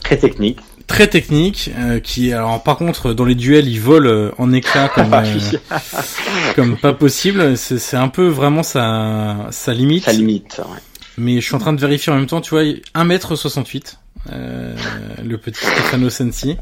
Très 0.03 0.17
technique. 0.17 0.59
Très 0.87 1.07
technique. 1.07 1.71
euh, 1.79 2.01
qui, 2.01 2.33
alors 2.33 2.63
par 2.63 2.77
contre, 2.77 3.13
dans 3.13 3.25
les 3.25 3.35
duels, 3.35 3.69
il 3.69 3.81
vole 3.81 4.07
euh, 4.07 4.31
en 4.39 4.53
éclats 4.53 4.89
comme, 4.89 5.13
euh, 5.15 5.59
comme 6.57 6.77
pas 6.77 6.93
possible. 6.93 7.57
C'est 7.57 7.97
un 7.97 8.09
peu 8.09 8.27
vraiment 8.27 8.63
sa, 8.63 9.49
sa 9.51 9.73
limite. 9.75 10.05
Ça 10.05 10.13
limite. 10.13 10.59
ouais. 10.59 10.79
Mais 11.19 11.37
je 11.41 11.47
suis 11.47 11.55
en 11.55 11.59
train 11.59 11.73
de 11.75 11.81
vérifier 11.81 12.11
en 12.13 12.17
même 12.17 12.27
temps, 12.27 12.41
tu 12.41 12.51
vois, 12.51 12.63
1m68, 12.95 13.97
euh, 14.33 14.75
le 15.23 15.37
petit 15.37 15.61
Stefano 15.65 16.09
Sensi. 16.09 16.57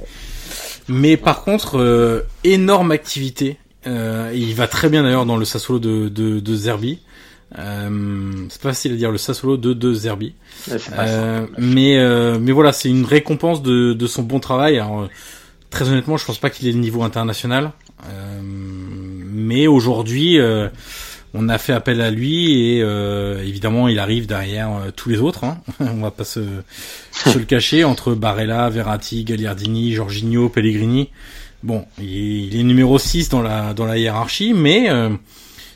Mais 0.88 1.16
par 1.16 1.42
contre, 1.44 1.78
euh, 1.78 2.26
énorme 2.44 2.90
activité. 2.90 3.58
Euh, 3.86 4.30
il 4.34 4.54
va 4.54 4.66
très 4.66 4.88
bien 4.90 5.04
d'ailleurs 5.04 5.24
dans 5.24 5.36
le 5.36 5.44
Sassuolo 5.44 5.78
de, 5.78 6.08
de, 6.08 6.40
de 6.40 6.54
Zerbi. 6.54 6.98
Euh, 7.58 8.30
c'est 8.48 8.60
pas 8.62 8.68
facile 8.70 8.92
à 8.92 8.96
dire 8.96 9.10
le 9.10 9.18
Sassuolo 9.18 9.56
de, 9.56 9.72
de 9.72 9.92
Zerbi. 9.92 10.34
Ouais, 10.70 10.76
Euh, 10.98 11.46
mais 11.58 11.98
euh, 11.98 12.38
mais 12.40 12.52
voilà, 12.52 12.72
c'est 12.72 12.88
une 12.88 13.04
récompense 13.04 13.62
de, 13.62 13.92
de 13.92 14.06
son 14.06 14.22
bon 14.22 14.38
travail. 14.40 14.78
Alors, 14.78 15.00
euh, 15.02 15.08
très 15.70 15.88
honnêtement, 15.88 16.16
je 16.16 16.24
pense 16.24 16.38
pas 16.38 16.50
qu'il 16.50 16.68
ait 16.68 16.72
le 16.72 16.78
niveau 16.78 17.02
international. 17.02 17.72
Euh, 18.08 18.40
mais 18.42 19.66
aujourd'hui, 19.66 20.38
euh, 20.38 20.68
on 21.34 21.48
a 21.48 21.58
fait 21.58 21.72
appel 21.72 22.00
à 22.00 22.10
lui 22.10 22.74
et 22.76 22.82
euh, 22.82 23.42
évidemment, 23.44 23.88
il 23.88 23.98
arrive 23.98 24.26
derrière 24.26 24.70
tous 24.96 25.08
les 25.08 25.18
autres. 25.18 25.44
Hein. 25.44 25.58
on 25.80 26.00
va 26.02 26.10
pas 26.12 26.24
se, 26.24 26.40
se 27.10 27.36
le 27.38 27.44
cacher 27.44 27.82
entre 27.84 28.14
Barella, 28.14 28.68
Verratti, 28.70 29.24
Gagliardini, 29.24 29.92
Jorginho, 29.92 30.48
Pellegrini. 30.48 31.10
Bon, 31.62 31.84
il 31.98 32.04
est, 32.16 32.42
il 32.46 32.60
est 32.60 32.62
numéro 32.62 32.98
6 32.98 33.28
dans 33.28 33.42
la 33.42 33.74
dans 33.74 33.84
la 33.84 33.98
hiérarchie, 33.98 34.54
mais 34.54 34.88
euh, 34.88 35.10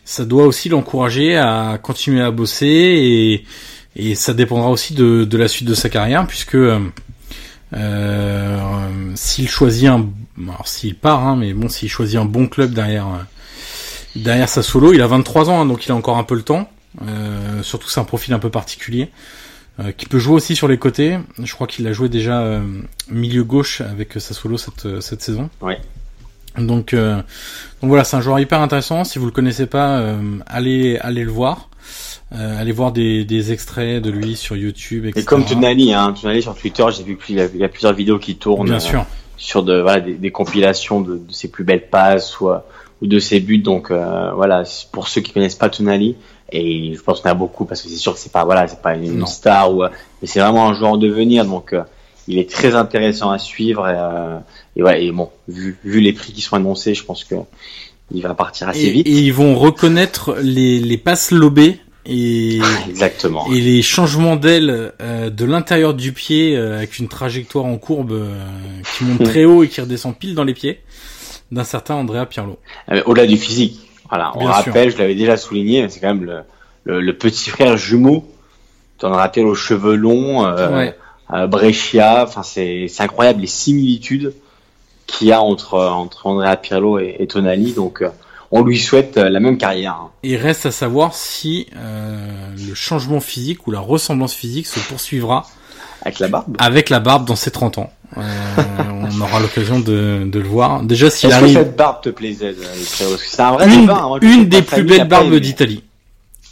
ça 0.04 0.24
doit 0.24 0.46
aussi 0.46 0.68
l'encourager 0.68 1.36
à 1.36 1.78
continuer 1.82 2.22
à 2.22 2.30
bosser 2.30 2.66
et 2.66 3.44
et 3.96 4.16
ça 4.16 4.34
dépendra 4.34 4.70
aussi 4.70 4.92
de, 4.94 5.24
de 5.24 5.38
la 5.38 5.46
suite 5.46 5.68
de 5.68 5.74
sa 5.74 5.88
carrière 5.88 6.26
puisque 6.26 6.56
euh, 6.56 6.80
euh, 7.74 9.12
s'il 9.14 9.48
choisit 9.48 9.88
un 9.88 10.08
alors 10.48 10.66
s'il 10.66 10.96
part 10.96 11.24
hein, 11.24 11.36
mais 11.36 11.54
bon 11.54 11.68
s'il 11.68 11.88
choisit 11.88 12.18
un 12.18 12.24
bon 12.24 12.48
club 12.48 12.72
derrière 12.72 13.06
euh, 13.06 13.22
derrière 14.16 14.48
sa 14.48 14.62
solo 14.62 14.92
il 14.92 15.02
a 15.02 15.06
23 15.06 15.50
ans 15.50 15.60
hein, 15.60 15.66
donc 15.66 15.86
il 15.86 15.92
a 15.92 15.94
encore 15.94 16.18
un 16.18 16.24
peu 16.24 16.34
le 16.34 16.42
temps. 16.42 16.68
Euh, 17.02 17.62
surtout 17.62 17.88
c'est 17.88 18.00
un 18.00 18.04
profil 18.04 18.34
un 18.34 18.38
peu 18.38 18.50
particulier 18.50 19.10
euh, 19.80 19.90
qui 19.90 20.06
peut 20.06 20.18
jouer 20.18 20.34
aussi 20.34 20.54
sur 20.54 20.68
les 20.68 20.78
côtés. 20.78 21.18
Je 21.42 21.52
crois 21.52 21.66
qu'il 21.66 21.86
a 21.86 21.92
joué 21.92 22.08
déjà 22.08 22.40
euh, 22.40 22.62
milieu 23.10 23.42
gauche 23.42 23.80
avec 23.80 24.12
sa 24.18 24.34
solo 24.34 24.56
cette 24.56 25.00
cette 25.00 25.22
saison. 25.22 25.50
Donc 26.58 26.94
euh, 26.94 27.16
donc 27.82 27.88
voilà 27.88 28.04
c'est 28.04 28.16
un 28.16 28.20
joueur 28.20 28.38
hyper 28.38 28.60
intéressant 28.60 29.04
si 29.04 29.18
vous 29.18 29.26
le 29.26 29.32
connaissez 29.32 29.66
pas 29.66 29.98
euh, 29.98 30.16
allez 30.46 30.98
allez 30.98 31.24
le 31.24 31.30
voir 31.30 31.68
euh, 32.32 32.60
allez 32.60 32.72
voir 32.72 32.92
des, 32.92 33.24
des 33.24 33.52
extraits 33.52 34.02
de 34.02 34.10
lui 34.10 34.34
sur 34.34 34.56
YouTube, 34.56 35.04
etc. 35.04 35.20
Et 35.20 35.24
comme 35.24 35.44
Tonali, 35.44 35.92
hein, 35.92 36.14
Tonali 36.20 36.42
sur 36.42 36.54
Twitter, 36.56 36.84
j'ai 36.96 37.04
vu 37.04 37.16
qu'il 37.16 37.36
y 37.36 37.40
a, 37.40 37.44
il 37.44 37.58
y 37.60 37.64
a 37.64 37.68
plusieurs 37.68 37.92
vidéos 37.92 38.18
qui 38.18 38.36
tournent. 38.36 38.66
Bien 38.66 38.76
euh, 38.76 38.80
sûr. 38.80 39.04
sur 39.36 39.62
de 39.62 39.80
voilà 39.80 40.00
des, 40.00 40.14
des 40.14 40.30
compilations 40.32 41.00
de, 41.00 41.16
de 41.16 41.32
ses 41.32 41.48
plus 41.48 41.62
belles 41.64 41.88
passes 41.88 42.40
ou, 42.40 42.48
euh, 42.48 42.58
ou 43.02 43.06
de 43.06 43.18
ses 43.18 43.40
buts 43.40 43.58
donc 43.58 43.90
euh, 43.90 44.32
voilà 44.34 44.62
pour 44.90 45.06
ceux 45.08 45.20
qui 45.20 45.32
connaissent 45.32 45.54
pas 45.54 45.68
Tonali 45.68 46.16
et 46.50 46.94
je 46.94 47.00
pense 47.02 47.20
qu'il 47.20 47.28
y 47.28 47.30
en 47.30 47.34
a 47.34 47.38
beaucoup 47.38 47.66
parce 47.66 47.82
que 47.82 47.88
c'est 47.88 47.96
sûr 47.96 48.14
que 48.14 48.18
c'est 48.18 48.32
pas 48.32 48.44
voilà 48.44 48.66
c'est 48.66 48.80
pas 48.82 48.96
une 48.96 49.18
Non. 49.18 49.26
star 49.26 49.72
ou 49.72 49.82
mais 49.82 50.26
c'est 50.26 50.40
vraiment 50.40 50.68
un 50.68 50.74
joueur 50.74 50.92
en 50.92 50.96
devenir 50.96 51.44
donc 51.44 51.72
euh, 51.72 51.82
il 52.26 52.38
est 52.38 52.50
très 52.50 52.74
intéressant 52.74 53.30
à 53.30 53.38
suivre 53.38 53.86
et, 53.88 53.94
euh, 53.96 54.38
et 54.76 54.82
ouais 54.82 55.04
et 55.04 55.12
bon 55.12 55.30
vu, 55.48 55.76
vu 55.84 56.00
les 56.00 56.12
prix 56.12 56.32
qui 56.32 56.40
sont 56.40 56.56
annoncés 56.56 56.94
je 56.94 57.04
pense 57.04 57.24
que 57.24 57.34
il 58.12 58.22
va 58.22 58.34
partir 58.34 58.68
assez 58.68 58.84
Et, 58.86 58.90
vite. 58.90 59.06
et 59.06 59.10
ils 59.12 59.32
vont 59.32 59.54
reconnaître 59.56 60.36
les, 60.42 60.78
les 60.78 60.98
passes 60.98 61.30
lobées 61.30 61.78
et, 62.06 62.58
exactement. 62.88 63.46
et 63.52 63.60
les 63.60 63.80
changements 63.82 64.36
d'aile 64.36 64.92
euh, 65.00 65.30
de 65.30 65.44
l'intérieur 65.44 65.94
du 65.94 66.12
pied 66.12 66.54
euh, 66.56 66.76
avec 66.76 66.98
une 66.98 67.08
trajectoire 67.08 67.64
en 67.64 67.78
courbe 67.78 68.12
euh, 68.12 68.36
qui 68.98 69.04
monte 69.04 69.22
très 69.24 69.44
haut 69.44 69.62
et 69.62 69.68
qui 69.68 69.80
redescend 69.80 70.14
pile 70.16 70.34
dans 70.34 70.44
les 70.44 70.54
pieds 70.54 70.80
d'un 71.50 71.64
certain 71.64 71.94
Andrea 71.94 72.26
Pirlo. 72.26 72.58
Euh, 72.90 73.02
au-delà 73.06 73.26
du 73.26 73.36
physique 73.38 73.80
voilà 74.10 74.32
on 74.34 74.40
Bien 74.40 74.50
rappelle 74.50 74.90
je 74.90 74.98
l'avais 74.98 75.14
déjà 75.14 75.36
souligné 75.38 75.82
mais 75.82 75.88
c'est 75.88 76.00
quand 76.00 76.14
même 76.14 76.24
le, 76.24 76.40
le, 76.84 77.00
le 77.00 77.16
petit 77.16 77.48
frère 77.50 77.76
jumeau. 77.78 78.28
T'en 78.98 79.10
rappelles 79.10 79.46
aux 79.46 79.54
cheveux 79.56 79.96
longs 79.96 80.46
euh, 80.46 80.76
Ouais. 80.76 80.94
euh, 81.32 81.46
Brescia, 81.48 82.22
enfin 82.24 82.42
c'est 82.44 82.86
c'est 82.88 83.02
incroyable 83.02 83.40
les 83.40 83.46
similitudes 83.48 84.34
qu'il 85.06 85.28
y 85.28 85.32
a 85.32 85.40
entre 85.42 85.78
entre 85.78 86.26
Andrea 86.26 86.56
Pirlo 86.56 86.98
et, 86.98 87.16
et 87.18 87.26
Tonali. 87.26 87.72
Donc 87.72 88.02
euh, 88.02 88.08
on 88.50 88.62
lui 88.62 88.78
souhaite 88.78 89.16
euh, 89.16 89.28
la 89.28 89.40
même 89.40 89.58
carrière. 89.58 89.92
hein. 90.00 90.10
Et 90.22 90.36
reste 90.36 90.66
à 90.66 90.70
savoir 90.70 91.14
si 91.14 91.66
euh, 91.76 92.26
le 92.68 92.74
changement 92.74 93.20
physique 93.20 93.66
ou 93.66 93.70
la 93.70 93.80
ressemblance 93.80 94.34
physique 94.34 94.66
se 94.66 94.80
poursuivra 94.80 95.46
Avec 96.02 96.18
la 96.20 96.28
barbe. 96.28 96.56
avec 96.58 96.90
la 96.90 97.00
barbe 97.00 97.26
dans 97.26 97.36
ses 97.36 97.50
30 97.50 97.78
ans. 97.78 97.90
Euh, 98.16 98.20
on 99.12 99.20
aura 99.20 99.40
l'occasion 99.40 99.80
de, 99.80 100.22
de 100.24 100.38
le 100.38 100.46
voir. 100.48 100.82
Déjà 100.82 101.10
s'il 101.10 101.30
Est-ce 101.30 101.38
que 101.38 101.42
arrive 101.44 101.56
cette 101.58 101.76
barbe 101.76 102.00
te 102.02 102.10
plaisait, 102.10 102.54
euh, 102.56 103.16
c'est 103.18 103.40
un 103.42 103.52
vrai 103.52 103.66
une, 103.74 103.80
débat. 103.82 104.02
hein. 104.04 104.18
Une 104.22 104.48
des 104.48 104.62
plus 104.62 104.84
belles 104.84 105.08
barbes 105.08 105.34
d'Italie. 105.36 105.82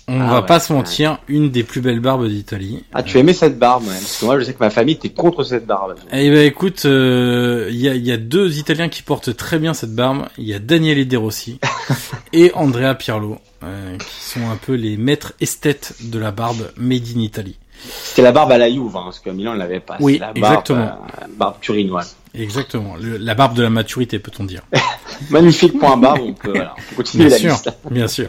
On 0.08 0.20
Ah 0.20 0.26
va 0.26 0.40
ouais, 0.40 0.46
pas 0.46 0.58
se 0.60 0.72
mentir, 0.72 1.18
une 1.28 1.50
des 1.50 1.62
plus 1.62 1.80
belles 1.80 2.00
barbes 2.00 2.26
d'Italie. 2.26 2.84
Ah 2.92 3.02
tu 3.02 3.18
aimais 3.18 3.32
cette 3.34 3.58
barbe 3.58 3.84
ouais, 3.84 3.94
Parce 3.94 4.18
que 4.18 4.24
moi 4.24 4.38
je 4.38 4.44
sais 4.44 4.52
que 4.52 4.58
ma 4.58 4.70
famille 4.70 4.94
était 4.96 5.10
contre 5.10 5.44
cette 5.44 5.64
barbe. 5.64 5.94
Eh 6.12 6.28
ben 6.30 6.44
écoute, 6.44 6.82
euh, 6.86 7.68
il 7.70 7.76
y, 7.80 7.88
a, 7.88 7.94
il 7.94 8.04
y 8.04 8.10
a 8.10 8.16
deux 8.16 8.58
Italiens 8.58 8.88
qui 8.88 9.02
portent 9.02 9.36
très 9.36 9.58
bien 9.58 9.74
cette 9.74 9.94
barbe. 9.94 10.26
Il 10.38 10.44
y 10.44 10.54
a 10.54 10.58
Daniele 10.58 11.06
De 11.06 11.16
Rossi 11.16 11.60
et 12.32 12.50
Andrea 12.54 12.94
Pirlo, 12.94 13.38
euh, 13.62 13.96
qui 13.96 14.20
sont 14.24 14.48
un 14.50 14.56
peu 14.56 14.74
les 14.74 14.96
maîtres 14.96 15.34
esthètes 15.40 15.94
de 16.02 16.18
la 16.18 16.32
barbe 16.32 16.70
made 16.76 17.04
in 17.16 17.20
Italy. 17.20 17.56
C'était 18.02 18.22
la 18.22 18.32
barbe 18.32 18.52
à 18.52 18.58
la 18.58 18.70
Juve, 18.70 18.96
hein, 18.96 19.02
parce 19.04 19.18
que 19.20 19.30
Milan 19.30 19.54
ne 19.54 19.58
l'avait 19.58 19.80
pas. 19.80 19.96
Oui, 20.00 20.18
la 20.18 20.32
barbe, 20.32 20.38
exactement. 20.38 20.80
euh, 20.84 21.26
barbe 21.36 21.56
turinoise. 21.60 22.16
Exactement, 22.34 22.94
le- 23.00 23.18
la 23.18 23.34
barbe 23.34 23.54
de 23.54 23.62
la 23.62 23.68
maturité, 23.70 24.18
peut-on 24.18 24.44
dire. 24.44 24.62
Magnifique 25.30 25.78
point 25.78 25.96
barbe, 25.96 26.20
on 26.22 26.32
peut, 26.32 26.50
voilà, 26.50 26.74
on 26.78 26.80
peut 26.90 26.96
continuer 26.96 27.26
Bien 27.26 27.34
la 27.34 27.38
sûr, 27.40 27.50
liste. 27.50 27.72
bien 27.90 28.08
sûr. 28.08 28.28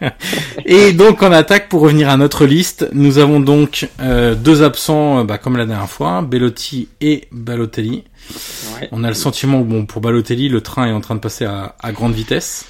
et 0.64 0.92
donc 0.92 1.22
en 1.22 1.32
attaque, 1.32 1.68
pour 1.68 1.80
revenir 1.82 2.08
à 2.08 2.16
notre 2.16 2.44
liste, 2.46 2.88
nous 2.92 3.18
avons 3.18 3.40
donc 3.40 3.88
euh, 4.00 4.34
deux 4.34 4.62
absents, 4.62 5.20
euh, 5.20 5.24
bah, 5.24 5.38
comme 5.38 5.56
la 5.56 5.66
dernière 5.66 5.88
fois, 5.88 6.22
Bellotti 6.22 6.88
et 7.00 7.28
Balotelli. 7.32 8.04
Ouais. 8.80 8.88
On 8.92 9.04
a 9.04 9.08
le 9.08 9.14
sentiment, 9.14 9.60
bon, 9.60 9.86
pour 9.86 10.00
Balotelli, 10.02 10.48
le 10.48 10.60
train 10.60 10.86
est 10.88 10.92
en 10.92 11.00
train 11.00 11.14
de 11.14 11.20
passer 11.20 11.44
à, 11.44 11.76
à 11.80 11.92
grande 11.92 12.12
vitesse. 12.12 12.66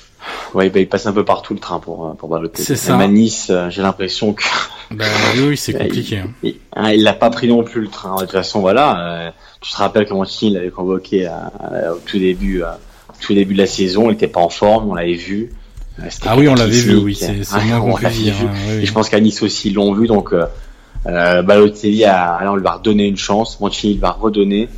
Ouais, 0.54 0.70
bah, 0.70 0.80
il 0.80 0.88
passe 0.88 1.06
un 1.06 1.12
peu 1.12 1.24
partout 1.24 1.54
le 1.54 1.60
train 1.60 1.78
pour, 1.80 2.06
euh, 2.08 2.12
pour 2.14 2.28
Balotelli. 2.28 2.64
C'est 2.64 2.76
ça. 2.76 2.92
Même 2.96 3.00
à 3.10 3.12
Nice, 3.12 3.50
j'ai 3.70 3.82
l'impression 3.82 4.32
que 4.34 4.42
Bah 4.90 5.04
oui, 5.38 5.56
c'est 5.56 5.72
compliqué. 5.78 6.18
hein. 6.18 6.28
il, 6.42 6.56
hein, 6.74 6.92
il 6.92 7.02
l'a 7.02 7.14
pas 7.14 7.30
pris 7.30 7.48
non 7.48 7.64
plus 7.64 7.80
le 7.80 7.88
train. 7.88 8.16
De 8.16 8.20
toute 8.22 8.32
façon, 8.32 8.60
voilà. 8.60 9.00
euh, 9.00 9.30
tu 9.60 9.70
te 9.72 9.76
rappelles 9.76 10.06
comment 10.06 10.24
Chine 10.24 10.54
l'avait 10.54 10.70
convoqué 10.70 11.26
à- 11.26 11.50
à- 11.58 11.92
au 11.92 11.98
tout 12.04 12.18
début, 12.18 12.62
à- 12.62 12.78
au 13.08 13.12
tout 13.20 13.34
début 13.34 13.54
de 13.54 13.58
la 13.58 13.66
saison. 13.66 14.10
Il 14.10 14.14
était 14.14 14.28
pas 14.28 14.40
en 14.40 14.48
forme, 14.50 14.90
on 14.90 14.94
l'avait 14.94 15.14
vu. 15.14 15.50
Euh, 16.00 16.08
Ah 16.26 16.36
oui, 16.36 16.46
on 16.48 16.54
l'avait 16.54 16.72
vu, 16.78 16.96
oui, 16.96 17.14
c'est 17.14 17.32
moins 17.66 17.80
on 17.80 17.96
l'avait 17.96 18.14
vu. 18.14 18.30
hein, 18.46 18.50
oui, 18.68 18.82
Et 18.82 18.86
je 18.86 18.92
pense 18.92 19.08
qu'à 19.08 19.18
Nice 19.20 19.42
aussi, 19.42 19.68
ils 19.70 19.74
l'ont 19.74 19.92
vu. 19.94 20.06
Donc, 20.06 20.32
euh, 20.32 20.44
euh, 21.06 21.42
Balotelli, 21.42 22.04
a, 22.04 22.34
alors, 22.34 22.54
on 22.54 22.56
lui 22.58 22.66
a 22.66 22.72
redonné 22.72 23.06
une 23.06 23.16
chance. 23.16 23.58
Mancini 23.60 23.94
il 23.94 24.00
va 24.00 24.10
redonner. 24.10 24.68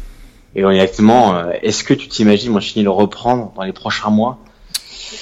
Et 0.54 0.64
honnêtement, 0.64 1.34
euh, 1.36 1.50
est-ce 1.62 1.82
que 1.84 1.92
tu 1.94 2.08
t'imagines 2.08 2.52
Mancini 2.52 2.82
le 2.84 2.90
reprendre 2.90 3.52
dans 3.56 3.62
les 3.64 3.72
prochains 3.72 4.10
mois? 4.10 4.38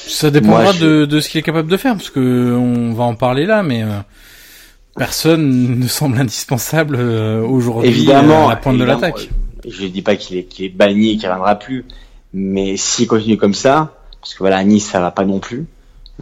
Ça 0.08 0.30
dépendra 0.30 0.62
Moi, 0.64 0.72
je- 0.72 0.84
de, 0.84 1.04
de 1.06 1.20
ce 1.20 1.28
qu'il 1.30 1.38
est 1.38 1.42
capable 1.42 1.70
de 1.70 1.76
faire, 1.76 1.94
parce 1.94 2.10
que 2.10 2.54
on 2.54 2.92
va 2.92 3.04
en 3.04 3.14
parler 3.14 3.46
là, 3.46 3.62
mais 3.62 3.82
euh, 3.82 3.88
personne 4.96 5.78
ne 5.80 5.86
semble 5.88 6.18
indispensable 6.18 6.96
euh, 6.98 7.40
aujourd'hui 7.42 7.88
Évidemment, 7.90 8.48
à 8.48 8.50
la 8.50 8.56
pointe 8.56 8.78
de 8.78 8.84
l'attaque. 8.84 9.28
Je 9.66 9.86
dis 9.86 10.02
pas 10.02 10.16
qu'il 10.16 10.36
est, 10.36 10.44
qu'il 10.44 10.64
est 10.64 10.68
banni 10.68 11.12
et 11.12 11.16
qu'il 11.16 11.28
reviendra 11.28 11.56
plus, 11.56 11.84
mais 12.32 12.76
s'il 12.76 13.06
continue 13.06 13.36
comme 13.36 13.54
ça, 13.54 13.94
parce 14.20 14.34
que 14.34 14.38
voilà, 14.38 14.62
Nice 14.64 14.86
ça 14.86 15.00
va 15.00 15.10
pas 15.10 15.24
non 15.24 15.38
plus. 15.38 15.66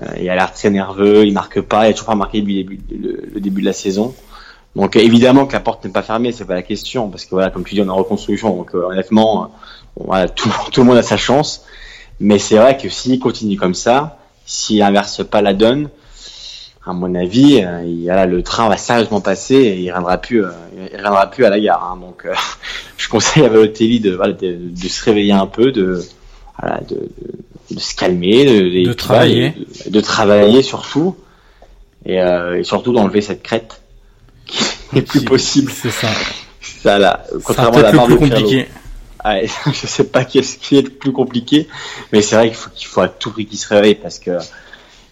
Euh, 0.03 0.07
il 0.21 0.29
a 0.29 0.35
l'air 0.35 0.53
très 0.53 0.71
nerveux, 0.71 1.25
il 1.27 1.33
marque 1.33 1.61
pas, 1.61 1.87
il 1.87 1.91
a 1.91 1.93
toujours 1.93 2.09
pas 2.09 2.15
marqué 2.15 2.41
depuis 2.41 2.81
le 2.91 3.41
début, 3.41 3.61
de 3.61 3.67
la 3.67 3.73
saison. 3.73 4.15
Donc 4.75 4.97
évidemment 4.97 5.47
que 5.47 5.53
la 5.53 5.61
porte 5.61 5.85
n'est 5.85 5.93
pas 5.93 6.03
fermée, 6.03 6.33
c'est 6.33 6.45
pas 6.45 6.55
la 6.55 6.63
question, 6.63 7.09
parce 7.09 7.25
que 7.25 7.31
voilà, 7.31 7.51
comme 7.51 7.65
tu 7.65 7.75
dis, 7.75 7.83
on 7.83 7.87
est 7.87 7.91
en 7.91 7.97
reconstruction, 7.97 8.57
donc 8.57 8.75
euh, 8.75 8.87
honnêtement, 8.87 9.45
euh, 9.45 9.47
voilà, 9.97 10.29
tout, 10.29 10.53
tout 10.73 10.81
le 10.81 10.87
monde 10.87 10.97
a 10.97 11.03
sa 11.03 11.17
chance. 11.17 11.65
Mais 12.21 12.39
c'est 12.39 12.57
vrai 12.57 12.77
que 12.77 12.89
s'il 12.89 13.19
continue 13.19 13.57
comme 13.57 13.75
ça, 13.75 14.19
s'il 14.47 14.83
inverse 14.83 15.25
pas 15.25 15.43
la 15.43 15.53
donne, 15.55 15.89
à 16.87 16.93
mon 16.93 17.15
avis, 17.15 17.63
euh, 17.63 17.83
il, 17.85 18.05
voilà, 18.05 18.27
le 18.27 18.43
train 18.43 18.69
va 18.69 18.77
sérieusement 18.77 19.21
passer 19.21 19.55
et 19.55 19.79
il 19.81 19.91
reviendra 19.91 20.19
plus, 20.19 20.45
euh, 20.45 20.51
il 20.77 20.97
reviendra 20.97 21.31
plus 21.31 21.45
à 21.45 21.51
la 21.51 21.59
gare. 21.59 21.83
hein. 21.83 21.97
donc, 21.99 22.27
euh, 22.27 22.35
je 22.99 23.09
conseille 23.09 23.45
à 23.45 23.49
Balotelli 23.49 24.01
de, 24.01 24.15
voilà, 24.15 24.33
de, 24.33 24.59
de 24.61 24.89
se 24.89 25.05
réveiller 25.05 25.33
un 25.33 25.47
peu, 25.47 25.73
de, 25.73 26.03
voilà, 26.61 26.81
de, 26.81 26.95
de, 26.97 27.75
de 27.75 27.81
se 27.81 27.95
calmer, 27.95 28.45
de, 28.85 28.93
travailler. 28.93 29.55
de, 29.87 30.01
travailler 30.01 30.63
surtout, 30.63 31.17
et, 32.05 32.21
euh, 32.21 32.59
et 32.59 32.65
surtout 32.65 32.93
d'enlever 32.93 33.23
cette 33.23 33.43
crête 33.43 33.81
qui 34.47 34.63
n'est 34.93 35.03
plus 35.03 35.23
possible. 35.23 35.73
C'est 35.73 35.91
ça. 35.91 36.09
Ça, 36.83 36.99
là, 36.99 37.25
contrairement 37.45 37.79
à 37.79 37.83
la 37.83 37.93
le 37.93 37.99
de 37.99 38.15
compliqué. 38.17 38.69
Ouais, 39.25 39.47
je 39.67 39.87
sais 39.87 40.05
pas 40.05 40.25
qu'est-ce 40.25 40.59
qui 40.59 40.77
est 40.77 40.83
le 40.83 40.91
plus 40.91 41.13
compliqué, 41.13 41.67
mais 42.13 42.21
c'est 42.21 42.37
vrai 42.37 42.49
qu'il 42.49 42.57
faut, 42.57 42.71
qu'il 42.75 42.87
faut 42.89 43.01
à 43.01 43.09
tout 43.09 43.31
prix 43.31 43.47
qu'il 43.47 43.59
se 43.59 43.69
réveille 43.69 43.95
parce 43.95 44.19
que 44.19 44.33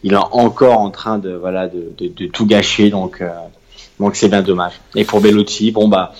il 0.02 0.12
est 0.14 0.16
encore 0.16 0.78
en 0.80 0.90
train 0.90 1.18
de 1.18 1.32
voilà 1.32 1.68
de, 1.68 1.92
de, 1.98 2.08
de 2.08 2.26
tout 2.26 2.46
gâcher, 2.46 2.90
donc 2.90 3.20
euh, 3.20 3.28
donc 4.00 4.16
c'est 4.16 4.28
bien 4.28 4.42
dommage. 4.42 4.74
Et 4.94 5.04
pour 5.04 5.20
Bellotti, 5.20 5.70
bon 5.72 5.88
bah 5.88 6.12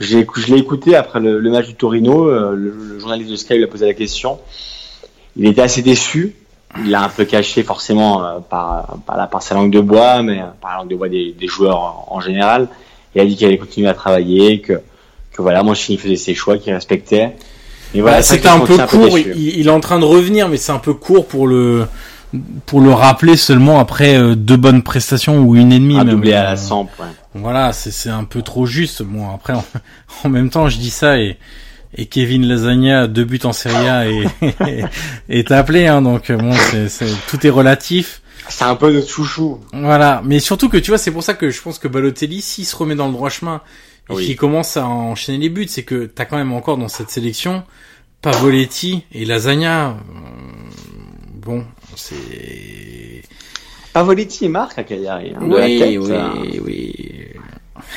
j'ai 0.00 0.26
je 0.36 0.46
l'ai 0.54 0.58
écouté 0.58 0.96
après 0.96 1.20
le, 1.20 1.38
le 1.38 1.50
match 1.50 1.66
du 1.66 1.74
Torino, 1.74 2.28
euh, 2.28 2.54
le, 2.54 2.70
le 2.70 2.98
journaliste 2.98 3.30
de 3.30 3.36
Sky 3.36 3.54
lui 3.54 3.64
a 3.64 3.68
posé 3.68 3.86
la 3.86 3.94
question. 3.94 4.38
Il 5.36 5.46
était 5.46 5.62
assez 5.62 5.82
déçu. 5.82 6.34
Il 6.84 6.90
l'a 6.90 7.02
un 7.02 7.08
peu 7.08 7.24
caché 7.24 7.62
forcément 7.62 8.22
euh, 8.22 8.38
par, 8.40 8.98
par, 9.06 9.16
la, 9.16 9.26
par 9.26 9.40
sa 9.42 9.54
langue 9.54 9.70
de 9.70 9.80
bois, 9.80 10.22
mais 10.22 10.40
euh, 10.40 10.44
par 10.60 10.72
la 10.72 10.76
langue 10.78 10.90
de 10.90 10.96
bois 10.96 11.08
des, 11.08 11.32
des 11.32 11.46
joueurs 11.46 11.78
en, 11.78 12.06
en 12.10 12.20
général. 12.20 12.68
Il 13.14 13.20
a 13.22 13.24
dit 13.24 13.36
qu'il 13.36 13.46
allait 13.46 13.56
continuer 13.56 13.88
à 13.88 13.94
travailler, 13.94 14.60
que, 14.60 14.74
que 15.32 15.40
voilà, 15.40 15.62
Mancini 15.62 15.96
faisait 15.96 16.16
ses 16.16 16.34
choix, 16.34 16.58
qu'il 16.58 16.74
respectait. 16.74 17.36
Voilà, 17.94 18.18
Bah, 18.18 18.22
C'était 18.22 18.48
un 18.48 18.60
peu 18.60 18.76
court. 18.86 19.18
Il, 19.18 19.58
il 19.58 19.66
est 19.66 19.70
en 19.70 19.80
train 19.80 19.98
de 19.98 20.04
revenir, 20.04 20.50
mais 20.50 20.58
c'est 20.58 20.72
un 20.72 20.78
peu 20.78 20.92
court 20.92 21.26
pour 21.26 21.46
le 21.46 21.86
pour 22.66 22.80
le 22.80 22.92
rappeler 22.92 23.36
seulement 23.36 23.78
après 23.80 24.16
euh, 24.16 24.34
deux 24.34 24.56
bonnes 24.56 24.82
prestations 24.82 25.40
ou 25.40 25.56
une 25.56 25.72
et 25.72 25.78
demie 25.78 25.98
Un 25.98 26.04
même. 26.04 26.14
doublé 26.16 26.32
à 26.34 26.42
la 26.44 26.52
Euh, 26.52 26.56
Samp, 26.56 26.88
ouais. 27.00 27.06
Voilà, 27.34 27.72
c'est 27.72 27.90
c'est 27.90 28.10
un 28.10 28.24
peu 28.24 28.42
trop 28.42 28.66
juste. 28.66 29.02
Bon, 29.02 29.30
après, 29.34 29.54
en, 29.54 29.64
en 30.24 30.28
même 30.28 30.50
temps, 30.50 30.68
je 30.68 30.78
dis 30.78 30.90
ça 30.90 31.18
et, 31.18 31.38
et 31.96 32.06
Kevin 32.06 32.46
Lasagna, 32.46 33.06
deux 33.06 33.24
buts 33.24 33.40
en 33.44 33.52
Serie 33.52 33.88
A, 33.88 34.06
et, 34.08 34.26
est 35.28 35.50
appelé. 35.52 35.86
Hein, 35.86 36.02
donc 36.02 36.30
bon, 36.32 36.52
c'est 36.52 36.88
c'est- 36.88 37.06
tout 37.28 37.46
est 37.46 37.50
relatif. 37.50 38.20
C'est 38.50 38.64
un 38.64 38.76
peu 38.76 38.92
notre 38.92 39.08
chouchou. 39.10 39.60
Voilà, 39.72 40.22
mais 40.24 40.38
surtout 40.40 40.68
que 40.70 40.78
tu 40.78 40.90
vois, 40.90 40.98
c'est 40.98 41.10
pour 41.10 41.22
ça 41.22 41.34
que 41.34 41.50
je 41.50 41.60
pense 41.60 41.78
que 41.78 41.86
Balotelli, 41.88 42.40
s'il 42.40 42.64
se 42.66 42.74
remet 42.76 42.94
dans 42.94 43.06
le 43.06 43.12
droit 43.12 43.28
chemin 43.30 43.60
et 44.10 44.14
Oui. 44.14 44.24
qu'il 44.26 44.36
commence 44.36 44.76
à 44.78 44.86
enchaîner 44.86 45.36
les 45.38 45.48
buts, 45.50 45.66
c'est 45.68 45.82
que 45.82 46.06
t'as 46.06 46.24
quand 46.24 46.38
même 46.38 46.52
encore 46.52 46.78
dans 46.78 46.88
cette 46.88 47.10
sélection 47.10 47.62
Pavoletti 48.22 49.04
et 49.12 49.24
Lasagna. 49.24 49.88
euh, 49.90 49.92
Bon, 51.34 51.64
c'est. 51.98 53.22
Pavoletti 53.92 54.44
et 54.44 54.48
Marc 54.48 54.78
à 54.78 54.84
Cagliari. 54.84 55.32
Hein, 55.34 55.40
Oui, 55.42 55.78
tête, 55.78 55.98
oui, 55.98 56.12
hein. 56.14 56.32
oui. 56.64 56.94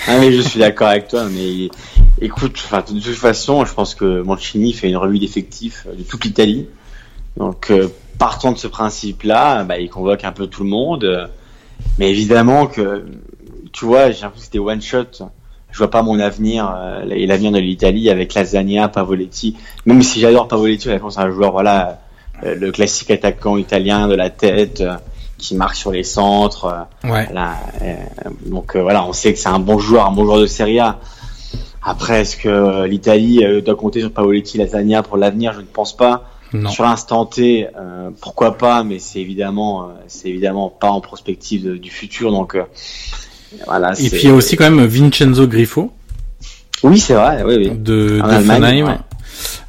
Ah 0.07 0.19
mais 0.19 0.31
je 0.31 0.41
suis 0.41 0.59
d'accord 0.59 0.87
avec 0.87 1.07
toi, 1.07 1.25
mais 1.29 1.69
écoute, 2.21 2.53
de 2.53 2.99
toute 2.99 3.15
façon, 3.15 3.65
je 3.65 3.73
pense 3.73 3.95
que 3.95 4.21
Mancini 4.21 4.73
fait 4.73 4.89
une 4.89 4.97
revue 4.97 5.19
d'effectifs 5.19 5.85
de 5.91 6.03
toute 6.03 6.23
l'Italie. 6.23 6.67
Donc 7.37 7.71
euh, 7.71 7.87
partant 8.17 8.51
de 8.51 8.57
ce 8.57 8.67
principe-là, 8.67 9.63
bah, 9.63 9.79
il 9.79 9.89
convoque 9.89 10.23
un 10.23 10.31
peu 10.31 10.47
tout 10.47 10.63
le 10.63 10.69
monde. 10.69 11.03
euh, 11.03 11.27
Mais 11.97 12.09
évidemment 12.11 12.67
que, 12.67 13.05
tu 13.73 13.85
vois, 13.85 14.11
j'ai 14.11 14.21
l'impression 14.21 14.29
que 14.31 14.39
c'était 14.43 14.59
one 14.59 14.81
shot. 14.81 15.27
Je 15.71 15.77
vois 15.77 15.89
pas 15.89 16.03
mon 16.03 16.19
avenir 16.19 16.71
euh, 16.75 17.05
et 17.09 17.25
l'avenir 17.25 17.51
de 17.51 17.59
l'Italie 17.59 18.09
avec 18.09 18.33
Lasagna, 18.33 18.87
Pavoletti. 18.87 19.55
Même 19.85 20.03
si 20.03 20.19
j'adore 20.19 20.47
Pavoletti, 20.47 20.89
je 20.89 20.97
pense 20.97 21.17
à 21.17 21.23
un 21.23 21.31
joueur, 21.31 21.51
voilà, 21.53 21.87
euh, 21.89 21.93
le 22.43 22.71
classique 22.71 23.11
attaquant 23.11 23.57
italien 23.57 24.07
de 24.07 24.15
la 24.15 24.29
tête 24.29 24.81
euh, 24.81 24.95
qui 25.37 25.55
marque 25.55 25.75
sur 25.75 25.91
les 25.91 26.03
centres. 26.03 26.65
euh, 27.03 27.09
Ouais. 27.09 27.27
euh, 27.81 27.95
donc 28.45 28.75
euh, 28.75 28.81
voilà, 28.81 29.03
on 29.05 29.13
sait 29.13 29.33
que 29.33 29.39
c'est 29.39 29.49
un 29.49 29.59
bon 29.59 29.79
joueur, 29.79 30.07
un 30.07 30.11
bon 30.11 30.25
joueur 30.25 30.39
de 30.39 30.45
Serie 30.47 30.79
A. 30.79 30.99
Après, 31.83 32.21
est-ce 32.21 32.37
que 32.37 32.47
euh, 32.49 32.87
l'Italie 32.87 33.43
euh, 33.43 33.61
doit 33.61 33.75
compter 33.75 34.01
sur 34.01 34.11
Pavoletti, 34.11 34.57
Lasagna 34.59 35.01
pour 35.01 35.17
l'avenir? 35.17 35.53
Je 35.53 35.61
ne 35.61 35.65
pense 35.65 35.95
pas. 35.97 36.25
Non. 36.53 36.69
Sur 36.69 36.83
l'instant 36.83 37.25
T, 37.25 37.67
euh, 37.79 38.09
pourquoi 38.19 38.57
pas, 38.57 38.83
mais 38.83 38.99
c'est 38.99 39.19
évidemment, 39.19 39.83
euh, 39.83 39.85
c'est 40.07 40.27
évidemment 40.29 40.69
pas 40.69 40.89
en 40.91 40.99
prospective 41.01 41.63
de- 41.63 41.77
du 41.77 41.89
futur. 41.89 42.29
Donc 42.31 42.55
euh, 42.55 42.63
voilà. 43.65 43.93
Et 43.99 44.09
puis 44.09 44.19
il 44.23 44.27
y 44.27 44.31
a 44.31 44.33
aussi 44.35 44.57
quand 44.57 44.69
même 44.69 44.85
Vincenzo 44.85 45.47
Griffo 45.47 45.91
Oui, 46.83 46.99
c'est 46.99 47.13
vrai. 47.13 47.41
Oui, 47.45 47.55
oui. 47.57 47.69
de, 47.69 48.19
de 48.19 48.21
Allemagne, 48.21 48.83
ouais. 48.83 48.97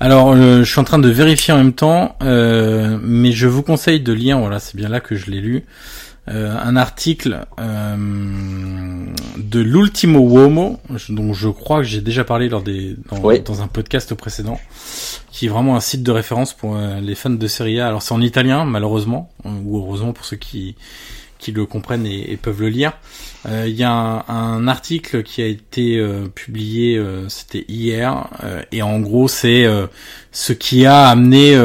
Alors, 0.00 0.32
euh, 0.32 0.64
je 0.64 0.70
suis 0.70 0.80
en 0.80 0.84
train 0.84 0.98
de 0.98 1.08
vérifier 1.08 1.52
en 1.54 1.58
même 1.58 1.72
temps, 1.72 2.16
euh, 2.22 2.98
mais 3.02 3.32
je 3.32 3.46
vous 3.46 3.62
conseille 3.62 4.00
de 4.00 4.12
lire, 4.12 4.38
voilà, 4.38 4.58
c'est 4.58 4.76
bien 4.76 4.88
là 4.88 5.00
que 5.00 5.14
je 5.16 5.30
l'ai 5.30 5.40
lu, 5.40 5.64
euh, 6.28 6.56
un 6.62 6.76
article 6.76 7.40
euh, 7.60 7.96
de 9.38 9.60
l'Ultimo 9.60 10.20
Uomo, 10.20 10.78
dont 11.08 11.32
je 11.32 11.48
crois 11.48 11.78
que 11.78 11.84
j'ai 11.84 12.00
déjà 12.00 12.24
parlé 12.24 12.48
lors 12.48 12.62
des 12.62 12.96
dans, 13.10 13.18
Oui. 13.20 13.40
dans 13.40 13.62
un 13.62 13.66
podcast 13.66 14.14
précédent, 14.14 14.60
qui 15.30 15.46
est 15.46 15.48
vraiment 15.48 15.76
un 15.76 15.80
site 15.80 16.02
de 16.02 16.10
référence 16.12 16.52
pour 16.52 16.76
les 17.00 17.14
fans 17.14 17.30
de 17.30 17.46
Serie 17.48 17.80
A. 17.80 17.88
Alors 17.88 18.02
c'est 18.02 18.14
en 18.14 18.20
italien, 18.20 18.64
malheureusement, 18.64 19.30
ou 19.44 19.78
heureusement 19.78 20.12
pour 20.12 20.24
ceux 20.24 20.36
qui 20.36 20.76
qui 21.42 21.52
le 21.52 21.66
comprennent 21.66 22.06
et, 22.06 22.38
peuvent 22.40 22.60
le 22.60 22.68
lire. 22.68 22.92
Euh, 23.46 23.66
Il 23.68 23.74
y 23.74 23.82
a 23.82 23.90
un, 23.92 24.24
un 24.28 24.68
article 24.68 25.22
qui 25.22 25.42
a 25.42 25.46
été 25.46 25.98
euh, 25.98 26.28
publié, 26.28 26.96
euh, 26.96 27.28
c'était 27.28 27.64
hier, 27.68 28.28
et 28.70 28.82
en 28.82 29.00
gros 29.00 29.28
c'est 29.28 29.66
ce 30.30 30.52
qui 30.52 30.86
a 30.86 31.08
amené 31.08 31.56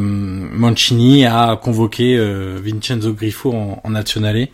Mancini 0.00 1.24
à 1.24 1.58
convoquer 1.62 2.18
Vincenzo 2.62 3.12
Griffo 3.12 3.52
en, 3.52 3.80
en 3.82 3.90
Nazionale 3.90 4.48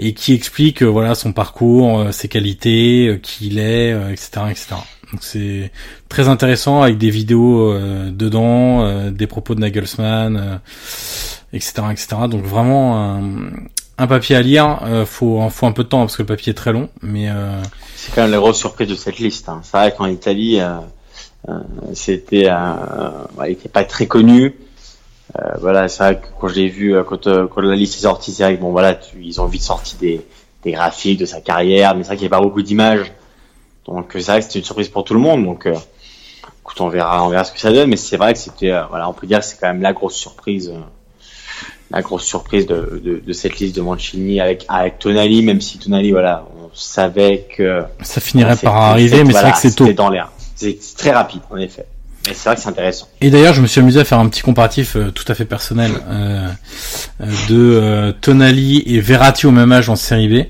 et 0.00 0.14
qui 0.14 0.32
explique 0.32 0.82
voilà 0.82 1.14
son 1.14 1.32
parcours, 1.32 2.12
ses 2.12 2.28
qualités, 2.28 3.18
qui 3.22 3.48
il 3.48 3.58
est, 3.58 3.90
etc., 4.12 4.42
etc. 4.50 4.76
Donc 5.12 5.22
c'est 5.22 5.70
très 6.08 6.28
intéressant 6.28 6.82
avec 6.82 6.98
des 6.98 7.10
vidéos 7.10 7.72
euh, 7.72 8.10
dedans, 8.10 8.84
euh, 8.84 9.10
des 9.10 9.26
propos 9.26 9.54
de 9.54 9.60
Nagelsmann, 9.60 10.36
euh, 10.36 10.58
etc., 11.52 11.82
etc. 11.90 12.08
Donc 12.30 12.44
vraiment 12.44 13.16
un, 13.16 13.50
un 13.98 14.06
papier 14.06 14.36
à 14.36 14.42
lire. 14.42 14.80
Euh, 14.84 15.04
faut 15.04 15.48
faut 15.50 15.66
un 15.66 15.72
peu 15.72 15.84
de 15.84 15.88
temps 15.88 16.00
parce 16.00 16.16
que 16.16 16.22
le 16.22 16.26
papier 16.26 16.52
est 16.52 16.54
très 16.54 16.72
long, 16.72 16.88
mais 17.02 17.28
euh, 17.28 17.60
C'est 17.96 18.14
quand 18.14 18.22
même 18.22 18.30
la 18.30 18.38
grosse 18.38 18.58
surprise 18.58 18.88
de 18.88 18.94
cette 18.94 19.18
liste. 19.18 19.48
Hein. 19.48 19.60
C'est 19.62 19.76
vrai 19.76 19.94
qu'en 19.96 20.06
Italie, 20.06 20.60
euh, 20.60 20.78
euh, 21.48 21.58
c'était, 21.94 22.48
euh, 22.48 23.10
ouais, 23.36 23.50
il 23.50 23.52
était 23.52 23.68
pas 23.68 23.84
très 23.84 24.06
connu. 24.06 24.54
Euh, 25.38 25.42
voilà, 25.60 25.88
c'est 25.88 26.02
vrai 26.02 26.16
que 26.20 26.26
quand 26.40 26.48
je 26.48 26.54
l'ai 26.54 26.68
vu, 26.68 26.94
euh, 26.96 27.02
quand, 27.04 27.26
euh, 27.26 27.46
quand 27.46 27.60
la 27.60 27.76
liste 27.76 27.96
est 27.96 28.02
sortie, 28.02 28.32
c'est 28.32 28.44
vrai 28.44 28.56
que 28.56 28.60
bon, 28.62 28.70
voilà, 28.72 28.94
tu- 28.94 29.22
ils 29.22 29.40
ont 29.40 29.46
vite 29.46 29.62
sorti 29.62 29.96
des, 29.96 30.26
des 30.64 30.72
graphiques 30.72 31.18
de 31.20 31.26
sa 31.26 31.40
carrière, 31.42 31.94
mais 31.94 32.02
c'est 32.02 32.08
vrai 32.08 32.16
qu'il 32.16 32.26
n'y 32.28 32.34
a 32.34 32.36
pas 32.38 32.42
beaucoup 32.42 32.62
d'images. 32.62 33.12
Donc 33.86 34.16
euh, 34.16 34.20
c'est 34.20 34.30
vrai 34.32 34.40
que 34.40 34.46
c'était 34.46 34.60
une 34.60 34.64
surprise 34.64 34.88
pour 34.88 35.04
tout 35.04 35.14
le 35.14 35.20
monde. 35.20 35.44
Donc, 35.44 35.66
euh, 35.66 35.74
écoute, 36.62 36.80
on 36.80 36.88
verra, 36.88 37.24
on 37.24 37.28
verra 37.28 37.44
ce 37.44 37.52
que 37.52 37.60
ça 37.60 37.72
donne. 37.72 37.90
Mais 37.90 37.96
c'est 37.96 38.16
vrai 38.16 38.32
que 38.32 38.38
c'était, 38.38 38.70
euh, 38.70 38.84
voilà, 38.88 39.08
on 39.08 39.12
peut 39.12 39.26
dire 39.26 39.40
que 39.40 39.44
c'est 39.44 39.58
quand 39.60 39.68
même 39.68 39.82
la 39.82 39.92
grosse 39.92 40.14
surprise. 40.14 40.72
La 41.90 42.02
grosse 42.02 42.24
surprise 42.24 42.66
de, 42.66 43.00
de, 43.02 43.22
de 43.26 43.32
cette 43.32 43.58
liste 43.58 43.76
de 43.76 43.80
Mancini 43.80 44.40
avec 44.40 44.64
avec 44.68 44.98
Tonali, 44.98 45.42
même 45.42 45.60
si 45.60 45.78
Tonali, 45.78 46.10
voilà, 46.10 46.44
on 46.60 46.68
savait 46.74 47.46
que 47.56 47.82
ça 48.02 48.20
finirait 48.20 48.56
par 48.56 48.76
arriver, 48.76 49.24
mais 49.24 49.32
c'est 49.32 49.40
vrai 49.40 49.52
que 49.52 49.58
c'est 49.58 49.74
tôt. 49.74 49.92
dans 49.92 50.10
l'air. 50.10 50.30
C'est 50.54 50.78
c'est 50.80 50.96
très 50.96 51.12
rapide, 51.12 51.40
en 51.50 51.56
effet. 51.56 51.86
Mais 52.26 52.34
c'est 52.34 52.48
vrai 52.48 52.56
que 52.56 52.60
c'est 52.60 52.68
intéressant. 52.68 53.08
Et 53.20 53.30
d'ailleurs, 53.30 53.54
je 53.54 53.62
me 53.62 53.66
suis 53.66 53.80
amusé 53.80 54.00
à 54.00 54.04
faire 54.04 54.18
un 54.18 54.28
petit 54.28 54.42
comparatif 54.42 54.96
euh, 54.96 55.10
tout 55.10 55.24
à 55.28 55.34
fait 55.34 55.46
personnel 55.46 55.92
euh, 56.10 56.48
euh, 57.22 57.26
de 57.48 57.56
euh, 57.56 58.12
Tonali 58.20 58.82
et 58.84 59.00
Verratti 59.00 59.46
au 59.46 59.50
même 59.50 59.72
âge 59.72 59.88
en 59.88 59.96
série 59.96 60.28
B. 60.28 60.46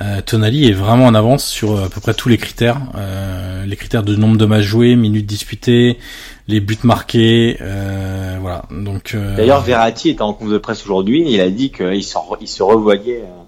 Euh, 0.00 0.20
Tonali 0.24 0.68
est 0.68 0.72
vraiment 0.72 1.06
en 1.06 1.14
avance 1.14 1.44
sur 1.44 1.72
euh, 1.76 1.86
à 1.86 1.88
peu 1.88 2.00
près 2.00 2.14
tous 2.14 2.28
les 2.28 2.38
critères, 2.38 2.78
euh, 2.94 3.64
les 3.66 3.76
critères 3.76 4.04
de 4.04 4.14
nombre 4.14 4.36
de 4.36 4.46
matchs 4.46 4.64
joués, 4.64 4.94
minutes 4.94 5.26
disputées, 5.26 5.98
les 6.46 6.60
buts 6.60 6.78
marqués, 6.84 7.56
euh, 7.60 8.36
voilà. 8.40 8.64
Donc 8.70 9.12
euh, 9.14 9.36
D'ailleurs, 9.36 9.62
Verratti 9.62 10.10
était 10.10 10.22
en 10.22 10.34
conf 10.34 10.50
de 10.50 10.58
presse 10.58 10.84
aujourd'hui, 10.84 11.24
il 11.28 11.40
a 11.40 11.50
dit 11.50 11.70
qu'il 11.70 11.94
il 11.94 12.02
se 12.48 12.62
revoyait 12.62 13.22
euh, 13.22 13.42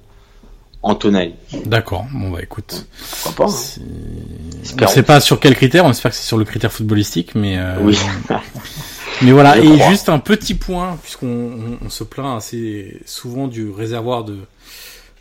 en 0.82 0.94
Tonali. 0.96 1.34
d'accord. 1.66 2.07
Bon 2.12 2.30
bah 2.30 2.40
écoute, 2.42 2.86
Pourquoi 3.22 3.46
pas 3.46 3.53
hein. 3.53 3.82
on 4.82 4.86
sait 4.88 5.03
pas 5.05 5.20
sur 5.20 5.38
quel 5.38 5.55
critère, 5.55 5.84
on 5.84 5.90
espère 5.90 6.11
que 6.11 6.16
c'est 6.16 6.26
sur 6.26 6.38
le 6.38 6.44
critère 6.44 6.72
footballistique, 6.72 7.34
mais 7.34 7.59
euh, 7.59 7.76
Oui. 7.80 7.98
Mais 9.22 9.32
voilà, 9.32 9.59
et 9.59 9.78
juste 9.90 10.09
un 10.09 10.18
petit 10.18 10.55
point, 10.55 10.98
puisqu'on 11.03 11.26
on, 11.26 11.84
on 11.84 11.90
se 11.90 12.05
plaint 12.05 12.38
assez 12.38 13.03
souvent 13.05 13.48
du 13.48 13.68
réservoir 13.70 14.24
de 14.24 14.38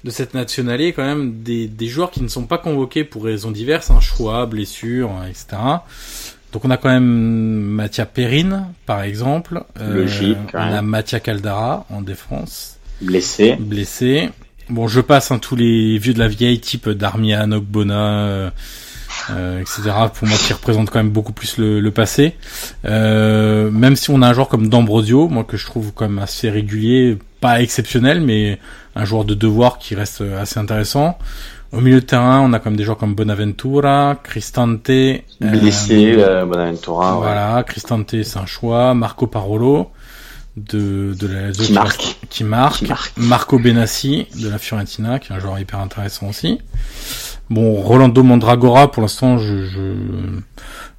de 0.03 0.09
cette 0.11 0.33
nationale 0.33 0.81
quand 0.95 1.05
même 1.05 1.41
des, 1.43 1.67
des 1.67 1.87
joueurs 1.87 2.11
qui 2.11 2.21
ne 2.21 2.27
sont 2.27 2.45
pas 2.45 2.57
convoqués 2.57 3.03
pour 3.03 3.25
raisons 3.25 3.51
diverses, 3.51 3.91
un 3.91 3.99
choix, 3.99 4.45
blessure, 4.45 5.11
etc. 5.29 5.57
Donc 6.51 6.65
on 6.65 6.71
a 6.71 6.77
quand 6.77 6.89
même 6.89 7.03
Mathia 7.03 8.05
Perrine, 8.05 8.67
par 8.85 9.03
exemple. 9.03 9.63
Euh, 9.79 9.93
Logique, 10.01 10.37
on 10.53 10.57
ouais. 10.57 10.73
a 10.73 10.81
Mathia 10.81 11.19
Caldara 11.19 11.85
en 11.89 12.01
défense, 12.01 12.77
Blessé. 13.01 13.55
blessé. 13.59 14.29
Bon, 14.69 14.87
je 14.87 15.01
passe 15.01 15.31
hein, 15.31 15.39
tous 15.39 15.55
les 15.55 15.97
vieux 15.97 16.13
de 16.13 16.19
la 16.19 16.27
vieille, 16.27 16.59
type 16.59 16.89
Darmian, 16.89 17.51
Ogbona, 17.51 18.51
euh, 19.31 19.59
etc. 19.61 19.81
Pour 20.13 20.27
moi, 20.27 20.37
qui 20.37 20.53
représente 20.53 20.89
quand 20.89 20.99
même 20.99 21.11
beaucoup 21.11 21.33
plus 21.33 21.57
le, 21.57 21.79
le 21.79 21.91
passé. 21.91 22.35
Euh, 22.85 23.69
même 23.71 23.95
si 23.95 24.09
on 24.09 24.21
a 24.21 24.27
un 24.29 24.33
joueur 24.33 24.47
comme 24.47 24.69
D'Ambrosio, 24.69 25.27
moi 25.27 25.43
que 25.43 25.57
je 25.57 25.65
trouve 25.65 25.91
quand 25.93 26.07
même 26.07 26.19
assez 26.19 26.49
régulier, 26.49 27.17
pas 27.41 27.61
exceptionnel, 27.61 28.21
mais 28.21 28.59
un 28.95 29.05
joueur 29.05 29.25
de 29.25 29.33
devoir 29.33 29.77
qui 29.77 29.95
reste 29.95 30.21
assez 30.39 30.59
intéressant. 30.59 31.17
Au 31.71 31.81
milieu 31.81 31.99
de 32.01 32.05
terrain, 32.05 32.41
on 32.41 32.51
a 32.53 32.59
quand 32.59 32.71
même 32.71 32.77
des 32.77 32.83
joueurs 32.83 32.97
comme 32.97 33.13
Bonaventura, 33.13 34.15
Cristante, 34.23 34.89
euh, 34.89 35.19
Blessé, 35.39 36.15
euh, 36.17 36.43
Bonaventura. 36.45 37.13
ouais. 37.13 37.21
voilà, 37.21 37.63
Cristante, 37.63 38.23
c'est 38.23 38.37
un 38.39 38.47
choix. 38.47 38.95
Marco 38.95 39.27
Parolo 39.27 39.91
de 40.67 41.13
de 41.19 41.27
la 41.27 41.51
Qui 41.51 41.71
marque. 41.73 42.17
qui 42.29 42.43
marque. 42.43 42.77
Qui 42.79 42.85
marque. 42.87 43.11
Marco 43.17 43.59
Benassi 43.59 44.27
de 44.39 44.49
la 44.49 44.57
Fiorentina, 44.57 45.19
qui 45.19 45.31
est 45.31 45.35
un 45.35 45.39
joueur 45.39 45.59
hyper 45.59 45.79
intéressant 45.79 46.27
aussi. 46.29 46.59
Bon, 47.49 47.73
Rolando 47.81 48.21
Mondragora, 48.21 48.91
pour 48.91 49.01
l'instant, 49.01 49.39
je, 49.39 49.65
je 49.65 49.93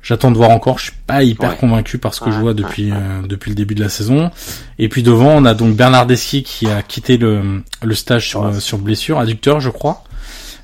j'attends 0.03 0.31
de 0.33 0.37
voir 0.37 0.51
encore. 0.51 0.79
Je 0.79 0.85
suis 0.85 0.93
pas 1.07 1.23
hyper 1.23 1.51
Ouais. 1.51 1.57
convaincu 1.57 1.99
par 1.99 2.13
ce 2.15 2.21
que 2.21 2.31
je 2.33 2.39
vois 2.39 2.55
depuis 2.55 2.91
euh, 2.91 3.23
depuis 3.29 3.51
le 3.51 3.55
début 3.55 3.75
de 3.75 3.83
la 3.83 3.89
saison. 3.89 4.31
Et 4.79 4.89
puis 4.89 5.03
devant, 5.03 5.31
on 5.37 5.45
a 5.45 5.55
donc 5.55 5.77
Bernardeschi 5.77 6.43
qui 6.43 6.69
a 6.69 6.83
quitté 6.83 7.19
le 7.19 7.63
le 7.83 7.95
stage 7.95 8.29
sur 8.29 8.41
Ouais. 8.43 8.59
sur 8.61 8.79
blessure, 8.79 9.19
adducteur, 9.21 9.61
je 9.61 9.71
crois. 9.71 10.03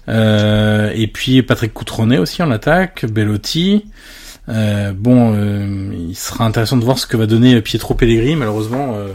Euh, 0.09 0.91
et 0.95 1.07
puis 1.09 1.43
Patrick 1.43 1.73
Coutronnet 1.75 2.19
aussi 2.19 2.43
en 2.43 2.51
attaque, 2.51 3.05
Bellotti. 3.07 3.85
Euh, 4.49 4.93
bon, 4.93 5.35
euh, 5.35 5.93
il 6.09 6.15
sera 6.17 6.45
intéressant 6.45 6.77
de 6.77 6.85
voir 6.85 6.99
ce 6.99 7.07
que 7.07 7.17
va 7.17 7.27
donner 7.27 7.61
Pietro 7.63 7.95
Pellegrini. 7.95 8.37
Malheureusement, 8.37 8.95
euh, 8.95 9.13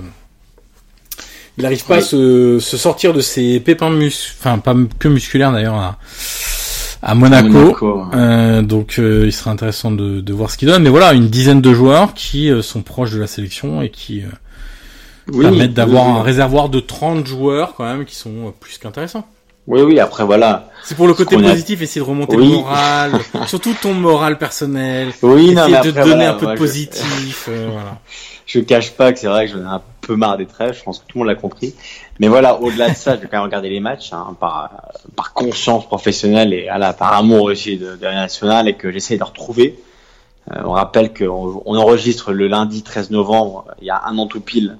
il 1.57 1.63
n'arrive 1.63 1.85
pas 1.85 1.97
à 1.97 2.01
se, 2.01 2.59
se 2.59 2.77
sortir 2.77 3.13
de 3.13 3.21
ses 3.21 3.59
pépins 3.59 3.89
mus, 3.89 4.35
enfin 4.39 4.57
pas 4.57 4.75
que 4.99 5.07
musculaires 5.07 5.51
d'ailleurs 5.51 5.75
à, 5.75 5.97
à 7.01 7.15
Monaco. 7.15 7.49
Monaco, 7.49 8.03
ouais. 8.03 8.15
Euh, 8.15 8.61
donc 8.61 8.95
euh, 8.99 9.23
il 9.25 9.33
sera 9.33 9.51
intéressant 9.51 9.91
de, 9.91 10.21
de 10.21 10.33
voir 10.33 10.49
ce 10.49 10.57
qu'il 10.57 10.67
donne. 10.67 10.83
Mais 10.83 10.89
voilà, 10.89 11.13
une 11.13 11.27
dizaine 11.29 11.61
de 11.61 11.73
joueurs 11.73 12.13
qui 12.13 12.49
euh, 12.49 12.61
sont 12.61 12.81
proches 12.81 13.11
de 13.11 13.19
la 13.19 13.27
sélection 13.27 13.81
et 13.81 13.89
qui 13.89 14.21
euh, 14.21 14.27
Oui, 15.33 15.43
permettent 15.43 15.73
d'avoir 15.73 16.07
oui, 16.07 16.19
un 16.19 16.21
réservoir 16.23 16.69
de 16.69 16.79
30 16.79 17.25
joueurs 17.25 17.73
quand 17.75 17.85
même 17.85 18.05
qui 18.05 18.15
sont 18.15 18.53
plus 18.59 18.77
qu'intéressants. 18.77 19.27
Oui, 19.67 19.81
oui, 19.81 19.99
après 19.99 20.23
voilà. 20.25 20.69
C'est 20.83 20.95
pour 20.95 21.07
le 21.07 21.13
côté 21.13 21.35
a- 21.35 21.39
positif, 21.39 21.81
essayer 21.81 22.01
de 22.03 22.09
remonter 22.09 22.35
Oui. 22.35 22.47
le 22.49 22.55
moral, 22.57 23.11
surtout 23.47 23.75
ton 23.79 23.93
moral 23.93 24.37
personnel. 24.37 25.09
Oui, 25.21 25.53
non, 25.53 25.63
essayer 25.67 25.77
mais 25.77 25.83
de 25.85 25.91
donner 25.91 26.05
voilà, 26.15 26.29
un 26.31 26.33
peu 26.33 26.45
de 26.47 26.51
je- 26.53 26.57
positif. 26.57 27.45
euh, 27.49 27.69
voilà. 27.71 27.97
Je 28.47 28.59
cache 28.59 28.91
pas 28.91 29.13
que 29.13 29.19
c'est 29.19 29.27
vrai 29.27 29.45
que 29.45 29.53
j'en 29.53 29.61
ai 29.61 29.65
un 29.75 29.81
peu 30.01 30.17
marre 30.17 30.35
des 30.37 30.45
trêves, 30.47 30.75
je 30.77 30.83
pense 30.83 30.99
que 30.99 31.03
tout 31.07 31.19
le 31.19 31.19
monde 31.19 31.27
l'a 31.29 31.39
compris. 31.39 31.73
Mais 32.19 32.27
voilà, 32.27 32.59
au-delà 32.59 32.89
de 32.89 32.95
ça, 32.95 33.15
je 33.15 33.21
vais 33.21 33.27
quand 33.27 33.37
même 33.37 33.45
regarder 33.45 33.69
les 33.69 33.79
matchs 33.79 34.11
hein, 34.11 34.35
par, 34.37 34.71
par 35.15 35.31
conscience 35.31 35.85
professionnelle 35.85 36.51
et 36.53 36.63
voilà, 36.67 36.91
par 36.91 37.13
amour 37.13 37.43
aussi 37.43 37.77
de, 37.77 37.95
de 37.95 38.03
la 38.03 38.15
nationale 38.15 38.67
et 38.67 38.73
que 38.73 38.91
j'essaie 38.91 39.17
de 39.17 39.23
retrouver. 39.23 39.79
Euh, 40.51 40.63
on 40.65 40.71
rappelle 40.71 41.13
qu'on 41.13 41.61
on 41.65 41.77
enregistre 41.77 42.33
le 42.33 42.47
lundi 42.49 42.81
13 42.83 43.11
novembre, 43.11 43.67
il 43.79 43.85
y 43.87 43.89
a 43.89 44.01
un 44.05 44.17
an 44.17 44.25
tout 44.27 44.41
pile. 44.41 44.79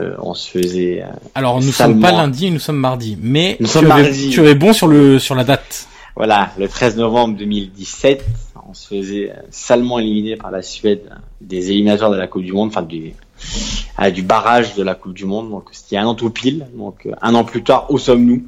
Euh, 0.00 0.14
on 0.18 0.34
se 0.34 0.50
faisait 0.50 1.02
euh, 1.02 1.06
Alors 1.34 1.60
nous 1.60 1.70
sommes 1.72 2.00
pas 2.00 2.10
lundi, 2.12 2.50
nous 2.50 2.58
sommes 2.58 2.78
mardi, 2.78 3.16
mais 3.20 3.56
Nous 3.60 3.66
tu, 3.66 3.72
sommes 3.72 3.90
avais- 3.92 4.02
mardi. 4.04 4.30
tu 4.30 4.46
es 4.46 4.54
bon 4.54 4.72
sur 4.72 4.88
le 4.88 5.18
sur 5.18 5.34
la 5.34 5.44
date. 5.44 5.86
Voilà, 6.16 6.50
le 6.58 6.68
13 6.68 6.96
novembre 6.96 7.36
2017, 7.36 8.24
on 8.68 8.72
se 8.74 8.86
faisait 8.88 9.30
euh, 9.30 9.40
salement 9.50 9.98
éliminer 9.98 10.36
par 10.36 10.50
la 10.50 10.62
Suède 10.62 11.10
des 11.40 11.70
éliminateurs 11.70 12.10
de 12.10 12.16
la 12.16 12.26
Coupe 12.26 12.42
du 12.44 12.52
Monde, 12.52 12.68
enfin 12.68 12.82
du, 12.82 13.12
ah, 13.98 14.10
du 14.10 14.22
barrage 14.22 14.74
de 14.74 14.82
la 14.82 14.94
Coupe 14.94 15.12
du 15.14 15.26
Monde. 15.26 15.50
Donc 15.50 15.64
c'était 15.72 15.96
un 15.98 16.06
an 16.06 16.14
tout 16.14 16.30
pile. 16.30 16.66
Donc 16.76 17.06
euh, 17.06 17.12
un 17.20 17.34
an 17.34 17.44
plus 17.44 17.62
tard, 17.62 17.86
où 17.90 17.98
sommes-nous? 17.98 18.44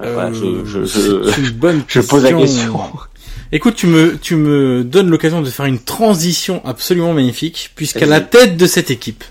Euh, 0.00 0.12
voilà, 0.14 0.32
je, 0.32 0.64
je, 0.66 0.84
je, 0.84 1.30
c'est 1.30 1.40
une 1.40 1.50
bonne 1.50 1.82
je 1.88 2.00
pose 2.00 2.22
la 2.22 2.32
question. 2.32 2.78
Écoute, 3.52 3.74
tu 3.74 3.86
me 3.88 4.16
tu 4.18 4.36
me 4.36 4.84
donnes 4.84 5.08
l'occasion 5.08 5.40
de 5.42 5.50
faire 5.50 5.66
une 5.66 5.80
transition 5.80 6.60
absolument 6.64 7.12
magnifique, 7.14 7.70
puisqu'à 7.74 8.06
la 8.06 8.20
tête 8.20 8.56
de 8.56 8.66
cette 8.66 8.90
équipe, 8.92 9.24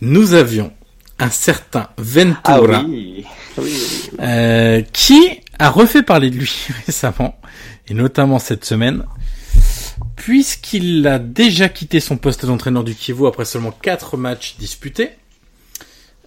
nous 0.00 0.34
avions 0.34 0.72
un 1.18 1.30
certain 1.30 1.88
Ventura. 1.96 2.80
Ah 2.80 2.84
oui, 2.86 3.24
oui, 3.58 3.64
oui. 3.64 4.10
Euh, 4.20 4.82
qui 4.92 5.40
a 5.58 5.70
refait 5.70 6.02
parler 6.02 6.30
de 6.30 6.36
lui 6.36 6.52
récemment, 6.86 7.38
et 7.88 7.94
notamment 7.94 8.38
cette 8.38 8.64
semaine, 8.64 9.04
puisqu'il 10.16 11.06
a 11.06 11.18
déjà 11.18 11.68
quitté 11.68 12.00
son 12.00 12.16
poste 12.16 12.44
d'entraîneur 12.44 12.84
du 12.84 12.94
Kievo 12.94 13.26
après 13.26 13.44
seulement 13.44 13.72
4 13.72 14.16
matchs 14.16 14.56
disputés. 14.58 15.10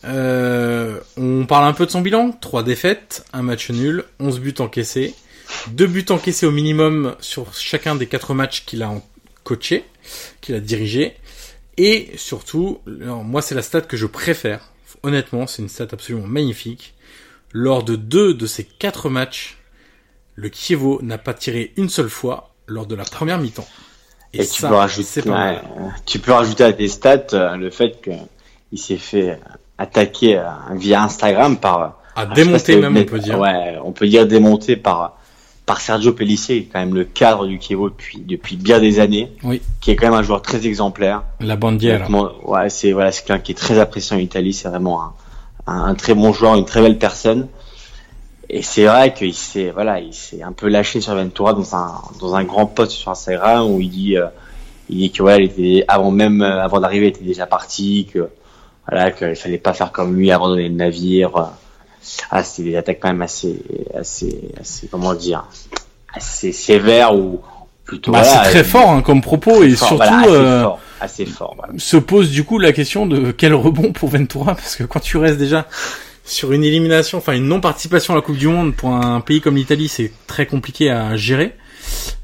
Euh, 0.05 0.99
on 1.17 1.45
parle 1.45 1.65
un 1.65 1.73
peu 1.73 1.85
de 1.85 1.91
son 1.91 2.01
bilan, 2.01 2.31
3 2.31 2.63
défaites, 2.63 3.25
un 3.33 3.41
match 3.41 3.69
nul, 3.69 4.05
11 4.19 4.39
buts 4.39 4.55
encaissés, 4.59 5.13
2 5.71 5.87
buts 5.87 6.05
encaissés 6.09 6.45
au 6.45 6.51
minimum 6.51 7.15
sur 7.19 7.53
chacun 7.53 7.95
des 7.95 8.07
4 8.07 8.33
matchs 8.33 8.63
qu'il 8.65 8.81
a 8.81 8.93
coaché, 9.43 9.83
qu'il 10.41 10.55
a 10.55 10.59
dirigé, 10.59 11.15
et 11.81 12.11
surtout, 12.17 12.81
moi 12.85 13.41
c'est 13.41 13.55
la 13.55 13.61
stat 13.61 13.81
que 13.81 13.95
je 13.95 14.05
préfère, 14.05 14.73
honnêtement 15.01 15.47
c'est 15.47 15.61
une 15.61 15.69
stat 15.69 15.87
absolument 15.93 16.27
magnifique, 16.27 16.93
lors 17.53 17.83
de 17.83 17.95
deux 17.95 18.33
de 18.33 18.45
ces 18.45 18.65
quatre 18.65 19.09
matchs, 19.09 19.57
le 20.35 20.49
Kievo 20.49 20.99
n'a 21.01 21.17
pas 21.17 21.33
tiré 21.33 21.71
une 21.77 21.87
seule 21.87 22.09
fois 22.09 22.53
lors 22.67 22.85
de 22.85 22.95
la 22.95 23.05
première 23.05 23.39
mi-temps. 23.39 23.67
Et, 24.33 24.45
tu, 24.45 24.59
ça, 24.59 24.67
peux 24.67 24.75
rajouter, 24.75 25.21
pas 25.21 25.29
ouais, 25.51 25.57
euh, 25.57 25.87
tu 26.05 26.19
peux 26.19 26.33
rajouter 26.33 26.65
à 26.65 26.73
tes 26.73 26.89
stats 26.89 27.27
euh, 27.31 27.55
le 27.55 27.69
fait 27.69 28.01
qu'il 28.01 28.77
s'est 28.77 28.97
fait 28.97 29.29
euh, 29.29 29.35
attaquer 29.77 30.43
via 30.73 31.03
Instagram 31.03 31.57
par 31.57 31.79
À 31.81 31.93
Ah, 32.15 32.25
démonter 32.25 32.73
si 32.73 32.79
même, 32.79 32.97
on 32.97 33.05
peut 33.05 33.19
dire. 33.19 33.39
Ouais, 33.39 33.79
on 33.81 33.93
peut 33.93 34.05
dire 34.05 34.27
démonté 34.27 34.75
par 34.75 35.17
par 35.69 35.81
Sergio 35.81 36.13
Pellissier, 36.13 36.63
qui 36.63 36.67
est 36.67 36.73
quand 36.73 36.79
même 36.79 36.95
le 36.95 37.03
cadre 37.03 37.45
du 37.45 37.59
Kievo 37.59 37.89
depuis 37.91 38.17
depuis 38.21 38.55
bien 38.55 38.79
des 38.79 38.99
années, 38.99 39.31
Oui, 39.43 39.61
qui 39.81 39.91
est 39.91 39.95
quand 39.95 40.07
même 40.07 40.17
un 40.19 40.23
joueur 40.23 40.41
très 40.41 40.65
exemplaire. 40.65 41.21
la 41.39 41.55
bandière. 41.57 42.09
Ouais, 42.43 42.71
c'est 42.71 42.91
voilà, 42.91 43.11
quelqu'un 43.11 43.37
qui 43.37 43.51
est 43.51 43.55
très 43.55 43.77
apprécié 43.77 44.15
en 44.15 44.19
Italie. 44.19 44.51
C'est 44.51 44.67
vraiment 44.67 45.03
un, 45.03 45.13
un, 45.67 45.83
un 45.91 45.93
très 45.93 46.15
bon 46.15 46.33
joueur, 46.33 46.55
une 46.55 46.65
très 46.65 46.81
belle 46.81 46.97
personne. 46.97 47.49
Et 48.49 48.63
c'est 48.63 48.85
vrai 48.85 49.13
qu'il 49.13 49.35
s'est 49.35 49.69
voilà, 49.69 49.99
il 49.99 50.11
s'est 50.11 50.41
un 50.41 50.53
peu 50.53 50.69
lâché 50.69 51.01
sur 51.01 51.13
Ventura 51.13 51.53
dans 51.53 51.75
un 51.75 52.01
dans 52.19 52.33
un 52.33 52.43
grand 52.43 52.65
post 52.65 52.93
sur 52.93 53.11
Instagram 53.11 53.69
où 53.71 53.79
il 53.79 53.91
dit 53.91 54.17
euh, 54.17 54.25
il 54.89 54.97
dit 54.97 55.11
que 55.11 55.21
voilà, 55.21 55.37
il 55.37 55.43
était 55.51 55.85
avant 55.87 56.09
même 56.09 56.41
euh, 56.41 56.63
avant 56.63 56.79
d'arriver, 56.79 57.05
il 57.05 57.09
était 57.09 57.23
déjà 57.23 57.45
parti, 57.45 58.07
que 58.11 58.27
voilà, 58.89 59.11
qu'il 59.11 59.35
fallait 59.35 59.59
pas 59.59 59.73
faire 59.73 59.91
comme 59.91 60.15
lui, 60.15 60.31
abandonner 60.31 60.67
le 60.67 60.73
navire. 60.73 61.51
Ah, 62.31 62.43
c'était 62.43 62.69
des 62.69 62.75
attaques 62.77 62.99
quand 63.01 63.09
même 63.09 63.21
assez 63.21 63.61
assez 63.95 64.39
assez 64.59 64.87
comment 64.87 65.13
dire, 65.13 65.45
assez 66.13 66.51
sévères 66.51 67.15
ou 67.15 67.41
plutôt. 67.85 68.11
Bah, 68.11 68.21
voilà, 68.21 68.43
c'est 68.43 68.49
très 68.51 68.59
euh, 68.59 68.63
fort 68.63 68.89
hein, 68.89 69.01
comme 69.01 69.21
propos 69.21 69.63
et 69.63 69.71
fort, 69.71 69.87
surtout 69.87 70.03
voilà, 70.03 70.19
assez 70.21 70.29
euh, 70.29 70.61
fort, 70.63 70.79
assez 71.01 71.25
fort. 71.25 71.55
Voilà. 71.57 71.73
se 71.77 71.97
pose 71.97 72.31
du 72.31 72.43
coup 72.43 72.59
la 72.59 72.71
question 72.71 73.05
de 73.05 73.31
quel 73.31 73.53
rebond 73.53 73.91
pour 73.91 74.09
Ventura 74.09 74.55
parce 74.55 74.75
que 74.75 74.83
quand 74.83 74.99
tu 74.99 75.17
restes 75.17 75.37
déjà 75.37 75.67
sur 76.23 76.51
une 76.51 76.63
élimination, 76.63 77.17
enfin 77.17 77.33
une 77.33 77.47
non-participation 77.47 78.13
à 78.13 78.17
la 78.17 78.21
Coupe 78.21 78.37
du 78.37 78.47
Monde 78.47 78.75
pour 78.75 78.93
un 78.93 79.19
pays 79.19 79.41
comme 79.41 79.55
l'Italie, 79.55 79.87
c'est 79.87 80.11
très 80.27 80.45
compliqué 80.45 80.91
à 80.91 81.17
gérer. 81.17 81.55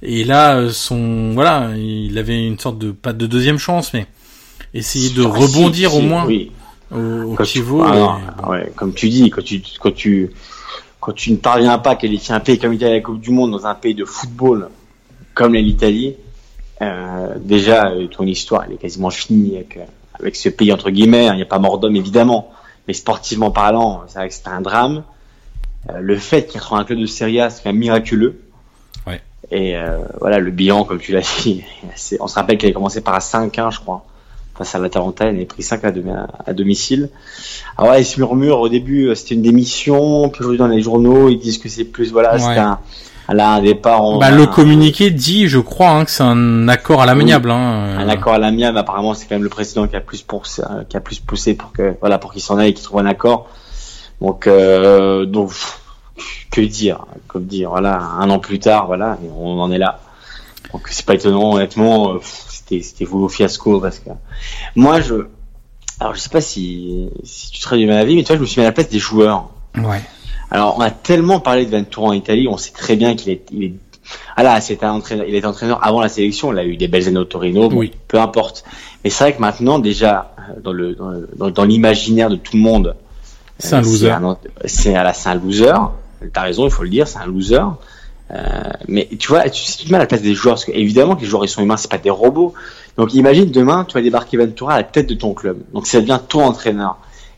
Et 0.04 0.24
là, 0.24 0.58
euh, 0.58 0.70
son 0.72 1.34
voilà, 1.34 1.72
il 1.76 2.18
avait 2.18 2.46
une 2.46 2.60
sorte 2.60 2.78
de 2.78 2.92
pas 2.92 3.14
de 3.14 3.26
deuxième 3.26 3.58
chance, 3.58 3.94
mais 3.94 4.06
essayer 4.74 5.10
de 5.10 5.24
Ah, 5.24 5.30
rebondir 5.30 5.92
si, 5.92 5.98
au 5.98 6.02
moins 6.02 6.26
Oui. 6.26 6.52
Au, 6.96 7.36
tu- 7.60 7.60
ah 7.84 8.50
ouais, 8.50 8.72
comme 8.76 8.94
tu 8.94 9.10
dis, 9.10 9.30
quand 9.30 9.44
tu, 9.44 9.62
quand 9.80 9.92
tu, 9.94 10.32
quand 11.00 11.12
tu 11.14 11.32
ne 11.32 11.38
parviens 11.38 11.78
pas 11.78 11.92
à 11.92 11.96
qualifier 11.96 12.34
un 12.34 12.40
pays 12.40 12.58
comme 12.60 12.72
l'Italie 12.72 12.92
à 12.94 12.96
la 12.96 13.02
Coupe 13.02 13.20
du 13.20 13.30
Monde 13.32 13.52
dans 13.52 13.66
un 13.68 13.76
pays 13.76 13.94
de 13.96 14.06
football 14.06 14.70
comme 15.34 15.54
l'Italie, 15.54 16.16
euh, 16.82 17.36
déjà 17.40 17.88
euh, 17.90 18.08
ton 18.08 18.26
histoire 18.26 18.64
elle 18.66 18.74
est 18.74 18.78
quasiment 18.78 19.10
finie 19.10 19.56
avec, 19.56 19.78
euh, 19.78 19.84
avec 20.20 20.36
ce 20.36 20.50
pays 20.50 20.72
entre 20.74 20.90
guillemets. 20.90 21.28
hein. 21.28 21.34
Il 21.34 21.38
n'y 21.38 21.42
a 21.44 21.46
pas 21.48 21.60
mort 21.60 21.78
d'homme 21.80 21.96
évidemment, 21.96 22.52
mais 22.88 22.94
sportivement 22.94 23.52
parlant, 23.52 24.04
c'est 24.08 24.20
vrai 24.20 24.30
que 24.30 24.34
c'est 24.36 24.48
un 24.48 24.62
drame. 24.62 25.04
Euh, 25.90 26.00
le 26.00 26.18
fait 26.18 26.48
qu'il 26.48 26.60
retrouve 26.60 26.80
un 26.80 26.84
club 26.84 27.00
de 27.00 27.06
Serie 27.06 27.40
A, 27.42 27.50
c'est 27.50 27.62
quand 27.64 27.70
même 27.70 27.78
miraculeux. 27.80 28.40
Ouais. 29.06 29.22
Et 29.52 29.78
euh, 29.78 30.00
voilà, 30.20 30.40
le 30.40 30.50
bilan, 30.52 30.84
comme 30.86 30.98
tu 31.00 31.12
l'as 31.12 31.22
dit, 31.44 31.64
on 32.20 32.28
se 32.28 32.36
rappelle 32.36 32.58
qu'il 32.58 32.66
avait 32.68 32.74
commencé 32.74 33.02
par 33.02 33.14
un 33.16 33.20
5-1, 33.20 33.72
je 33.72 33.80
crois, 33.80 34.04
face 34.58 34.74
à 34.76 34.80
l'Atalanta, 34.80 35.26
il 35.30 35.36
avait 35.36 35.46
pris 35.46 35.64
5 35.64 35.84
à, 35.84 35.92
à 36.46 36.54
domicile. 36.54 37.10
Alors 37.78 37.88
voilà, 37.88 38.00
il 38.00 38.06
se 38.06 38.20
murmure 38.20 38.60
au 38.60 38.70
début, 38.70 39.08
euh, 39.08 39.16
c'était 39.16 39.36
une 39.36 39.42
démission, 39.42 40.30
puis 40.30 40.40
aujourd'hui 40.42 40.58
dans 40.60 40.68
les 40.68 40.82
journaux, 40.82 41.30
ils 41.30 41.38
disent 41.38 41.58
que 41.58 41.70
c'est 41.70 41.84
plus, 41.84 42.12
voilà, 42.12 42.34
Ouais. 42.34 42.40
c'était 42.40 42.60
un, 42.60 42.80
Là, 43.28 43.54
un 43.54 43.62
départ. 43.62 44.04
on 44.04 44.20
Bah, 44.20 44.30
le 44.30 44.46
communiqué 44.46 45.10
dit, 45.10 45.48
je 45.48 45.58
crois, 45.58 45.90
hein, 45.90 46.06
que 46.06 46.12
c'est 46.12 46.22
un 46.22 46.68
accord 46.68 47.02
à 47.02 47.08
l'amiable. 47.08 47.50
Hein. 47.50 47.98
Un 47.98 48.08
accord 48.08 48.34
à 48.34 48.38
l'amiable, 48.38 48.78
apparemment, 48.78 49.16
c'est 49.16 49.26
quand 49.28 49.34
même 49.34 49.42
le 49.44 49.50
président 49.50 49.88
qui 49.88 49.96
a 49.96 50.00
plus 50.00 50.22
poussé, 50.22 50.62
euh, 50.62 50.84
qui 50.88 50.96
a 50.96 51.00
plus 51.00 51.20
poussé 51.20 51.56
pour 51.56 51.72
que, 51.72 51.96
voilà, 52.02 52.20
pour 52.20 52.32
qu'il 52.34 52.44
s'en 52.44 52.60
aille 52.60 52.70
et 52.70 52.74
qu'il 52.76 52.86
trouve 52.86 53.00
un 53.00 53.08
accord. 53.08 53.50
Donc, 54.22 54.46
euh, 54.46 55.26
donc, 55.26 55.52
que 56.52 56.62
dire, 56.62 57.06
que 57.28 57.40
dire, 57.40 57.72
voilà, 57.72 58.00
un 58.00 58.30
an 58.30 58.38
plus 58.38 58.60
tard, 58.60 58.86
voilà, 58.86 59.18
on 59.36 59.60
en 59.60 59.72
est 59.72 59.80
là. 59.80 60.00
Donc, 60.72 60.88
c'est 60.92 61.06
pas 61.06 61.16
étonnant, 61.16 61.54
honnêtement, 61.56 62.12
euh, 62.14 62.20
c'était, 62.68 62.84
c'était 62.84 63.06
vouloir 63.06 63.32
fiasco 63.32 63.80
parce 63.80 64.00
que 64.00 64.10
moi, 64.76 65.02
je, 65.02 65.28
alors, 66.00 66.16
je 66.16 66.20
sais 66.20 66.30
pas 66.30 66.42
si, 66.42 67.10
si 67.24 67.52
tu 67.52 67.60
serais 67.62 67.78
du 67.78 67.86
même 67.86 67.98
avis, 67.98 68.16
mais 68.16 68.24
tu 68.24 68.28
vois, 68.28 68.36
je 68.38 68.42
me 68.42 68.46
suis 68.46 68.60
mis 68.60 68.66
à 68.66 68.70
la 68.70 68.74
place 68.74 68.90
des 68.90 69.00
joueurs. 69.00 69.50
Ouais. 69.78 70.02
Alors, 70.52 70.76
on 70.78 70.82
a 70.82 70.92
tellement 70.92 71.40
parlé 71.40 71.66
de 71.66 71.72
Ventura 71.72 72.08
en 72.08 72.14
Italie, 72.14 72.48
on 72.50 72.58
sait 72.58 72.72
très 72.72 72.96
bien 72.96 73.16
qu'il 73.16 73.32
est, 73.32 73.46
il 73.52 73.64
est, 73.64 73.74
ah 74.36 74.44
là, 74.44 74.62
c'est 74.62 74.84
un 74.84 74.92
entraîneur, 74.94 75.26
il 75.28 75.34
était 75.36 75.48
entraîneur 75.48 75.80
avant 75.86 76.02
la 76.02 76.10
sélection, 76.10 76.52
il 76.54 76.60
a 76.60 76.66
eu 76.66 76.78
des 76.78 76.88
belles 76.88 77.08
années 77.08 77.18
au 77.18 77.26
Torino, 77.26 77.70
bon, 77.70 77.78
Oui. 77.78 77.92
peu 78.08 78.20
importe. 78.20 78.64
Mais 79.04 79.10
c'est 79.10 79.24
vrai 79.24 79.34
que 79.34 79.42
maintenant, 79.42 79.80
déjà, 79.80 80.34
dans 80.64 80.72
le, 80.74 80.96
dans, 80.96 81.64
l'imaginaire 81.64 82.30
de 82.30 82.36
tout 82.36 82.56
le 82.56 82.62
monde, 82.62 82.96
C'est 83.58 83.74
un 83.76 83.80
euh, 83.80 83.82
loser. 83.84 84.12
un- 84.12 84.38
C'est, 84.66 84.96
à 84.96 85.14
c'est 85.14 85.30
un 85.30 85.36
loser. 85.36 85.74
T'as 86.34 86.42
raison, 86.42 86.66
il 86.66 86.72
faut 86.72 86.84
le 86.84 86.90
dire, 86.90 87.08
c'est 87.08 87.20
un 87.20 87.26
loser. 87.26 87.62
Euh, 88.32 88.64
mais 88.88 89.08
tu 89.20 89.28
vois, 89.28 89.48
tu, 89.50 89.64
si 89.64 89.78
tu 89.78 89.86
te 89.86 89.92
mets 89.92 89.98
à 89.98 90.00
la 90.00 90.08
place 90.08 90.22
des 90.22 90.34
joueurs, 90.34 90.56
parce 90.56 90.66
que 90.66 90.72
évidemment 90.72 91.16
que 91.16 91.22
les 91.22 91.28
joueurs 91.28 91.46
ils 91.46 91.50
sont 91.50 91.62
humains, 91.62 91.78
c'est 91.78 91.92
pas 91.92 91.98
des 92.00 92.10
robots. 92.10 92.54
Donc 92.98 93.14
imagine 93.14 93.52
demain, 93.52 93.86
tu 93.86 93.94
vas 93.94 94.02
débarquer 94.02 94.38
Ventura 94.38 94.74
à 94.74 94.78
la 94.78 94.84
tête 94.84 95.08
de 95.08 95.14
ton 95.16 95.34
club. 95.34 95.60
Donc 95.74 95.86
ça 95.88 96.02
devient 96.02 96.20
ton 96.28 96.44
entraîneur. 96.44 96.98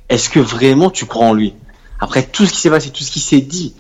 Est-ce 0.10 0.30
que 0.30 0.40
vraiment 0.40 0.90
tu 0.90 1.06
crois 1.06 1.26
en 1.26 1.34
lui? 1.34 1.54
Après 2.00 2.24
tout 2.24 2.46
ce 2.46 2.54
qui 2.54 2.60
s'est 2.62 2.70
passé, 2.70 2.90
tout 2.92 3.04
ce 3.04 3.12
qui 3.12 3.20
s'est 3.20 3.42
dit, 3.42 3.74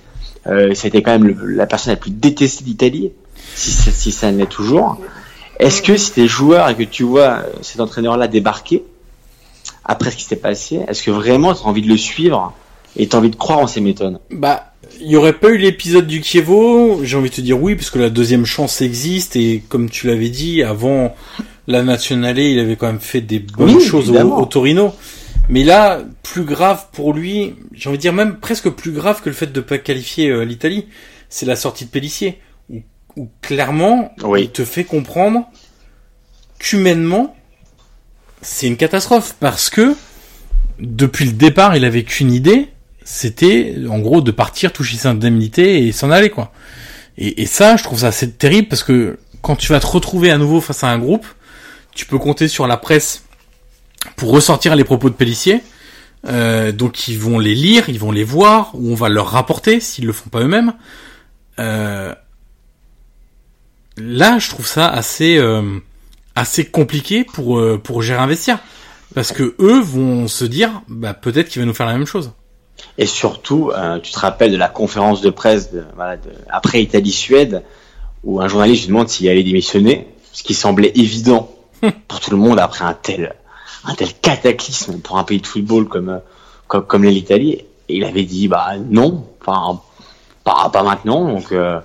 euh, 0.47 0.73
c'était 0.73 1.01
quand 1.01 1.11
même 1.17 1.37
la 1.47 1.65
personne 1.67 1.93
la 1.93 1.97
plus 1.97 2.11
détestée 2.11 2.63
d'Italie, 2.65 3.11
si, 3.55 3.71
ça- 3.71 3.91
si 3.91 4.11
ça 4.11 4.29
l'est 4.31 4.45
toujours. 4.47 4.97
Est-ce 5.59 5.81
que 5.81 5.95
si 5.97 6.11
t'es 6.11 6.27
joueur 6.27 6.67
et 6.69 6.75
que 6.75 6.83
tu 6.83 7.03
vois 7.03 7.21
euh, 7.39 7.43
cet 7.61 7.79
entraîneur-là 7.79 8.27
débarquer, 8.27 8.83
après 9.85 10.11
ce 10.11 10.17
qui 10.17 10.23
s'est 10.23 10.35
passé, 10.35 10.81
est-ce 10.87 11.03
que 11.03 11.11
vraiment 11.11 11.53
tu 11.53 11.63
as 11.63 11.67
envie 11.67 11.81
de 11.81 11.87
le 11.87 11.97
suivre? 11.97 12.53
Et 12.95 13.07
tu 13.07 13.15
as 13.15 13.19
envie 13.19 13.29
de 13.29 13.35
croire 13.35 13.59
en 13.59 13.67
ses 13.67 13.81
méthodes 13.81 14.19
Bah, 14.31 14.73
il 15.01 15.07
y 15.07 15.15
aurait 15.15 15.33
pas 15.33 15.49
eu 15.49 15.57
l'épisode 15.57 16.07
du 16.07 16.21
Kievo, 16.21 17.01
j'ai 17.03 17.17
envie 17.17 17.29
de 17.29 17.35
te 17.35 17.41
dire 17.41 17.61
oui, 17.61 17.75
parce 17.75 17.89
que 17.89 17.99
la 17.99 18.09
deuxième 18.09 18.45
chance 18.45 18.81
existe, 18.81 19.35
et 19.35 19.63
comme 19.69 19.89
tu 19.89 20.07
l'avais 20.07 20.29
dit, 20.29 20.63
avant 20.63 21.15
la 21.67 21.83
Nationale, 21.83 22.39
il 22.39 22.59
avait 22.59 22.75
quand 22.77 22.87
même 22.87 22.99
fait 22.99 23.21
des 23.21 23.39
bonnes 23.39 23.75
Oui, 23.75 23.83
choses 23.83 24.09
au, 24.09 24.45
Torino. 24.45 24.93
Mais 25.49 25.63
là, 25.63 26.01
plus 26.23 26.43
grave 26.43 26.87
pour 26.91 27.13
lui, 27.13 27.55
j'ai 27.73 27.89
envie 27.89 27.97
de 27.97 28.01
dire 28.01 28.13
même 28.13 28.37
presque 28.37 28.69
plus 28.69 28.91
grave 28.91 29.21
que 29.21 29.29
le 29.29 29.35
fait 29.35 29.51
de 29.51 29.61
pas 29.61 29.77
qualifier 29.77 30.29
euh, 30.29 30.43
l'Italie, 30.43 30.85
c'est 31.29 31.45
la 31.45 31.55
sortie 31.55 31.85
de 31.85 31.89
Pellissier, 31.89 32.39
où, 32.69 32.81
où 33.15 33.29
clairement, 33.41 34.11
Oui. 34.23 34.43
il 34.43 34.49
te 34.49 34.63
fait 34.65 34.83
comprendre 34.83 35.45
qu'humainement, 36.59 37.35
c'est 38.41 38.67
une 38.67 38.77
catastrophe, 38.77 39.35
parce 39.39 39.69
que 39.69 39.95
depuis 40.79 41.25
le 41.25 41.31
départ, 41.33 41.75
il 41.75 41.85
avait 41.85 42.03
qu'une 42.03 42.31
idée, 42.31 42.69
c'était 43.09 43.75
en 43.89 43.99
gros 43.99 44.19
de 44.19 44.31
partir, 44.31 44.73
toucher 44.73 44.97
ses 44.97 45.07
indemnités 45.07 45.87
et 45.87 45.93
s'en 45.93 46.11
aller 46.11 46.29
quoi. 46.29 46.51
Et, 47.17 47.41
et 47.41 47.45
ça, 47.45 47.77
je 47.77 47.83
trouve 47.83 47.99
ça 47.99 48.07
assez 48.07 48.29
terrible 48.29 48.67
parce 48.67 48.83
que 48.83 49.17
quand 49.41 49.55
tu 49.55 49.71
vas 49.71 49.79
te 49.79 49.87
retrouver 49.87 50.29
à 50.29 50.37
nouveau 50.37 50.59
face 50.59 50.83
à 50.83 50.89
un 50.89 50.99
groupe, 50.99 51.25
tu 51.95 52.05
peux 52.05 52.17
compter 52.17 52.49
sur 52.49 52.67
la 52.67 52.75
presse 52.75 53.23
pour 54.17 54.31
ressortir 54.31 54.75
les 54.75 54.83
propos 54.83 55.09
de 55.09 55.15
Pellissier. 55.15 55.63
Euh, 56.25 56.73
donc 56.73 57.07
ils 57.07 57.17
vont 57.17 57.39
les 57.39 57.55
lire, 57.55 57.87
ils 57.87 57.99
vont 57.99 58.11
les 58.11 58.25
voir, 58.25 58.71
ou 58.73 58.91
on 58.91 58.95
va 58.95 59.07
leur 59.07 59.29
rapporter 59.29 59.79
s'ils 59.79 60.05
le 60.05 60.11
font 60.11 60.29
pas 60.29 60.41
eux-mêmes. 60.41 60.73
Euh, 61.59 62.13
là, 63.95 64.37
je 64.37 64.49
trouve 64.49 64.67
ça 64.67 64.89
assez 64.89 65.37
euh, 65.37 65.79
assez 66.35 66.65
compliqué 66.65 67.23
pour 67.23 67.57
euh, 67.57 67.79
pour 67.81 68.01
gérer 68.01 68.21
un 68.21 68.27
vestiaire 68.27 68.59
parce 69.15 69.31
que 69.31 69.55
eux 69.59 69.79
vont 69.79 70.27
se 70.27 70.43
dire 70.43 70.81
bah 70.89 71.13
peut-être 71.13 71.47
qu'il 71.47 71.61
va 71.61 71.65
nous 71.65 71.73
faire 71.73 71.87
la 71.87 71.97
même 71.97 72.05
chose. 72.05 72.33
Et 72.97 73.05
surtout, 73.05 73.71
euh, 73.75 73.99
tu 73.99 74.11
te 74.11 74.19
rappelles 74.19 74.51
de 74.51 74.57
la 74.57 74.69
conférence 74.69 75.21
de 75.21 75.29
presse 75.29 75.71
de, 75.71 75.83
voilà, 75.95 76.17
de, 76.17 76.29
après 76.49 76.81
Italie-Suède, 76.81 77.63
où 78.23 78.41
un 78.41 78.47
journaliste 78.47 78.83
lui 78.83 78.87
demande 78.89 79.09
s'il 79.09 79.29
allait 79.29 79.43
démissionner, 79.43 80.07
ce 80.33 80.43
qui 80.43 80.53
semblait 80.53 80.91
évident 80.95 81.49
pour 82.07 82.19
tout 82.19 82.31
le 82.31 82.37
monde 82.37 82.59
après 82.59 82.85
un 82.85 82.93
tel, 82.93 83.35
un 83.85 83.93
tel 83.93 84.13
cataclysme 84.13 84.99
pour 84.99 85.17
un 85.17 85.23
pays 85.23 85.39
de 85.41 85.47
football 85.47 85.87
comme, 85.87 86.09
euh, 86.09 86.79
comme, 86.81 87.03
l'Italie. 87.03 87.63
Et 87.89 87.97
il 87.97 88.03
avait 88.03 88.23
dit, 88.23 88.47
bah 88.47 88.73
non, 88.89 89.25
enfin, 89.41 89.79
pas, 90.43 90.69
pas 90.69 90.83
maintenant. 90.83 91.25
Donc, 91.31 91.51
euh, 91.51 91.79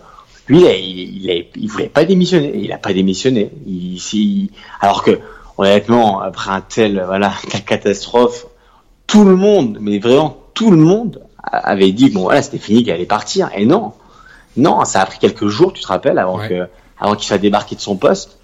lui, 0.49 0.61
il, 0.63 0.67
a- 0.67 0.77
il, 0.77 1.23
il, 1.25 1.31
a- 1.31 1.45
il 1.57 1.69
voulait 1.69 1.89
pas 1.89 2.05
démissionner. 2.05 2.53
Il 2.57 2.73
a 2.73 2.79
pas 2.79 2.93
démissionné. 2.93 3.51
Il, 3.67 4.51
alors 4.81 5.03
que, 5.05 5.21
honnêtement, 5.59 6.21
après 6.21 6.51
un 6.51 6.61
tel, 6.63 7.03
voilà, 7.07 7.33
catastrophe, 7.67 8.47
tout 9.07 9.25
le 9.25 9.37
monde, 9.37 9.79
mais 9.81 9.99
vraiment 9.99 10.39
tout 10.55 10.71
le 10.71 10.77
monde 10.77 11.21
avait 11.43 11.93
dit 11.93 12.11
bon 12.11 12.23
voilà 12.23 12.43
c'était 12.43 12.59
fini 12.59 12.83
qu'il 12.83 12.93
allait 12.93 13.05
partir. 13.07 13.51
Et 13.57 13.67
non. 13.67 13.93
Non 14.57 14.85
ça 14.85 15.03
a 15.03 15.07
pris 15.07 15.19
quelques 15.19 15.49
jours 15.49 15.73
tu 15.73 15.83
te 15.83 15.87
rappelles 15.89 16.19
avant 16.19 16.39
Ouais. 16.39 16.49
que 16.49 16.67
avant 16.99 17.15
qu'il 17.17 17.27
soit 17.27 17.39
débarqué 17.39 17.75
de 17.75 17.81
son 17.81 17.97
poste. 17.97 18.39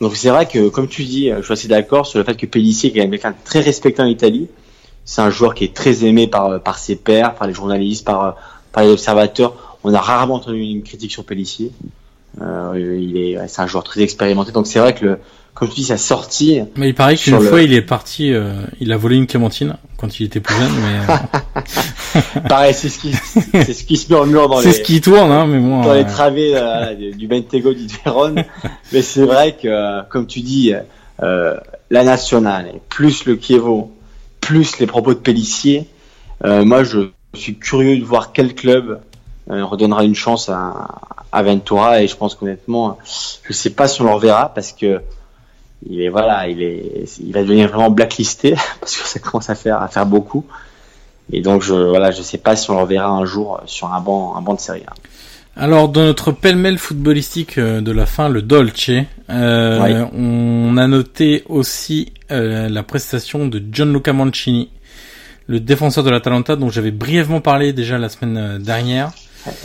Donc 0.00 0.16
c'est 0.16 0.30
vrai 0.30 0.46
que 0.46 0.68
comme 0.68 0.88
tu 0.88 1.04
dis 1.04 1.30
je 1.30 1.42
suis 1.42 1.52
assez 1.52 1.68
d'accord 1.68 2.06
sur 2.06 2.18
le 2.18 2.24
fait 2.24 2.34
que 2.34 2.46
Pellissier 2.46 2.90
qui 2.90 2.98
est 2.98 3.08
quelqu'un 3.08 3.30
de 3.30 3.36
très 3.44 3.60
respecté 3.60 4.02
en 4.02 4.06
Italie 4.06 4.48
c'est 5.04 5.20
un 5.20 5.30
joueur 5.30 5.54
qui 5.54 5.64
est 5.64 5.74
très 5.74 6.04
aimé 6.04 6.26
par 6.26 6.60
par 6.60 6.78
ses 6.78 6.96
pairs 6.96 7.34
par 7.34 7.46
les 7.46 7.54
journalistes 7.54 8.04
par 8.04 8.36
par 8.72 8.84
les 8.84 8.90
observateurs. 8.90 9.54
On 9.84 9.92
a 9.94 10.00
rarement 10.00 10.34
entendu 10.34 10.58
une 10.60 10.82
critique 10.82 11.10
sur 11.12 11.24
Pellissier. 11.24 11.72
Euh, 12.40 12.98
il 13.00 13.16
est 13.16 13.36
c'est 13.48 13.60
un 13.62 13.66
joueur 13.66 13.84
très 13.84 14.00
expérimenté. 14.00 14.52
Donc 14.52 14.66
c'est 14.66 14.78
vrai 14.78 14.94
que 14.94 15.04
le, 15.04 15.18
comme 15.54 15.68
tu 15.68 15.76
dis 15.76 15.84
sa 15.84 15.98
sortie 15.98 16.60
Mais 16.76 16.88
il 16.88 16.94
paraît 16.94 17.16
qu'une 17.16 17.38
le- 17.38 17.40
fois 17.48 17.62
il 17.62 17.72
est 17.74 17.82
parti, 17.82 18.32
euh, 18.32 18.52
il 18.80 18.90
a 18.92 18.96
volé 18.96 19.16
une 19.16 19.26
clémentine 19.26 19.76
quand 19.98 20.18
il 20.18 20.26
était 20.26 20.40
plus 20.40 20.54
jeune, 20.56 20.72
mais 20.72 21.14
euh, 22.34 22.40
pareil 22.48 22.74
c'est 22.74 22.88
ce 22.88 22.98
qui 22.98 23.12
c'est 23.14 23.72
ce 23.74 23.84
qui 23.84 23.96
se 23.96 24.12
murmure 24.12 24.48
dans 24.48 24.60
c'est 24.60 24.68
les 24.68 24.72
ce 24.74 24.80
qui 24.80 25.00
tourne, 25.00 25.30
hein. 25.30 25.46
Mais 25.46 25.58
bon, 25.58 25.82
dans 25.82 25.92
les 25.94 26.00
euh, 26.00 26.04
travées 26.08 26.52
euh, 26.56 26.94
du 27.12 27.26
Bentego 27.28 27.72
du 27.72 27.86
Vérone. 28.04 28.44
Mais 28.92 29.02
c'est 29.02 29.24
vrai 29.24 29.56
que, 29.60 29.68
euh, 29.68 30.02
comme 30.08 30.26
tu 30.26 30.40
dis, 30.40 30.74
euh, 31.22 31.56
la 31.90 32.04
nationale, 32.04 32.72
plus 32.88 33.24
le 33.26 33.36
Kievo, 33.36 33.92
plus 34.40 34.78
les 34.78 34.86
propos 34.86 35.14
de 35.14 35.18
Pellissier, 35.20 35.86
euh, 36.44 36.64
moi 36.64 36.82
je 36.84 37.10
suis 37.34 37.56
curieux 37.56 37.98
de 37.98 38.04
voir 38.04 38.32
quel 38.32 38.54
club 38.54 39.00
euh, 39.50 39.64
redonnera 39.64 40.02
une 40.04 40.14
chance 40.14 40.48
à, 40.48 40.88
à 41.30 41.42
Ventura 41.42 42.02
et 42.02 42.08
je 42.08 42.16
pense 42.16 42.34
qu'honnêtement, 42.34 42.98
je 43.44 43.52
sais 43.52 43.70
pas 43.70 43.86
si 43.88 44.00
on 44.02 44.04
le 44.06 44.10
reverra 44.12 44.52
parce 44.54 44.72
que 44.72 45.00
il 45.88 46.00
est 46.00 46.08
voilà, 46.08 46.48
il 46.48 46.62
est, 46.62 47.18
il 47.20 47.32
va 47.32 47.42
devenir 47.42 47.68
vraiment 47.68 47.90
blacklisté 47.90 48.54
parce 48.80 48.96
que 48.96 49.06
ça 49.06 49.18
commence 49.18 49.50
à 49.50 49.54
faire 49.54 49.80
à 49.80 49.88
faire 49.88 50.06
beaucoup. 50.06 50.44
Et 51.32 51.40
donc 51.40 51.62
je 51.62 51.74
voilà, 51.74 52.10
je 52.10 52.22
sais 52.22 52.38
pas 52.38 52.56
si 52.56 52.70
on 52.70 52.74
le 52.74 52.82
reverra 52.82 53.08
un 53.08 53.24
jour 53.24 53.60
sur 53.66 53.92
un 53.92 54.00
banc 54.00 54.36
un 54.36 54.42
banc 54.42 54.54
de 54.54 54.60
série. 54.60 54.82
A. 54.86 54.92
Alors 55.54 55.88
dans 55.88 56.02
notre 56.02 56.32
pêle-mêle 56.32 56.78
footballistique 56.78 57.58
euh, 57.58 57.80
de 57.80 57.92
la 57.92 58.06
fin, 58.06 58.28
le 58.28 58.40
Dolce, 58.40 58.90
euh, 59.28 60.06
on 60.14 60.76
a 60.78 60.86
noté 60.86 61.44
aussi 61.48 62.12
euh, 62.30 62.68
la 62.68 62.82
prestation 62.82 63.46
de 63.48 63.62
Gianluca 63.70 64.14
Mancini, 64.14 64.70
le 65.46 65.60
défenseur 65.60 66.04
de 66.04 66.10
l'Atalanta 66.10 66.56
dont 66.56 66.70
j'avais 66.70 66.90
brièvement 66.90 67.40
parlé 67.40 67.74
déjà 67.74 67.98
la 67.98 68.08
semaine 68.08 68.58
dernière. 68.62 69.10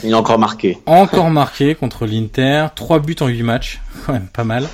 Il 0.04 0.12
a 0.12 0.18
encore 0.18 0.38
marqué. 0.38 0.76
Encore 0.86 1.30
marqué 1.30 1.74
contre 1.74 2.04
l'Inter, 2.04 2.66
3 2.74 2.98
buts 2.98 3.16
en 3.20 3.28
8 3.28 3.42
matchs, 3.42 3.80
quand 4.06 4.12
même 4.12 4.28
pas 4.30 4.44
mal 4.44 4.68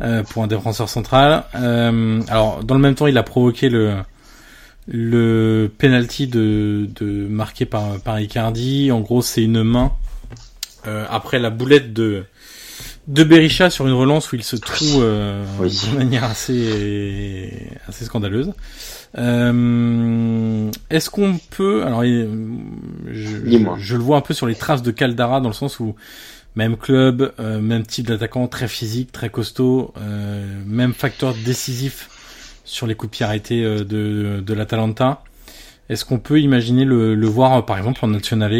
euh, 0.00 0.22
pour 0.22 0.42
un 0.42 0.46
défenseur 0.46 0.88
central. 0.88 1.44
Euh, 1.54 2.20
alors 2.28 2.62
dans 2.64 2.74
le 2.74 2.80
même 2.80 2.94
temps, 2.94 3.06
il 3.06 3.18
a 3.18 3.22
provoqué 3.22 3.68
le 3.68 3.94
le 4.90 5.70
penalty 5.76 6.28
de, 6.28 6.88
de 6.96 7.26
marqué 7.28 7.66
par 7.66 8.00
par 8.00 8.18
Icardi. 8.20 8.90
En 8.90 9.00
gros, 9.00 9.20
c'est 9.22 9.42
une 9.42 9.62
main 9.62 9.92
euh, 10.86 11.04
après 11.10 11.38
la 11.38 11.50
boulette 11.50 11.92
de 11.92 12.24
de 13.08 13.24
Berisha 13.24 13.70
sur 13.70 13.86
une 13.86 13.92
relance 13.94 14.32
où 14.32 14.36
il 14.36 14.42
se 14.42 14.56
trouve 14.56 15.00
euh, 15.02 15.42
Oui. 15.58 15.78
de 15.92 15.96
manière 15.98 16.24
assez 16.24 17.70
assez 17.88 18.04
scandaleuse. 18.04 18.52
Euh, 19.16 20.70
Est-ce 20.90 21.10
qu'on 21.10 21.38
peut 21.50 21.84
alors 21.84 22.02
je, 22.02 22.26
je, 23.10 23.58
je 23.78 23.96
le 23.96 24.02
vois 24.02 24.18
un 24.18 24.20
peu 24.20 24.34
sur 24.34 24.46
les 24.46 24.54
traces 24.54 24.82
de 24.82 24.90
Caldara 24.90 25.40
dans 25.40 25.48
le 25.48 25.54
sens 25.54 25.80
où 25.80 25.94
même 26.56 26.76
club, 26.76 27.32
euh, 27.38 27.60
même 27.60 27.84
type 27.86 28.06
d'attaquant, 28.06 28.48
très 28.48 28.68
physique, 28.68 29.12
très 29.12 29.30
costaud, 29.30 29.92
euh, 30.00 30.44
même 30.66 30.92
facteur 30.94 31.34
décisif 31.44 32.08
sur 32.64 32.86
les 32.86 32.94
coups 32.94 33.18
de 33.18 33.24
pied 33.24 33.62
euh, 33.64 33.84
de, 33.84 34.40
de 34.40 34.54
l'Atalanta. 34.54 35.22
Est-ce 35.88 36.04
qu'on 36.04 36.18
peut 36.18 36.40
imaginer 36.40 36.84
le, 36.84 37.14
le 37.14 37.26
voir 37.26 37.54
euh, 37.58 37.62
par 37.62 37.78
exemple 37.78 38.00
en 38.04 38.08
nationale 38.08 38.52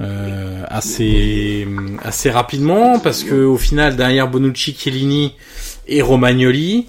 euh, 0.00 0.64
assez 0.68 1.66
assez 2.02 2.30
rapidement? 2.30 2.98
Parce 2.98 3.22
que 3.24 3.34
au 3.44 3.58
final 3.58 3.96
derrière 3.96 4.28
Bonucci, 4.28 4.74
Chiellini 4.74 5.34
et 5.86 6.02
Romagnoli, 6.02 6.86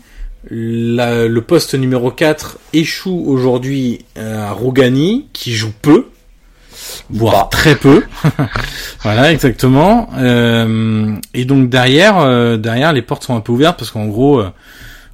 la- 0.50 1.28
le 1.28 1.42
poste 1.42 1.76
numéro 1.76 2.10
4 2.12 2.58
échoue 2.74 3.24
aujourd'hui 3.28 4.06
à 4.16 4.52
Rougani 4.54 5.28
qui 5.34 5.54
joue 5.54 5.74
peu. 5.82 6.08
Voire 7.12 7.50
très 7.50 7.76
peu. 7.76 8.04
voilà, 9.02 9.32
exactement. 9.32 10.10
Euh, 10.18 11.16
et 11.34 11.46
donc 11.46 11.70
derrière, 11.70 12.18
euh, 12.20 12.58
derrière, 12.58 12.94
les 12.94 13.02
portes 13.02 13.24
sont 13.24 13.36
un 13.36 13.42
peu 13.42 13.52
ouvertes 13.52 13.78
parce 13.78 13.92
qu'en 13.92 14.08
gros, 14.08 14.40
euh, 14.40 14.50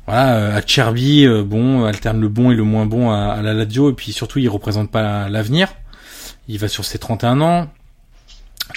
voilà, 0.05 0.55
à 0.55 0.61
Cherby, 0.65 1.27
bon, 1.45 1.85
alterne 1.85 2.21
le 2.21 2.29
bon 2.29 2.51
et 2.51 2.55
le 2.55 2.63
moins 2.63 2.85
bon 2.85 3.11
à, 3.11 3.41
la 3.41 3.53
Lazio 3.53 3.89
et 3.89 3.93
puis 3.93 4.13
surtout, 4.13 4.39
il 4.39 4.49
représente 4.49 4.89
pas 4.89 5.27
l'avenir. 5.29 5.69
Il 6.47 6.59
va 6.59 6.67
sur 6.67 6.85
ses 6.85 6.97
31 6.97 7.41
ans. 7.41 7.67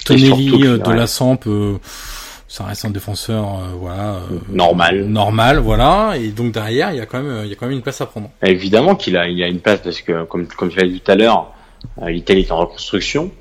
Tonelli 0.05 0.51
de 0.51 0.91
la 0.91 1.07
Samp, 1.07 1.39
ça 2.47 2.65
reste 2.65 2.83
un 2.85 2.89
défenseur, 2.89 3.45
voilà, 3.79 4.19
normal, 4.49 5.05
normal, 5.05 5.59
voilà. 5.59 6.13
Et 6.17 6.29
donc 6.29 6.53
derrière, 6.53 6.91
il 6.91 6.97
y 6.97 7.01
a 7.01 7.05
quand 7.05 7.21
même, 7.21 7.43
il 7.45 7.49
y 7.49 7.53
a 7.53 7.55
quand 7.55 7.65
même 7.65 7.75
une 7.75 7.81
place 7.81 8.01
à 8.01 8.05
prendre. 8.05 8.29
Évidemment 8.41 8.95
qu'il 8.95 9.15
a, 9.15 9.27
il 9.27 9.41
a 9.41 9.47
une 9.47 9.59
place 9.59 9.79
parce 9.81 10.01
que 10.01 10.23
comme 10.25 10.47
comme 10.47 10.69
tu 10.69 10.79
l'as 10.79 10.87
dit 10.87 10.99
tout 10.99 11.11
à 11.11 11.15
l'heure 11.15 11.47
euh, 11.47 11.60
L'Italie 12.05 12.41
est 12.41 12.51
en 12.51 12.57
reconstruction, 12.57 13.31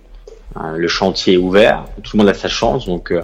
euh, 0.57 0.77
le 0.77 0.89
chantier 0.89 1.35
est 1.35 1.39
ouvert, 1.39 1.85
tout 2.03 2.17
le 2.17 2.23
monde 2.23 2.29
a 2.29 2.35
sa 2.35 2.49
chance, 2.49 2.87
donc 2.87 3.13
euh, 3.13 3.23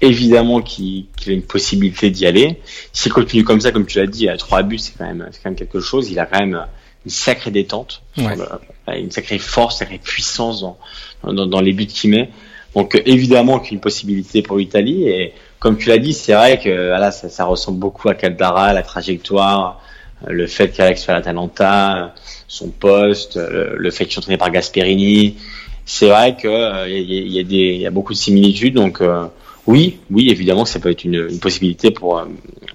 évidemment 0.00 0.60
qu'il 0.60 1.06
a 1.26 1.30
une 1.30 1.42
possibilité 1.42 2.10
d'y 2.10 2.26
aller. 2.26 2.60
S'il 2.92 3.12
continue 3.12 3.44
comme 3.44 3.60
ça, 3.60 3.72
comme 3.72 3.86
tu 3.86 3.98
l'as 3.98 4.06
dit, 4.06 4.28
à 4.28 4.36
trois 4.36 4.62
buts, 4.62 4.78
c'est 4.78 4.96
quand 4.96 5.06
même, 5.06 5.26
c'est 5.30 5.42
quand 5.42 5.50
même 5.50 5.58
quelque 5.58 5.80
chose. 5.80 6.10
Il 6.10 6.18
a 6.18 6.26
quand 6.26 6.40
même 6.40 6.66
une 7.04 7.10
sacrée 7.10 7.50
détente, 7.50 8.02
une 8.16 9.10
sacrée 9.10 9.38
force, 9.38 9.76
une 9.76 9.78
sacrée 9.78 9.98
puissance 9.98 10.60
dans, 10.60 10.78
dans, 11.22 11.46
dans 11.46 11.60
les 11.60 11.72
buts 11.72 11.86
qu'il 11.86 12.10
met. 12.10 12.30
Donc 12.74 13.00
évidemment 13.06 13.58
qu'il 13.58 13.70
y 13.70 13.72
a 13.72 13.76
une 13.76 13.80
possibilité 13.80 14.42
pour 14.42 14.58
l'Italie 14.58 15.08
et 15.08 15.32
comme 15.58 15.78
tu 15.78 15.88
l'as 15.88 15.98
dit, 15.98 16.12
c'est 16.12 16.34
vrai 16.34 16.60
que 16.60 16.88
voilà, 16.88 17.10
ça, 17.10 17.30
ça, 17.30 17.44
ressemble 17.44 17.78
beaucoup 17.78 18.08
à 18.08 18.14
Caldara, 18.14 18.72
la 18.74 18.82
trajectoire, 18.82 19.80
le 20.26 20.46
fait 20.46 20.68
qu'Alex 20.68 21.02
soit 21.02 21.14
à 21.14 21.16
l'Atalanta, 21.18 22.14
son 22.48 22.68
poste, 22.68 23.36
le, 23.36 23.90
fait 23.90 24.04
qu'il 24.04 24.14
soit 24.14 24.20
entraîné 24.20 24.38
par 24.38 24.50
Gasperini. 24.50 25.36
C'est 25.84 26.08
vrai 26.08 26.36
qu'il 26.36 26.50
euh, 26.50 26.88
y, 26.88 27.32
y, 27.32 27.40
a 27.40 27.44
des, 27.44 27.76
y 27.76 27.86
a 27.86 27.90
beaucoup 27.90 28.12
de 28.12 28.18
similitudes. 28.18 28.74
Donc 28.74 29.00
euh, 29.00 29.26
oui, 29.66 29.98
oui, 30.10 30.30
évidemment, 30.30 30.64
ça 30.64 30.80
peut 30.80 30.90
être 30.90 31.04
une, 31.04 31.28
une 31.30 31.38
possibilité 31.38 31.90
pour 31.90 32.18
euh, 32.18 32.24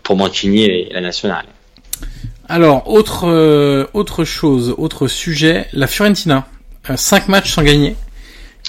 pour 0.04 0.16
Mancini 0.16 0.64
et 0.64 0.90
la 0.94 1.02
nationale. 1.02 1.46
Alors 2.48 2.90
autre 2.90 3.88
autre 3.94 4.24
chose, 4.24 4.76
autre 4.78 5.08
sujet, 5.08 5.68
la 5.74 5.88
Fiorentina, 5.88 6.48
cinq 6.96 7.28
matchs 7.28 7.54
sans 7.54 7.64
gagner, 7.64 7.96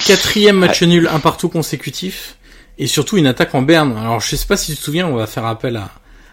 quatrième 0.06 0.56
match 0.56 0.82
nul, 0.82 1.08
un 1.12 1.18
partout 1.18 1.48
consécutif, 1.48 2.36
et 2.78 2.86
surtout 2.86 3.16
une 3.16 3.26
attaque 3.26 3.54
en 3.54 3.62
berne. 3.62 3.96
Alors 3.96 4.20
je 4.20 4.36
sais 4.36 4.46
pas 4.46 4.56
si 4.56 4.72
tu 4.72 4.78
te 4.78 4.84
souviens, 4.84 5.08
on 5.08 5.16
va 5.16 5.26
faire 5.26 5.46
appel 5.46 5.76
à 5.76 5.90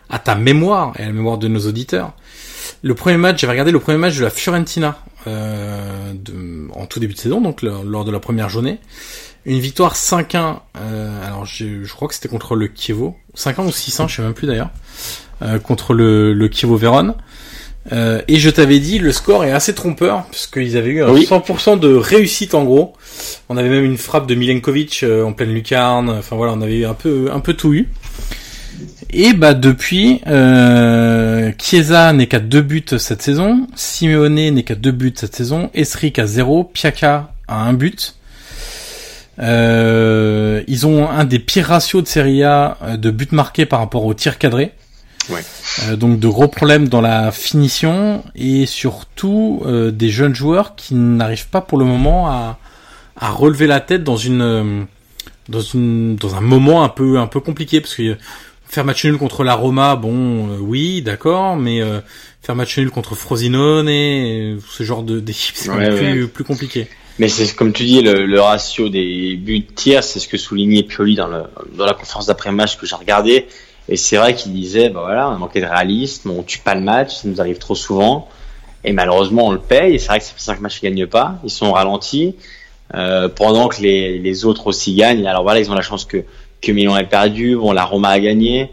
à 0.10 0.20
ta 0.20 0.36
mémoire 0.36 0.94
et 0.98 1.03
à 1.03 1.06
la 1.06 1.11
mémoire 1.11 1.38
de 1.38 1.48
nos 1.48 1.68
auditeurs. 1.68 2.14
Le 2.82 2.96
premier 2.96 3.18
match, 3.18 3.41
j'avais 3.41 3.52
regardé 3.52 3.72
le 3.72 3.80
premier 3.80 3.98
match 3.98 4.18
de 4.18 4.24
la 4.24 4.30
Fiorentina 4.30 5.00
euh, 5.28 6.14
de, 6.14 6.68
en 6.74 6.86
tout 6.86 7.00
début 7.00 7.14
de 7.14 7.20
saison, 7.20 7.41
donc 7.41 7.62
lors 7.62 8.06
de 8.06 8.12
la 8.12 8.20
première 8.20 8.50
journée. 8.50 8.80
Une 9.46 9.60
victoire 9.60 9.96
5-1, 9.96 10.60
euh, 10.78 11.26
alors 11.26 11.46
je, 11.46 11.84
je 11.84 11.94
crois 11.94 12.08
que 12.08 12.14
c'était 12.14 12.28
contre 12.28 12.56
le 12.56 12.68
Kievo, 12.68 13.16
5-1 13.36 13.66
ou 13.66 13.70
6-1, 13.70 14.08
je 14.10 14.16
sais 14.18 14.22
même 14.22 14.34
plus 14.34 14.48
d'ailleurs, 14.48 14.70
euh, 15.41 15.60
contre 15.60 15.94
le, 15.94 16.34
le 16.34 16.48
Kievo 16.48 16.76
Vérone. 16.76 17.16
Euh, 17.91 18.22
et 18.28 18.38
je 18.38 18.50
t'avais 18.50 18.80
dit, 18.80 19.00
le 19.00 19.12
score 19.12 19.46
est 19.46 19.52
assez 19.52 19.74
trompeur, 19.74 20.26
puisqu'ils 20.30 20.78
avaient 20.78 20.90
eu 20.90 21.04
un 21.04 21.14
100% 21.14 21.80
de 21.80 21.94
réussite 21.94 22.54
en 22.54 22.64
gros. 22.64 22.94
On 23.48 23.58
avait 23.58 23.70
même 23.70 23.86
une 23.86 23.98
frappe 23.98 24.28
de 24.28 24.36
Milenkovic 24.36 25.02
euh, 25.04 25.24
en 25.24 25.34
pleine 25.34 25.54
lucarne, 25.54 26.10
enfin 26.10 26.36
voilà, 26.36 26.54
on 26.54 26.62
avait 26.62 26.86
un 26.86 26.94
peu, 26.94 27.30
un 27.34 27.40
peu 27.40 27.54
tout 27.54 27.74
eu. 27.74 27.90
Et 29.11 29.34
bah 29.34 29.56
depuis, 29.56 30.22
euh, 30.27 31.52
Chiesa 31.57 32.14
n'est 32.14 32.27
qu'à 32.27 32.40
deux 32.40 32.61
buts 32.61 32.86
cette 32.98 33.23
saison, 33.23 33.68
Simeone 33.76 34.36
n'est 34.36 34.64
qu'à 34.64 34.76
deux 34.76 34.91
buts 34.91 35.14
cette 35.15 35.36
saison, 35.36 35.72
Esric 35.73 36.19
à 36.19 36.27
zéro, 36.27 36.64
Piaka 36.64 37.34
à 37.48 37.64
un 37.64 37.73
but. 37.73 38.15
Euh, 39.40 40.64
ils 40.68 40.86
ont 40.86 41.10
un 41.10 41.26
des 41.26 41.40
pires 41.40 41.68
ratios 41.68 42.03
de 42.03 42.07
Serie 42.07 42.44
A 42.44 42.77
euh, 42.84 42.98
de 42.98 43.10
buts 43.10 43.30
marqués 43.31 43.65
par 43.65 43.80
rapport 43.80 44.06
au 44.06 44.14
tir 44.14 44.38
cadré. 44.38 44.73
Ouais. 45.30 45.41
Euh, 45.88 45.95
donc 45.95 46.19
de 46.19 46.27
gros 46.27 46.48
problèmes 46.48 46.88
dans 46.88 47.02
la 47.02 47.31
finition 47.31 48.23
et 48.36 48.65
surtout 48.65 49.61
euh, 49.65 49.91
des 49.91 50.10
jeunes 50.10 50.36
joueurs 50.36 50.76
qui 50.76 50.95
n'arrivent 50.95 51.49
pas 51.49 51.61
pour 51.61 51.77
le 51.77 51.86
moment 51.86 52.27
à, 52.30 52.60
à 53.18 53.30
relever 53.30 53.68
la 53.68 53.80
tête 53.80 54.03
dans 54.03 54.18
une 54.18 54.88
dans 55.48 55.61
une 55.61 56.15
dans 56.15 56.36
un 56.36 56.41
moment 56.41 56.84
un 56.84 56.90
peu 56.90 57.19
un 57.19 57.27
peu 57.27 57.40
compliqué 57.40 57.80
parce 57.81 57.95
que 57.95 58.18
faire 58.70 58.86
match 58.86 59.04
nul 59.04 59.18
contre 59.18 59.44
la 59.44 59.56
Roma, 59.56 59.96
bon, 59.96 60.52
euh, 60.52 60.58
oui, 60.60 61.02
d'accord, 61.02 61.58
mais 61.58 61.82
euh, 61.82 62.00
faire 62.41 62.56
match 62.56 62.78
nul 62.78 62.91
contre 62.91 63.16
Frosinone 63.16 63.90
et 63.90 64.56
ce 64.70 64.84
genre 64.84 65.04
de 65.04 65.20
d'équipe, 65.20 65.56
c'est 65.56 65.72
plus, 65.72 66.28
plus 66.28 66.44
compliqué. 66.44 66.88
Mais 67.18 67.28
c'est 67.28 67.54
comme 67.54 67.74
tu 67.74 67.84
dis, 67.84 68.02
le, 68.02 68.26
le 68.26 68.40
ratio 68.40 68.88
des 68.88 69.36
buts 69.36 69.66
tiers, 69.76 70.04
c'est 70.04 70.20
ce 70.20 70.28
que 70.28 70.38
soulignait 70.38 70.84
Pioli 70.84 71.16
dans, 71.16 71.28
le, 71.28 71.44
dans 71.74 71.86
la 71.86 71.94
conférence 71.94 72.28
d'après-match 72.28 72.78
que 72.78 72.86
j'ai 72.86 72.96
regardé. 72.96 73.48
Et 73.90 73.98
c'est 73.98 74.18
vrai 74.18 74.36
qu'il 74.36 74.54
disait, 74.54 74.90
bah 74.90 75.02
voilà, 75.04 75.30
on 75.30 75.34
a 75.34 75.38
manqué 75.38 75.60
de 75.60 75.66
réalisme, 75.66 76.30
on 76.30 76.44
tue 76.44 76.60
pas 76.60 76.76
le 76.76 76.82
match, 76.82 77.16
ça 77.16 77.28
nous 77.28 77.41
arrive 77.41 77.58
trop 77.58 77.76
souvent. 77.76 78.30
Et 78.86 78.94
malheureusement, 78.94 79.48
on 79.48 79.52
le 79.52 79.60
paye. 79.60 79.96
Et 79.96 80.00
c'est 80.00 80.08
vrai 80.08 80.20
que 80.20 80.26
ça 80.26 80.32
fait 80.34 80.41
cinq 80.41 80.62
matchs 80.62 80.80
qu'ils 80.80 80.90
gagnent 80.90 81.08
pas. 81.08 81.40
Ils 81.44 81.50
sont 81.50 81.74
ralentis. 81.74 82.36
Euh, 82.96 83.30
pendant 83.30 83.68
que 83.68 83.82
les, 83.82 84.18
les 84.18 84.46
autres 84.46 84.68
aussi 84.68 84.96
gagnent. 84.96 85.28
Alors 85.28 85.44
voilà, 85.44 85.60
ils 85.60 85.70
ont 85.70 85.76
la 85.76 85.82
chance 85.82 86.06
que 86.06 86.24
que 86.61 86.72
Milan 86.72 86.94
a 86.94 87.03
perdu, 87.03 87.56
bon 87.56 87.72
la 87.72 87.86
Roma 87.86 88.10
a 88.10 88.19
gagné, 88.19 88.72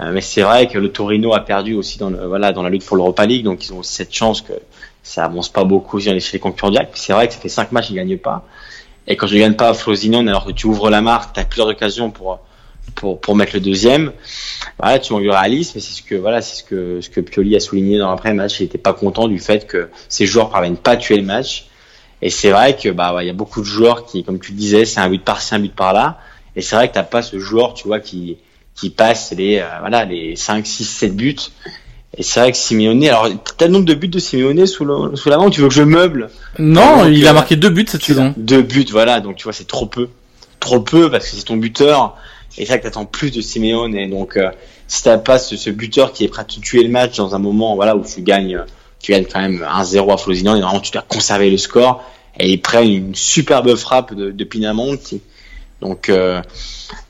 euh, 0.00 0.10
mais 0.12 0.20
c'est 0.20 0.42
vrai 0.42 0.68
que 0.68 0.78
le 0.78 0.90
Torino 0.90 1.34
a 1.34 1.40
perdu 1.40 1.74
aussi 1.74 1.98
dans 1.98 2.10
le, 2.10 2.26
voilà 2.26 2.52
dans 2.52 2.62
la 2.62 2.70
lutte 2.70 2.84
pour 2.84 2.96
l'Europa 2.96 3.26
League, 3.26 3.44
donc 3.44 3.64
ils 3.64 3.72
ont 3.72 3.82
cette 3.82 4.14
chance 4.14 4.40
que 4.40 4.52
ça 5.02 5.24
avance 5.24 5.48
pas 5.48 5.64
beaucoup 5.64 5.98
chez 6.00 6.12
les 6.12 6.38
concurrents. 6.38 6.72
C'est 6.94 7.12
vrai 7.12 7.28
que 7.28 7.34
ça 7.34 7.40
fait 7.40 7.48
cinq 7.48 7.72
matchs 7.72 7.90
ils 7.90 7.96
gagnent 7.96 8.18
pas, 8.18 8.44
et 9.06 9.16
quand 9.16 9.26
je 9.26 9.36
gagne 9.36 9.54
pas 9.54 9.68
à 9.68 9.74
Frosinone 9.74 10.28
alors 10.28 10.44
que 10.44 10.52
tu 10.52 10.66
ouvres 10.66 10.90
la 10.90 11.00
marque, 11.00 11.34
tu 11.34 11.40
as 11.40 11.44
plusieurs 11.44 11.68
occasions 11.68 12.10
pour 12.10 12.40
pour, 12.94 13.20
pour 13.20 13.36
mettre 13.36 13.54
le 13.54 13.60
deuxième. 13.60 14.12
Voilà, 14.78 14.98
tu 14.98 15.12
manques 15.12 15.24
de 15.24 15.30
réalisme, 15.30 15.78
et 15.78 15.80
c'est 15.80 15.94
ce 15.94 16.02
que 16.02 16.14
voilà, 16.14 16.42
c'est 16.42 16.56
ce 16.56 16.64
que 16.64 17.00
ce 17.00 17.08
que 17.08 17.20
Pioli 17.20 17.54
a 17.56 17.60
souligné 17.60 17.98
dans 17.98 18.10
l'après-match. 18.10 18.60
Il 18.60 18.64
était 18.64 18.78
pas 18.78 18.92
content 18.92 19.28
du 19.28 19.38
fait 19.38 19.66
que 19.66 19.90
ces 20.08 20.26
joueurs 20.26 20.50
parviennent 20.50 20.76
pas 20.76 20.92
à 20.92 20.96
tuer 20.96 21.16
le 21.16 21.22
match. 21.22 21.66
Et 22.22 22.30
c'est 22.30 22.50
vrai 22.50 22.76
que 22.76 22.88
bah 22.90 23.16
il 23.20 23.26
y 23.26 23.30
a 23.30 23.34
beaucoup 23.34 23.60
de 23.60 23.66
joueurs 23.66 24.04
qui, 24.04 24.24
comme 24.24 24.38
tu 24.38 24.52
disais, 24.52 24.84
c'est 24.84 25.00
un 25.00 25.08
but 25.08 25.24
par-ci, 25.24 25.54
un 25.54 25.60
but 25.60 25.74
par-là. 25.74 26.18
Et 26.56 26.62
c'est 26.62 26.76
vrai 26.76 26.88
que 26.88 26.94
t'as 26.94 27.02
pas 27.02 27.22
ce 27.22 27.38
joueur, 27.38 27.74
tu 27.74 27.86
vois, 27.86 28.00
qui 28.00 28.38
qui 28.74 28.90
passe 28.90 29.32
les 29.36 29.58
euh, 29.58 29.66
voilà 29.80 30.04
les 30.04 30.36
5, 30.36 30.66
6, 30.66 30.84
7 30.84 31.16
buts. 31.16 31.36
Et 32.16 32.22
c'est 32.24 32.40
vrai 32.40 32.50
que 32.50 32.58
Simeone, 32.58 33.04
alors 33.04 33.28
t'as 33.56 33.66
le 33.66 33.72
nombre 33.72 33.84
de 33.84 33.94
buts 33.94 34.08
de 34.08 34.18
Simeone 34.18 34.66
sous, 34.66 34.84
le, 34.84 35.14
sous 35.14 35.28
la 35.28 35.38
main, 35.38 35.48
tu 35.48 35.60
veux 35.60 35.68
que 35.68 35.74
je 35.74 35.82
meuble? 35.82 36.30
Non, 36.58 37.06
il 37.06 37.26
a 37.28 37.32
marqué 37.32 37.54
deux 37.54 37.70
buts 37.70 37.86
cette 37.88 38.02
saison. 38.02 38.34
Deux 38.36 38.62
buts, 38.62 38.86
voilà, 38.90 39.20
donc 39.20 39.36
tu 39.36 39.44
vois 39.44 39.52
c'est 39.52 39.66
trop 39.66 39.86
peu, 39.86 40.08
trop 40.58 40.80
peu 40.80 41.10
parce 41.10 41.28
que 41.28 41.36
c'est 41.36 41.44
ton 41.44 41.56
buteur. 41.56 42.16
Et 42.58 42.64
c'est 42.64 42.72
vrai 42.72 42.78
que 42.78 42.84
t'attends 42.84 43.04
plus 43.04 43.30
de 43.30 43.40
Simeone. 43.40 43.94
Et 43.94 44.08
donc 44.08 44.36
euh, 44.36 44.50
si 44.88 45.04
t'as 45.04 45.18
pas 45.18 45.38
ce, 45.38 45.56
ce, 45.56 45.70
buteur 45.70 46.12
qui 46.12 46.24
est 46.24 46.28
prêt 46.28 46.42
à 46.42 46.44
te 46.44 46.58
tuer 46.58 46.82
le 46.82 46.88
match 46.88 47.16
dans 47.16 47.34
un 47.36 47.38
moment 47.38 47.76
voilà 47.76 47.94
où 47.94 48.04
tu 48.04 48.22
gagnes, 48.22 48.64
tu 48.98 49.12
gagnes 49.12 49.26
quand 49.32 49.40
même 49.40 49.64
1-0 49.64 50.12
à 50.12 50.16
Frosinone 50.16 50.56
et 50.56 50.60
normalement 50.60 50.82
tu 50.82 50.90
dois 50.90 51.04
conserver 51.06 51.48
le 51.50 51.58
score. 51.58 52.02
Et 52.40 52.50
ils 52.50 52.60
prennent 52.60 52.90
une 52.90 53.14
superbe 53.14 53.74
frappe 53.76 54.14
de, 54.14 54.30
de 54.30 54.44
Pinamonti 54.44 55.20
donc, 55.80 56.08
euh, 56.08 56.42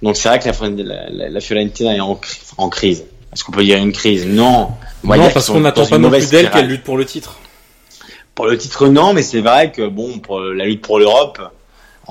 donc 0.02 0.16
c'est 0.16 0.28
vrai 0.28 0.38
que 0.38 0.48
la, 0.82 1.10
la, 1.10 1.28
la, 1.28 1.40
Fiorentina 1.40 1.94
est 1.94 2.00
en, 2.00 2.20
en 2.56 2.68
crise. 2.68 3.04
Est-ce 3.32 3.44
qu'on 3.44 3.52
peut 3.52 3.64
dire 3.64 3.78
une 3.78 3.92
crise? 3.92 4.26
Non. 4.26 4.70
non, 5.04 5.30
parce 5.32 5.48
qu'on 5.48 5.60
n'attend 5.60 5.86
pas 5.86 5.98
non 5.98 6.10
plus 6.10 6.30
d'elle 6.30 6.50
qu'elle 6.50 6.66
lutte 6.66 6.84
pour 6.84 6.96
le 6.96 7.04
titre. 7.04 7.38
Pour 8.34 8.46
le 8.46 8.56
titre, 8.56 8.88
non, 8.88 9.12
mais 9.12 9.22
c'est 9.22 9.40
vrai 9.40 9.72
que 9.72 9.86
bon, 9.86 10.18
pour 10.18 10.40
la 10.40 10.64
lutte 10.64 10.82
pour 10.82 10.98
l'Europe, 10.98 11.40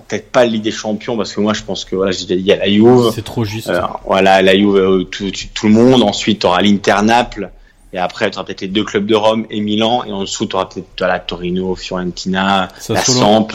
peut-être 0.08 0.32
pas 0.32 0.42
la 0.42 0.52
Ligue 0.52 0.64
des 0.64 0.72
Champions, 0.72 1.18
parce 1.18 1.34
que 1.34 1.42
moi 1.42 1.54
je 1.54 1.64
pense 1.64 1.86
que 1.86 1.96
voilà, 1.96 2.12
j'ai 2.12 2.26
dit, 2.26 2.34
il 2.34 2.42
y 2.42 2.52
a 2.52 2.58
la 2.58 2.70
Juve. 2.70 3.12
C'est 3.14 3.24
trop 3.24 3.44
juste. 3.44 3.70
Euh, 3.70 3.82
voilà, 4.06 4.42
la 4.42 4.56
Juve, 4.56 4.76
euh, 4.76 5.04
tout, 5.04 5.32
tout, 5.54 5.68
le 5.68 5.74
monde. 5.74 6.04
Ensuite, 6.04 6.40
tu 6.40 6.48
auras 6.48 6.62
l'Inter 6.62 6.98
Naples. 7.04 7.52
Et 7.92 7.98
après, 7.98 8.30
tu 8.30 8.38
auras 8.38 8.46
peut-être 8.46 8.62
les 8.62 8.68
deux 8.68 8.84
clubs 8.84 9.06
de 9.06 9.16
Rome 9.16 9.46
et 9.50 9.62
Milan. 9.62 10.04
Et 10.06 10.12
en 10.12 10.22
dessous, 10.22 10.46
tu 10.46 10.56
auras 10.56 10.66
peut-être 10.66 11.02
la 11.02 11.20
Torino, 11.20 11.76
Fiorentina, 11.76 12.68
la 12.90 13.02
Samp, 13.02 13.48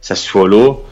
Sassuolo. 0.00 0.84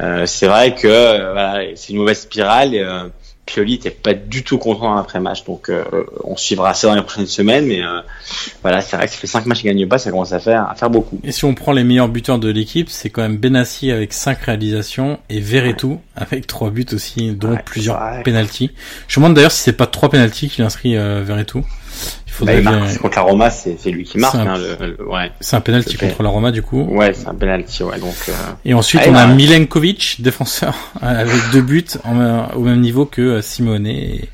Euh, 0.00 0.26
c'est 0.26 0.46
vrai 0.46 0.74
que 0.74 0.88
euh, 0.88 1.32
voilà, 1.32 1.64
c'est 1.76 1.92
une 1.92 1.98
mauvaise 1.98 2.20
spirale. 2.20 2.74
Et, 2.74 2.80
euh, 2.80 3.08
Pioli 3.46 3.72
n'était 3.72 3.90
pas 3.90 4.14
du 4.14 4.42
tout 4.42 4.56
content 4.56 4.96
après 4.96 5.20
match, 5.20 5.44
donc 5.44 5.68
euh, 5.68 5.84
on 6.24 6.34
suivra 6.34 6.72
ça 6.72 6.88
dans 6.88 6.94
les 6.94 7.02
prochaines 7.02 7.26
semaines. 7.26 7.66
Mais 7.66 7.82
voilà, 8.62 8.80
c'est 8.80 8.96
vrai 8.96 9.04
que 9.04 9.12
ça 9.12 9.18
fait 9.18 9.26
5 9.26 9.44
matchs 9.44 9.60
qu'il 9.60 9.70
gagne 9.70 9.86
pas, 9.86 9.98
ça 9.98 10.10
commence 10.10 10.32
à 10.32 10.40
faire 10.40 10.66
à 10.66 10.74
faire 10.74 10.88
beaucoup. 10.88 11.20
Et 11.22 11.30
si 11.30 11.44
on 11.44 11.54
prend 11.54 11.72
les 11.72 11.84
meilleurs 11.84 12.08
buteurs 12.08 12.38
de 12.38 12.48
l'équipe, 12.48 12.88
c'est 12.88 13.10
quand 13.10 13.20
même 13.20 13.36
Benassi 13.36 13.90
avec 13.90 14.14
5 14.14 14.38
réalisations 14.40 15.18
et 15.28 15.40
Verretou 15.40 16.00
avec 16.16 16.46
3 16.46 16.70
buts 16.70 16.86
aussi, 16.94 17.32
dont 17.32 17.58
plusieurs 17.66 18.22
penalties. 18.24 18.70
Je 19.08 19.20
me 19.20 19.24
demande 19.24 19.36
d'ailleurs 19.36 19.52
si 19.52 19.60
c'est 19.60 19.74
pas 19.74 19.86
3 19.86 20.08
penalties 20.08 20.48
qu'il 20.48 20.64
inscrit 20.64 20.96
euh, 20.96 21.22
Verretou. 21.22 21.66
Bah, 22.40 22.52
contre 23.00 23.16
la 23.16 23.22
Roma, 23.22 23.50
c'est 23.50 23.90
lui 23.90 24.04
qui 24.04 24.18
marque. 24.18 24.34
Hein, 24.34 24.56
ouais. 25.06 25.30
C'est 25.40 25.56
un 25.56 25.60
penalty 25.60 25.96
contre 25.96 26.22
la 26.22 26.28
Roma 26.28 26.50
du 26.50 26.62
coup. 26.62 26.82
Ouais, 26.82 27.12
c'est 27.14 27.28
un 27.28 27.34
penalty. 27.34 27.82
Ouais, 27.82 27.98
donc. 27.98 28.14
Euh... 28.28 28.32
Et 28.64 28.74
ensuite, 28.74 29.02
on 29.06 29.14
a 29.14 29.26
Milenkovic, 29.26 30.16
défenseur, 30.20 30.74
avec 31.00 31.40
deux 31.52 31.62
buts 31.62 31.84
au 32.04 32.60
même 32.60 32.80
niveau 32.80 33.06
que 33.06 33.22
euh, 33.22 33.42
Simone 33.42 33.86
et, 33.86 34.28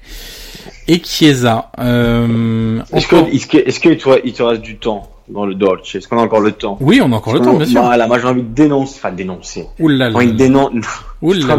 et 0.88 1.02
Chiesa. 1.04 1.70
Euh, 1.78 2.80
est-ce 2.92 3.06
que, 3.06 3.34
est-ce 3.34 3.46
que, 3.46 3.58
est-ce 3.58 3.80
que 3.80 4.20
il 4.24 4.32
te 4.32 4.42
reste 4.42 4.62
du 4.62 4.78
temps 4.78 5.10
dans 5.28 5.44
le 5.44 5.54
Dolce 5.54 5.94
Est-ce 5.94 6.08
qu'on 6.08 6.18
a 6.18 6.22
encore 6.22 6.40
le 6.40 6.52
temps? 6.52 6.78
Oui, 6.80 7.00
on 7.02 7.12
a 7.12 7.16
encore 7.16 7.34
le 7.34 7.40
temps, 7.40 7.54
bien 7.54 7.66
sûr. 7.66 7.82
Voilà, 7.82 8.06
moi 8.06 8.18
j'ai 8.18 8.26
envie 8.26 8.42
de 8.42 8.54
dénoncer, 8.54 8.94
enfin 8.96 9.12
dénoncer. 9.12 9.66
Oulala. 9.78 10.10
Envie 10.16 10.32
de 10.32 10.36
dénoncer. 10.36 10.80
Oulala. 11.20 11.56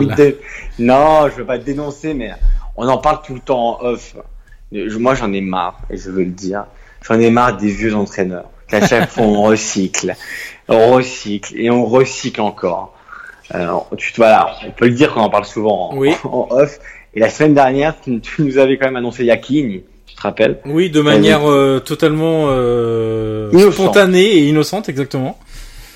Non, 0.80 1.30
je 1.30 1.38
veux 1.38 1.46
pas 1.46 1.60
dénoncer, 1.60 2.14
mais 2.14 2.32
on 2.78 2.88
en 2.88 2.98
parle 2.98 3.20
tout 3.26 3.36
le 3.36 3.42
temps 3.42 3.80
en 3.80 3.86
off. 3.86 4.16
Moi 4.72 5.16
j'en 5.16 5.32
ai 5.34 5.42
marre, 5.42 5.80
et 5.90 5.98
je 5.98 6.10
veux 6.10 6.24
le 6.24 6.30
dire. 6.32 6.66
J'en 7.08 7.20
ai 7.20 7.30
marre 7.30 7.58
des 7.58 7.70
vieux 7.72 7.96
entraîneurs. 7.96 8.46
Qu'à 8.68 8.86
chaque 8.88 9.10
fois 9.10 9.24
on 9.26 9.42
recycle, 9.44 10.16
on 10.70 10.92
recycle 10.94 11.54
et 11.58 11.70
on 11.70 11.86
recycle 11.86 12.40
encore. 12.42 12.98
Alors, 13.50 13.90
tu, 13.98 14.14
voilà, 14.16 14.56
on 14.66 14.72
peut 14.72 14.86
le 14.86 14.94
dire 14.94 15.14
qu'on 15.14 15.20
en 15.22 15.30
parle 15.30 15.44
souvent 15.44 15.90
en, 15.92 15.98
Oui. 15.98 16.14
en 16.24 16.48
off. 16.52 16.80
Et 17.14 17.20
la 17.20 17.30
semaine 17.30 17.54
dernière, 17.54 18.00
tu, 18.00 18.22
tu 18.22 18.44
nous 18.44 18.58
avais 18.58 18.78
quand 18.78 18.86
même 18.86 18.96
annoncé 18.96 19.26
Yakin, 19.26 19.80
tu 20.08 20.16
te 20.16 20.22
rappelles? 20.22 20.60
Oui, 20.66 20.90
de 20.90 21.02
manière 21.02 21.50
euh, 21.52 21.80
totalement 21.80 22.46
euh, 22.48 23.52
spontanée 23.72 24.24
et 24.38 24.48
innocente, 24.48 24.88
exactement. 24.88 25.38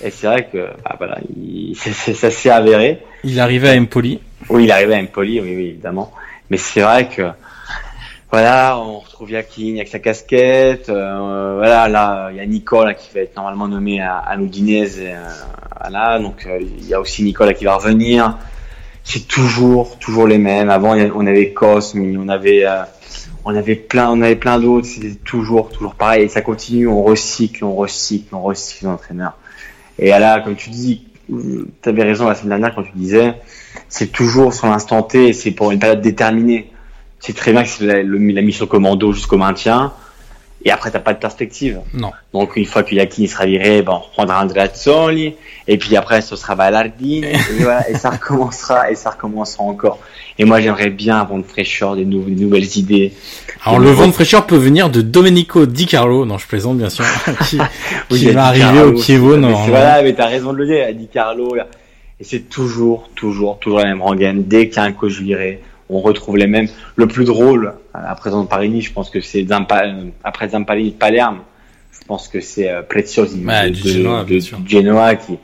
Et 0.04 0.10
c'est 0.12 0.28
vrai 0.28 0.50
que 0.52 0.68
bah, 0.84 0.96
voilà, 0.98 1.20
il- 1.38 1.78
ça 2.16 2.30
s'est 2.30 2.50
avéré. 2.50 3.00
Il 3.24 3.40
arrivait 3.40 3.70
à 3.70 3.80
Empoli. 3.80 4.20
Oui, 4.50 4.66
il 4.66 4.72
arrivait 4.72 4.96
à 4.96 5.00
Empoli, 5.00 5.40
oui, 5.40 5.54
oui, 5.56 5.66
évidemment. 5.68 6.12
Mais 6.50 6.58
c'est 6.58 6.82
vrai 6.82 7.08
que 7.08 7.22
voilà, 8.36 8.78
on 8.78 8.99
retrouve 8.99 9.32
Yakin 9.32 9.76
avec 9.78 9.88
sa 9.88 9.99
casquette. 9.99 10.90
euh, 10.90 11.53
voilà, 11.56 11.88
là, 11.88 12.28
il 12.32 12.36
y 12.36 12.41
a 12.41 12.45
Nicole 12.45 12.94
qui 12.95 13.07
va 13.16 13.22
être 13.22 13.34
normalement 13.38 13.70
nommé 13.70 14.02
à, 14.02 14.18
à 14.18 14.36
l'Udinese. 14.36 14.99
et, 14.99 15.14
euh, 15.14 15.20
voilà, 15.80 16.20
donc 16.20 16.45
euh, 16.45 16.60
il 16.60 16.86
y 16.86 16.94
a 16.94 16.99
aussi 16.99 17.24
Nicolas 17.24 17.53
qui 17.53 17.64
va 17.64 17.78
revenir. 17.78 18.38
C'est 19.06 19.26
toujours, 19.26 19.98
toujours 19.99 20.28
les 20.28 20.38
mêmes. 20.38 20.70
Avant, 20.70 20.98
on 21.16 21.26
avait 21.26 21.53
Cosme, 21.53 22.02
on 22.20 22.28
avait, 22.28 22.66
euh, 22.66 22.82
on 23.45 23.56
avait 23.56 23.76
plein, 23.76 24.10
on 24.12 24.22
avait 24.22 24.36
plein 24.36 24.60
d'autres. 24.60 24.88
C'était 24.88 25.16
toujours, 25.16 25.70
toujours 25.70 25.95
pareil. 25.95 26.24
Et 26.26 26.28
ça 26.28 26.41
continue. 26.41 26.90
On 26.90 27.03
recycle, 27.03 27.64
on 27.64 27.74
recycle, 27.74 28.36
on 28.36 28.41
recycle 28.41 28.84
l'entraîneur. 28.84 29.38
Et 29.98 30.10
là, 30.10 30.41
comme 30.41 30.57
tu 30.57 30.72
dis, 30.72 31.07
tu 31.30 31.70
avais 31.86 32.03
raison 32.03 32.28
la 32.28 32.36
semaine 32.36 32.49
dernière 32.49 32.76
quand 32.76 32.84
tu 32.84 32.91
disais, 32.95 33.36
c'est 33.88 34.12
toujours 34.12 34.53
sur 34.53 34.68
l'instant 34.68 35.03
T, 35.03 35.32
c'est 35.32 35.52
pour 35.52 35.72
une 35.72 35.80
période 35.80 36.02
déterminée. 36.02 36.74
C'est 37.26 37.34
très 37.36 37.52
bien 37.54 37.64
que 37.64 37.70
c'est 37.70 38.04
la, 38.04 38.42
mission 38.44 38.68
commando 38.68 39.12
jusqu'au 39.12 39.38
maintien, 39.38 39.94
et 40.64 40.70
après 40.70 40.92
t'as 40.92 41.00
pas 41.00 41.14
de 41.14 41.18
perspective. 41.20 41.80
Non. 41.94 42.12
Donc 42.34 42.56
une 42.56 42.66
fois 42.66 42.84
que 42.84 42.94
Yakin 42.94 43.26
sera 43.26 43.48
viré, 43.48 43.82
ben, 43.82 43.94
on 43.94 44.00
reprendra 44.00 44.44
Andreazzoli, 44.44 45.34
et 45.68 45.78
puis 45.80 45.96
après 45.96 46.22
ce 46.22 46.36
sera 46.36 46.54
Ballardini, 46.54 47.26
et, 47.26 47.38
voilà, 47.62 47.90
et 47.90 47.96
ça 47.96 48.12
recommencera, 48.12 48.92
et 48.92 48.96
ça 48.96 49.10
recommencera 49.10 49.64
encore. 49.64 49.98
Et 50.38 50.46
moi 50.46 50.62
j'aimerais 50.62 50.92
bien 50.92 51.18
avoir 51.18 51.40
une 51.40 51.44
fraîcheur, 51.46 51.96
des, 51.96 52.06
nou- 52.06 52.26
des 52.30 52.44
nouvelles 52.44 52.78
idées. 52.78 53.12
Alors 53.64 53.80
le 53.80 53.90
vent 53.90 54.06
de 54.06 54.12
fraîcheur 54.12 54.46
peut 54.46 54.58
venir 54.58 54.92
de 54.92 55.02
Domenico 55.02 55.66
Di 55.66 55.88
Carlo, 55.88 56.26
non 56.26 56.38
je 56.38 56.46
plaisante 56.46 56.78
bien 56.78 56.90
sûr, 56.92 57.06
qui, 57.50 57.58
Oui, 58.12 58.20
qui 58.20 58.30
va 58.30 58.46
arriver 58.46 58.66
Carlo 58.66 58.92
au 58.92 58.92
mais 58.92 59.38
Non, 59.38 59.64
c'est- 59.66 59.70
Voilà, 59.72 60.04
mais 60.04 60.14
t'as 60.14 60.28
raison 60.28 60.54
de 60.54 60.58
le 60.60 60.68
dire, 60.68 60.94
Di 60.94 61.08
Carlo. 61.08 61.56
là. 61.56 61.66
Et 62.20 62.24
c'est 62.24 62.50
toujours, 62.50 63.10
toujours, 63.16 63.58
toujours 63.60 63.80
la 63.80 63.86
même 63.86 64.02
rengaine. 64.02 64.44
Dès 64.46 64.68
qu'il 64.70 64.78
y 64.78 64.80
a 64.80 64.84
un 64.84 64.92
coach 64.94 65.20
viré, 65.20 65.60
on 65.90 65.99
retrouve 66.02 66.38
les 66.38 66.48
mêmes. 66.48 66.68
Le 66.95 67.07
plus 67.07 67.26
drôle, 67.26 67.74
à 67.94 68.16
présent 68.16 68.44
de 68.44 68.48
Parini, 68.48 68.82
je 68.82 68.91
pense 68.91 69.10
que 69.10 69.22
c'est 69.22 69.45
Zampa, 69.48 69.86
euh, 69.86 70.06
après 70.24 70.49
Zampalini 70.49 70.91
de 70.91 70.95
Palerme, 70.98 71.41
je 71.91 71.99
pense 72.07 72.28
que 72.28 72.41
c'est 72.41 72.70
euh, 72.70 72.82
Preziosi 72.82 73.44
Ouais, 73.45 73.70
de, 73.70 73.76
du 73.76 73.82
de- 73.84 73.90
Genoa, 73.90 74.24
de- 74.24 74.40
du 74.40 74.70
Genoa 74.70 75.16
qui, 75.16 75.38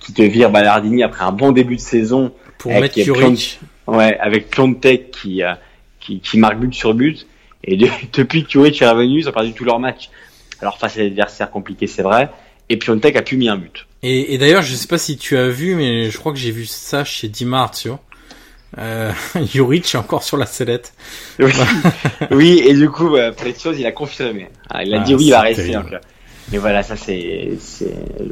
qui 0.00 0.12
te 0.12 0.22
vire 0.22 0.50
Ballardini 0.50 1.02
après 1.02 1.24
un 1.24 1.32
bon 1.32 1.52
début 1.52 1.76
de 1.76 1.80
saison. 1.80 2.32
pour 2.58 2.72
avec 2.72 2.98
Juric. 2.98 3.60
Ouais, 3.86 4.16
avec 4.18 4.48
Piontek 4.50 5.10
qui, 5.10 5.42
euh, 5.42 5.52
qui, 6.00 6.20
qui 6.20 6.38
marque 6.38 6.58
but 6.58 6.72
sur 6.74 6.94
but. 6.94 7.26
Et 7.64 7.76
de- 7.76 7.88
depuis 8.12 8.44
que 8.44 8.50
Juric 8.50 8.80
est 8.82 8.88
revenu, 8.88 9.20
ils 9.20 9.28
ont 9.28 9.32
perdu 9.32 9.52
tous 9.52 9.64
leurs 9.64 9.78
matchs. 9.80 10.10
Alors 10.60 10.78
face 10.78 10.96
à 10.96 11.00
des 11.00 11.06
adversaires 11.08 11.50
compliqués, 11.50 11.86
c'est 11.86 12.02
vrai. 12.02 12.30
Et 12.70 12.76
Piontek 12.78 13.14
a 13.16 13.22
pu 13.22 13.36
mis 13.36 13.48
un 13.48 13.56
but. 13.56 13.86
Et, 14.02 14.34
et 14.34 14.38
d'ailleurs, 14.38 14.62
je 14.62 14.74
sais 14.74 14.86
pas 14.86 14.98
si 14.98 15.16
tu 15.18 15.36
as 15.36 15.48
vu, 15.48 15.74
mais 15.74 16.10
je 16.10 16.18
crois 16.18 16.32
que 16.32 16.38
j'ai 16.38 16.50
vu 16.50 16.64
ça 16.66 17.04
chez 17.04 17.28
Di 17.28 17.44
Marzio. 17.44 17.98
Euh, 18.78 19.12
Juric 19.52 19.94
est 19.94 19.98
encore 19.98 20.22
sur 20.22 20.36
la 20.36 20.46
sellette. 20.46 20.92
Oui, 21.38 21.52
oui 22.30 22.62
et 22.66 22.74
du 22.74 22.90
coup, 22.90 23.10
bah, 23.10 23.32
Preziosi, 23.32 23.80
il 23.80 23.86
a 23.86 23.92
confirmé. 23.92 24.48
Ah, 24.70 24.82
il 24.84 24.94
a 24.94 25.00
Ah, 25.00 25.04
dit 25.04 25.14
oui, 25.14 25.26
il 25.26 25.30
va 25.30 25.40
rester. 25.42 25.72
donc, 25.72 25.94
Mais 26.50 26.58
voilà, 26.58 26.82
ça 26.82 26.96
c'est, 26.96 27.50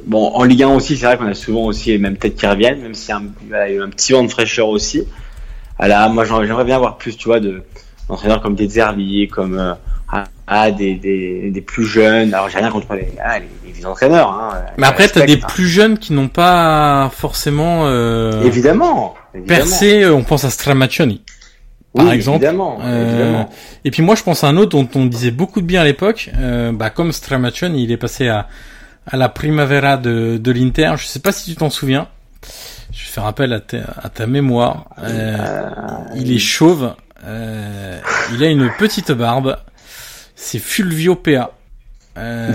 bon. 0.07 0.29
En 0.35 0.45
Ligue 0.45 0.63
1 0.65 0.69
aussi, 0.75 0.97
c'est 0.97 1.07
vrai 1.07 1.17
qu'on 1.17 1.27
a 1.29 1.35
souvent 1.35 1.65
aussi 1.67 1.91
les 1.91 1.99
mêmes 1.99 2.17
têtes 2.17 2.37
qui 2.37 2.47
reviennent, 2.47 2.81
même 2.81 2.95
s'il 2.95 3.11
y 3.11 3.13
a 3.13 3.17
un, 3.19 3.25
voilà, 3.49 3.69
il 3.69 3.75
y 3.75 3.77
a 3.77 3.81
eu 3.81 3.83
un 3.83 3.91
petit 3.91 4.13
vent 4.13 4.25
de 4.25 4.29
fraîcheur 4.29 4.69
aussi. 4.69 5.05
Voilà, 5.79 6.09
moi 6.09 6.25
j'aimerais 6.25 6.65
bien 6.65 6.77
avoir 6.77 6.97
plus, 6.99 7.17
tu 7.17 7.25
vois, 7.27 7.41
de 7.41 7.63
d'entraîneurs 8.09 8.41
comme 8.43 8.55
des 8.55 8.69
Zerli, 8.69 9.29
comme 9.29 9.59
euh, 9.59 9.75
ah, 10.13 10.25
ah, 10.47 10.71
des, 10.71 10.95
des, 10.95 11.51
des 11.51 11.61
plus 11.63 11.85
jeunes. 11.87 12.35
Alors 12.35 12.49
j'ai 12.49 12.59
rien 12.59 12.71
contre 12.71 12.95
les, 12.95 13.09
ah, 13.23 13.39
les, 13.39 13.73
les 13.75 13.87
entraîneurs. 13.87 14.31
Hein, 14.31 14.61
Mais 14.77 14.87
après, 14.87 15.09
t'as 15.09 15.25
des 15.27 15.41
hein. 15.43 15.47
plus 15.49 15.67
jeunes 15.67 15.99
qui 15.99 16.13
n'ont 16.13 16.29
pas 16.29 17.11
forcément 17.15 17.87
euh, 17.87 18.43
Évidemment. 18.43 19.15
évidemment. 19.35 19.47
percé. 19.47 20.03
euh, 20.03 20.15
On 20.15 20.23
pense 20.23 20.45
à 20.45 20.51
Stramaccioni. 20.51 21.23
par 21.95 22.05
Oui, 22.07 22.11
exemple. 22.13 22.45
Évidemment, 22.45 22.79
Euh, 22.83 23.09
évidemment. 23.09 23.51
Et 23.85 23.91
puis 23.91 24.03
moi, 24.03 24.15
je 24.15 24.23
pense 24.23 24.45
à 24.45 24.49
un 24.49 24.57
autre 24.59 24.71
dont 24.77 24.89
on 24.95 25.07
disait 25.07 25.31
beaucoup 25.31 25.61
de 25.63 25.67
bien 25.67 25.81
à 25.81 25.85
l'époque. 25.85 26.31
Euh, 26.39 26.73
bah, 26.73 26.91
comme 26.91 27.13
Stramaccioni, 27.13 27.85
il 27.85 27.91
est 27.93 27.97
passé 27.97 28.29
à, 28.29 28.49
à 29.07 29.17
la 29.17 29.29
Primavera 29.31 29.97
de, 29.97 30.37
de 30.37 30.53
l'Inter. 30.53 30.93
Je 30.99 31.07
sais 31.07 31.21
pas 31.21 31.33
si 31.33 31.51
tu 31.51 31.57
t'en 31.57 31.71
souviens. 31.71 32.09
Je 32.93 33.07
fais 33.07 33.21
rappel 33.23 33.53
à 33.55 33.61
ta, 33.61 33.79
à 34.03 34.11
ta 34.11 34.27
mémoire. 34.27 34.91
Euh, 35.03 35.39
il 36.17 36.31
est 36.31 36.39
chauve. 36.39 36.95
Euh, 37.25 37.99
il 38.35 38.43
a 38.45 38.49
une 38.49 38.69
petite 38.79 39.13
barbe. 39.13 39.57
C'est 40.45 40.59
Fulvio 40.59 41.15
Pea. 41.15 41.53
Euh, 42.19 42.53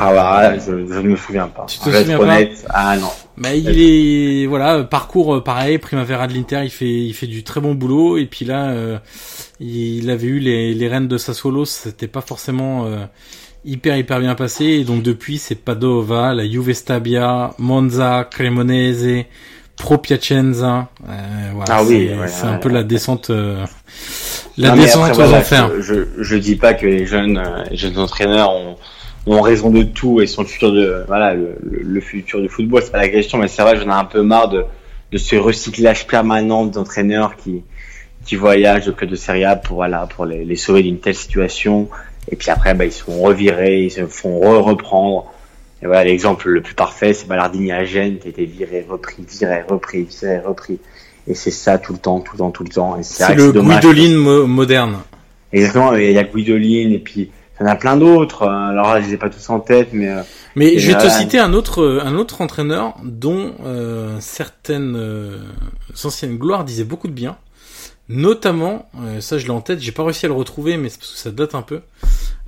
Ah 0.00 0.12
bah, 0.12 0.58
je, 0.58 0.72
ne 0.72 1.00
me 1.00 1.16
souviens 1.16 1.46
pas. 1.46 1.64
Tu 1.66 1.78
te 1.78 1.84
Je 1.84 1.90
vais 1.90 2.00
être 2.00 2.18
souviens 2.18 2.44
pas. 2.44 2.66
Ah 2.70 2.96
non. 2.98 3.08
bah, 3.38 3.54
il 3.54 3.80
est 3.80 4.46
voilà 4.46 4.82
parcours 4.82 5.36
euh, 5.36 5.40
pareil 5.42 5.78
Primavera 5.78 6.26
de 6.26 6.34
l'Inter 6.34 6.62
il 6.64 6.70
fait 6.70 6.90
il 6.90 7.14
fait 7.14 7.28
du 7.28 7.42
très 7.42 7.60
bon 7.60 7.74
boulot 7.74 8.18
et 8.18 8.26
puis 8.26 8.44
là 8.44 8.70
euh, 8.70 8.98
il 9.60 10.10
avait 10.10 10.26
eu 10.26 10.38
les 10.40 10.74
les 10.74 10.88
rênes 10.88 11.08
de 11.08 11.16
Sassuolo 11.16 11.64
c'était 11.64 12.08
pas 12.08 12.20
forcément 12.20 12.84
euh, 12.86 13.06
hyper 13.64 13.96
hyper 13.96 14.20
bien 14.20 14.34
passé 14.34 14.64
et 14.64 14.84
donc 14.84 15.02
depuis 15.02 15.38
c'est 15.38 15.54
Padova 15.54 16.34
la 16.34 16.46
Juve 16.46 16.72
Stabia 16.74 17.54
Monza 17.58 18.28
Cremonese 18.30 19.24
Pro 19.80 19.98
Piacenza 19.98 20.88
euh, 21.08 21.50
voilà, 21.54 21.76
Ah 21.78 21.82
oui, 21.82 22.08
c'est 22.10 22.18
ouais, 22.18 22.28
c'est 22.28 22.44
ouais, 22.44 22.52
un 22.52 22.58
peu 22.58 22.68
ouais. 22.68 22.74
la 22.74 22.82
descente 22.84 23.30
euh, 23.30 23.64
la 24.56 24.68
Non, 24.70 24.76
descente 24.82 25.10
après, 25.10 25.28
aux 25.28 25.34
enfers 25.34 25.70
Je, 25.80 26.06
je, 26.18 26.36
dis 26.36 26.56
pas 26.56 26.74
que 26.74 26.86
les 26.86 27.06
jeunes, 27.06 27.38
euh, 27.38 27.64
les 27.70 27.76
jeunes 27.76 27.98
entraîneurs 27.98 28.52
ont, 28.52 28.76
ont 29.26 29.40
raison 29.40 29.70
de 29.70 29.82
tout 29.82 30.20
et 30.20 30.26
sont 30.26 30.42
le 30.42 30.48
futur 30.48 30.72
de, 30.72 31.04
voilà, 31.08 31.34
le, 31.34 31.56
le, 31.62 31.80
le 31.82 32.00
futur 32.00 32.40
du 32.40 32.48
football. 32.48 32.82
C'est 32.84 32.92
pas 32.92 32.98
la 32.98 33.08
question, 33.08 33.38
mais 33.38 33.48
c'est 33.48 33.62
vrai, 33.62 33.76
j'en 33.76 33.88
ai 33.88 33.92
un 33.92 34.04
peu 34.04 34.22
marre 34.22 34.48
de, 34.48 34.64
de 35.12 35.18
ce 35.18 35.36
recyclage 35.36 36.06
permanent 36.06 36.66
d'entraîneurs 36.66 37.36
qui, 37.36 37.62
qui 38.26 38.36
voyagent 38.36 38.88
au 38.88 38.92
club 38.92 39.10
de 39.10 39.16
Serie 39.16 39.44
A 39.44 39.56
pour, 39.56 39.76
voilà, 39.76 40.06
pour 40.06 40.26
les, 40.26 40.44
les 40.44 40.56
sauver 40.56 40.82
d'une 40.82 40.98
telle 40.98 41.14
situation. 41.14 41.88
Et 42.30 42.36
puis 42.36 42.50
après, 42.50 42.74
bah, 42.74 42.84
ils 42.84 42.92
sont 42.92 43.20
revirés, 43.20 43.84
ils 43.84 43.90
se 43.90 44.06
font 44.06 44.38
re 44.38 44.62
reprendre. 44.62 45.32
Et 45.82 45.86
voilà, 45.86 46.04
l'exemple 46.04 46.48
le 46.48 46.60
plus 46.60 46.74
parfait, 46.74 47.14
c'est 47.14 47.26
Ballardini 47.26 47.72
à 47.72 47.84
Gênes, 47.84 48.18
qui 48.18 48.28
a 48.28 48.30
été 48.30 48.44
viré, 48.44 48.84
repris, 48.88 49.24
viré, 49.26 49.62
repris, 49.68 50.02
viré, 50.04 50.38
repris. 50.38 50.78
Et 51.26 51.34
c'est 51.34 51.50
ça 51.50 51.78
tout 51.78 51.92
le 51.92 51.98
temps, 51.98 52.20
tout 52.20 52.32
le 52.34 52.38
temps, 52.38 52.50
tout 52.50 52.64
le 52.64 52.68
temps. 52.70 52.98
Et 52.98 53.02
c'est 53.02 53.34
le 53.34 53.52
dommage. 53.52 53.80
Guidolin 53.82 54.16
mo- 54.16 54.46
moderne 54.46 54.98
Exactement, 55.52 55.94
il 55.94 56.12
y 56.12 56.18
a 56.18 56.24
Guidolin, 56.24 56.90
et 56.92 56.98
puis 56.98 57.30
il 57.58 57.62
y 57.62 57.68
en 57.68 57.70
a 57.70 57.76
plein 57.76 57.96
d'autres. 57.96 58.42
euh, 58.42 58.68
Alors 58.70 58.92
là, 58.94 59.00
je 59.00 59.06
les 59.08 59.14
ai 59.14 59.16
pas 59.16 59.30
tous 59.30 59.48
en 59.50 59.58
tête, 59.60 59.88
mais 59.92 60.08
euh, 60.08 60.22
Mais 60.54 60.78
je 60.78 60.88
vais 60.92 60.98
te 60.98 61.08
citer 61.08 61.38
un 61.38 61.52
autre, 61.54 62.00
un 62.04 62.14
autre 62.16 62.40
entraîneur 62.42 62.94
dont 63.04 63.54
euh, 63.64 64.16
certaines 64.20 64.94
euh, 64.96 65.38
anciennes 66.04 66.36
gloires 66.36 66.64
disaient 66.64 66.84
beaucoup 66.84 67.08
de 67.08 67.12
bien. 67.12 67.36
Notamment, 68.08 68.88
euh, 69.02 69.20
ça 69.20 69.38
je 69.38 69.44
l'ai 69.44 69.50
en 69.52 69.60
tête, 69.60 69.80
j'ai 69.80 69.92
pas 69.92 70.02
réussi 70.04 70.26
à 70.26 70.28
le 70.28 70.34
retrouver, 70.34 70.76
mais 70.76 70.88
c'est 70.88 70.98
parce 70.98 71.12
que 71.12 71.18
ça 71.18 71.30
date 71.30 71.54
un 71.54 71.62
peu. 71.62 71.80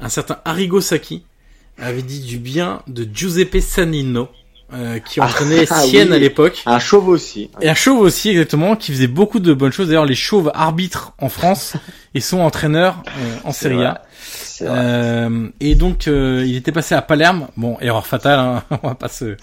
Un 0.00 0.08
certain 0.08 0.38
Arrigo 0.44 0.80
Sacchi 0.80 1.24
avait 1.78 2.02
dit 2.02 2.20
du 2.20 2.38
bien 2.38 2.82
de 2.86 3.06
Giuseppe 3.12 3.60
Sanino, 3.60 4.28
euh, 4.72 4.98
qui 4.98 5.20
entraînait 5.20 5.66
ah 5.70 5.80
Sienne 5.80 6.08
oui. 6.10 6.16
à 6.16 6.18
l'époque. 6.18 6.62
un 6.66 6.78
chauve 6.78 7.08
aussi. 7.08 7.50
Et 7.60 7.68
un 7.68 7.74
chauve 7.74 8.00
aussi, 8.00 8.30
exactement, 8.30 8.76
qui 8.76 8.92
faisait 8.92 9.06
beaucoup 9.06 9.40
de 9.40 9.52
bonnes 9.52 9.72
choses. 9.72 9.88
D'ailleurs, 9.88 10.06
les 10.06 10.14
chauves 10.14 10.50
arbitrent 10.54 11.12
en 11.18 11.28
France 11.28 11.74
et 12.14 12.20
sont 12.20 12.40
entraîneurs 12.40 13.02
euh, 13.06 13.36
en 13.44 13.52
Serie 13.52 13.84
A. 13.84 14.02
Euh, 14.60 15.48
et 15.60 15.74
donc 15.74 16.06
euh, 16.06 16.44
il 16.46 16.56
était 16.56 16.72
passé 16.72 16.94
à 16.94 17.02
Palerme. 17.02 17.48
Bon, 17.56 17.76
erreur 17.80 18.06
fatale, 18.06 18.38
hein, 18.38 18.64
on 18.82 18.88
va 18.88 18.94
pas 18.94 19.08
se, 19.08 19.36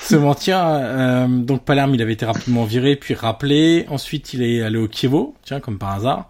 se 0.00 0.16
mentir. 0.16 0.58
Euh, 0.60 1.26
donc 1.28 1.64
Palerme, 1.64 1.94
il 1.94 2.02
avait 2.02 2.12
été 2.12 2.26
rapidement 2.26 2.64
viré, 2.64 2.96
puis 2.96 3.14
rappelé. 3.14 3.86
Ensuite, 3.88 4.34
il 4.34 4.42
est 4.42 4.62
allé 4.62 4.78
au 4.78 4.88
Chievo, 4.88 5.34
tiens, 5.44 5.60
comme 5.60 5.78
par 5.78 5.90
hasard. 5.90 6.28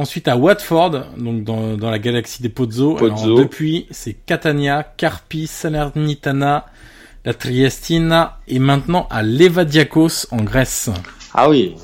Ensuite 0.00 0.28
à 0.28 0.36
Watford, 0.38 1.08
donc 1.18 1.44
dans, 1.44 1.76
dans 1.76 1.90
la 1.90 1.98
galaxie 1.98 2.42
des 2.42 2.48
Pozzo. 2.48 2.96
Alors, 2.96 3.22
depuis, 3.36 3.86
c'est 3.90 4.14
Catania, 4.14 4.82
Carpi, 4.96 5.46
Salernitana, 5.46 6.64
la 7.26 7.34
Triestina 7.34 8.38
et 8.48 8.58
maintenant 8.58 9.06
à 9.10 9.22
Levadiakos 9.22 10.26
en 10.30 10.38
Grèce. 10.38 10.88
Ah 11.34 11.50
oui. 11.50 11.74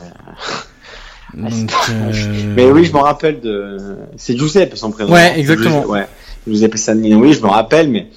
Donc, 1.34 1.52
euh, 1.90 2.54
Mais 2.56 2.70
oui, 2.70 2.86
je 2.86 2.94
me 2.94 3.00
rappelle 3.00 3.42
de. 3.42 3.76
C'est 4.16 4.34
Giuseppe 4.34 4.78
son 4.78 4.92
prénom. 4.92 5.12
Ouais, 5.12 5.38
exactement. 5.38 5.82
Giuseppe, 5.82 5.90
ouais. 5.90 6.06
Giuseppe 6.48 6.78
Sanino. 6.78 7.18
Oui, 7.18 7.34
je 7.34 7.42
me 7.42 7.48
rappelle, 7.48 7.90
mais 7.90 8.08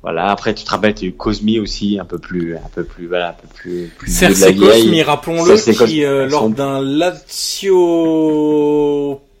voilà. 0.00 0.30
Après, 0.30 0.54
tu 0.54 0.64
te 0.64 0.70
rappelles, 0.70 0.94
tu 0.94 1.04
as 1.04 1.08
eu 1.08 1.12
Cosmi 1.12 1.58
aussi, 1.58 1.98
un 2.00 2.06
peu 2.06 2.16
plus, 2.16 2.56
un 2.56 2.70
peu 2.74 2.84
plus, 2.84 3.08
voilà, 3.08 3.28
un 3.28 3.34
peu 3.34 3.48
plus. 3.52 3.92
plus. 3.98 4.58
Cosmi, 4.58 5.02
rappelons-le, 5.02 5.84
qui 5.86 6.02
euh, 6.02 6.30
lors 6.30 6.48
d'un 6.48 6.80
Lazio 6.80 8.00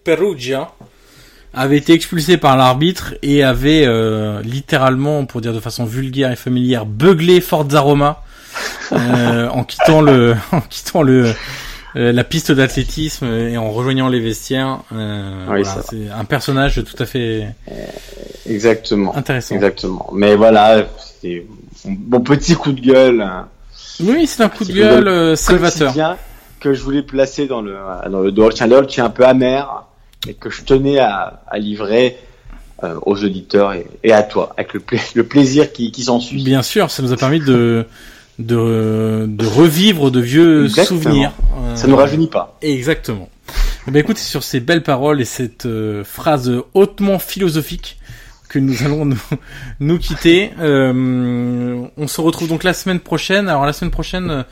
Perugia 0.04 0.70
avait 1.52 1.76
été 1.78 1.92
expulsé 1.92 2.36
par 2.36 2.56
l'arbitre 2.56 3.14
et 3.22 3.42
avait 3.44 3.84
euh, 3.86 4.40
littéralement, 4.42 5.24
pour 5.24 5.40
dire 5.40 5.52
de 5.52 5.60
façon 5.60 5.84
vulgaire 5.84 6.30
et 6.32 6.36
familière, 6.36 6.84
beuglé 6.84 7.40
Forza 7.40 7.80
Roma 7.80 8.22
euh, 8.92 9.48
en 9.48 9.64
quittant 9.64 10.00
le, 10.00 10.34
en 10.52 10.60
quittant 10.60 11.02
le 11.02 11.32
euh, 11.96 12.10
la 12.10 12.24
piste 12.24 12.50
d'athlétisme 12.50 13.24
et 13.26 13.56
en 13.56 13.70
rejoignant 13.70 14.08
les 14.08 14.18
vestiaires. 14.18 14.80
Euh, 14.92 15.46
Oui, 15.48 15.62
voilà, 15.62 15.82
c'est 15.88 15.96
c'est 16.06 16.10
un 16.10 16.24
personnage 16.24 16.82
tout 16.84 17.00
à 17.00 17.06
fait 17.06 17.46
Exactement. 18.48 19.14
intéressant. 19.16 19.54
Exactement. 19.54 20.10
Mais 20.12 20.34
voilà, 20.34 20.86
c'était 20.98 21.46
mon 21.84 22.20
petit 22.20 22.54
coup 22.56 22.72
de 22.72 22.80
gueule. 22.80 23.20
hein. 23.22 23.46
Oui, 24.00 24.26
c'est 24.26 24.42
un 24.42 24.48
coup 24.48 24.64
de 24.64 24.72
gueule 24.72 25.06
euh, 25.06 25.36
salvateur. 25.36 25.94
que 26.58 26.74
je 26.74 26.82
voulais 26.82 27.02
placer 27.02 27.46
dans 27.46 27.62
le 27.62 27.76
dans 28.10 28.20
le 28.20 28.32
Dolce, 28.32 28.60
un 28.60 28.66
Dolce 28.66 28.98
un 28.98 29.10
peu 29.10 29.24
amer 29.24 29.84
et 30.28 30.34
que 30.34 30.50
je 30.50 30.62
tenais 30.62 30.98
à, 30.98 31.42
à 31.48 31.58
livrer 31.58 32.16
euh, 32.82 32.94
aux 33.02 33.22
auditeurs 33.24 33.72
et, 33.72 33.86
et 34.02 34.12
à 34.12 34.22
toi 34.22 34.52
avec 34.56 34.74
le, 34.74 34.80
pla- 34.80 34.98
le 35.14 35.24
plaisir 35.24 35.72
qui, 35.72 35.90
qui 35.92 36.02
s'ensuit. 36.04 36.42
Bien 36.42 36.62
sûr, 36.62 36.90
ça 36.90 37.02
nous 37.02 37.12
a 37.12 37.16
permis 37.16 37.40
de 37.40 37.86
de, 38.40 39.26
de 39.28 39.46
revivre 39.46 40.10
de 40.10 40.18
vieux 40.20 40.64
Exactement. 40.64 41.00
souvenirs. 41.02 41.32
Euh, 41.56 41.76
Ça 41.76 41.86
ne 41.86 41.92
nous 41.92 41.96
rajeunit 41.98 42.26
pas. 42.26 42.58
Exactement. 42.62 43.28
Eh 43.86 43.90
ben 43.92 44.00
écoute, 44.00 44.18
c'est 44.18 44.28
sur 44.28 44.42
ces 44.42 44.58
belles 44.58 44.82
paroles 44.82 45.20
et 45.20 45.24
cette 45.24 45.66
euh, 45.66 46.02
phrase 46.04 46.50
hautement 46.72 47.18
philosophique 47.20 47.96
que 48.48 48.58
nous 48.58 48.82
allons 48.82 49.04
nous, 49.04 49.20
nous 49.78 49.98
quitter. 49.98 50.50
Euh, 50.60 51.84
on 51.96 52.06
se 52.08 52.20
retrouve 52.20 52.48
donc 52.48 52.64
la 52.64 52.72
semaine 52.74 52.98
prochaine. 53.00 53.48
Alors 53.48 53.66
la 53.66 53.72
semaine 53.72 53.90
prochaine, 53.92 54.30
euh, 54.30 54.42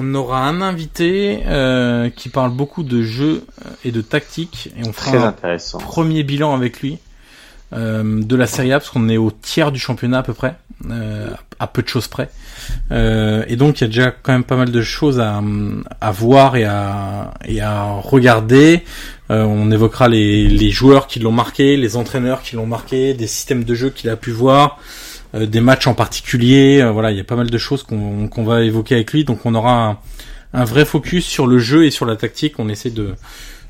on 0.00 0.14
aura 0.14 0.46
un 0.46 0.62
invité 0.62 1.40
euh, 1.46 2.08
qui 2.10 2.28
parle 2.28 2.52
beaucoup 2.52 2.82
de 2.82 3.02
jeux 3.02 3.44
euh, 3.64 3.70
et 3.84 3.92
de 3.92 4.00
tactique 4.00 4.70
et 4.76 4.88
on 4.88 4.92
fera 4.92 5.32
Très 5.32 5.74
un 5.74 5.78
premier 5.78 6.22
bilan 6.22 6.54
avec 6.54 6.80
lui 6.80 6.98
euh, 7.72 8.22
de 8.22 8.36
la 8.36 8.46
Serie 8.46 8.72
A 8.72 8.78
parce 8.78 8.90
qu'on 8.90 9.08
est 9.08 9.18
au 9.18 9.30
tiers 9.30 9.72
du 9.72 9.78
championnat 9.78 10.18
à 10.18 10.22
peu 10.22 10.32
près, 10.32 10.54
euh, 10.90 11.28
à 11.58 11.66
peu 11.66 11.82
de 11.82 11.88
choses 11.88 12.08
près. 12.08 12.30
Euh, 12.90 13.44
et 13.46 13.56
donc 13.56 13.80
il 13.80 13.82
y 13.82 13.84
a 13.84 13.88
déjà 13.88 14.10
quand 14.10 14.32
même 14.32 14.44
pas 14.44 14.56
mal 14.56 14.70
de 14.70 14.82
choses 14.82 15.20
à, 15.20 15.42
à 16.00 16.10
voir 16.10 16.56
et 16.56 16.64
à, 16.64 17.34
et 17.44 17.60
à 17.60 17.92
regarder. 17.92 18.82
Euh, 19.30 19.44
on 19.44 19.70
évoquera 19.70 20.08
les, 20.08 20.48
les 20.48 20.70
joueurs 20.70 21.06
qui 21.06 21.20
l'ont 21.20 21.30
marqué, 21.30 21.76
les 21.76 21.96
entraîneurs 21.96 22.42
qui 22.42 22.56
l'ont 22.56 22.66
marqué, 22.66 23.14
des 23.14 23.26
systèmes 23.28 23.64
de 23.64 23.74
jeu 23.74 23.90
qu'il 23.90 24.10
a 24.10 24.16
pu 24.16 24.32
voir, 24.32 24.80
euh, 25.34 25.46
des 25.46 25.60
matchs 25.60 25.86
en 25.86 25.94
particulier. 25.94 26.80
Euh, 26.80 26.90
voilà, 26.90 27.10
il 27.10 27.16
y 27.16 27.20
a 27.20 27.24
pas 27.24 27.36
mal 27.36 27.50
de 27.50 27.58
choses 27.58 27.82
qu'on 27.82 28.44
va 28.44 28.62
évoquer 28.62 28.96
avec 28.96 29.12
lui. 29.12 29.24
Donc 29.24 29.44
on 29.44 29.54
aura 29.54 30.02
un, 30.52 30.64
vrai 30.64 30.84
focus 30.84 31.24
sur 31.26 31.46
le 31.46 31.58
jeu 31.58 31.84
et 31.84 31.90
sur 31.90 32.06
la 32.06 32.16
tactique. 32.16 32.58
On 32.58 32.68
essaie 32.68 32.90
de 32.90 33.14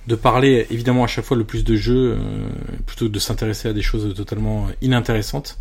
de 0.06 0.14
parler 0.14 0.66
évidemment 0.70 1.04
à 1.04 1.06
chaque 1.06 1.26
fois 1.26 1.36
le 1.36 1.44
plus 1.44 1.62
de 1.62 1.76
jeux, 1.76 2.16
euh, 2.16 2.48
plutôt 2.86 3.06
que 3.06 3.12
de 3.12 3.18
s'intéresser 3.18 3.68
à 3.68 3.74
des 3.74 3.82
choses 3.82 4.12
totalement 4.14 4.66
inintéressantes. 4.80 5.58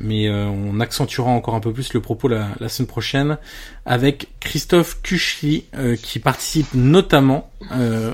Mais 0.00 0.30
on 0.30 0.78
accentuera 0.78 1.28
encore 1.28 1.56
un 1.56 1.60
peu 1.60 1.72
plus 1.72 1.92
le 1.92 2.00
propos 2.00 2.28
la, 2.28 2.50
la 2.60 2.68
semaine 2.68 2.86
prochaine 2.86 3.36
avec 3.84 4.28
Christophe 4.38 5.02
Kuchli 5.02 5.64
euh, 5.74 5.96
qui 5.96 6.20
participe 6.20 6.72
notamment 6.72 7.50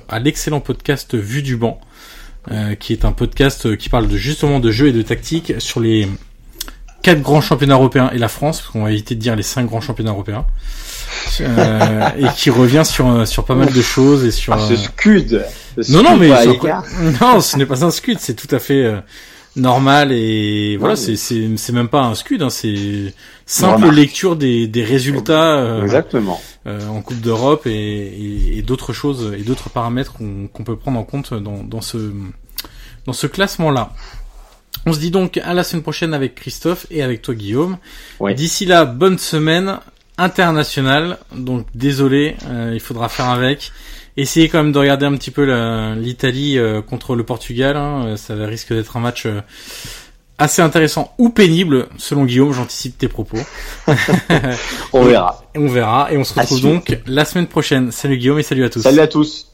à 0.09 0.19
l'excellent 0.19 0.61
podcast 0.61 1.15
Vue 1.15 1.43
du 1.43 1.59
banc, 1.59 1.79
qui 2.81 2.95
est 2.95 3.05
un 3.05 3.13
podcast 3.13 3.77
qui 3.77 3.91
parle 3.91 4.09
de 4.09 4.17
justement 4.17 4.61
de 4.61 4.71
jeux 4.71 4.89
et 4.89 4.93
de 4.93 5.03
tactique 5.03 5.53
sur 5.59 5.81
les 5.81 6.09
quatre 7.05 7.23
grands 7.23 7.41
championnats 7.41 7.75
européens 7.77 8.11
et 8.13 8.19
la 8.19 8.29
France, 8.29 8.61
parce 8.61 8.71
qu'on 8.73 8.83
va 8.85 8.91
éviter 8.91 9.15
de 9.15 9.21
dire 9.21 9.37
les 9.37 9.43
cinq 9.45 9.67
grands 9.67 9.81
championnats 9.81 10.11
européens, 10.11 10.45
euh, 11.41 12.09
et 12.19 12.27
qui 12.37 12.51
revient 12.51 12.83
sur 12.85 13.09
euh, 13.09 13.25
sur 13.25 13.45
pas 13.45 13.55
mal 13.55 13.73
de 13.73 13.83
choses 13.83 14.25
et 14.25 14.31
sur 14.31 14.53
Ah, 14.55 14.59
ce 14.69 14.73
euh, 14.73 14.77
scud. 14.77 15.45
ce 15.81 15.93
non, 15.93 16.03
non, 16.03 16.17
mais 16.17 16.31
sur- 16.43 16.59
non, 17.21 17.41
ce 17.41 17.57
n'est 17.57 17.67
pas 17.67 17.85
un 17.85 17.91
scud, 17.91 18.19
c'est 18.21 18.35
tout 18.35 18.53
à 18.55 18.59
fait 18.59 18.83
euh, 18.85 18.99
normal 19.57 20.11
et 20.13 20.77
voilà, 20.79 20.95
mais- 20.95 21.01
c'est 21.01 21.17
c'est 21.17 21.57
c'est 21.57 21.73
même 21.73 21.89
pas 21.89 22.03
un 22.03 22.15
scud, 22.15 22.43
hein, 22.43 22.51
c'est 22.51 23.15
simple 23.47 23.77
remarque. 23.83 23.97
lecture 23.97 24.37
des 24.37 24.67
des 24.67 24.85
résultats 24.85 25.57
euh, 25.59 25.83
Exactement. 25.83 26.41
euh, 26.67 26.87
en 26.89 27.01
Coupe 27.03 27.21
d'Europe 27.21 27.67
et, 27.67 27.71
et, 27.73 28.59
et 28.59 28.63
d'autres 28.63 28.93
choses 28.93 29.33
et 29.39 29.43
d'autres 29.43 29.71
paramètres 29.71 30.13
qu'on 30.15 30.49
qu'on 30.53 30.65
peut 30.65 30.77
prendre 30.77 30.99
en 30.99 31.05
compte 31.05 31.35
dans 31.35 31.63
dans 31.63 31.81
ce 31.81 31.99
dans 33.07 33.13
ce 33.13 33.27
classement 33.27 33.71
là. 33.71 33.93
On 34.87 34.93
se 34.93 34.99
dit 34.99 35.11
donc 35.11 35.39
à 35.39 35.55
la 35.55 35.65
semaine 35.65 35.83
prochaine 35.83 36.13
avec 36.15 36.35
Christophe 36.35 36.87
et 36.91 37.03
avec 37.03 37.23
toi 37.23 37.35
Guillaume. 37.35 37.79
D'ici 38.35 38.67
là, 38.67 38.85
bonne 38.85 39.19
semaine 39.19 39.79
internationale. 40.19 41.19
Donc 41.35 41.67
désolé, 41.75 42.37
euh, 42.47 42.73
il 42.75 42.81
faudra 42.81 43.09
faire 43.09 43.29
avec. 43.29 43.73
Essayez 44.17 44.49
quand 44.49 44.59
même 44.63 44.73
de 44.73 44.79
regarder 44.79 45.07
un 45.07 45.17
petit 45.17 45.31
peu 45.33 45.45
l'Italie 45.97 46.59
euh, 46.59 46.83
contre 46.83 47.17
le 47.17 47.25
Portugal. 47.25 47.77
hein. 47.77 48.07
Euh, 48.07 48.17
Ça 48.17 48.35
risque 48.47 48.73
d'être 48.73 48.97
un 48.97 49.01
match 49.01 49.27
euh, 49.27 49.41
assez 50.39 50.63
intéressant 50.63 51.13
ou 51.19 51.31
pénible, 51.31 51.89
selon 51.99 52.25
Guillaume. 52.25 52.53
J'anticipe 52.53 52.97
tes 52.99 53.09
propos. 53.09 53.39
On 54.93 55.05
verra. 55.05 55.43
Et 55.55 55.59
on 55.59 55.67
verra. 55.69 56.13
Et 56.13 56.17
on 56.17 56.25
se 56.25 56.39
retrouve 56.39 56.61
donc 56.61 56.99
la 57.07 57.25
semaine 57.25 57.47
prochaine. 57.49 57.91
Salut 57.91 58.19
Guillaume 58.19 58.39
et 58.39 58.43
salut 58.45 58.65
à 58.65 58.69
tous. 58.71 58.83
Salut 58.83 59.01
à 59.01 59.09
tous. 59.09 59.54